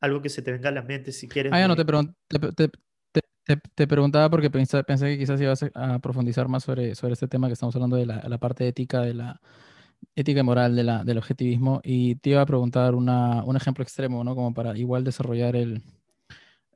algo 0.00 0.22
que 0.22 0.28
se 0.28 0.42
te 0.42 0.52
venga 0.52 0.68
a 0.68 0.72
la 0.72 0.82
mente 0.82 1.12
si 1.12 1.28
quieres. 1.28 1.52
Ah, 1.52 1.58
ya 1.58 1.68
no, 1.68 1.76
te, 1.76 2.70
te, 3.74 3.86
preguntaba 3.86 4.28
porque 4.28 4.50
pensé, 4.50 4.82
pensé, 4.84 5.06
que 5.06 5.18
quizás 5.18 5.40
ibas 5.40 5.64
a 5.74 5.98
profundizar 5.98 6.48
más 6.48 6.64
sobre, 6.64 6.94
sobre 6.94 7.14
este 7.14 7.28
tema 7.28 7.46
que 7.46 7.54
estamos 7.54 7.74
hablando 7.74 7.96
de 7.96 8.06
la, 8.06 8.22
la 8.28 8.38
parte 8.38 8.66
ética, 8.66 9.00
de 9.00 9.14
la 9.14 9.40
ética 10.14 10.40
y 10.40 10.42
moral 10.42 10.74
de 10.76 10.84
la, 10.84 11.04
del 11.04 11.18
objetivismo, 11.18 11.80
y 11.84 12.16
te 12.16 12.30
iba 12.30 12.42
a 12.42 12.46
preguntar 12.46 12.94
una, 12.94 13.44
un 13.44 13.56
ejemplo 13.56 13.82
extremo, 13.82 14.24
¿no? 14.24 14.34
Como 14.34 14.52
para 14.54 14.76
igual 14.76 15.04
desarrollar 15.04 15.56
el, 15.56 15.82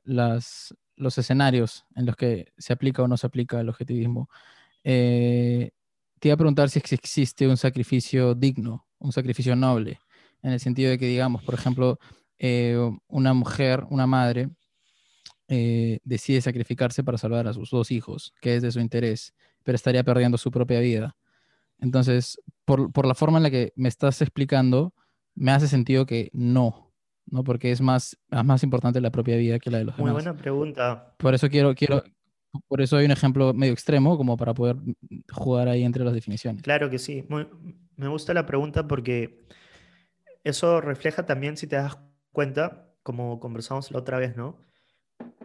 las, 0.03 0.75
los 1.01 1.17
escenarios 1.17 1.85
en 1.95 2.05
los 2.05 2.15
que 2.15 2.53
se 2.57 2.73
aplica 2.73 3.01
o 3.01 3.07
no 3.07 3.17
se 3.17 3.27
aplica 3.27 3.59
el 3.59 3.69
objetivismo. 3.69 4.29
Eh, 4.83 5.71
te 6.19 6.27
iba 6.27 6.35
a 6.35 6.37
preguntar 6.37 6.69
si 6.69 6.79
existe 6.79 7.47
un 7.47 7.57
sacrificio 7.57 8.35
digno, 8.35 8.87
un 8.99 9.11
sacrificio 9.11 9.55
noble, 9.55 9.99
en 10.43 10.51
el 10.51 10.59
sentido 10.59 10.91
de 10.91 10.97
que, 10.97 11.07
digamos, 11.07 11.43
por 11.43 11.55
ejemplo, 11.55 11.99
eh, 12.37 12.77
una 13.07 13.33
mujer, 13.33 13.85
una 13.89 14.07
madre, 14.07 14.49
eh, 15.47 15.99
decide 16.03 16.41
sacrificarse 16.41 17.03
para 17.03 17.17
salvar 17.17 17.47
a 17.47 17.53
sus 17.53 17.71
dos 17.71 17.91
hijos, 17.91 18.33
que 18.41 18.55
es 18.55 18.61
de 18.61 18.71
su 18.71 18.79
interés, 18.79 19.33
pero 19.63 19.75
estaría 19.75 20.03
perdiendo 20.03 20.37
su 20.37 20.51
propia 20.51 20.79
vida. 20.79 21.17
Entonces, 21.79 22.39
por, 22.65 22.91
por, 22.91 23.07
la 23.07 23.15
forma 23.15 23.37
en 23.37 23.43
la 23.43 23.51
que 23.51 23.73
me 23.75 23.89
estás 23.89 24.21
explicando, 24.21 24.93
me 25.33 25.51
hace 25.51 25.67
sentido 25.67 26.05
que 26.05 26.29
no, 26.33 26.90
¿no? 27.31 27.43
Porque 27.43 27.71
es 27.71 27.81
más, 27.81 28.17
más 28.29 28.61
importante 28.63 29.01
la 29.01 29.09
propia 29.09 29.37
vida 29.37 29.57
que 29.57 29.71
la 29.71 29.79
de 29.79 29.85
los 29.85 29.97
demás. 29.97 30.13
Muy 30.13 30.21
buena 30.21 30.37
pregunta. 30.37 31.15
Por 31.17 31.33
eso 31.33 31.49
quiero, 31.49 31.73
quiero, 31.73 32.03
por 32.67 32.81
eso 32.81 32.97
hay 32.97 33.05
un 33.05 33.11
ejemplo 33.11 33.53
medio 33.53 33.73
extremo, 33.73 34.17
como 34.17 34.37
para 34.37 34.53
poder 34.53 34.75
jugar 35.31 35.67
ahí 35.67 35.83
entre 35.83 36.03
las 36.03 36.13
definiciones. 36.13 36.61
Claro 36.61 36.89
que 36.89 36.99
sí. 36.99 37.25
me 37.95 38.07
gusta 38.07 38.33
la 38.33 38.45
pregunta 38.45 38.87
porque 38.87 39.45
eso 40.43 40.81
refleja 40.81 41.25
también, 41.25 41.57
si 41.57 41.67
te 41.67 41.77
das 41.77 41.97
cuenta, 42.31 42.89
como 43.03 43.39
conversamos 43.39 43.91
la 43.91 43.99
otra 43.99 44.19
vez, 44.19 44.35
¿no? 44.35 44.59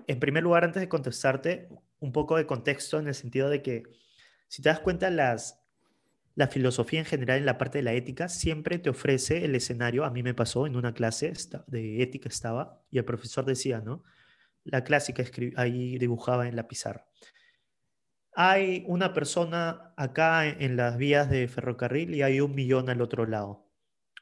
En 0.06 0.20
primer 0.20 0.42
lugar, 0.42 0.64
antes 0.64 0.80
de 0.80 0.88
contestarte, 0.88 1.68
un 2.00 2.12
poco 2.12 2.36
de 2.36 2.46
contexto 2.46 2.98
en 2.98 3.08
el 3.08 3.14
sentido 3.14 3.48
de 3.48 3.62
que, 3.62 3.84
si 4.48 4.62
te 4.62 4.68
das 4.68 4.80
cuenta, 4.80 5.10
las, 5.10 5.65
la 6.36 6.46
filosofía 6.48 7.00
en 7.00 7.06
general 7.06 7.38
en 7.38 7.46
la 7.46 7.58
parte 7.58 7.78
de 7.78 7.82
la 7.82 7.94
ética 7.94 8.28
siempre 8.28 8.78
te 8.78 8.90
ofrece 8.90 9.44
el 9.44 9.54
escenario. 9.54 10.04
A 10.04 10.10
mí 10.10 10.22
me 10.22 10.34
pasó 10.34 10.66
en 10.66 10.76
una 10.76 10.92
clase 10.94 11.32
de 11.66 12.02
ética 12.02 12.28
estaba 12.28 12.82
y 12.90 12.98
el 12.98 13.04
profesor 13.04 13.44
decía, 13.44 13.80
¿no? 13.80 14.04
La 14.62 14.84
clásica 14.84 15.24
ahí 15.56 15.98
dibujaba 15.98 16.46
en 16.46 16.54
la 16.54 16.68
pizarra. 16.68 17.06
Hay 18.32 18.84
una 18.86 19.14
persona 19.14 19.94
acá 19.96 20.46
en 20.46 20.76
las 20.76 20.98
vías 20.98 21.30
de 21.30 21.48
ferrocarril 21.48 22.14
y 22.14 22.22
hay 22.22 22.40
un 22.40 22.54
millón 22.54 22.90
al 22.90 23.00
otro 23.00 23.26
lado 23.26 23.66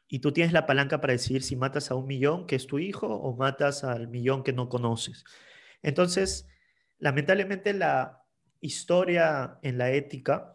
y 0.08 0.20
tú 0.20 0.32
tienes 0.32 0.52
la 0.52 0.66
palanca 0.66 1.00
para 1.00 1.12
decidir 1.12 1.42
si 1.42 1.56
matas 1.56 1.90
a 1.90 1.96
un 1.96 2.06
millón 2.06 2.46
que 2.46 2.54
es 2.54 2.68
tu 2.68 2.78
hijo 2.78 3.08
o 3.08 3.36
matas 3.36 3.82
al 3.82 4.06
millón 4.06 4.44
que 4.44 4.52
no 4.52 4.68
conoces. 4.68 5.24
Entonces, 5.82 6.46
lamentablemente 6.98 7.72
la 7.72 8.22
historia 8.60 9.58
en 9.62 9.78
la 9.78 9.90
ética, 9.90 10.53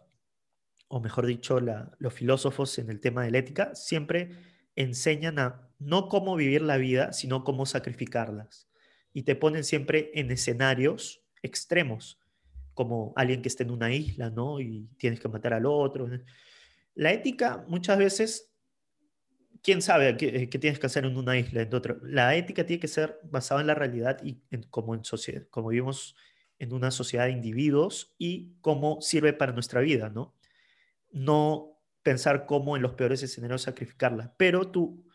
o 0.92 0.98
mejor 0.98 1.24
dicho, 1.24 1.60
los 1.60 2.12
filósofos 2.12 2.76
en 2.80 2.90
el 2.90 2.98
tema 2.98 3.22
de 3.22 3.30
la 3.30 3.38
ética, 3.38 3.76
siempre 3.76 4.32
enseñan 4.74 5.38
a 5.38 5.68
no 5.78 6.08
cómo 6.08 6.34
vivir 6.34 6.62
la 6.62 6.78
vida, 6.78 7.12
sino 7.12 7.44
cómo 7.44 7.64
sacrificarlas. 7.64 8.68
Y 9.12 9.22
te 9.22 9.36
ponen 9.36 9.62
siempre 9.62 10.10
en 10.14 10.32
escenarios 10.32 11.22
extremos, 11.42 12.18
como 12.74 13.12
alguien 13.14 13.40
que 13.40 13.46
esté 13.46 13.62
en 13.62 13.70
una 13.70 13.92
isla, 13.92 14.30
¿no? 14.30 14.60
Y 14.60 14.88
tienes 14.98 15.20
que 15.20 15.28
matar 15.28 15.54
al 15.54 15.64
otro. 15.64 16.08
La 16.96 17.12
ética 17.12 17.64
muchas 17.68 17.96
veces, 17.96 18.50
¿quién 19.62 19.82
sabe 19.82 20.16
qué, 20.16 20.48
tienes 20.48 20.80
que 20.80 20.86
hacer 20.86 21.04
en 21.04 21.16
una 21.16 21.38
isla? 21.38 21.62
En 21.62 21.72
otra? 21.72 21.98
La 22.02 22.34
ética 22.34 22.66
tiene 22.66 22.80
que 22.80 22.88
ser 22.88 23.20
basada 23.22 23.60
en 23.60 23.68
la 23.68 23.74
realidad 23.74 24.18
y 24.24 24.40
como, 24.70 24.96
en 24.96 25.04
sociedad, 25.04 25.46
como 25.50 25.68
vivimos 25.68 26.16
en 26.58 26.72
una 26.72 26.90
sociedad 26.90 27.26
de 27.26 27.30
individuos 27.30 28.12
y 28.18 28.56
cómo 28.60 29.00
sirve 29.00 29.32
para 29.32 29.52
nuestra 29.52 29.80
vida, 29.80 30.10
¿no? 30.10 30.34
No 31.10 31.70
pensar 32.02 32.46
cómo 32.46 32.76
en 32.76 32.82
los 32.82 32.94
peores 32.94 33.22
escenarios 33.22 33.62
sacrificarla. 33.62 34.34
Pero 34.36 34.70
tú, 34.70 35.06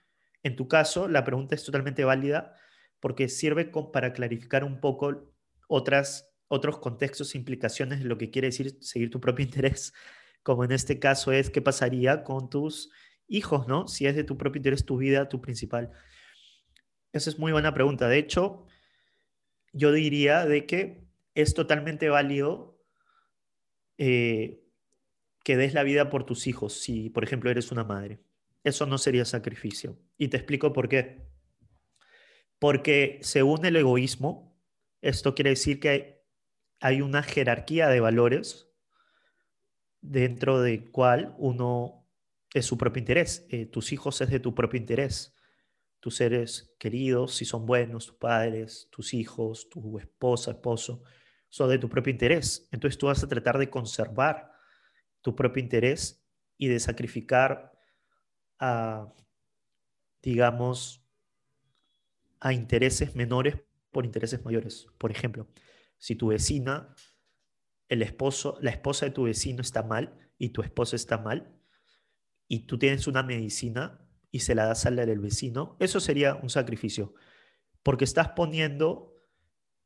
en 0.43 0.55
tu 0.55 0.67
caso, 0.67 1.07
la 1.07 1.23
pregunta 1.23 1.55
es 1.55 1.63
totalmente 1.63 2.03
válida 2.03 2.55
porque 2.99 3.30
sirve 3.30 3.72
para 3.93 4.13
clarificar 4.13 4.63
un 4.63 4.80
poco 4.80 5.34
otras, 5.67 6.30
otros 6.47 6.80
contextos 6.80 7.35
implicaciones 7.35 7.99
de 7.99 8.05
lo 8.05 8.17
que 8.17 8.30
quiere 8.30 8.47
decir 8.47 8.77
seguir 8.81 9.09
tu 9.09 9.19
propio 9.19 9.45
interés, 9.45 9.93
como 10.43 10.63
en 10.63 10.72
este 10.72 10.99
caso 10.99 11.31
es 11.31 11.49
qué 11.49 11.61
pasaría 11.61 12.23
con 12.23 12.49
tus 12.49 12.91
hijos, 13.27 13.67
¿no? 13.67 13.88
Si 13.88 14.05
es 14.05 14.15
de 14.15 14.23
tu 14.23 14.38
propio 14.38 14.59
interés 14.59 14.85
tu 14.85 14.97
vida, 14.97 15.30
tu 15.30 15.41
principal. 15.41 15.91
Esa 17.11 17.30
es 17.30 17.39
muy 17.39 17.51
buena 17.51 17.73
pregunta. 17.73 18.07
De 18.07 18.17
hecho, 18.17 18.65
yo 19.73 19.91
diría 19.91 20.45
de 20.45 20.65
que 20.65 21.07
es 21.34 21.53
totalmente 21.53 22.09
válido 22.09 22.80
eh, 23.97 24.64
que 25.45 25.57
des 25.57 25.76
la 25.76 25.84
vida 25.84 26.09
por 26.09 26.26
tus 26.26 26.47
hijos 26.47 26.73
si, 26.73 27.11
por 27.11 27.23
ejemplo, 27.23 27.51
eres 27.51 27.72
una 27.72 27.84
madre. 27.84 28.19
Eso 28.63 28.88
no 28.88 28.97
sería 28.97 29.26
sacrificio. 29.26 29.95
Y 30.17 30.30
te 30.30 30.38
explico 30.38 30.73
por 30.73 30.89
qué. 30.89 31.30
Porque 32.57 33.19
según 33.22 33.63
el 33.63 33.76
egoísmo, 33.76 34.59
esto 35.01 35.35
quiere 35.35 35.51
decir 35.51 35.80
que 35.80 36.26
hay 36.80 37.01
una 37.01 37.22
jerarquía 37.22 37.89
de 37.89 37.99
valores 37.99 38.72
dentro 40.01 40.61
de 40.61 40.89
cual 40.89 41.35
uno 41.38 42.09
es 42.51 42.65
su 42.65 42.76
propio 42.76 43.01
interés. 43.01 43.45
Eh, 43.51 43.67
tus 43.67 43.91
hijos 43.91 44.19
es 44.22 44.31
de 44.31 44.39
tu 44.39 44.55
propio 44.55 44.80
interés. 44.80 45.35
Tus 45.99 46.15
seres 46.15 46.73
queridos, 46.80 47.35
si 47.35 47.45
son 47.45 47.67
buenos, 47.67 48.07
tus 48.07 48.15
padres, 48.15 48.88
tus 48.89 49.13
hijos, 49.13 49.69
tu 49.69 49.99
esposa, 49.99 50.51
esposo, 50.51 51.03
son 51.49 51.69
de 51.69 51.77
tu 51.77 51.88
propio 51.88 52.09
interés. 52.09 52.67
Entonces 52.72 52.97
tú 52.97 53.05
vas 53.05 53.23
a 53.23 53.27
tratar 53.30 53.59
de 53.59 53.69
conservar 53.69 54.55
tu 55.26 55.35
propio 55.35 55.64
interés 55.64 56.23
y 56.56 56.68
de 56.68 56.80
sacrificar 56.80 57.72
a, 58.60 59.11
digamos, 60.22 61.03
a 62.39 62.53
intereses 62.53 63.15
menores 63.15 63.56
por 63.89 64.06
intereses 64.06 64.45
mayores. 64.45 64.85
Por 64.99 65.10
ejemplo, 65.10 65.47
si 65.97 66.14
tu 66.14 66.27
vecina, 66.27 66.93
el 67.89 68.03
esposo, 68.03 68.60
la 68.61 68.69
esposa 68.69 69.07
de 69.07 69.14
tu 69.14 69.23
vecino 69.23 69.61
está 69.61 69.81
mal 69.81 70.15
y 70.38 70.49
tu 70.49 70.61
esposa 70.61 70.95
está 70.95 71.18
mal, 71.18 71.60
y 72.47 72.68
tú 72.68 72.77
tienes 72.77 73.07
una 73.07 73.23
medicina 73.23 74.07
y 74.30 74.41
se 74.41 74.53
la 74.53 74.68
das 74.68 74.85
a 74.85 74.91
la 74.91 75.07
del 75.07 75.22
vecino, 75.22 75.76
eso 75.80 75.99
sería 75.99 76.35
un 76.35 76.52
sacrificio, 76.52 77.15
porque 77.81 78.03
estás 78.03 78.30
poniendo 78.30 79.15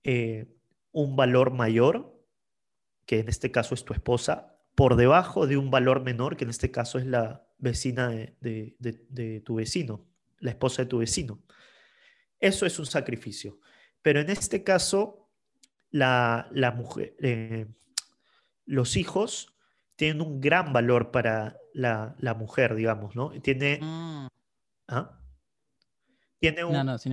eh, 0.03 0.53
un 0.91 1.16
valor 1.16 1.53
mayor, 1.53 2.22
que 3.06 3.20
en 3.20 3.30
este 3.30 3.52
caso 3.52 3.74
es 3.74 3.86
tu 3.86 3.94
esposa, 3.94 4.59
por 4.80 4.95
debajo 4.95 5.45
de 5.45 5.57
un 5.57 5.69
valor 5.69 6.06
menor, 6.06 6.38
que 6.38 6.45
en 6.45 6.51
este 6.51 6.72
caso 6.72 6.99
es 6.99 7.06
la 7.06 7.45
vecina 7.57 8.07
de, 8.07 9.41
tu 9.43 9.56
vecino, 9.56 10.06
la 10.39 10.51
esposa 10.51 10.84
de 10.84 10.85
tu 10.85 10.99
vecino. 10.99 11.43
Eso 12.39 12.65
es 12.65 12.80
un 12.80 12.85
sacrificio. 12.85 13.60
Pero 14.01 14.22
en 14.22 14.30
este 14.30 14.64
caso, 14.64 15.27
la, 15.91 16.47
mujer, 16.77 17.14
eh, 17.19 17.68
los 18.65 18.95
hijos 18.95 19.53
tienen 19.97 20.22
un 20.22 20.39
gran 20.39 20.72
valor 20.72 21.11
para 21.11 21.57
la, 21.73 22.15
mujer, 22.38 22.73
digamos, 22.73 23.18
¿no? 23.18 23.31
Tiene... 23.41 23.80
Mm. 23.81 24.27
¿ah? 24.88 25.19
Tiene 26.39 26.64
un... 26.64 26.72
No, 26.72 26.85
no, 26.85 26.97
sí 26.97 27.10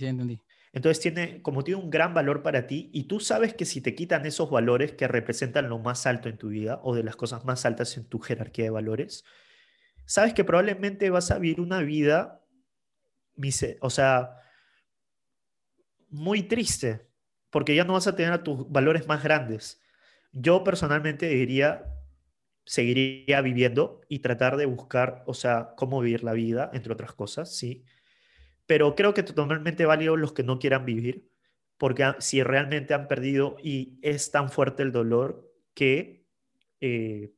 entendí. 0.00 0.40
Entonces 0.72 1.00
tiene, 1.02 1.42
como 1.42 1.64
tiene 1.64 1.80
un 1.80 1.90
gran 1.90 2.14
valor 2.14 2.42
para 2.42 2.66
ti 2.66 2.90
y 2.92 3.04
tú 3.04 3.18
sabes 3.18 3.54
que 3.54 3.64
si 3.64 3.80
te 3.80 3.94
quitan 3.94 4.24
esos 4.24 4.50
valores 4.50 4.92
que 4.92 5.08
representan 5.08 5.68
lo 5.68 5.78
más 5.78 6.06
alto 6.06 6.28
en 6.28 6.38
tu 6.38 6.48
vida 6.48 6.80
o 6.84 6.94
de 6.94 7.02
las 7.02 7.16
cosas 7.16 7.44
más 7.44 7.66
altas 7.66 7.96
en 7.96 8.04
tu 8.04 8.20
jerarquía 8.20 8.66
de 8.66 8.70
valores, 8.70 9.24
sabes 10.04 10.32
que 10.32 10.44
probablemente 10.44 11.10
vas 11.10 11.32
a 11.32 11.38
vivir 11.38 11.60
una 11.60 11.80
vida, 11.80 12.44
o 13.80 13.90
sea, 13.90 14.36
muy 16.08 16.44
triste, 16.44 17.08
porque 17.50 17.74
ya 17.74 17.84
no 17.84 17.94
vas 17.94 18.06
a 18.06 18.14
tener 18.14 18.42
tus 18.44 18.70
valores 18.70 19.08
más 19.08 19.24
grandes. 19.24 19.80
Yo 20.32 20.62
personalmente 20.62 21.26
diría, 21.26 21.84
seguiría 22.64 23.40
viviendo 23.40 24.02
y 24.08 24.20
tratar 24.20 24.56
de 24.56 24.66
buscar, 24.66 25.24
o 25.26 25.34
sea, 25.34 25.74
cómo 25.76 26.00
vivir 26.00 26.22
la 26.22 26.32
vida, 26.32 26.70
entre 26.72 26.92
otras 26.92 27.12
cosas, 27.12 27.56
sí 27.56 27.84
pero 28.70 28.94
creo 28.94 29.14
que 29.14 29.24
totalmente 29.24 29.84
válido 29.84 30.16
los 30.16 30.32
que 30.32 30.44
no 30.44 30.60
quieran 30.60 30.84
vivir, 30.84 31.28
porque 31.76 32.12
si 32.20 32.44
realmente 32.44 32.94
han 32.94 33.08
perdido 33.08 33.56
y 33.60 33.98
es 34.00 34.30
tan 34.30 34.48
fuerte 34.48 34.84
el 34.84 34.92
dolor 34.92 35.52
que, 35.74 36.24
eh, 36.80 37.32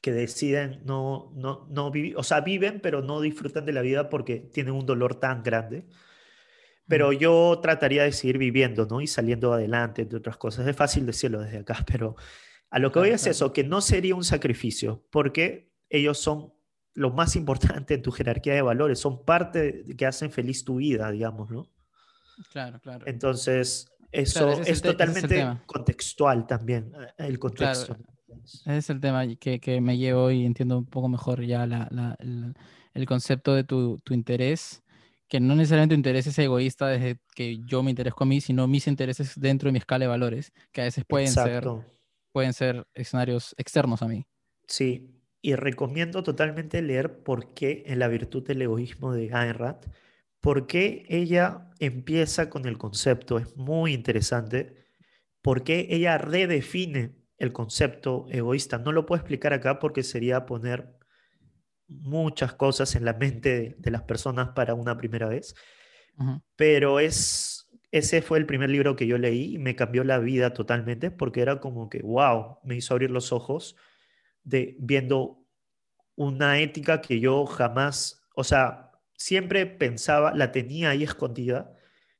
que 0.00 0.10
deciden 0.10 0.80
no, 0.86 1.34
no, 1.34 1.68
no 1.70 1.90
vivir, 1.90 2.16
o 2.16 2.22
sea, 2.22 2.40
viven, 2.40 2.80
pero 2.80 3.02
no 3.02 3.20
disfrutan 3.20 3.66
de 3.66 3.74
la 3.74 3.82
vida 3.82 4.08
porque 4.08 4.36
tienen 4.38 4.72
un 4.72 4.86
dolor 4.86 5.20
tan 5.20 5.42
grande. 5.42 5.84
Pero 6.88 7.12
yo 7.12 7.60
trataría 7.62 8.04
de 8.04 8.12
seguir 8.12 8.38
viviendo, 8.38 8.86
¿no? 8.86 9.02
Y 9.02 9.08
saliendo 9.08 9.52
adelante, 9.52 10.00
entre 10.00 10.16
otras 10.16 10.38
cosas. 10.38 10.66
Es 10.66 10.74
fácil 10.74 11.04
decirlo 11.04 11.40
desde 11.40 11.58
acá, 11.58 11.84
pero 11.86 12.16
a 12.70 12.78
lo 12.78 12.90
que 12.90 13.00
voy 13.00 13.10
es 13.10 13.26
eso, 13.26 13.52
que 13.52 13.64
no 13.64 13.82
sería 13.82 14.14
un 14.14 14.24
sacrificio, 14.24 15.04
porque 15.10 15.70
ellos 15.90 16.16
son 16.16 16.54
lo 16.94 17.10
más 17.10 17.36
importante 17.36 17.94
en 17.94 18.02
tu 18.02 18.10
jerarquía 18.10 18.54
de 18.54 18.62
valores, 18.62 18.98
son 18.98 19.24
parte 19.24 19.84
que 19.96 20.06
hacen 20.06 20.30
feliz 20.30 20.64
tu 20.64 20.76
vida, 20.76 21.10
digamos, 21.10 21.50
¿no? 21.50 21.68
Claro, 22.50 22.80
claro. 22.80 23.04
Entonces, 23.06 23.92
eso 24.10 24.52
es, 24.52 24.82
totalmente 24.82 25.58
contextual 25.66 26.46
también, 26.46 26.92
eh, 26.94 27.26
el 27.28 27.38
contexto. 27.38 27.96
Ese 28.44 28.76
es 28.76 28.90
el 28.90 29.00
tema 29.00 29.26
que, 29.36 29.60
que, 29.60 29.80
me 29.80 29.96
llevo 29.96 30.30
y 30.30 30.44
entiendo 30.44 30.78
un 30.78 30.86
poco 30.86 31.08
mejor 31.08 31.44
ya 31.44 31.66
la, 31.66 32.16
el, 32.94 33.06
concepto 33.06 33.54
de 33.54 33.64
tu, 33.64 33.98
tu, 34.04 34.14
interés, 34.14 34.82
que 35.28 35.40
no 35.40 35.54
necesariamente 35.54 35.94
tu 35.94 35.98
interés 35.98 36.26
es 36.26 36.38
egoísta 36.38 36.88
desde 36.88 37.18
que 37.34 37.58
yo 37.64 37.82
me 37.82 37.90
interesco 37.90 38.24
a 38.24 38.26
mí, 38.26 38.40
sino 38.40 38.66
mis 38.66 38.86
intereses 38.86 39.38
dentro 39.38 39.68
de 39.68 39.72
mi 39.72 39.78
escala 39.78 40.04
de 40.04 40.08
valores, 40.08 40.52
que 40.72 40.80
a 40.80 40.84
veces 40.84 41.04
pueden, 41.06 41.28
ser, 41.28 41.64
pueden 42.32 42.52
ser 42.52 42.86
escenarios 42.94 43.54
externos 43.58 44.02
a 44.02 44.08
mí. 44.08 44.26
Sí, 44.66 45.21
y 45.42 45.56
recomiendo 45.56 46.22
totalmente 46.22 46.80
leer 46.80 47.22
por 47.24 47.52
qué 47.52 47.82
en 47.86 47.98
la 47.98 48.06
virtud 48.06 48.46
del 48.46 48.62
egoísmo 48.62 49.12
de 49.12 49.34
Ayn 49.34 49.56
por 50.40 50.66
qué 50.66 51.04
ella 51.08 51.68
empieza 51.80 52.48
con 52.48 52.66
el 52.66 52.78
concepto, 52.78 53.38
es 53.38 53.56
muy 53.56 53.92
interesante, 53.92 54.76
por 55.42 55.64
qué 55.64 55.88
ella 55.90 56.16
redefine 56.18 57.16
el 57.38 57.52
concepto 57.52 58.26
egoísta. 58.28 58.78
No 58.78 58.92
lo 58.92 59.04
puedo 59.04 59.20
explicar 59.20 59.52
acá 59.52 59.78
porque 59.80 60.04
sería 60.04 60.46
poner 60.46 60.96
muchas 61.88 62.54
cosas 62.54 62.94
en 62.94 63.04
la 63.04 63.12
mente 63.12 63.76
de, 63.78 63.90
las 63.90 64.02
personas 64.02 64.50
para 64.50 64.74
una 64.74 64.96
primera 64.96 65.28
vez, 65.28 65.54
pero 66.56 67.00
es, 67.00 67.68
ese 67.90 68.22
fue 68.22 68.38
el 68.38 68.46
primer 68.46 68.70
libro 68.70 68.96
que 68.96 69.06
yo 69.06 69.18
leí 69.18 69.54
y 69.54 69.58
me 69.58 69.76
cambió 69.76 70.04
la 70.04 70.18
vida 70.18 70.52
totalmente 70.52 71.10
porque 71.10 71.40
era 71.40 71.60
como 71.60 71.88
que, 71.88 72.00
wow, 72.02 72.58
me 72.64 72.76
hizo 72.76 72.94
abrir 72.94 73.10
los 73.10 73.32
ojos 73.32 73.76
de 74.44 74.76
viendo 74.78 75.44
una 76.16 76.60
ética 76.60 77.00
que 77.00 77.20
yo 77.20 77.46
jamás, 77.46 78.24
o 78.34 78.44
sea, 78.44 78.90
siempre 79.16 79.66
pensaba, 79.66 80.34
la 80.34 80.52
tenía 80.52 80.90
ahí 80.90 81.04
escondida, 81.04 81.76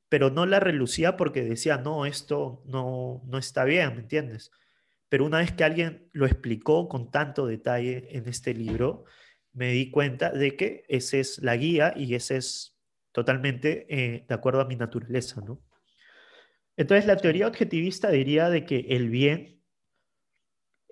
pero 0.09 0.29
no 0.29 0.45
la 0.45 0.59
relucía 0.59 1.17
porque 1.17 1.43
decía, 1.43 1.77
no, 1.77 2.05
esto 2.05 2.63
no, 2.65 3.21
no 3.25 3.37
está 3.37 3.63
bien, 3.65 3.95
¿me 3.95 4.01
entiendes? 4.01 4.51
Pero 5.09 5.25
una 5.25 5.39
vez 5.39 5.51
que 5.51 5.63
alguien 5.63 6.09
lo 6.11 6.25
explicó 6.25 6.87
con 6.87 7.11
tanto 7.11 7.45
detalle 7.45 8.07
en 8.11 8.27
este 8.27 8.53
libro, 8.53 9.05
me 9.53 9.71
di 9.71 9.91
cuenta 9.91 10.31
de 10.31 10.55
que 10.55 10.85
esa 10.87 11.17
es 11.17 11.39
la 11.39 11.55
guía 11.55 11.93
y 11.95 12.15
ese 12.15 12.37
es 12.37 12.79
totalmente 13.11 13.85
eh, 13.89 14.25
de 14.27 14.35
acuerdo 14.35 14.61
a 14.61 14.65
mi 14.65 14.75
naturaleza, 14.75 15.41
¿no? 15.41 15.61
Entonces, 16.75 17.05
la 17.05 17.17
teoría 17.17 17.47
objetivista 17.47 18.09
diría 18.09 18.49
de 18.49 18.65
que 18.65 18.87
el 18.89 19.09
bien 19.09 19.62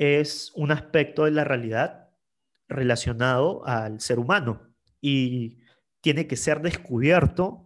es 0.02 0.52
un 0.56 0.72
aspecto 0.72 1.26
de 1.26 1.32
la 1.32 1.44
realidad 1.44 2.10
relacionado 2.68 3.66
al 3.66 4.00
ser 4.02 4.20
humano. 4.20 4.68
y 5.04 5.58
tiene 6.02 6.28
que 6.28 6.36
ser 6.36 6.62
descubierto, 6.62 7.66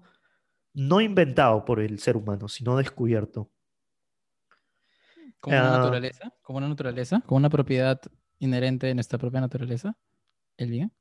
no 0.73 1.01
inventado 1.01 1.65
por 1.65 1.79
el 1.81 1.99
ser 1.99 2.15
humano, 2.17 2.47
sino 2.47 2.77
descubierto. 2.77 3.49
Como 5.41 5.55
una 5.57 5.73
Ah. 5.75 5.77
naturaleza, 5.77 6.33
como 6.41 6.57
una 6.59 6.67
naturaleza, 6.69 7.21
como 7.25 7.37
una 7.37 7.49
propiedad 7.49 8.01
inherente 8.39 8.89
en 8.89 8.95
nuestra 8.95 9.17
propia 9.19 9.41
naturaleza, 9.41 9.97
el 10.57 10.69
bien. 10.69 10.91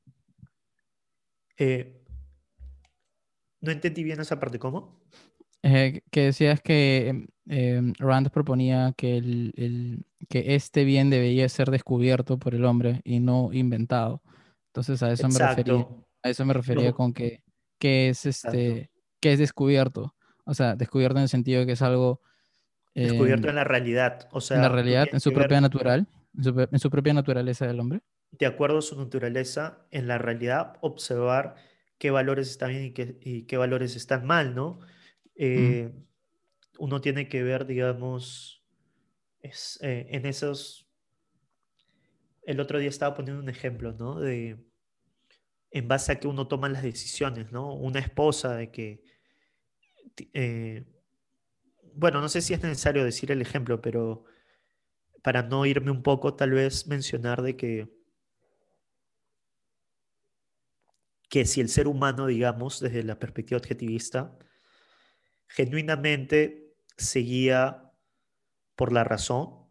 Eh, 1.57 2.03
no 3.61 3.71
entendí 3.71 4.03
bien 4.03 4.19
esa 4.19 4.39
parte, 4.39 4.59
¿cómo? 4.59 5.01
Eh, 5.63 6.01
que 6.11 6.21
decías 6.25 6.61
que 6.61 7.27
em, 7.47 7.93
Rand 7.99 8.29
proponía 8.29 8.93
que, 8.97 9.17
el, 9.17 9.53
el- 9.57 10.05
que 10.29 10.55
este 10.55 10.83
bien 10.83 11.09
debería 11.09 11.47
ser 11.49 11.69
descubierto 11.71 12.39
por 12.39 12.55
el 12.55 12.65
hombre 12.65 13.01
y 13.03 13.19
no 13.19 13.51
inventado. 13.53 14.21
Entonces 14.67 15.01
a 15.03 15.11
eso 15.11 15.27
me 15.29 15.39
refería, 15.39 15.87
a 16.23 16.29
eso 16.29 16.45
me 16.45 16.53
refería 16.53 16.93
con 16.93 17.13
que, 17.13 17.43
que 17.79 18.09
es 18.09 18.25
Exacto. 18.25 18.57
este, 18.57 18.91
que 19.19 19.33
es 19.33 19.39
descubierto. 19.39 20.15
O 20.45 20.53
sea, 20.53 20.75
descubierto 20.75 21.17
en 21.17 21.23
el 21.23 21.29
sentido 21.29 21.59
de 21.61 21.65
que 21.67 21.73
es 21.73 21.81
algo 21.81 22.21
Descubierto 22.93 23.47
em, 23.47 23.49
en 23.49 23.55
la 23.55 23.63
realidad. 23.63 24.27
O 24.31 24.41
sea, 24.41 24.57
en 24.57 24.63
la 24.63 24.69
realidad, 24.69 25.07
en 25.11 25.19
su 25.19 25.29
ver, 25.29 25.39
propia 25.39 25.61
natural, 25.61 26.07
en 26.37 26.43
su, 26.43 26.67
en 26.71 26.79
su 26.79 26.89
propia 26.89 27.13
naturaleza 27.13 27.67
del 27.67 27.79
hombre. 27.79 28.01
de 28.31 28.45
acuerdo 28.45 28.79
a 28.79 28.81
su 28.81 28.97
naturaleza, 28.97 29.87
en 29.91 30.07
la 30.07 30.17
realidad, 30.17 30.77
observar 30.81 31.55
qué 31.97 32.11
valores 32.11 32.49
están 32.49 32.69
bien 32.69 32.85
y 32.85 32.91
qué, 32.93 33.17
y 33.21 33.43
qué 33.43 33.57
valores 33.57 33.95
están 33.95 34.25
mal, 34.25 34.55
¿no? 34.55 34.79
Eh, 35.35 35.93
uno 36.79 37.01
tiene 37.01 37.27
que 37.29 37.43
ver, 37.43 37.65
digamos, 37.65 38.63
es, 39.41 39.79
eh, 39.81 40.07
en 40.11 40.25
esos... 40.25 40.89
El 42.43 42.59
otro 42.59 42.79
día 42.79 42.89
estaba 42.89 43.15
poniendo 43.15 43.41
un 43.41 43.49
ejemplo, 43.49 43.93
¿no? 43.93 44.19
De, 44.19 44.63
en 45.71 45.87
base 45.87 46.11
a 46.11 46.19
que 46.19 46.27
uno 46.27 46.47
toma 46.47 46.69
las 46.69 46.83
decisiones, 46.83 47.51
¿no? 47.51 47.73
Una 47.73 47.99
esposa 47.99 48.55
de 48.55 48.71
que... 48.71 49.03
eh, 50.33 50.85
bueno, 51.93 52.21
no 52.21 52.29
sé 52.29 52.41
si 52.41 52.53
es 52.53 52.61
necesario 52.61 53.03
decir 53.03 53.31
el 53.31 53.41
ejemplo, 53.41 53.81
pero 53.81 54.25
para 55.23 55.43
no 55.43 55.65
irme 55.65 55.91
un 55.91 56.03
poco, 56.03 56.35
tal 56.35 56.51
vez 56.51 56.87
mencionar 56.87 57.41
de 57.41 57.55
que, 57.57 57.89
que 61.29 61.45
si 61.45 61.61
el 61.61 61.69
ser 61.69 61.87
humano, 61.87 62.27
digamos, 62.27 62.79
desde 62.79 63.03
la 63.03 63.19
perspectiva 63.19 63.57
objetivista, 63.57 64.37
genuinamente 65.47 66.64
se 66.97 67.19
guía 67.19 67.91
por 68.75 68.91
la 68.91 69.03
razón, 69.03 69.65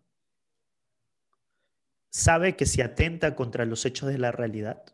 sabe 2.10 2.56
que 2.56 2.66
se 2.66 2.82
atenta 2.82 3.34
contra 3.34 3.64
los 3.64 3.84
hechos 3.84 4.08
de 4.08 4.18
la 4.18 4.32
realidad, 4.32 4.84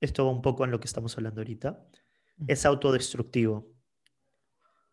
esto 0.00 0.26
va 0.26 0.32
un 0.32 0.42
poco 0.42 0.64
en 0.64 0.70
lo 0.70 0.80
que 0.80 0.86
estamos 0.86 1.16
hablando 1.16 1.40
ahorita, 1.40 1.86
es 2.46 2.66
autodestructivo. 2.66 3.72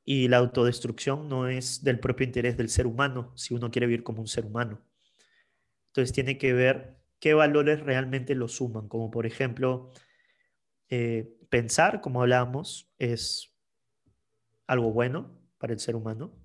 Y 0.03 0.29
la 0.29 0.37
autodestrucción 0.37 1.29
no 1.29 1.47
es 1.47 1.83
del 1.83 1.99
propio 1.99 2.25
interés 2.25 2.57
del 2.57 2.69
ser 2.69 2.87
humano, 2.87 3.33
si 3.35 3.53
uno 3.53 3.69
quiere 3.69 3.87
vivir 3.87 4.03
como 4.03 4.21
un 4.21 4.27
ser 4.27 4.45
humano. 4.45 4.81
Entonces 5.87 6.13
tiene 6.13 6.37
que 6.37 6.53
ver 6.53 6.97
qué 7.19 7.33
valores 7.33 7.81
realmente 7.81 8.33
lo 8.33 8.47
suman, 8.47 8.87
como 8.87 9.11
por 9.11 9.25
ejemplo, 9.25 9.91
eh, 10.89 11.37
pensar, 11.49 12.01
como 12.01 12.21
hablábamos, 12.21 12.91
es 12.97 13.53
algo 14.65 14.91
bueno 14.91 15.37
para 15.57 15.73
el 15.73 15.79
ser 15.79 15.95
humano, 15.95 16.40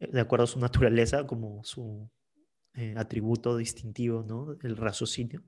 de 0.00 0.20
acuerdo 0.20 0.44
a 0.44 0.48
su 0.48 0.58
naturaleza, 0.58 1.26
como 1.26 1.62
su 1.64 2.10
eh, 2.74 2.94
atributo 2.96 3.56
distintivo, 3.56 4.24
¿no? 4.26 4.56
El 4.62 4.76
raciocinio. 4.76 5.42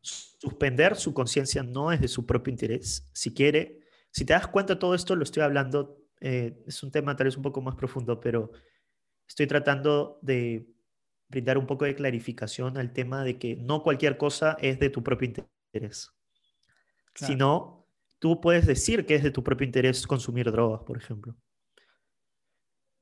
Suspender 0.00 0.96
su 0.96 1.12
conciencia 1.12 1.62
no 1.62 1.92
es 1.92 2.00
de 2.00 2.08
su 2.08 2.24
propio 2.24 2.50
interés. 2.50 3.08
Si 3.12 3.34
quiere, 3.34 3.80
si 4.10 4.24
te 4.24 4.32
das 4.32 4.46
cuenta, 4.46 4.78
todo 4.78 4.94
esto 4.94 5.14
lo 5.14 5.22
estoy 5.22 5.42
hablando, 5.42 6.02
eh, 6.20 6.62
es 6.66 6.82
un 6.82 6.90
tema 6.90 7.14
tal 7.14 7.26
vez 7.26 7.36
un 7.36 7.42
poco 7.42 7.60
más 7.60 7.76
profundo, 7.76 8.18
pero 8.20 8.50
estoy 9.28 9.46
tratando 9.46 10.18
de 10.22 10.66
brindar 11.28 11.58
un 11.58 11.66
poco 11.66 11.84
de 11.84 11.94
clarificación 11.94 12.78
al 12.78 12.92
tema 12.92 13.22
de 13.22 13.38
que 13.38 13.54
no 13.56 13.82
cualquier 13.82 14.16
cosa 14.16 14.56
es 14.60 14.80
de 14.80 14.88
tu 14.88 15.02
propio 15.04 15.26
interés. 15.28 16.10
Claro. 17.12 17.32
Sino, 17.32 17.86
tú 18.18 18.40
puedes 18.40 18.66
decir 18.66 19.04
que 19.04 19.14
es 19.14 19.22
de 19.22 19.30
tu 19.30 19.44
propio 19.44 19.66
interés 19.66 20.06
consumir 20.06 20.50
drogas, 20.50 20.80
por 20.82 20.96
ejemplo. 20.96 21.36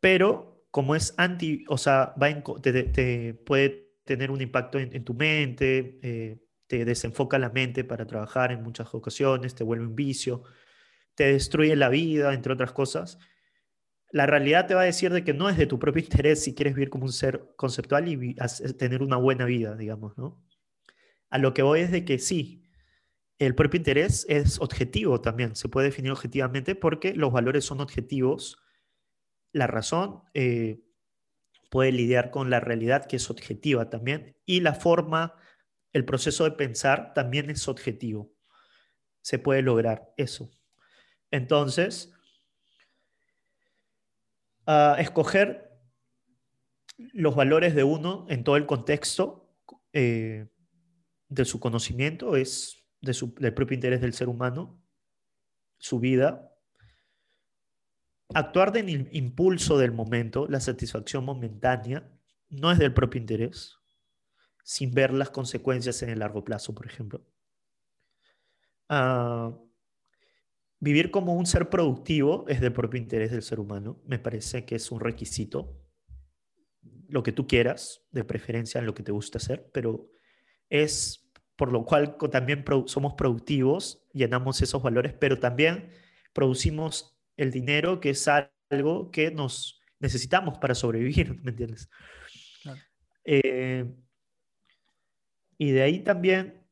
Pero 0.00 0.64
como 0.70 0.94
es 0.94 1.14
anti, 1.16 1.64
o 1.68 1.78
sea, 1.78 2.14
va 2.20 2.28
te, 2.62 3.34
puede 3.46 3.90
tener 4.04 4.30
un 4.30 4.40
impacto 4.40 4.78
en, 4.78 5.04
tu 5.04 5.14
mente, 5.14 5.98
eh, 6.02 6.38
te 6.66 6.84
desenfoca 6.84 7.38
la 7.38 7.50
mente 7.50 7.84
para 7.84 8.06
trabajar 8.06 8.52
en 8.52 8.62
muchas 8.62 8.94
ocasiones, 8.94 9.54
te 9.54 9.64
vuelve 9.64 9.86
un 9.86 9.96
vicio, 9.96 10.42
te 11.14 11.32
destruye 11.32 11.76
la 11.76 11.88
vida, 11.90 12.34
entre 12.34 12.52
otras 12.54 12.72
cosas. 12.72 13.18
La 14.12 14.26
realidad 14.26 14.66
te 14.66 14.74
va 14.74 14.82
a 14.82 14.84
decir 14.84 15.12
de 15.12 15.24
que 15.24 15.34
no 15.34 15.48
es 15.48 15.56
de 15.58 15.66
tu 15.66 15.78
propio 15.78 16.02
interés 16.04 16.42
si 16.44 16.54
quieres 16.54 16.74
vivir 16.74 16.90
como 16.90 17.04
un 17.06 17.12
ser 17.12 17.44
conceptual 17.56 18.08
y 18.08 18.36
hacer- 18.38 18.74
tener 18.74 19.02
una 19.02 19.16
buena 19.16 19.44
vida, 19.46 19.76
digamos, 19.76 20.16
¿no? 20.18 20.42
A 21.30 21.38
lo 21.38 21.54
que 21.54 21.62
voy 21.62 21.80
es 21.80 21.90
de 21.92 22.04
que 22.04 22.18
sí, 22.18 22.64
el 23.38 23.54
propio 23.54 23.78
interés 23.78 24.26
es 24.28 24.60
objetivo 24.60 25.20
también, 25.20 25.56
se 25.56 25.68
puede 25.68 25.88
definir 25.88 26.12
objetivamente 26.12 26.74
porque 26.74 27.14
los 27.14 27.32
valores 27.32 27.64
son 27.64 27.80
objetivos. 27.80 28.58
La 29.52 29.66
razón 29.66 30.22
eh, 30.34 30.80
puede 31.70 31.92
lidiar 31.92 32.30
con 32.30 32.50
la 32.50 32.60
realidad 32.60 33.06
que 33.06 33.16
es 33.16 33.30
objetiva 33.30 33.90
también 33.90 34.36
y 34.46 34.60
la 34.60 34.74
forma, 34.74 35.34
el 35.92 36.04
proceso 36.04 36.44
de 36.44 36.52
pensar 36.52 37.12
también 37.14 37.50
es 37.50 37.68
objetivo. 37.68 38.32
Se 39.22 39.38
puede 39.38 39.62
lograr 39.62 40.12
eso. 40.16 40.50
Entonces, 41.30 42.12
ah, 44.66 44.96
escoger 44.98 45.68
los 47.12 47.34
valores 47.34 47.74
de 47.74 47.84
uno 47.84 48.26
en 48.28 48.44
todo 48.44 48.56
el 48.56 48.66
contexto 48.66 49.54
eh, 49.92 50.48
de 51.28 51.44
su 51.44 51.60
conocimiento 51.60 52.36
es 52.36 52.84
de 53.00 53.14
su- 53.14 53.34
del 53.34 53.54
propio 53.54 53.74
interés 53.74 54.00
del 54.00 54.12
ser 54.14 54.28
humano, 54.28 54.82
su 55.78 56.00
vida. 56.00 56.47
Actuar 58.34 58.72
im- 58.76 59.08
impulso 59.12 59.78
del 59.78 59.92
momento, 59.92 60.46
la 60.48 60.60
satisfacción 60.60 61.24
momentánea, 61.24 62.10
no 62.50 62.70
es 62.70 62.78
del 62.78 62.94
propio 62.94 63.20
interés, 63.20 63.76
sin 64.64 64.92
ver 64.92 65.12
las 65.12 65.30
consecuencias 65.30 66.02
en 66.02 66.10
el 66.10 66.20
largo 66.20 66.44
plazo, 66.44 66.74
por 66.74 66.86
ejemplo. 66.86 67.24
Ah, 68.88 69.52
vivir 70.80 71.10
como 71.10 71.34
un 71.34 71.46
ser 71.46 71.68
productivo 71.70 72.44
es 72.48 72.60
del 72.60 72.72
propio 72.72 73.00
interés 73.00 73.30
del 73.30 73.42
ser 73.42 73.60
humano. 73.60 74.00
Me 74.06 74.18
parece 74.18 74.64
que 74.64 74.76
es 74.76 74.90
un 74.90 75.00
requisito. 75.00 75.80
Lo 77.08 77.22
que 77.22 77.32
tú 77.32 77.46
quieras, 77.46 78.02
de 78.12 78.24
preferencia 78.24 78.78
en 78.78 78.86
lo 78.86 78.94
que 78.94 79.02
te 79.02 79.12
gusta 79.12 79.38
hacer, 79.38 79.70
pero 79.72 80.10
es 80.68 81.30
por 81.56 81.72
lo 81.72 81.84
cual 81.84 82.16
también 82.30 82.64
somos 82.86 83.14
productivos, 83.14 84.06
llenamos 84.12 84.62
esos 84.62 84.82
valores, 84.82 85.12
pero 85.14 85.38
también 85.40 85.90
producimos 86.32 87.17
el 87.38 87.50
dinero, 87.50 88.00
que 88.00 88.10
es 88.10 88.28
algo 88.70 89.10
que 89.10 89.30
nos 89.30 89.80
necesitamos 90.00 90.58
para 90.58 90.74
sobrevivir, 90.74 91.34
¿me 91.42 91.52
entiendes? 91.52 91.88
Claro. 92.62 92.80
Eh, 93.24 93.86
y 95.56 95.70
de 95.70 95.82
ahí 95.82 96.00
también 96.00 96.62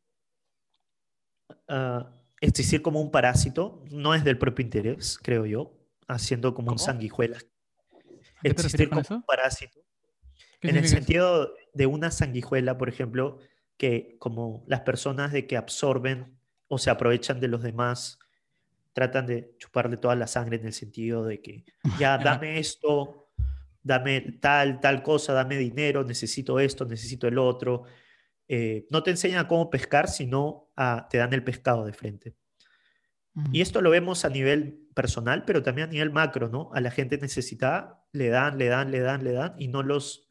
ah, 1.69 2.13
existir 2.41 2.83
como 2.83 3.01
un 3.01 3.11
parásito 3.11 3.83
no 3.91 4.15
es 4.15 4.23
del 4.25 4.39
propio 4.39 4.65
interés, 4.65 5.19
creo 5.23 5.47
yo, 5.47 5.73
haciendo 6.07 6.55
como 6.55 6.73
un 6.73 6.79
sanguijuela. 6.79 7.39
¿A 7.39 7.41
qué 8.43 8.55
te 8.55 8.63
refieres 8.63 8.65
Existir 8.65 8.91
como 8.91 9.03
un 9.09 9.23
parásito 9.23 9.81
¿Qué 10.61 10.69
en 10.69 10.77
el 10.77 10.85
eso? 10.85 10.95
sentido 10.95 11.55
de 11.75 11.87
una 11.87 12.11
sanguijuela, 12.11 12.79
por 12.79 12.89
ejemplo, 12.89 13.39
que 13.77 14.17
como 14.19 14.65
las 14.67 14.81
personas 14.81 15.33
de 15.33 15.47
que 15.47 15.57
absorben 15.57 16.39
o 16.69 16.79
se 16.79 16.91
aprovechan 16.91 17.41
de 17.41 17.49
los 17.49 17.63
demás, 17.63 18.19
tratan 18.97 19.27
de 19.27 19.55
chuparle 19.59 19.99
toda 19.99 20.15
la 20.15 20.27
sangre 20.27 20.57
en 20.57 20.65
el 20.65 20.73
sentido 20.73 21.23
de 21.23 21.43
que 21.43 21.67
ya 22.01 22.17
dame 22.17 22.59
esto, 22.59 23.29
dame 23.83 24.39
tal, 24.41 24.81
tal 24.81 25.03
cosa, 25.03 25.35
dame 25.35 25.59
dinero, 25.59 26.03
necesito 26.03 26.59
esto, 26.59 26.87
necesito 26.87 27.29
el 27.29 27.37
otro. 27.37 27.85
Eh, 28.49 28.87
no 28.89 29.03
te 29.03 29.11
enseñan 29.11 29.41
a 29.41 29.49
cómo 29.49 29.69
pescar, 29.69 30.09
sino 30.09 30.71
a, 30.77 31.09
te 31.11 31.19
dan 31.19 31.35
el 31.35 31.45
pescado 31.45 31.85
de 31.85 31.93
frente. 31.93 32.35
Y 33.53 33.61
esto 33.61 33.83
lo 33.83 33.91
vemos 33.91 34.25
a 34.25 34.31
nivel 34.31 34.89
personal, 34.95 35.45
pero 35.45 35.63
también 35.63 35.91
a 35.91 35.93
nivel 35.93 36.11
macro, 36.11 36.49
¿no? 36.49 36.71
A 36.73 36.81
la 36.81 36.91
gente 36.91 37.19
necesitada 37.19 38.03
le 38.13 38.31
dan, 38.31 38.57
le 38.57 38.69
dan, 38.69 38.91
le 38.91 39.01
dan, 39.01 39.25
le 39.25 39.33
dan 39.33 39.55
y 39.59 39.69
no 39.69 39.83
los, 39.83 40.27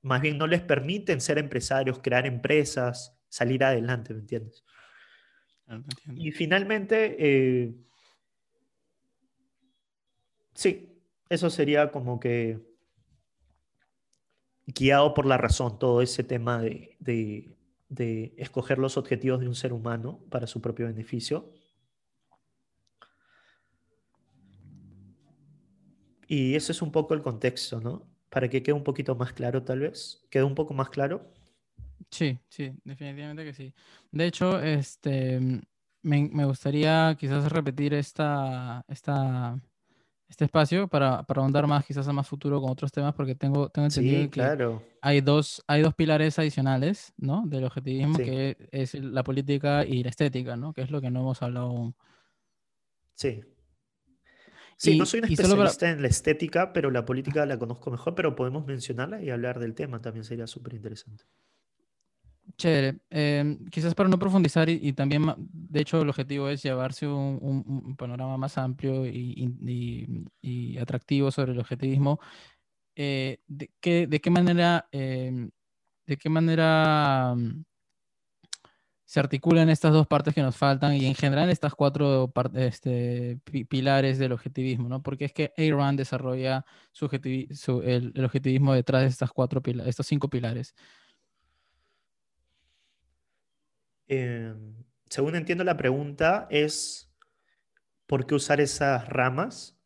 más 0.00 0.22
bien 0.22 0.38
no 0.38 0.46
les 0.46 0.62
permiten 0.62 1.20
ser 1.20 1.36
empresarios, 1.36 1.98
crear 1.98 2.26
empresas, 2.26 3.14
salir 3.28 3.62
adelante, 3.62 4.14
¿me 4.14 4.20
entiendes? 4.20 4.64
Entiendo. 5.68 6.22
Y 6.22 6.32
finalmente, 6.32 7.16
eh, 7.18 7.74
sí, 10.56 11.00
eso 11.28 11.48
sería 11.50 11.92
como 11.92 12.18
que 12.18 12.60
guiado 14.66 15.14
por 15.14 15.26
la 15.26 15.38
razón, 15.38 15.78
todo 15.78 16.02
ese 16.02 16.24
tema 16.24 16.60
de, 16.60 16.96
de 16.98 17.56
de 17.88 18.34
escoger 18.36 18.78
los 18.78 18.96
objetivos 18.96 19.40
de 19.40 19.48
un 19.48 19.54
ser 19.54 19.72
humano 19.72 20.20
para 20.30 20.46
su 20.46 20.60
propio 20.60 20.86
beneficio. 20.86 21.52
Y 26.28 26.56
ese 26.56 26.72
es 26.72 26.82
un 26.82 26.90
poco 26.90 27.14
el 27.14 27.22
contexto, 27.22 27.80
¿no? 27.80 28.02
Para 28.30 28.48
que 28.48 28.62
quede 28.62 28.74
un 28.74 28.82
poquito 28.82 29.14
más 29.14 29.32
claro, 29.32 29.62
tal 29.62 29.80
vez. 29.80 30.26
¿Quede 30.28 30.42
un 30.42 30.56
poco 30.56 30.74
más 30.74 30.88
claro? 30.88 31.32
Sí, 32.10 32.38
sí, 32.48 32.72
definitivamente 32.84 33.44
que 33.44 33.54
sí. 33.54 33.72
De 34.10 34.26
hecho, 34.26 34.60
este, 34.60 35.38
me, 36.02 36.28
me 36.32 36.44
gustaría 36.44 37.16
quizás 37.18 37.50
repetir 37.52 37.94
esta, 37.94 38.84
esta, 38.88 39.60
este 40.28 40.44
espacio 40.44 40.88
para, 40.88 41.22
para 41.22 41.42
ahondar 41.42 41.66
más 41.66 41.84
quizás 41.84 42.06
a 42.08 42.12
más 42.12 42.26
futuro 42.26 42.60
con 42.60 42.70
otros 42.70 42.90
temas, 42.90 43.14
porque 43.14 43.34
tengo, 43.34 43.68
tengo 43.68 43.86
entendido 43.86 44.22
sí, 44.22 44.28
claro. 44.28 44.82
hay, 45.00 45.20
dos, 45.20 45.62
hay 45.66 45.82
dos 45.82 45.94
pilares 45.94 46.38
adicionales, 46.38 47.14
¿no? 47.16 47.44
Del 47.46 47.64
objetivismo, 47.64 48.16
que 48.16 48.56
es 48.72 48.94
la 48.94 49.22
política 49.22 49.84
y 49.84 50.02
la 50.02 50.10
estética, 50.10 50.56
¿no? 50.56 50.72
Que 50.72 50.82
es 50.82 50.90
lo 50.90 51.00
que 51.00 51.10
no 51.10 51.20
hemos 51.20 51.42
hablado 51.42 51.66
aún. 51.66 51.94
Sí. 53.14 53.42
Sí, 54.76 54.98
no 54.98 55.06
soy 55.06 55.20
un 55.20 55.26
especialista 55.26 55.90
en 55.90 56.02
la 56.02 56.08
estética, 56.08 56.72
pero 56.72 56.90
la 56.90 57.06
política 57.06 57.46
la 57.46 57.58
conozco 57.58 57.90
mejor, 57.90 58.14
pero 58.14 58.36
podemos 58.36 58.66
mencionarla 58.66 59.22
y 59.22 59.30
hablar 59.30 59.58
del 59.58 59.74
tema, 59.74 60.02
también 60.02 60.24
sería 60.24 60.46
súper 60.46 60.74
interesante. 60.74 61.24
Chévere. 62.58 62.98
Em, 63.10 63.66
quizás 63.66 63.94
para 63.94 64.08
no 64.08 64.18
profundizar 64.18 64.68
y, 64.70 64.92
también, 64.94 65.34
de 65.36 65.80
hecho, 65.80 66.00
el 66.00 66.08
objetivo 66.08 66.48
es 66.48 66.62
llevarse 66.62 67.06
un, 67.06 67.94
panorama 67.98 68.38
más 68.38 68.56
amplio 68.56 69.04
y, 69.06 70.78
atractivo 70.80 71.30
sobre 71.30 71.52
el 71.52 71.58
objetivismo. 71.60 72.18
Eh, 72.96 73.40
de, 73.46 73.70
qué, 73.80 74.06
¿De 74.06 74.20
qué 74.20 74.30
manera, 74.30 74.88
em, 74.92 75.50
de 76.06 76.16
qué 76.16 76.28
manera 76.30 77.34
mm, 77.36 77.64
se 79.04 79.20
articulan 79.20 79.68
estas 79.70 79.92
dos 79.92 80.06
partes 80.06 80.34
que 80.34 80.42
nos 80.42 80.56
faltan 80.56 80.94
y 80.94 81.06
en 81.06 81.14
general 81.14 81.50
estas 81.50 81.74
cuatro 81.74 82.32
este, 82.54 83.38
pilares 83.68 84.18
del 84.18 84.32
objetivismo? 84.32 84.88
¿no? 84.88 85.02
Porque 85.02 85.26
es 85.26 85.32
que 85.32 85.52
Ayn 85.58 85.96
desarrolla 85.96 86.64
su, 86.92 87.06
el, 87.84 88.12
el, 88.14 88.24
objetivismo 88.24 88.74
detrás 88.74 89.02
de 89.02 89.08
estas 89.08 89.30
cuatro 89.32 89.62
estos 89.86 90.06
cinco 90.06 90.28
pilares. 90.30 90.74
Em, 94.08 94.74
según 95.08 95.36
entiendo 95.36 95.64
la 95.64 95.76
pregunta, 95.76 96.46
es 96.50 97.12
¿por 98.06 98.26
qué 98.26 98.34
usar 98.34 98.60
esas 98.60 99.08
ramas? 99.08 99.76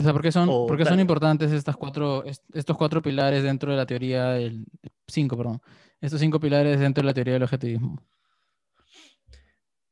O 0.00 0.04
sea, 0.04 0.12
¿por 0.12 0.22
qué 0.22 0.30
son, 0.30 0.46
porque 0.68 0.84
son 0.84 1.00
importantes 1.00 1.50
estas 1.50 1.76
cuatro, 1.76 2.24
estos 2.24 2.76
cuatro 2.76 3.02
pilares 3.02 3.42
dentro 3.42 3.72
de 3.72 3.76
la 3.76 3.86
teoría 3.86 4.30
del... 4.30 4.64
Cinco, 5.08 5.36
perdón. 5.36 5.60
Estos 6.00 6.20
cinco 6.20 6.38
pilares 6.38 6.78
dentro 6.78 7.02
de 7.02 7.06
la 7.06 7.14
teoría 7.14 7.34
del 7.34 7.42
objetivismo. 7.42 8.00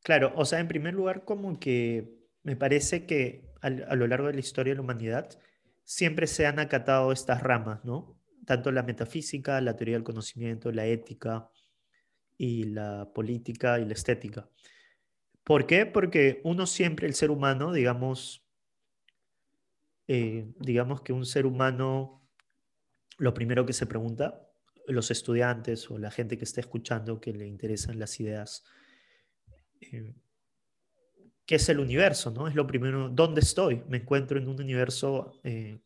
Claro, 0.04 0.32
o 0.36 0.44
sea, 0.44 0.60
en 0.60 0.68
primer 0.68 0.94
lugar, 0.94 1.24
como 1.24 1.58
que 1.58 2.20
me 2.44 2.54
parece 2.54 3.04
que 3.06 3.50
a, 3.60 3.66
a 3.66 3.96
lo 3.96 4.06
largo 4.06 4.28
de 4.28 4.34
la 4.34 4.40
historia 4.40 4.72
de 4.72 4.76
la 4.76 4.82
humanidad 4.82 5.36
siempre 5.82 6.28
se 6.28 6.46
han 6.46 6.60
acatado 6.60 7.10
estas 7.10 7.42
ramas, 7.42 7.84
¿no? 7.84 8.16
Tanto 8.44 8.70
la 8.70 8.84
metafísica, 8.84 9.60
la 9.60 9.74
teoría 9.74 9.96
del 9.96 10.04
conocimiento, 10.04 10.70
la 10.70 10.86
ética, 10.86 11.50
y 12.38 12.64
la 12.64 13.12
política 13.12 13.78
y 13.78 13.84
la 13.84 13.94
estética. 13.94 14.48
¿Por 15.42 15.66
qué? 15.66 15.86
Porque 15.86 16.40
uno 16.44 16.66
siempre, 16.66 17.06
el 17.06 17.14
ser 17.14 17.30
humano, 17.30 17.72
digamos, 17.72 18.44
eh, 20.08 20.52
digamos 20.58 21.02
que 21.02 21.12
un 21.12 21.24
ser 21.24 21.46
humano, 21.46 22.28
lo 23.18 23.32
primero 23.32 23.64
que 23.64 23.72
se 23.72 23.86
pregunta, 23.86 24.42
los 24.88 25.10
estudiantes 25.10 25.90
o 25.90 25.98
la 25.98 26.10
gente 26.10 26.36
que 26.36 26.44
está 26.44 26.60
escuchando 26.60 27.20
que 27.20 27.32
le 27.32 27.46
interesan 27.46 27.98
las 27.98 28.18
ideas, 28.20 28.64
eh, 29.80 30.14
¿qué 31.44 31.54
es 31.54 31.68
el 31.68 31.80
universo? 31.80 32.30
¿no? 32.30 32.48
Es 32.48 32.54
lo 32.54 32.66
primero, 32.66 33.08
¿dónde 33.08 33.40
estoy? 33.40 33.82
¿Me 33.88 33.98
encuentro 33.98 34.38
en 34.38 34.48
un 34.48 34.60
universo 34.60 35.40
eh, 35.44 35.80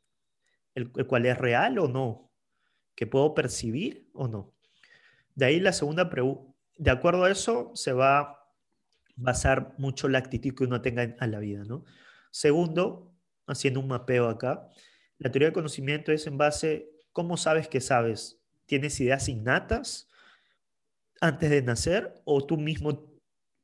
el, 0.75 0.91
el 0.97 1.07
cual 1.07 1.27
es 1.27 1.39
real 1.39 1.79
o 1.79 1.89
no? 1.89 2.33
¿Que 2.95 3.07
puedo 3.07 3.35
percibir 3.35 4.09
o 4.13 4.27
no? 4.29 4.55
De 5.35 5.47
ahí 5.47 5.61
la 5.61 5.73
segunda 5.73 6.11
pregunta, 6.11 6.53
de 6.77 6.91
acuerdo 6.91 7.25
a 7.25 7.31
eso 7.31 7.73
se 7.75 7.93
va 7.93 8.19
a 8.19 8.47
basar 9.17 9.75
mucho 9.79 10.09
la 10.09 10.19
actitud 10.19 10.55
que 10.55 10.65
uno 10.65 10.81
tenga 10.81 11.15
a 11.19 11.27
la 11.27 11.39
vida, 11.39 11.65
¿no? 11.65 11.85
Segundo, 12.31 13.13
haciendo 13.47 13.81
un 13.81 13.89
mapeo 13.89 14.29
acá, 14.29 14.69
la 15.19 15.31
teoría 15.31 15.49
del 15.49 15.55
conocimiento 15.55 16.13
es 16.13 16.27
en 16.27 16.39
base, 16.39 16.91
¿cómo 17.13 17.37
sabes 17.37 17.69
que 17.69 17.81
sabes? 17.81 18.41
¿Tienes 18.65 18.99
ideas 19.01 19.29
innatas 19.29 20.09
antes 21.21 21.51
de 21.51 21.63
nacer 21.63 22.15
o 22.25 22.47
tú 22.47 22.57
mismo 22.57 23.13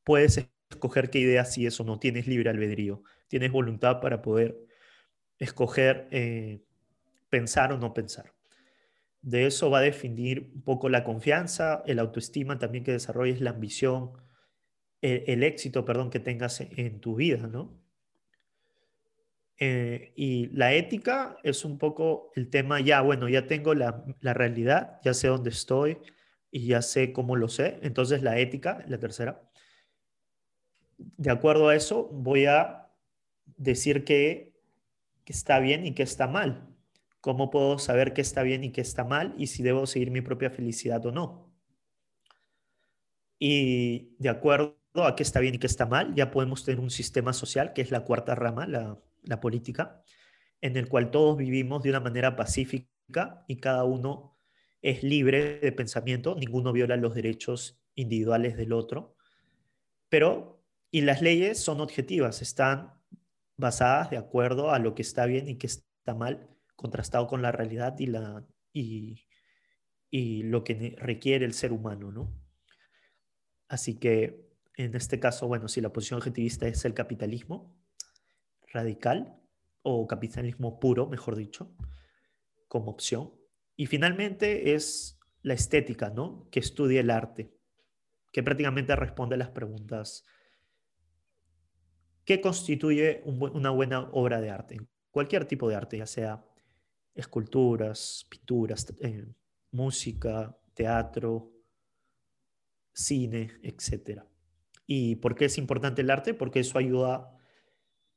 puedes 0.05 0.51
escoger 0.71 1.09
qué 1.09 1.21
ideas 1.21 1.55
sí 1.55 1.65
eso 1.65 1.85
no? 1.85 1.99
Tienes 1.99 2.27
libre 2.27 2.51
albedrío, 2.51 3.03
tienes 3.29 3.51
voluntad 3.51 4.01
para 4.01 4.21
poder 4.21 4.59
escoger 5.39 6.09
eh, 6.11 6.63
pensar 7.31 7.73
o 7.73 7.79
no 7.79 7.95
pensar. 7.95 8.36
De 9.27 9.45
eso 9.45 9.71
va 9.71 9.79
a 9.79 9.83
definir 9.83 10.53
un 10.55 10.63
poco 10.63 10.89
la 10.89 11.03
confianza, 11.03 11.83
el 11.85 11.99
autoestima 11.99 12.61
también 12.61 12.85
que 12.85 12.93
desarrolles, 12.93 13.41
la 13.41 13.51
ambición, 13.51 14.13
el, 15.01 15.43
éxito, 15.43 15.85
perdón, 15.85 16.11
que 16.11 16.21
tengas 16.21 16.61
en, 16.61 17.01
tu 17.01 17.17
vida, 17.17 17.49
¿no? 17.49 17.77
Eh, 19.59 20.13
y 20.15 20.47
la 20.51 20.75
ética 20.75 21.39
es 21.43 21.65
un 21.65 21.77
poco 21.77 22.31
el 22.37 22.51
tema, 22.51 22.79
ya, 22.79 23.01
bueno, 23.01 23.29
ya 23.29 23.49
tengo 23.49 23.75
la, 23.75 24.05
la, 24.21 24.33
realidad, 24.33 25.01
ya 25.03 25.13
sé 25.13 25.27
dónde 25.27 25.51
estoy 25.51 25.99
y 26.53 26.69
ya 26.69 26.81
sé 26.81 27.13
cómo 27.13 27.35
lo 27.35 27.49
sé. 27.49 27.81
Entonces 27.83 28.23
la 28.23 28.39
ética, 28.39 28.85
la 28.87 29.01
tercera, 29.01 29.43
de 30.99 31.33
acuerdo 31.33 31.69
a 31.69 31.75
eso, 31.75 32.05
voy 32.13 32.47
a 32.47 32.93
decir 33.57 34.05
que, 34.05 34.53
que 35.25 35.33
está 35.33 35.59
bien 35.59 35.85
y 35.85 35.95
que 35.95 36.05
está 36.05 36.29
mal. 36.29 36.76
¿Cómo 37.27 37.51
puedo 37.51 37.81
saber 37.81 38.13
qué 38.13 38.21
está 38.21 38.45
bien 38.45 38.63
y 38.63 38.71
qué 38.71 38.81
está 38.81 39.03
mal 39.03 39.35
y 39.37 39.49
si 39.49 39.65
debo 39.65 39.85
seguir 39.89 40.13
mi 40.13 40.21
propia 40.21 40.49
felicidad 40.49 41.05
o 41.07 41.11
no? 41.11 41.53
Y 43.41 44.15
de 44.21 44.29
acuerdo 44.29 44.77
a 44.95 45.17
qué 45.17 45.25
está 45.25 45.41
bien 45.41 45.57
y 45.57 45.59
qué 45.59 45.67
está 45.67 45.87
mal, 45.87 46.15
ya 46.15 46.31
podemos 46.31 46.65
tener 46.65 46.79
un 46.79 46.89
sistema 46.89 47.33
social, 47.33 47.73
que 47.73 47.83
es 47.83 47.91
la 47.91 48.05
cuarta 48.05 48.37
rama, 48.37 48.69
la, 48.69 49.41
política, 49.41 50.05
en 50.61 50.77
el 50.77 50.89
cual 50.89 51.11
todos 51.11 51.37
vivimos 51.37 51.83
de 51.83 51.91
una 51.91 51.99
manera 51.99 52.37
pacífica 52.37 53.45
y 53.49 53.57
cada 53.57 53.83
uno 53.83 54.39
es 54.81 55.03
libre 55.03 55.59
de 55.59 55.73
pensamiento, 55.73 56.37
ninguno 56.37 56.73
viola 56.73 56.97
los 56.97 57.17
derechos 57.17 57.83
individuales 57.97 58.57
del 58.57 58.73
otro, 58.73 59.17
pero, 60.09 60.63
y 60.93 61.01
las 61.01 61.23
leyes 61.23 61.59
son 61.59 61.81
objetivas, 61.81 62.41
están 62.41 62.93
basadas 63.57 64.11
de 64.11 64.17
acuerdo 64.17 64.71
a 64.71 64.79
lo 64.79 64.95
que 64.95 65.03
está 65.03 65.27
bien 65.27 65.49
y 65.49 65.57
qué 65.57 65.67
está 65.67 66.15
mal 66.15 66.56
contrastado 66.77 67.27
con 67.27 67.43
la 67.43 67.53
realidad 67.53 67.99
y, 67.99 68.07
la, 68.07 68.47
y, 68.73 69.25
lo 70.45 70.63
que 70.63 70.95
requiere 70.99 71.45
el 71.45 71.55
ser 71.55 71.73
humano, 71.73 72.13
¿no? 72.13 72.33
Así 73.69 73.99
que 73.99 74.47
en 74.77 74.95
este 74.95 75.19
caso, 75.19 75.49
bueno, 75.49 75.69
si 75.69 75.81
la 75.81 75.93
posición 75.93 76.19
objetivista 76.19 76.69
es 76.69 76.85
el 76.85 76.95
capitalismo 76.95 77.75
radical 78.73 79.41
o 79.83 80.07
capitalismo 80.07 80.79
puro, 80.79 81.07
mejor 81.09 81.35
dicho, 81.35 81.75
como 82.69 82.91
opción. 82.91 83.33
Y 83.75 83.87
finalmente 83.87 84.75
es 84.75 85.19
la 85.43 85.55
estética, 85.55 86.11
¿no? 86.11 86.49
Que 86.51 86.61
estudia 86.61 87.01
el 87.01 87.11
arte, 87.11 87.55
que 88.33 88.43
prácticamente 88.43 88.95
responde 88.97 89.35
a 89.35 89.39
las 89.39 89.51
preguntas, 89.51 90.25
¿qué 92.25 92.41
constituye 92.41 93.23
una 93.25 93.71
buena 93.71 94.11
obra 94.13 94.41
de 94.41 94.51
arte? 94.51 94.81
Cualquier 95.11 95.47
tipo 95.47 95.69
de 95.69 95.77
arte, 95.77 95.99
ya 95.99 96.07
sea 96.07 96.45
esculturas, 97.17 98.27
pinturas, 98.29 98.87
eh, 99.01 99.27
música, 99.73 100.57
teatro, 100.75 101.51
cine, 102.93 103.51
etc. 103.63 104.23
¿Y 104.87 105.17
por 105.17 105.35
qué 105.35 105.47
es 105.47 105.59
importante 105.59 106.03
el 106.03 106.11
arte? 106.11 106.35
Porque 106.35 106.61
eso 106.61 106.79
ayuda, 106.79 107.37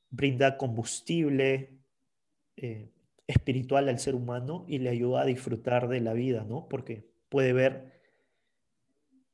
brinda 0.09 0.57
combustible 0.57 1.79
eh, 2.57 2.91
espiritual 3.25 3.89
al 3.89 3.99
ser 3.99 4.15
humano 4.15 4.65
y 4.67 4.79
le 4.79 4.89
ayuda 4.89 5.21
a 5.21 5.25
disfrutar 5.25 5.87
de 5.87 6.01
la 6.01 6.13
vida, 6.13 6.43
¿no? 6.43 6.67
Porque 6.67 7.09
puede 7.29 7.53
ver 7.53 8.01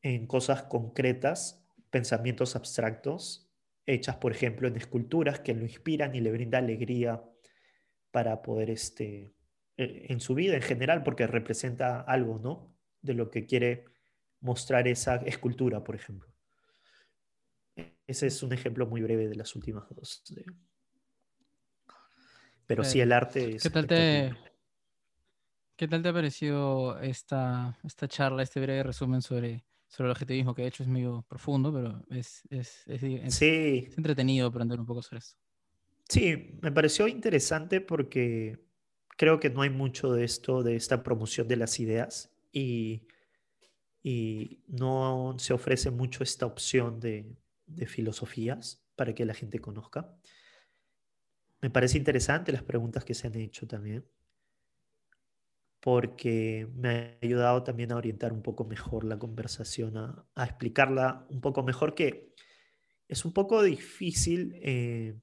en 0.02 0.28
cosas 0.28 0.64
concretas 0.64 1.66
pensamientos 1.90 2.56
abstractos 2.56 3.50
hechas, 3.86 4.18
por 4.18 4.32
ejemplo, 4.32 4.68
en 4.68 4.76
esculturas 4.76 5.40
que 5.40 5.54
lo 5.54 5.64
inspiran 5.64 6.16
y 6.16 6.22
le 6.22 6.32
brinda 6.32 6.58
alegría 6.58 7.24
para 8.12 8.42
poder 8.42 8.70
este, 8.70 9.34
en 9.78 10.20
su 10.20 10.36
vida 10.36 10.56
en 10.56 10.62
general, 10.62 11.04
porque 11.04 11.28
representa 11.28 12.02
algo, 12.02 12.40
¿no? 12.40 12.76
De 13.02 13.14
lo 13.14 13.30
que 13.30 13.46
quiere 13.46 13.86
mostrar 14.40 14.88
esa 14.88 15.16
escultura, 15.18 15.84
por 15.84 15.96
ejemplo. 15.96 16.34
Ese 18.08 18.28
es 18.28 18.44
un 18.44 18.54
ejemplo 18.54 18.86
muy 18.88 19.02
breve 19.02 19.28
de 19.28 19.36
las 19.36 19.56
últimas 19.56 19.84
dos. 19.90 20.24
Pero 22.66 22.84
sí, 22.84 23.02
el 23.02 23.12
arte 23.12 23.56
es... 23.56 23.64
¿Qué 23.64 23.70
tal 23.70 23.88
te, 23.88 24.34
¿Qué 25.76 25.88
tal 25.88 26.02
te 26.02 26.10
ha 26.10 26.14
parecido 26.14 27.00
esta, 27.00 27.78
esta 27.84 28.08
charla, 28.08 28.44
este 28.44 28.62
breve 28.62 28.84
resumen 28.84 29.22
sobre, 29.22 29.66
sobre 29.88 30.08
el 30.08 30.12
objetivismo, 30.12 30.56
que 30.56 30.62
de 30.62 30.70
hecho 30.70 30.84
es 30.84 30.90
medio 30.90 31.26
profundo, 31.28 31.74
pero 31.74 32.06
es, 32.10 32.44
es, 32.50 32.88
es, 32.88 33.02
sí. 33.36 33.86
es 33.88 33.98
entretenido 33.98 34.48
aprender 34.48 34.80
un 34.80 34.86
poco 34.86 35.02
sobre 35.02 35.20
esto? 35.20 35.38
Sí, 36.08 36.58
me 36.62 36.72
pareció 36.72 37.08
interesante 37.08 37.82
porque 37.82 38.65
creo 39.16 39.40
que 39.40 39.50
no 39.50 39.62
hay 39.62 39.70
mucho 39.70 40.14
de 40.14 40.24
esto, 40.24 40.64
de 40.64 40.76
esta 40.76 41.04
promoción 41.04 41.48
de 41.48 41.56
las 41.58 41.80
ideas 41.80 42.32
y, 42.52 43.08
y 44.04 44.62
no 44.68 45.36
se 45.38 45.54
ofrece 45.54 45.92
mucho 45.92 46.24
esta 46.24 46.46
opción 46.46 47.00
de, 47.00 47.36
de 47.66 47.86
filosofías 47.88 48.84
para 48.96 49.14
que 49.14 49.26
la 49.26 49.34
gente 49.34 49.60
conozca. 49.60 50.14
Me 51.62 51.70
parece 51.70 51.98
interesante 51.98 52.52
las 52.52 52.64
preguntas 52.64 53.04
que 53.04 53.14
se 53.14 53.28
han 53.28 53.36
hecho 53.36 53.68
también 53.68 54.06
porque 55.86 56.68
me 56.74 56.90
ha 56.90 57.18
ayudado 57.22 57.62
también 57.62 57.92
a 57.92 57.98
orientar 57.98 58.34
un 58.34 58.42
poco 58.42 58.66
mejor 58.66 59.04
la 59.04 59.20
conversación, 59.20 59.96
a, 59.98 60.44
explicarla 60.44 61.28
un 61.30 61.42
poco 61.42 61.62
mejor, 61.62 61.94
que 61.94 62.34
es 63.08 63.24
un 63.24 63.34
poco 63.34 63.62
difícil 63.62 64.60
eh, 64.64 65.16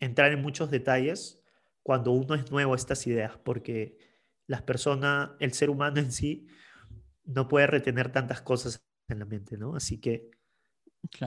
entrar 0.00 0.32
en 0.32 0.40
muchos 0.40 0.70
detalles 0.70 1.43
cuando 1.84 2.12
uno 2.12 2.34
es 2.34 2.50
nuevo 2.50 2.72
a 2.72 2.76
estas 2.76 3.06
ideas, 3.06 3.38
porque 3.44 3.98
las 4.46 4.62
personas, 4.62 5.32
el 5.38 5.52
ser 5.52 5.70
humano 5.70 6.00
en 6.00 6.10
sí, 6.10 6.48
no 7.24 7.46
puede 7.46 7.66
retener 7.66 8.10
tantas 8.10 8.40
cosas 8.40 8.84
en 9.08 9.18
la 9.18 9.26
mente, 9.26 9.58
¿no? 9.58 9.76
Así 9.76 10.00
que 10.00 10.30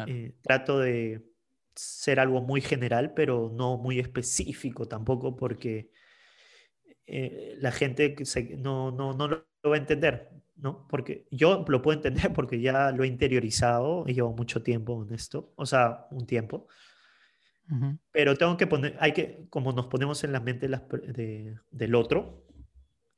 eh, 0.07 0.35
trato 0.41 0.79
de 0.79 1.31
ser 1.75 2.19
algo 2.19 2.41
muy 2.41 2.59
general, 2.59 3.13
pero 3.13 3.51
no 3.53 3.77
muy 3.77 3.99
específico 3.99 4.88
tampoco, 4.88 5.35
porque 5.35 5.91
eh, 7.05 7.55
la 7.59 7.71
gente 7.71 8.15
no, 8.57 8.91
no, 8.91 9.13
no, 9.13 9.27
lo 9.27 9.45
va 9.63 9.75
a 9.75 9.79
entender, 9.79 10.31
¿no? 10.55 10.88
Porque 10.88 11.27
yo 11.29 11.63
lo 11.67 11.84
puedo 11.84 11.95
entender 11.97 12.34
porque 12.34 12.59
ya 12.59 12.91
lo 12.91 13.03
he 13.03 13.07
interiorizado 13.07 14.05
y 14.07 14.15
llevo 14.15 14.34
mucho 14.34 14.63
tiempo 14.63 15.05
en 15.07 15.13
esto, 15.13 15.53
o 15.55 15.67
sea, 15.67 16.07
un 16.09 16.25
tiempo. 16.25 16.67
Pero 18.11 18.35
tengo 18.35 18.56
que 18.56 18.68
poner, 18.68 18.95
hay 18.99 19.11
que, 19.11 19.45
como 19.49 19.73
nos 19.73 19.88
ponemos 19.88 20.23
en 20.23 20.31
la 20.31 20.39
mente 20.39 20.68
de, 20.69 21.56
del 21.69 21.95
otro, 21.95 22.45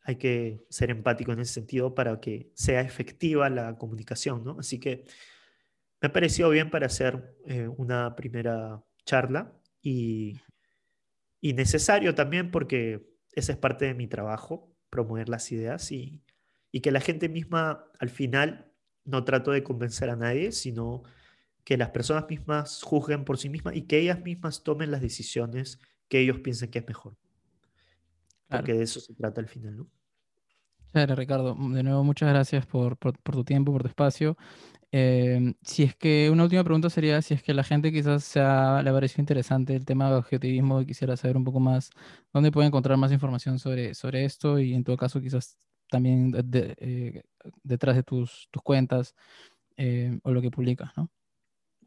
hay 0.04 0.16
que 0.16 0.66
ser 0.70 0.90
empático 0.90 1.32
en 1.32 1.40
ese 1.40 1.54
sentido 1.54 1.94
para 1.94 2.20
que 2.20 2.52
sea 2.56 2.82
efectiva 2.82 3.50
la 3.50 3.78
comunicación, 3.78 4.44
¿no? 4.44 4.58
Así 4.60 4.80
que 4.80 5.06
me 6.02 6.08
ha 6.08 6.14
parecido 6.14 6.50
bien 6.50 6.72
para 6.72 6.88
hacer 6.88 7.36
eh, 7.46 7.68
una 7.68 8.16
primera 8.16 8.84
charla 9.06 9.54
y, 9.82 10.40
y 11.42 11.54
necesario 11.54 12.16
también 12.16 12.52
porque 12.52 13.10
esa 13.34 13.52
es 13.52 13.58
parte 13.58 13.86
de 13.86 13.94
mi 13.94 14.08
trabajo, 14.08 14.76
promover 14.90 15.30
las 15.30 15.52
ideas 15.52 15.92
y, 15.92 16.24
que 16.84 16.92
la 16.92 17.00
gente 17.00 17.30
misma 17.30 17.86
al 18.00 18.10
final 18.10 18.72
no 19.04 19.24
trato 19.24 19.52
de 19.52 19.64
convencer 19.64 20.10
a 20.10 20.16
nadie, 20.16 20.52
sino 20.52 21.04
que 21.70 21.78
las 21.78 21.92
personas 21.92 22.26
mismas 22.28 22.82
juzguen 22.82 23.24
por 23.24 23.38
sí 23.38 23.48
mismas 23.48 23.76
y 23.76 23.84
que 23.84 24.00
ellas 24.00 24.24
mismas 24.24 24.64
tomen 24.64 24.90
las 24.90 25.02
decisiones 25.02 25.80
que 26.08 26.20
ellos 26.20 26.40
piensen 26.40 26.72
que 26.72 26.80
es 26.80 26.88
mejor. 26.88 27.16
Porque 28.48 28.74
de 28.74 28.82
eso 28.82 29.00
se 29.00 29.14
trata 29.14 29.40
al 29.40 29.48
final, 29.48 29.78
¿no? 29.78 29.88
Claro, 30.92 31.14
Ricardo, 31.14 31.56
de 31.56 31.84
nuevo 31.84 32.04
muchas 32.04 32.28
gracias 32.30 32.66
por, 32.66 32.98
por, 32.98 33.14
tu 33.14 33.44
tiempo, 33.44 33.72
por 33.72 33.84
tu 33.84 33.88
espacio. 33.88 34.36
Em, 34.92 35.54
si 35.62 35.84
es 35.84 35.96
que 35.96 36.32
una 36.32 36.42
última 36.42 36.64
pregunta 36.64 36.90
sería 36.90 37.22
si 37.22 37.36
es 37.36 37.44
que 37.44 37.54
la 37.54 37.64
gente 37.64 37.92
quizás 37.92 38.24
sea, 38.24 38.82
le 38.82 38.92
pareció 38.92 39.22
interesante 39.22 39.76
el 39.76 39.86
tema 39.86 40.10
de 40.10 40.16
objetivismo 40.16 40.82
y 40.82 40.88
quisiera 40.88 41.16
saber 41.18 41.38
un 41.38 41.44
poco 41.44 41.60
más 41.60 41.92
dónde 42.34 42.52
puede 42.52 42.68
encontrar 42.70 42.98
más 42.98 43.12
información 43.12 43.60
sobre, 43.60 43.94
sobre 43.94 44.26
esto 44.26 44.58
y 44.58 44.74
en 44.74 44.84
todo 44.84 44.98
caso 44.98 45.22
quizás 45.22 45.60
también 45.92 46.34
eh, 46.52 47.22
detrás 47.62 47.96
de 47.96 48.02
tus, 48.02 48.48
tus 48.50 48.64
cuentas 48.64 49.14
eh, 49.78 50.20
o 50.24 50.32
lo 50.32 50.42
que 50.42 50.50
publicas, 50.50 50.98
¿no? 50.98 51.12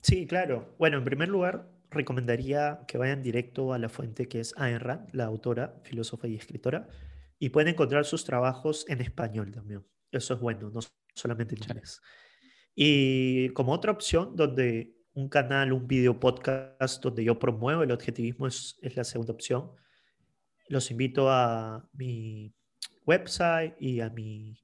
Sí, 0.03 0.27
claro. 0.27 0.74
Bueno, 0.79 0.99
en 0.99 1.05
primer 1.05 1.29
lugar, 1.29 1.70
recomendaría 1.91 2.81
que 2.89 2.99
vayan 2.99 3.23
directo 3.23 3.73
a 3.73 3.79
la 3.79 3.89
fuente 3.89 4.27
que 4.27 4.41
es 4.41 4.53
Ayn 4.57 4.81
Rand, 4.81 5.11
la 5.12 5.24
autora, 5.24 5.81
filósofa 5.85 6.27
y 6.27 6.35
escritora, 6.35 6.89
y 7.39 7.51
pueden 7.51 7.69
encontrar 7.69 8.05
sus 8.05 8.24
trabajos 8.24 8.85
en 8.89 9.01
español 9.01 9.53
también. 9.53 9.87
Eso 10.11 10.35
es 10.35 10.41
bueno, 10.41 10.70
no 10.70 10.81
solamente 11.15 11.55
en 11.55 11.62
inglés. 11.62 12.01
Y 12.74 13.51
como 13.51 13.73
otra 13.73 13.93
opción, 13.93 14.35
donde 14.35 14.97
un 15.15 15.29
canal, 15.29 15.73
un 15.73 15.87
video 15.87 16.19
podcast 16.19 17.03
donde 17.03 17.23
yo 17.23 17.39
promuevo 17.39 17.83
el 17.83 17.93
objetivismo 17.93 18.47
es, 18.47 18.79
es 18.83 18.97
la 18.97 19.05
segunda 19.05 19.33
opción. 19.33 19.70
Los 20.69 20.91
invito 20.91 21.31
a 21.31 21.89
mi 21.93 22.55
website 23.07 23.74
y 23.79 24.01
a 24.01 24.11
mi, 24.11 24.59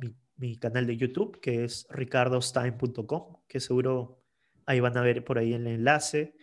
mi, 0.00 0.16
mi 0.36 0.56
canal 0.56 0.86
de 0.86 0.96
YouTube, 0.96 1.40
que 1.40 1.64
es 1.64 1.86
ricardostime.com, 1.90 3.42
que 3.48 3.60
seguro 3.60 4.17
ahí 4.68 4.80
van 4.80 4.98
a 4.98 5.02
ver 5.02 5.24
por 5.24 5.38
ahí 5.38 5.54
el 5.54 5.66
enlace, 5.66 6.34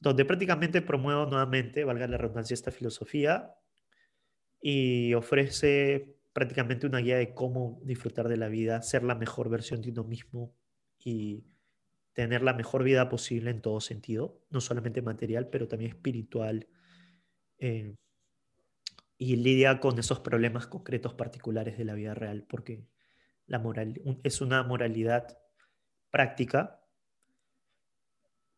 donde 0.00 0.24
prácticamente 0.24 0.80
promuevo 0.80 1.26
nuevamente, 1.26 1.84
valga 1.84 2.06
la 2.06 2.16
redundancia, 2.16 2.54
esta 2.54 2.70
filosofía 2.70 3.54
y 4.58 5.12
ofrece 5.12 6.16
prácticamente 6.32 6.86
una 6.86 7.00
guía 7.00 7.18
de 7.18 7.34
cómo 7.34 7.78
disfrutar 7.84 8.26
de 8.26 8.38
la 8.38 8.48
vida, 8.48 8.80
ser 8.80 9.02
la 9.04 9.14
mejor 9.14 9.50
versión 9.50 9.82
de 9.82 9.90
uno 9.90 10.04
mismo 10.04 10.54
y 10.98 11.44
tener 12.14 12.42
la 12.42 12.54
mejor 12.54 12.84
vida 12.84 13.10
posible 13.10 13.50
en 13.50 13.60
todo 13.60 13.82
sentido, 13.82 14.40
no 14.48 14.62
solamente 14.62 15.02
material, 15.02 15.50
pero 15.50 15.68
también 15.68 15.90
espiritual. 15.90 16.68
Eh, 17.58 17.96
y 19.18 19.36
lidia 19.36 19.78
con 19.78 19.98
esos 19.98 20.20
problemas 20.20 20.66
concretos 20.66 21.12
particulares 21.12 21.76
de 21.76 21.84
la 21.84 21.94
vida 21.94 22.14
real, 22.14 22.46
porque 22.48 22.86
la 23.46 23.58
moral 23.58 24.00
es 24.22 24.40
una 24.40 24.62
moralidad 24.62 25.38
práctica, 26.10 26.77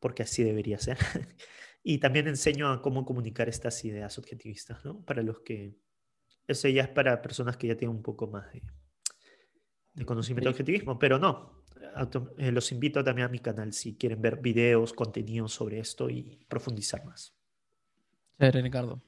porque 0.01 0.23
así 0.23 0.43
debería 0.43 0.79
ser. 0.79 0.99
y 1.83 1.99
también 1.99 2.27
enseño 2.27 2.71
a 2.71 2.83
cómo 2.83 3.05
comunicar 3.05 3.49
estas 3.49 3.85
ideas 3.85 4.19
objetivistas, 4.19 4.85
¿no? 4.85 5.05
Para 5.05 5.23
los 5.23 5.41
que 5.41 5.77
eso 6.47 6.69
ya 6.69 6.83
es 6.83 6.89
para 6.89 7.23
personas 7.23 7.57
que 7.57 7.69
ya 7.69 7.77
tienen 7.77 7.97
un 7.97 8.03
poco 8.03 8.27
más 8.27 8.47
de, 8.53 10.05
conocimiento 10.05 10.49
de 10.49 10.51
objetivismo, 10.51 10.99
pero 10.99 11.19
no. 11.19 11.63
Eh, 12.39 12.51
los 12.53 12.73
invito 12.73 13.05
también 13.05 13.27
a 13.29 13.31
mi 13.31 13.39
canal 13.39 13.73
si 13.73 13.97
quieren 13.97 14.21
ver 14.21 14.41
videos, 14.41 14.93
contenidos 14.93 15.53
sobre 15.53 15.79
esto 15.79 16.11
y 16.11 16.45
profundizar 16.49 17.05
más. 17.05 17.35
Chévere, 18.39 18.63
Ricardo. 18.63 19.01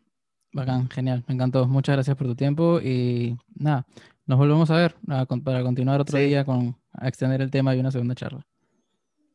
Bacán, 0.53 0.89
genial, 0.91 1.25
me 1.27 1.35
encantó. 1.35 1.67
Muchas 1.67 1.97
gracias 1.97 2.17
por 2.17 2.27
tu 2.27 2.37
tiempo 2.37 2.81
y 2.81 3.37
nada, 3.55 3.87
nos 4.27 4.39
volvemos 4.39 4.71
a 4.71 4.77
ver 4.77 4.95
para 5.07 5.63
continuar 5.63 6.01
otro 6.01 6.19
día 6.19 6.45
con 6.45 6.77
a 6.93 7.09
extender 7.09 7.41
el 7.41 7.51
tema 7.51 7.75
y 7.75 7.81
una 7.81 7.91
segunda 7.91 8.15
charla. 8.15 8.47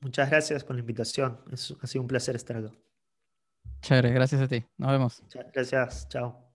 Muchas 0.08 0.30
gracias 0.30 0.64
por 0.64 0.74
la 0.74 0.80
invitación. 0.80 1.38
ha 1.52 1.88
sido 1.88 2.02
un 2.02 2.08
placer 2.08 2.38
estar 2.38 2.56
acá. 2.56 2.72
Chévere, 3.82 4.12
gracias 4.12 4.40
a 4.40 4.48
ti. 4.48 4.64
Nos 4.78 4.92
vemos. 4.92 5.24
Gracias, 5.54 6.08
chao. 6.08 6.47